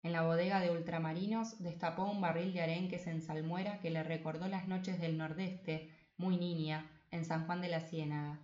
En 0.02 0.12
la 0.12 0.22
bodega 0.22 0.60
de 0.60 0.70
ultramarinos 0.70 1.62
destapó 1.62 2.04
un 2.04 2.22
barril 2.22 2.54
de 2.54 2.62
arenques 2.62 3.06
en 3.06 3.20
salmuera 3.20 3.80
que 3.80 3.90
le 3.90 4.02
recordó 4.02 4.48
las 4.48 4.66
noches 4.66 4.98
del 4.98 5.18
nordeste, 5.18 5.90
muy 6.16 6.38
niña, 6.38 6.90
en 7.10 7.26
San 7.26 7.44
Juan 7.44 7.60
de 7.60 7.68
la 7.68 7.80
Ciénaga. 7.80 8.40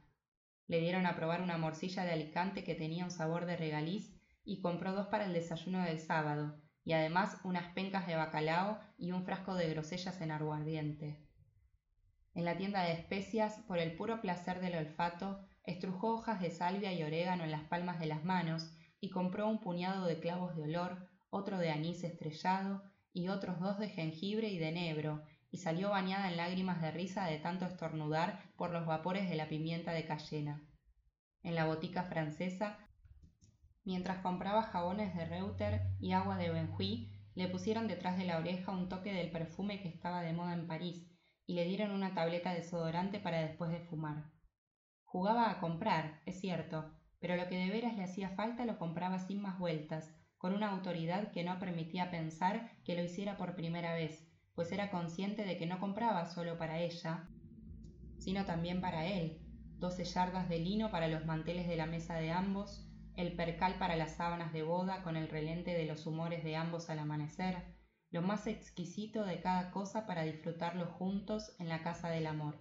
Le 0.66 0.80
dieron 0.80 1.06
a 1.06 1.16
probar 1.16 1.40
una 1.40 1.56
morcilla 1.56 2.04
de 2.04 2.12
Alicante 2.12 2.62
que 2.62 2.74
tenía 2.74 3.04
un 3.04 3.10
sabor 3.10 3.46
de 3.46 3.56
regaliz 3.56 4.14
y 4.44 4.60
compró 4.60 4.92
dos 4.92 5.06
para 5.06 5.24
el 5.24 5.32
desayuno 5.32 5.82
del 5.82 5.98
sábado, 5.98 6.60
y 6.84 6.92
además 6.92 7.38
unas 7.42 7.72
pencas 7.72 8.06
de 8.06 8.16
bacalao 8.16 8.78
y 8.98 9.12
un 9.12 9.24
frasco 9.24 9.54
de 9.54 9.70
grosellas 9.70 10.20
en 10.20 10.30
aguardiente. 10.30 11.23
En 12.34 12.44
la 12.44 12.56
tienda 12.56 12.82
de 12.82 12.92
especias, 12.92 13.58
por 13.68 13.78
el 13.78 13.94
puro 13.96 14.20
placer 14.20 14.60
del 14.60 14.74
olfato, 14.74 15.40
estrujó 15.62 16.14
hojas 16.14 16.40
de 16.40 16.50
salvia 16.50 16.92
y 16.92 17.02
orégano 17.04 17.44
en 17.44 17.52
las 17.52 17.62
palmas 17.62 18.00
de 18.00 18.06
las 18.06 18.24
manos 18.24 18.72
y 19.00 19.10
compró 19.10 19.48
un 19.48 19.60
puñado 19.60 20.06
de 20.06 20.18
clavos 20.18 20.56
de 20.56 20.62
olor, 20.64 21.08
otro 21.30 21.58
de 21.58 21.70
anís 21.70 22.02
estrellado 22.02 22.82
y 23.12 23.28
otros 23.28 23.60
dos 23.60 23.78
de 23.78 23.88
jengibre 23.88 24.48
y 24.48 24.58
de 24.58 24.70
enebro, 24.70 25.22
y 25.52 25.58
salió 25.58 25.90
bañada 25.90 26.28
en 26.28 26.36
lágrimas 26.36 26.82
de 26.82 26.90
risa 26.90 27.26
de 27.26 27.38
tanto 27.38 27.66
estornudar 27.66 28.52
por 28.56 28.72
los 28.72 28.84
vapores 28.84 29.30
de 29.30 29.36
la 29.36 29.48
pimienta 29.48 29.92
de 29.92 30.04
cayena. 30.04 30.60
En 31.44 31.54
la 31.54 31.66
botica 31.66 32.02
francesa, 32.02 32.78
mientras 33.84 34.18
compraba 34.18 34.64
jabones 34.64 35.14
de 35.14 35.24
Reuter 35.26 35.82
y 36.00 36.12
agua 36.12 36.36
de 36.36 36.50
Benjuí, 36.50 37.12
le 37.36 37.46
pusieron 37.46 37.86
detrás 37.86 38.18
de 38.18 38.24
la 38.24 38.38
oreja 38.38 38.72
un 38.72 38.88
toque 38.88 39.12
del 39.12 39.30
perfume 39.30 39.80
que 39.80 39.88
estaba 39.88 40.22
de 40.22 40.32
moda 40.32 40.54
en 40.54 40.66
París, 40.66 41.13
y 41.46 41.54
le 41.54 41.64
dieron 41.64 41.90
una 41.90 42.14
tableta 42.14 42.50
de 42.50 42.60
desodorante 42.60 43.20
para 43.20 43.40
después 43.40 43.70
de 43.70 43.80
fumar. 43.80 44.30
Jugaba 45.04 45.50
a 45.50 45.60
comprar, 45.60 46.20
es 46.26 46.40
cierto, 46.40 46.90
pero 47.20 47.36
lo 47.36 47.48
que 47.48 47.56
de 47.56 47.70
veras 47.70 47.96
le 47.96 48.04
hacía 48.04 48.30
falta 48.30 48.64
lo 48.64 48.78
compraba 48.78 49.18
sin 49.18 49.40
más 49.40 49.58
vueltas, 49.58 50.14
con 50.38 50.54
una 50.54 50.70
autoridad 50.70 51.32
que 51.32 51.44
no 51.44 51.58
permitía 51.58 52.10
pensar 52.10 52.70
que 52.84 52.94
lo 52.96 53.02
hiciera 53.02 53.36
por 53.36 53.54
primera 53.54 53.94
vez, 53.94 54.26
pues 54.54 54.70
era 54.72 54.90
consciente 54.90 55.44
de 55.44 55.56
que 55.56 55.66
no 55.66 55.80
compraba 55.80 56.26
solo 56.26 56.58
para 56.58 56.80
ella, 56.80 57.28
sino 58.18 58.44
también 58.44 58.80
para 58.80 59.06
él, 59.06 59.40
doce 59.78 60.04
yardas 60.04 60.48
de 60.48 60.58
lino 60.58 60.90
para 60.90 61.08
los 61.08 61.24
manteles 61.24 61.66
de 61.66 61.76
la 61.76 61.86
mesa 61.86 62.16
de 62.16 62.30
ambos, 62.30 62.86
el 63.16 63.36
percal 63.36 63.76
para 63.78 63.96
las 63.96 64.16
sábanas 64.16 64.52
de 64.52 64.62
boda 64.62 65.02
con 65.02 65.16
el 65.16 65.28
relente 65.28 65.72
de 65.72 65.86
los 65.86 66.06
humores 66.06 66.42
de 66.42 66.56
ambos 66.56 66.90
al 66.90 66.98
amanecer, 66.98 67.56
lo 68.14 68.22
más 68.22 68.46
exquisito 68.46 69.24
de 69.24 69.40
cada 69.40 69.72
cosa 69.72 70.06
para 70.06 70.22
disfrutarlo 70.22 70.86
juntos 70.86 71.56
en 71.58 71.68
la 71.68 71.82
casa 71.82 72.10
del 72.10 72.28
amor. 72.28 72.54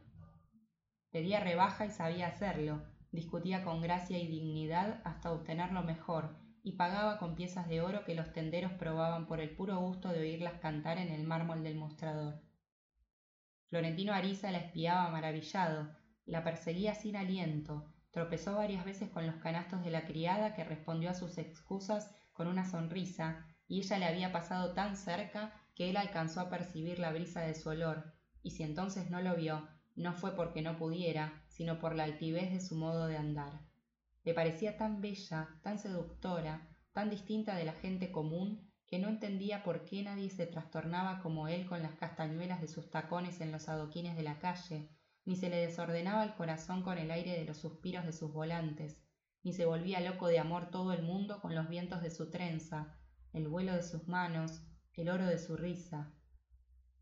Pedía 1.11 1.41
rebaja 1.41 1.85
y 1.85 1.91
sabía 1.91 2.25
hacerlo, 2.25 2.81
discutía 3.11 3.63
con 3.63 3.79
gracia 3.79 4.17
y 4.17 4.25
dignidad 4.25 4.99
hasta 5.03 5.31
obtener 5.31 5.71
lo 5.71 5.83
mejor, 5.83 6.35
y 6.63 6.71
pagaba 6.71 7.19
con 7.19 7.35
piezas 7.35 7.69
de 7.69 7.81
oro 7.81 8.03
que 8.03 8.15
los 8.15 8.33
tenderos 8.33 8.71
probaban 8.71 9.27
por 9.27 9.39
el 9.39 9.55
puro 9.55 9.77
gusto 9.77 10.09
de 10.09 10.21
oírlas 10.21 10.59
cantar 10.59 10.97
en 10.97 11.09
el 11.09 11.23
mármol 11.23 11.61
del 11.61 11.75
mostrador. 11.75 12.41
Florentino 13.69 14.13
Ariza 14.13 14.49
la 14.49 14.57
espiaba 14.57 15.07
maravillado, 15.11 15.95
la 16.25 16.43
perseguía 16.43 16.95
sin 16.95 17.15
aliento, 17.15 17.93
tropezó 18.09 18.55
varias 18.55 18.85
veces 18.85 19.11
con 19.11 19.27
los 19.27 19.35
canastos 19.35 19.83
de 19.83 19.91
la 19.91 20.05
criada 20.05 20.55
que 20.55 20.63
respondió 20.63 21.11
a 21.11 21.13
sus 21.13 21.37
excusas 21.37 22.09
con 22.33 22.47
una 22.47 22.65
sonrisa 22.65 23.52
y 23.73 23.79
ella 23.79 23.97
le 23.97 24.05
había 24.05 24.31
pasado 24.31 24.75
tan 24.75 24.95
cerca 24.95 25.51
que 25.73 25.89
él 25.89 25.97
alcanzó 25.97 26.41
a 26.41 26.49
percibir 26.51 26.99
la 26.99 27.11
brisa 27.11 27.41
de 27.41 27.55
su 27.55 27.69
olor, 27.69 28.13
y 28.43 28.51
si 28.51 28.61
entonces 28.61 29.09
no 29.09 29.19
lo 29.19 29.35
vio, 29.35 29.67
no 29.95 30.13
fue 30.13 30.35
porque 30.35 30.61
no 30.61 30.77
pudiera, 30.77 31.41
sino 31.47 31.79
por 31.79 31.95
la 31.95 32.03
altivez 32.03 32.51
de 32.51 32.59
su 32.59 32.75
modo 32.75 33.07
de 33.07 33.17
andar. 33.17 33.61
Le 34.23 34.35
parecía 34.35 34.77
tan 34.77 35.01
bella, 35.01 35.49
tan 35.63 35.79
seductora, 35.79 36.69
tan 36.91 37.09
distinta 37.09 37.55
de 37.55 37.65
la 37.65 37.73
gente 37.73 38.11
común, 38.11 38.71
que 38.85 38.99
no 38.99 39.09
entendía 39.09 39.63
por 39.63 39.85
qué 39.85 40.03
nadie 40.03 40.29
se 40.29 40.45
trastornaba 40.45 41.19
como 41.23 41.47
él 41.47 41.65
con 41.65 41.81
las 41.81 41.95
castañuelas 41.95 42.61
de 42.61 42.67
sus 42.67 42.91
tacones 42.91 43.41
en 43.41 43.51
los 43.51 43.69
adoquines 43.69 44.15
de 44.15 44.21
la 44.21 44.37
calle, 44.37 44.91
ni 45.25 45.35
se 45.35 45.49
le 45.49 45.57
desordenaba 45.57 46.23
el 46.23 46.35
corazón 46.35 46.83
con 46.83 46.99
el 46.99 47.09
aire 47.09 47.39
de 47.39 47.45
los 47.45 47.57
suspiros 47.57 48.05
de 48.05 48.13
sus 48.13 48.31
volantes, 48.31 49.01
ni 49.41 49.51
se 49.51 49.65
volvía 49.65 49.99
loco 49.99 50.27
de 50.27 50.37
amor 50.37 50.69
todo 50.69 50.93
el 50.93 51.01
mundo 51.01 51.41
con 51.41 51.55
los 51.55 51.67
vientos 51.69 52.03
de 52.03 52.11
su 52.11 52.29
trenza, 52.29 52.99
el 53.33 53.47
vuelo 53.47 53.73
de 53.73 53.83
sus 53.83 54.07
manos, 54.07 54.61
el 54.93 55.09
oro 55.09 55.25
de 55.25 55.39
su 55.39 55.57
risa. 55.57 56.13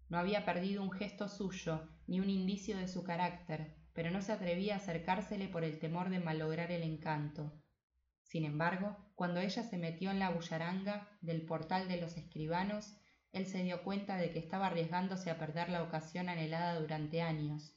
No 0.10 0.18
había 0.18 0.46
perdido 0.46 0.82
un 0.82 0.92
gesto 0.92 1.28
suyo, 1.28 1.88
ni 2.08 2.20
un 2.20 2.30
indicio 2.30 2.78
de 2.78 2.88
su 2.88 3.04
carácter, 3.04 3.76
pero 3.94 4.12
no 4.12 4.22
se 4.22 4.32
atrevía 4.32 4.76
a 4.76 4.78
acercársele 4.78 5.48
por 5.50 5.64
el 5.64 5.80
temor 5.80 6.10
de 6.10 6.20
malograr 6.20 6.72
el 6.72 6.84
encanto. 6.84 7.54
Sin 8.24 8.46
embargo, 8.46 8.98
cuando 9.16 9.42
ella 9.42 9.64
se 9.64 9.78
metió 9.78 10.10
en 10.10 10.20
la 10.20 10.30
bullaranga 10.30 11.10
del 11.22 11.46
portal 11.46 11.90
de 11.90 12.00
los 12.00 12.16
escribanos, 12.16 12.96
él 13.34 13.46
se 13.46 13.64
dio 13.64 13.84
cuenta 13.84 14.18
de 14.18 14.32
que 14.32 14.40
estaba 14.40 14.68
arriesgándose 14.68 15.30
a 15.30 15.38
perder 15.38 15.70
la 15.70 15.84
ocasión 15.84 16.30
anhelada 16.30 16.80
durante 16.80 17.22
años. 17.22 17.76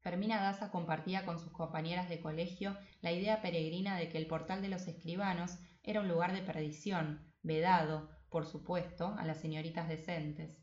Fermina 0.00 0.40
Daza 0.40 0.70
compartía 0.70 1.24
con 1.24 1.38
sus 1.38 1.52
compañeras 1.52 2.08
de 2.08 2.20
colegio 2.20 2.76
la 3.00 3.12
idea 3.12 3.42
peregrina 3.42 3.96
de 3.96 4.08
que 4.08 4.18
el 4.18 4.26
portal 4.26 4.62
de 4.62 4.68
los 4.68 4.86
escribanos 4.86 5.58
era 5.88 6.02
un 6.02 6.08
lugar 6.08 6.34
de 6.34 6.42
perdición, 6.42 7.32
vedado, 7.42 8.10
por 8.28 8.44
supuesto, 8.44 9.14
a 9.18 9.24
las 9.24 9.40
señoritas 9.40 9.88
decentes. 9.88 10.62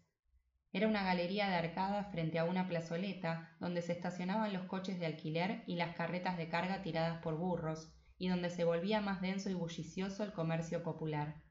Era 0.72 0.88
una 0.88 1.04
galería 1.04 1.50
de 1.50 1.56
arcadas 1.56 2.12
frente 2.12 2.38
a 2.38 2.44
una 2.44 2.68
plazoleta 2.68 3.58
donde 3.60 3.82
se 3.82 3.94
estacionaban 3.94 4.54
los 4.54 4.66
coches 4.66 5.00
de 5.00 5.08
alquiler 5.08 5.64
y 5.66 5.78
las 5.78 5.96
carretas 5.96 6.38
de 6.38 6.48
carga 6.48 6.84
tiradas 6.84 7.24
por 7.24 7.40
burros, 7.40 7.92
y 8.20 8.28
donde 8.28 8.52
se 8.52 8.66
volvía 8.66 9.02
más 9.02 9.20
denso 9.20 9.50
y 9.50 9.56
bullicioso 9.56 10.24
el 10.24 10.32
comercio 10.32 10.84
popular. 10.84 11.42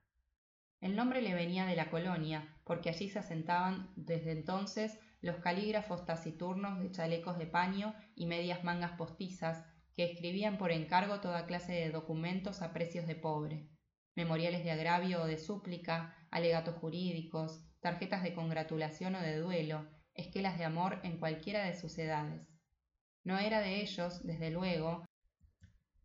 El 0.80 0.94
nombre 0.94 1.20
le 1.20 1.34
venía 1.34 1.66
de 1.66 1.74
la 1.74 1.90
colonia, 1.90 2.56
porque 2.62 2.90
allí 2.90 3.08
se 3.08 3.18
asentaban 3.18 3.90
desde 3.96 4.30
entonces 4.30 5.00
los 5.20 5.38
calígrafos 5.38 6.04
taciturnos 6.04 6.78
de 6.78 6.92
chalecos 6.92 7.38
de 7.38 7.46
paño 7.46 7.92
y 8.14 8.26
medias 8.26 8.62
mangas 8.62 8.92
postizas 8.92 9.66
que 9.96 10.04
escribían 10.04 10.58
por 10.58 10.72
encargo 10.72 11.20
toda 11.20 11.46
clase 11.46 11.72
de 11.72 11.90
documentos 11.90 12.62
a 12.62 12.72
precios 12.72 13.06
de 13.06 13.14
pobre, 13.14 13.68
memoriales 14.16 14.64
de 14.64 14.70
agravio 14.70 15.22
o 15.22 15.26
de 15.26 15.38
súplica, 15.38 16.16
alegatos 16.30 16.76
jurídicos, 16.76 17.64
tarjetas 17.80 18.22
de 18.22 18.34
congratulación 18.34 19.14
o 19.14 19.20
de 19.20 19.38
duelo, 19.38 19.86
esquelas 20.14 20.58
de 20.58 20.64
amor 20.64 21.00
en 21.02 21.18
cualquiera 21.18 21.64
de 21.64 21.74
sus 21.74 21.96
edades. 21.98 22.48
No 23.24 23.38
era 23.38 23.60
de 23.60 23.80
ellos, 23.80 24.24
desde 24.24 24.50
luego, 24.50 25.04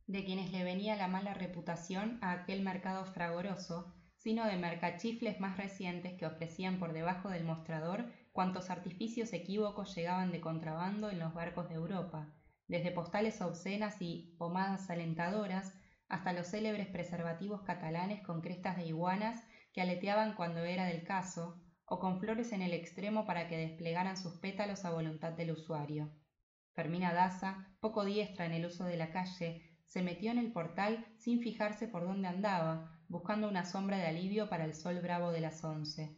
de 0.08 0.24
quienes 0.24 0.52
le 0.52 0.64
venía 0.64 0.96
la 0.96 1.08
mala 1.08 1.34
reputación 1.34 2.18
a 2.22 2.32
aquel 2.32 2.62
mercado 2.62 3.06
fragoroso, 3.06 3.94
sino 4.18 4.46
de 4.46 4.58
mercachifles 4.58 5.40
más 5.40 5.58
recientes 5.58 6.14
que 6.18 6.26
ofrecían 6.26 6.80
por 6.80 6.94
debajo 6.94 7.30
del 7.30 7.44
mostrador 7.44 8.12
cuantos 8.32 8.70
artificios 8.70 9.34
equívocos 9.34 9.96
llegaban 9.96 10.32
de 10.32 10.42
contrabando 10.42 11.10
en 11.10 11.20
los 11.20 11.34
barcos 11.34 11.70
de 11.70 11.76
Europa, 11.76 12.34
desde 12.70 12.92
postales 12.92 13.42
obscenas 13.42 13.98
y 14.00 14.36
pomadas 14.38 14.90
alentadoras 14.90 15.74
hasta 16.08 16.34
los 16.34 16.48
célebres 16.48 16.88
preservativos 16.88 17.64
catalanes 17.64 18.22
con 18.22 18.42
crestas 18.42 18.78
de 18.78 18.86
iguanas 18.86 19.44
que 19.74 19.82
aleteaban 19.82 20.36
cuando 20.36 20.64
era 20.64 20.86
del 20.86 21.04
caso, 21.04 21.62
o 21.86 22.00
con 22.00 22.20
flores 22.20 22.54
en 22.54 22.62
el 22.62 22.74
extremo 22.74 23.26
para 23.26 23.48
que 23.48 23.58
desplegaran 23.58 24.16
sus 24.16 24.36
pétalos 24.36 24.86
a 24.86 24.92
voluntad 24.92 25.34
del 25.34 25.52
usuario. 25.52 26.12
Fermina 26.74 27.12
Daza, 27.12 27.68
poco 27.80 28.06
diestra 28.06 28.46
en 28.46 28.54
el 28.54 28.66
uso 28.66 28.86
de 28.86 28.98
la 28.98 29.12
calle, 29.12 29.64
se 29.86 30.04
metió 30.04 30.32
en 30.32 30.38
el 30.38 30.52
portal 30.52 31.08
sin 31.18 31.42
fijarse 31.42 31.88
por 31.88 32.04
dónde 32.04 32.28
andaba, 32.28 33.02
buscando 33.08 33.50
una 33.50 33.66
sombra 33.66 33.98
de 33.98 34.06
alivio 34.06 34.48
para 34.48 34.66
el 34.66 34.76
sol 34.76 35.00
bravo 35.02 35.32
de 35.32 35.42
las 35.42 35.64
once. 35.64 36.16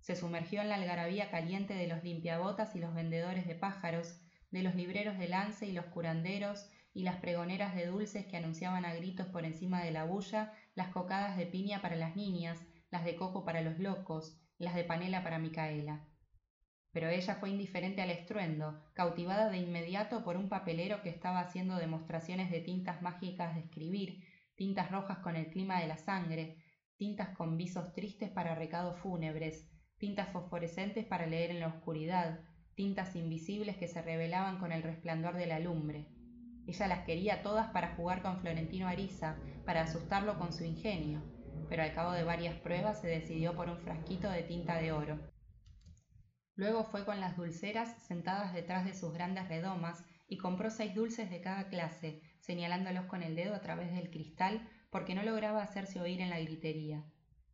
Se 0.00 0.16
sumergió 0.16 0.60
en 0.60 0.68
la 0.68 0.74
algarabía 0.74 1.30
caliente 1.30 1.72
de 1.72 1.86
los 1.86 2.04
limpiabotas 2.04 2.76
y 2.76 2.80
los 2.80 2.94
vendedores 2.94 3.46
de 3.46 3.54
pájaros, 3.54 4.21
de 4.52 4.62
los 4.62 4.74
libreros 4.74 5.18
de 5.18 5.28
lance 5.28 5.66
y 5.66 5.72
los 5.72 5.86
curanderos 5.86 6.70
y 6.94 7.02
las 7.02 7.16
pregoneras 7.16 7.74
de 7.74 7.86
dulces 7.86 8.26
que 8.26 8.36
anunciaban 8.36 8.84
a 8.84 8.94
gritos 8.94 9.26
por 9.28 9.44
encima 9.44 9.82
de 9.82 9.90
la 9.90 10.04
bulla 10.04 10.52
las 10.74 10.88
cocadas 10.88 11.36
de 11.36 11.46
piña 11.46 11.80
para 11.80 11.96
las 11.96 12.14
niñas, 12.14 12.58
las 12.90 13.04
de 13.04 13.16
coco 13.16 13.44
para 13.44 13.62
los 13.62 13.78
locos, 13.78 14.38
las 14.58 14.74
de 14.74 14.84
panela 14.84 15.22
para 15.22 15.38
Micaela. 15.38 16.06
Pero 16.92 17.08
ella 17.08 17.36
fue 17.36 17.48
indiferente 17.48 18.02
al 18.02 18.10
estruendo, 18.10 18.84
cautivada 18.92 19.48
de 19.48 19.56
inmediato 19.56 20.22
por 20.22 20.36
un 20.36 20.50
papelero 20.50 21.02
que 21.02 21.08
estaba 21.08 21.40
haciendo 21.40 21.76
demostraciones 21.76 22.50
de 22.50 22.60
tintas 22.60 23.00
mágicas 23.00 23.54
de 23.54 23.62
escribir, 23.62 24.22
tintas 24.54 24.90
rojas 24.90 25.18
con 25.18 25.34
el 25.34 25.48
clima 25.48 25.80
de 25.80 25.86
la 25.86 25.96
sangre, 25.96 26.58
tintas 26.98 27.30
con 27.30 27.56
visos 27.56 27.94
tristes 27.94 28.30
para 28.30 28.54
recados 28.54 28.98
fúnebres, 28.98 29.66
tintas 29.96 30.28
fosforescentes 30.28 31.06
para 31.06 31.26
leer 31.26 31.50
en 31.50 31.60
la 31.60 31.68
oscuridad, 31.68 32.40
tintas 32.74 33.14
invisibles 33.16 33.76
que 33.76 33.88
se 33.88 34.02
revelaban 34.02 34.58
con 34.58 34.72
el 34.72 34.82
resplandor 34.82 35.36
de 35.36 35.46
la 35.46 35.58
lumbre. 35.58 36.06
Ella 36.66 36.86
las 36.86 37.04
quería 37.04 37.42
todas 37.42 37.70
para 37.70 37.94
jugar 37.96 38.22
con 38.22 38.38
Florentino 38.40 38.86
Ariza, 38.88 39.36
para 39.64 39.82
asustarlo 39.82 40.38
con 40.38 40.52
su 40.52 40.64
ingenio, 40.64 41.22
pero 41.68 41.82
al 41.82 41.94
cabo 41.94 42.12
de 42.12 42.24
varias 42.24 42.54
pruebas 42.60 43.00
se 43.00 43.08
decidió 43.08 43.54
por 43.54 43.68
un 43.68 43.78
frasquito 43.78 44.30
de 44.30 44.42
tinta 44.42 44.76
de 44.76 44.92
oro. 44.92 45.18
Luego 46.54 46.84
fue 46.84 47.04
con 47.04 47.20
las 47.20 47.36
dulceras 47.36 48.02
sentadas 48.06 48.52
detrás 48.52 48.84
de 48.84 48.94
sus 48.94 49.12
grandes 49.12 49.48
redomas 49.48 50.04
y 50.28 50.36
compró 50.36 50.70
seis 50.70 50.94
dulces 50.94 51.30
de 51.30 51.40
cada 51.40 51.68
clase, 51.68 52.22
señalándolos 52.40 53.06
con 53.06 53.22
el 53.22 53.34
dedo 53.34 53.54
a 53.54 53.60
través 53.60 53.92
del 53.92 54.10
cristal 54.10 54.68
porque 54.90 55.14
no 55.14 55.22
lograba 55.22 55.62
hacerse 55.62 56.00
oír 56.00 56.20
en 56.20 56.30
la 56.30 56.40
gritería. 56.40 57.04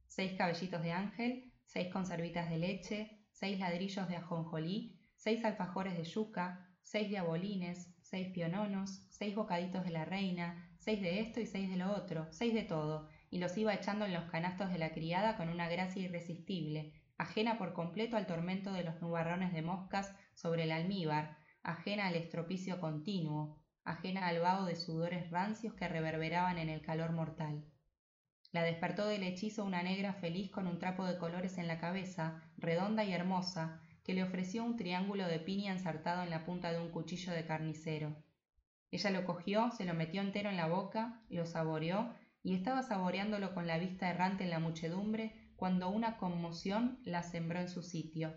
Seis 0.08 0.32
cabellitos 0.36 0.82
de 0.82 0.92
ángel, 0.92 1.52
seis 1.64 1.92
conservitas 1.92 2.50
de 2.50 2.58
leche, 2.58 3.24
seis 3.30 3.58
ladrillos 3.60 4.08
de 4.08 4.16
ajonjolí, 4.16 4.97
seis 5.18 5.44
alfajores 5.44 5.98
de 5.98 6.04
yuca, 6.04 6.68
seis 6.82 7.08
diabolines, 7.08 7.92
seis 8.00 8.28
piononos, 8.32 9.04
seis 9.10 9.34
bocaditos 9.34 9.84
de 9.84 9.90
la 9.90 10.04
reina, 10.04 10.70
seis 10.78 11.02
de 11.02 11.20
esto 11.20 11.40
y 11.40 11.46
seis 11.46 11.68
de 11.68 11.76
lo 11.76 11.92
otro, 11.92 12.28
seis 12.30 12.54
de 12.54 12.62
todo, 12.62 13.08
y 13.28 13.40
los 13.40 13.58
iba 13.58 13.74
echando 13.74 14.06
en 14.06 14.14
los 14.14 14.30
canastos 14.30 14.70
de 14.70 14.78
la 14.78 14.92
criada 14.92 15.36
con 15.36 15.48
una 15.48 15.68
gracia 15.68 16.02
irresistible, 16.02 16.92
ajena 17.18 17.58
por 17.58 17.72
completo 17.72 18.16
al 18.16 18.28
tormento 18.28 18.72
de 18.72 18.84
los 18.84 19.02
nubarrones 19.02 19.52
de 19.52 19.60
moscas 19.60 20.14
sobre 20.34 20.62
el 20.62 20.70
almíbar, 20.72 21.36
ajena 21.64 22.06
al 22.06 22.14
estropicio 22.14 22.80
continuo, 22.80 23.60
ajena 23.82 24.28
al 24.28 24.38
vaho 24.38 24.66
de 24.66 24.76
sudores 24.76 25.30
rancios 25.30 25.74
que 25.74 25.88
reverberaban 25.88 26.58
en 26.58 26.68
el 26.68 26.80
calor 26.80 27.10
mortal. 27.12 27.64
La 28.52 28.62
despertó 28.62 29.06
del 29.08 29.24
hechizo 29.24 29.64
una 29.64 29.82
negra 29.82 30.14
feliz 30.14 30.50
con 30.50 30.68
un 30.68 30.78
trapo 30.78 31.04
de 31.04 31.18
colores 31.18 31.58
en 31.58 31.66
la 31.66 31.80
cabeza, 31.80 32.40
redonda 32.56 33.04
y 33.04 33.12
hermosa, 33.12 33.82
que 34.08 34.14
le 34.14 34.22
ofreció 34.22 34.64
un 34.64 34.78
triángulo 34.78 35.28
de 35.28 35.38
piña 35.38 35.70
ensartado 35.70 36.22
en 36.22 36.30
la 36.30 36.46
punta 36.46 36.72
de 36.72 36.80
un 36.80 36.88
cuchillo 36.88 37.30
de 37.34 37.44
carnicero. 37.44 38.16
Ella 38.90 39.10
lo 39.10 39.26
cogió, 39.26 39.70
se 39.72 39.84
lo 39.84 39.92
metió 39.92 40.22
entero 40.22 40.48
en 40.48 40.56
la 40.56 40.66
boca, 40.66 41.20
lo 41.28 41.44
saboreó 41.44 42.14
y 42.42 42.54
estaba 42.54 42.82
saboreándolo 42.82 43.52
con 43.52 43.66
la 43.66 43.76
vista 43.76 44.08
errante 44.08 44.44
en 44.44 44.50
la 44.50 44.60
muchedumbre 44.60 45.52
cuando 45.56 45.90
una 45.90 46.16
conmoción 46.16 47.02
la 47.04 47.22
sembró 47.22 47.60
en 47.60 47.68
su 47.68 47.82
sitio. 47.82 48.32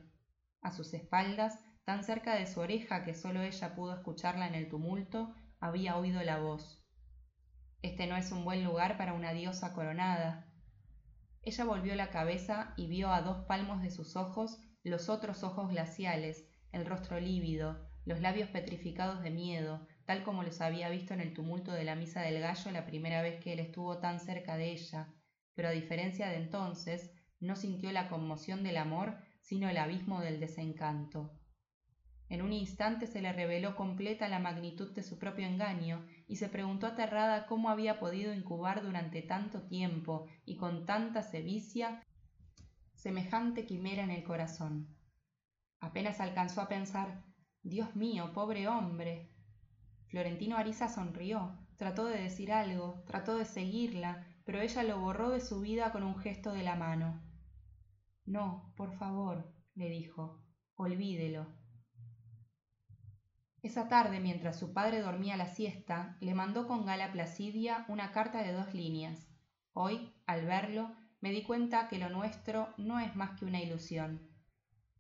A 0.61 0.73
sus 0.73 0.93
espaldas, 0.93 1.57
tan 1.85 2.03
cerca 2.03 2.35
de 2.35 2.48
su 2.48 2.60
oreja 2.60 3.06
que 3.06 3.14
sólo 3.14 3.41
ella 3.41 3.73
pudo 3.73 3.95
escucharla 3.95 4.49
en 4.49 4.56
el 4.56 4.68
tumulto, 4.68 5.34
había 5.61 5.95
oído 5.95 6.22
la 6.22 6.38
voz. 6.38 6.85
Este 7.81 8.07
no 8.07 8.18
es 8.18 8.34
un 8.34 8.43
buen 8.43 8.65
lugar 8.65 8.98
para 8.98 9.14
una 9.14 9.31
diosa 9.31 9.72
coronada. 9.72 10.52
Ella 11.43 11.64
volvió 11.64 11.95
la 11.95 12.10
cabeza 12.10 12.73
y 12.76 12.88
vio 12.88 13.14
a 13.14 13.22
dos 13.22 13.45
palmos 13.45 13.81
de 13.81 13.89
sus 13.89 14.18
ojos 14.18 14.60
los 14.89 15.09
otros 15.09 15.43
ojos 15.43 15.69
glaciales, 15.69 16.47
el 16.71 16.85
rostro 16.85 17.19
lívido, 17.19 17.87
los 18.05 18.19
labios 18.19 18.49
petrificados 18.49 19.21
de 19.21 19.29
miedo, 19.29 19.85
tal 20.05 20.23
como 20.23 20.43
los 20.43 20.61
había 20.61 20.89
visto 20.89 21.13
en 21.13 21.21
el 21.21 21.33
tumulto 21.33 21.71
de 21.71 21.83
la 21.83 21.95
misa 21.95 22.21
del 22.21 22.39
gallo 22.39 22.71
la 22.71 22.85
primera 22.85 23.21
vez 23.21 23.39
que 23.43 23.53
él 23.53 23.59
estuvo 23.59 23.99
tan 23.99 24.19
cerca 24.19 24.57
de 24.57 24.71
ella, 24.71 25.13
pero 25.53 25.67
a 25.67 25.71
diferencia 25.71 26.29
de 26.29 26.37
entonces, 26.37 27.11
no 27.39 27.55
sintió 27.55 27.91
la 27.91 28.07
conmoción 28.07 28.63
del 28.63 28.77
amor, 28.77 29.17
sino 29.41 29.69
el 29.69 29.77
abismo 29.77 30.21
del 30.21 30.39
desencanto. 30.39 31.31
En 32.29 32.41
un 32.41 32.53
instante 32.53 33.07
se 33.07 33.21
le 33.21 33.33
reveló 33.33 33.75
completa 33.75 34.29
la 34.29 34.39
magnitud 34.39 34.93
de 34.93 35.03
su 35.03 35.19
propio 35.19 35.45
engaño 35.45 36.05
y 36.27 36.37
se 36.37 36.47
preguntó 36.47 36.87
aterrada 36.87 37.45
cómo 37.45 37.69
había 37.69 37.99
podido 37.99 38.33
incubar 38.33 38.83
durante 38.83 39.21
tanto 39.21 39.63
tiempo 39.63 40.27
y 40.45 40.55
con 40.55 40.85
tanta 40.85 41.23
sevicia 41.23 42.01
semejante 43.01 43.65
quimera 43.65 44.03
en 44.03 44.11
el 44.11 44.23
corazón. 44.23 44.95
Apenas 45.79 46.19
alcanzó 46.19 46.61
a 46.61 46.67
pensar 46.67 47.23
Dios 47.63 47.95
mío, 47.95 48.31
pobre 48.31 48.67
hombre. 48.67 49.33
Florentino 50.07 50.55
Ariza 50.55 50.87
sonrió, 50.87 51.57
trató 51.77 52.05
de 52.05 52.21
decir 52.21 52.51
algo, 52.51 53.03
trató 53.07 53.37
de 53.37 53.45
seguirla, 53.45 54.27
pero 54.45 54.61
ella 54.61 54.83
lo 54.83 54.99
borró 54.99 55.31
de 55.31 55.41
su 55.41 55.61
vida 55.61 55.91
con 55.91 56.03
un 56.03 56.15
gesto 56.19 56.53
de 56.53 56.61
la 56.61 56.75
mano. 56.75 57.23
No, 58.25 58.71
por 58.77 58.93
favor, 58.93 59.51
le 59.73 59.89
dijo, 59.89 60.45
olvídelo. 60.75 61.47
Esa 63.63 63.87
tarde, 63.87 64.19
mientras 64.19 64.59
su 64.59 64.73
padre 64.73 65.01
dormía 65.01 65.37
la 65.37 65.47
siesta, 65.47 66.17
le 66.19 66.35
mandó 66.35 66.67
con 66.67 66.85
gala 66.85 67.11
Placidia 67.11 67.83
una 67.87 68.11
carta 68.11 68.43
de 68.43 68.53
dos 68.53 68.75
líneas. 68.75 69.27
Hoy, 69.73 70.13
al 70.27 70.45
verlo, 70.45 70.95
me 71.22 71.31
di 71.31 71.43
cuenta 71.43 71.88
que 71.88 71.99
lo 71.99 72.10
nuestro 72.10 72.73
no 72.77 72.99
es 72.99 73.15
más 73.15 73.39
que 73.39 73.45
una 73.45 73.61
ilusión. 73.61 74.27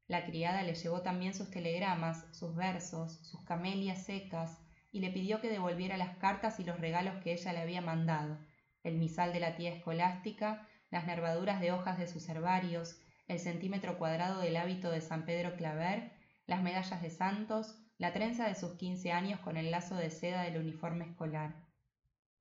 La 0.07 0.25
criada 0.25 0.61
le 0.61 0.75
llevó 0.75 1.01
también 1.01 1.33
sus 1.33 1.49
telegramas, 1.49 2.27
sus 2.31 2.55
versos, 2.55 3.17
sus 3.25 3.43
camelias 3.43 4.03
secas, 4.05 4.59
y 4.91 4.99
le 4.99 5.09
pidió 5.09 5.41
que 5.41 5.49
devolviera 5.49 5.97
las 5.97 6.17
cartas 6.17 6.59
y 6.59 6.63
los 6.63 6.79
regalos 6.79 7.23
que 7.23 7.33
ella 7.33 7.53
le 7.53 7.59
había 7.59 7.81
mandado, 7.81 8.37
el 8.83 8.97
misal 8.97 9.33
de 9.33 9.39
la 9.39 9.55
tía 9.55 9.73
escolástica, 9.73 10.67
las 10.89 11.07
nervaduras 11.07 11.59
de 11.59 11.71
hojas 11.71 11.97
de 11.97 12.07
sus 12.07 12.27
herbarios, 12.29 12.99
el 13.27 13.39
centímetro 13.39 13.97
cuadrado 13.97 14.41
del 14.41 14.57
hábito 14.57 14.91
de 14.91 15.01
San 15.01 15.25
Pedro 15.25 15.55
Claver, 15.55 16.11
las 16.45 16.61
medallas 16.61 17.01
de 17.01 17.09
santos, 17.09 17.79
la 17.97 18.13
trenza 18.13 18.47
de 18.47 18.55
sus 18.55 18.73
quince 18.77 19.11
años 19.11 19.39
con 19.39 19.57
el 19.57 19.71
lazo 19.71 19.95
de 19.95 20.09
seda 20.09 20.43
del 20.43 20.57
uniforme 20.57 21.05
escolar. 21.05 21.55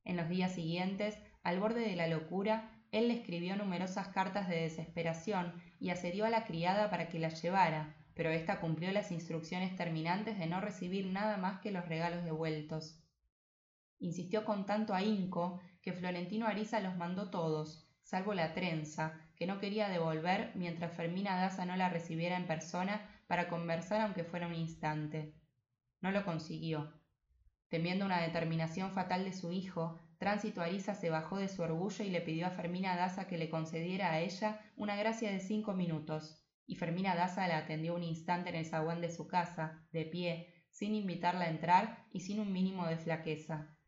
En 0.05 0.17
los 0.17 0.29
días 0.29 0.53
siguientes, 0.53 1.17
al 1.43 1.61
borde 1.61 1.83
de 1.83 1.97
la 1.97 2.09
locura, 2.09 2.80
él 2.93 3.09
le 3.09 3.15
escribió 3.15 3.57
numerosas 3.57 4.09
cartas 4.09 4.49
de 4.49 4.63
desesperación 4.63 5.55
y 5.79 5.91
accedió 5.91 6.27
a 6.27 6.31
la 6.31 6.45
criada 6.45 6.91
para 6.91 7.09
que 7.09 7.19
las 7.21 7.41
llevara, 7.41 7.95
pero 8.15 8.31
ésta 8.31 8.61
cumplió 8.61 8.91
las 8.91 9.13
instrucciones 9.13 9.77
terminantes 9.77 10.39
de 10.39 10.47
no 10.47 10.61
recibir 10.61 11.07
nada 11.07 11.37
más 11.37 11.61
que 11.61 11.71
los 11.71 11.89
regalos 11.89 12.25
devueltos. 12.25 13.01
Insistió 13.99 14.45
con 14.45 14.67
tanto 14.67 14.95
ahínco 14.95 15.61
que 15.83 15.93
Florentino 15.93 16.47
Ariza 16.47 16.81
los 16.81 16.97
mandó 16.97 17.31
todos, 17.31 17.89
salvo 18.03 18.35
la 18.35 18.55
trenza, 18.55 19.21
que 19.37 19.47
no 19.47 19.61
quería 19.61 19.89
devolver 19.89 20.51
mientras 20.55 20.93
Fermina 20.93 21.37
Daza 21.37 21.65
no 21.65 21.77
la 21.77 21.89
recibiera 21.89 22.37
en 22.37 22.47
persona 22.47 23.09
para 23.27 23.49
conversar 23.49 24.01
aunque 24.01 24.25
fuera 24.25 24.49
un 24.49 24.55
instante. 24.55 25.35
No 26.01 26.11
lo 26.11 26.25
consiguió. 26.25 26.93
Temiendo 27.69 28.05
una 28.05 28.21
determinación 28.21 28.91
fatal 28.91 29.25
de 29.25 29.33
su 29.33 29.53
hijo, 29.53 30.01
Tránsito 30.21 30.61
Ariza 30.61 30.95
se 30.95 31.09
bajó 31.09 31.39
de 31.39 31.49
su 31.49 31.63
orgullo 31.63 32.05
y 32.05 32.11
le 32.11 32.21
pidió 32.21 32.47
a 32.47 32.51
Fermina 32.51 32.95
Daza 32.95 33.27
que 33.27 33.39
le 33.39 33.49
concediera 33.49 34.13
a 34.13 34.21
ella 34.21 34.61
una 34.77 34.95
gracia 34.95 35.31
de 35.31 35.41
cinco 35.41 35.73
minutos, 35.73 36.45
y 36.67 36.75
Fermina 36.75 37.15
Daza 37.15 37.49
la 37.49 37.57
atendió 37.57 37.95
un 37.95 38.03
instante 38.03 38.51
en 38.51 38.57
el 38.57 38.67
zaguán 38.67 39.01
de 39.01 39.11
su 39.11 39.27
casa, 39.27 39.83
de 39.93 40.05
pie, 40.05 40.67
sin 40.69 40.95
invitarla 40.95 41.47
a 41.47 41.49
entrar 41.49 42.05
y 42.13 42.21
sin 42.21 42.39
un 42.39 42.53
mínimo 42.53 42.87
de 42.87 42.99
flaqueza. 42.99 43.79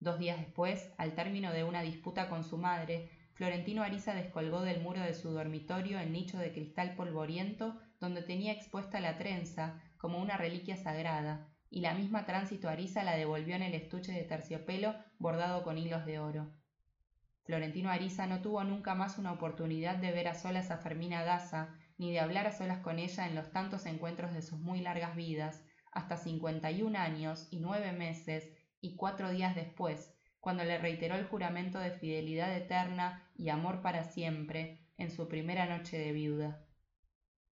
Dos 0.00 0.18
días 0.18 0.40
después, 0.40 0.92
al 0.98 1.14
término 1.14 1.52
de 1.52 1.62
una 1.62 1.82
disputa 1.82 2.28
con 2.28 2.42
su 2.42 2.58
madre, 2.58 3.08
Florentino 3.34 3.84
Ariza 3.84 4.12
descolgó 4.12 4.62
del 4.62 4.80
muro 4.80 5.00
de 5.02 5.14
su 5.14 5.30
dormitorio 5.30 6.00
el 6.00 6.10
nicho 6.10 6.36
de 6.36 6.50
cristal 6.50 6.96
polvoriento 6.96 7.78
donde 8.00 8.22
tenía 8.22 8.50
expuesta 8.50 8.98
la 8.98 9.18
trenza 9.18 9.80
como 9.98 10.20
una 10.20 10.36
reliquia 10.36 10.76
sagrada, 10.76 11.48
y 11.70 11.80
la 11.80 11.94
misma 11.94 12.26
tránsito 12.26 12.68
Ariza 12.68 13.04
la 13.04 13.16
devolvió 13.16 13.54
en 13.54 13.62
el 13.62 13.74
estuche 13.74 14.12
de 14.12 14.24
terciopelo 14.24 14.96
bordado 15.18 15.62
con 15.62 15.78
hilos 15.78 16.04
de 16.04 16.18
oro. 16.18 16.52
Florentino 17.44 17.90
Ariza 17.90 18.26
no 18.26 18.42
tuvo 18.42 18.64
nunca 18.64 18.94
más 18.94 19.18
una 19.18 19.32
oportunidad 19.32 19.96
de 19.96 20.12
ver 20.12 20.28
a 20.28 20.34
solas 20.34 20.70
a 20.70 20.78
Fermina 20.78 21.24
Daza, 21.24 21.76
ni 21.96 22.12
de 22.12 22.20
hablar 22.20 22.46
a 22.46 22.52
solas 22.52 22.80
con 22.80 22.98
ella 22.98 23.26
en 23.26 23.34
los 23.34 23.50
tantos 23.52 23.86
encuentros 23.86 24.32
de 24.32 24.42
sus 24.42 24.58
muy 24.60 24.80
largas 24.80 25.14
vidas, 25.16 25.64
hasta 25.92 26.16
cincuenta 26.16 26.70
y 26.70 26.82
un 26.82 26.96
años 26.96 27.48
y 27.50 27.60
nueve 27.60 27.92
meses 27.92 28.50
y 28.80 28.96
cuatro 28.96 29.30
días 29.30 29.54
después, 29.54 30.12
cuando 30.40 30.64
le 30.64 30.78
reiteró 30.78 31.14
el 31.16 31.24
juramento 31.24 31.78
de 31.78 31.92
fidelidad 31.92 32.54
eterna 32.54 33.22
y 33.34 33.48
amor 33.48 33.82
para 33.82 34.04
siempre 34.04 34.78
en 34.96 35.10
su 35.10 35.28
primera 35.28 35.66
noche 35.66 35.98
de 35.98 36.12
viuda. 36.12 36.60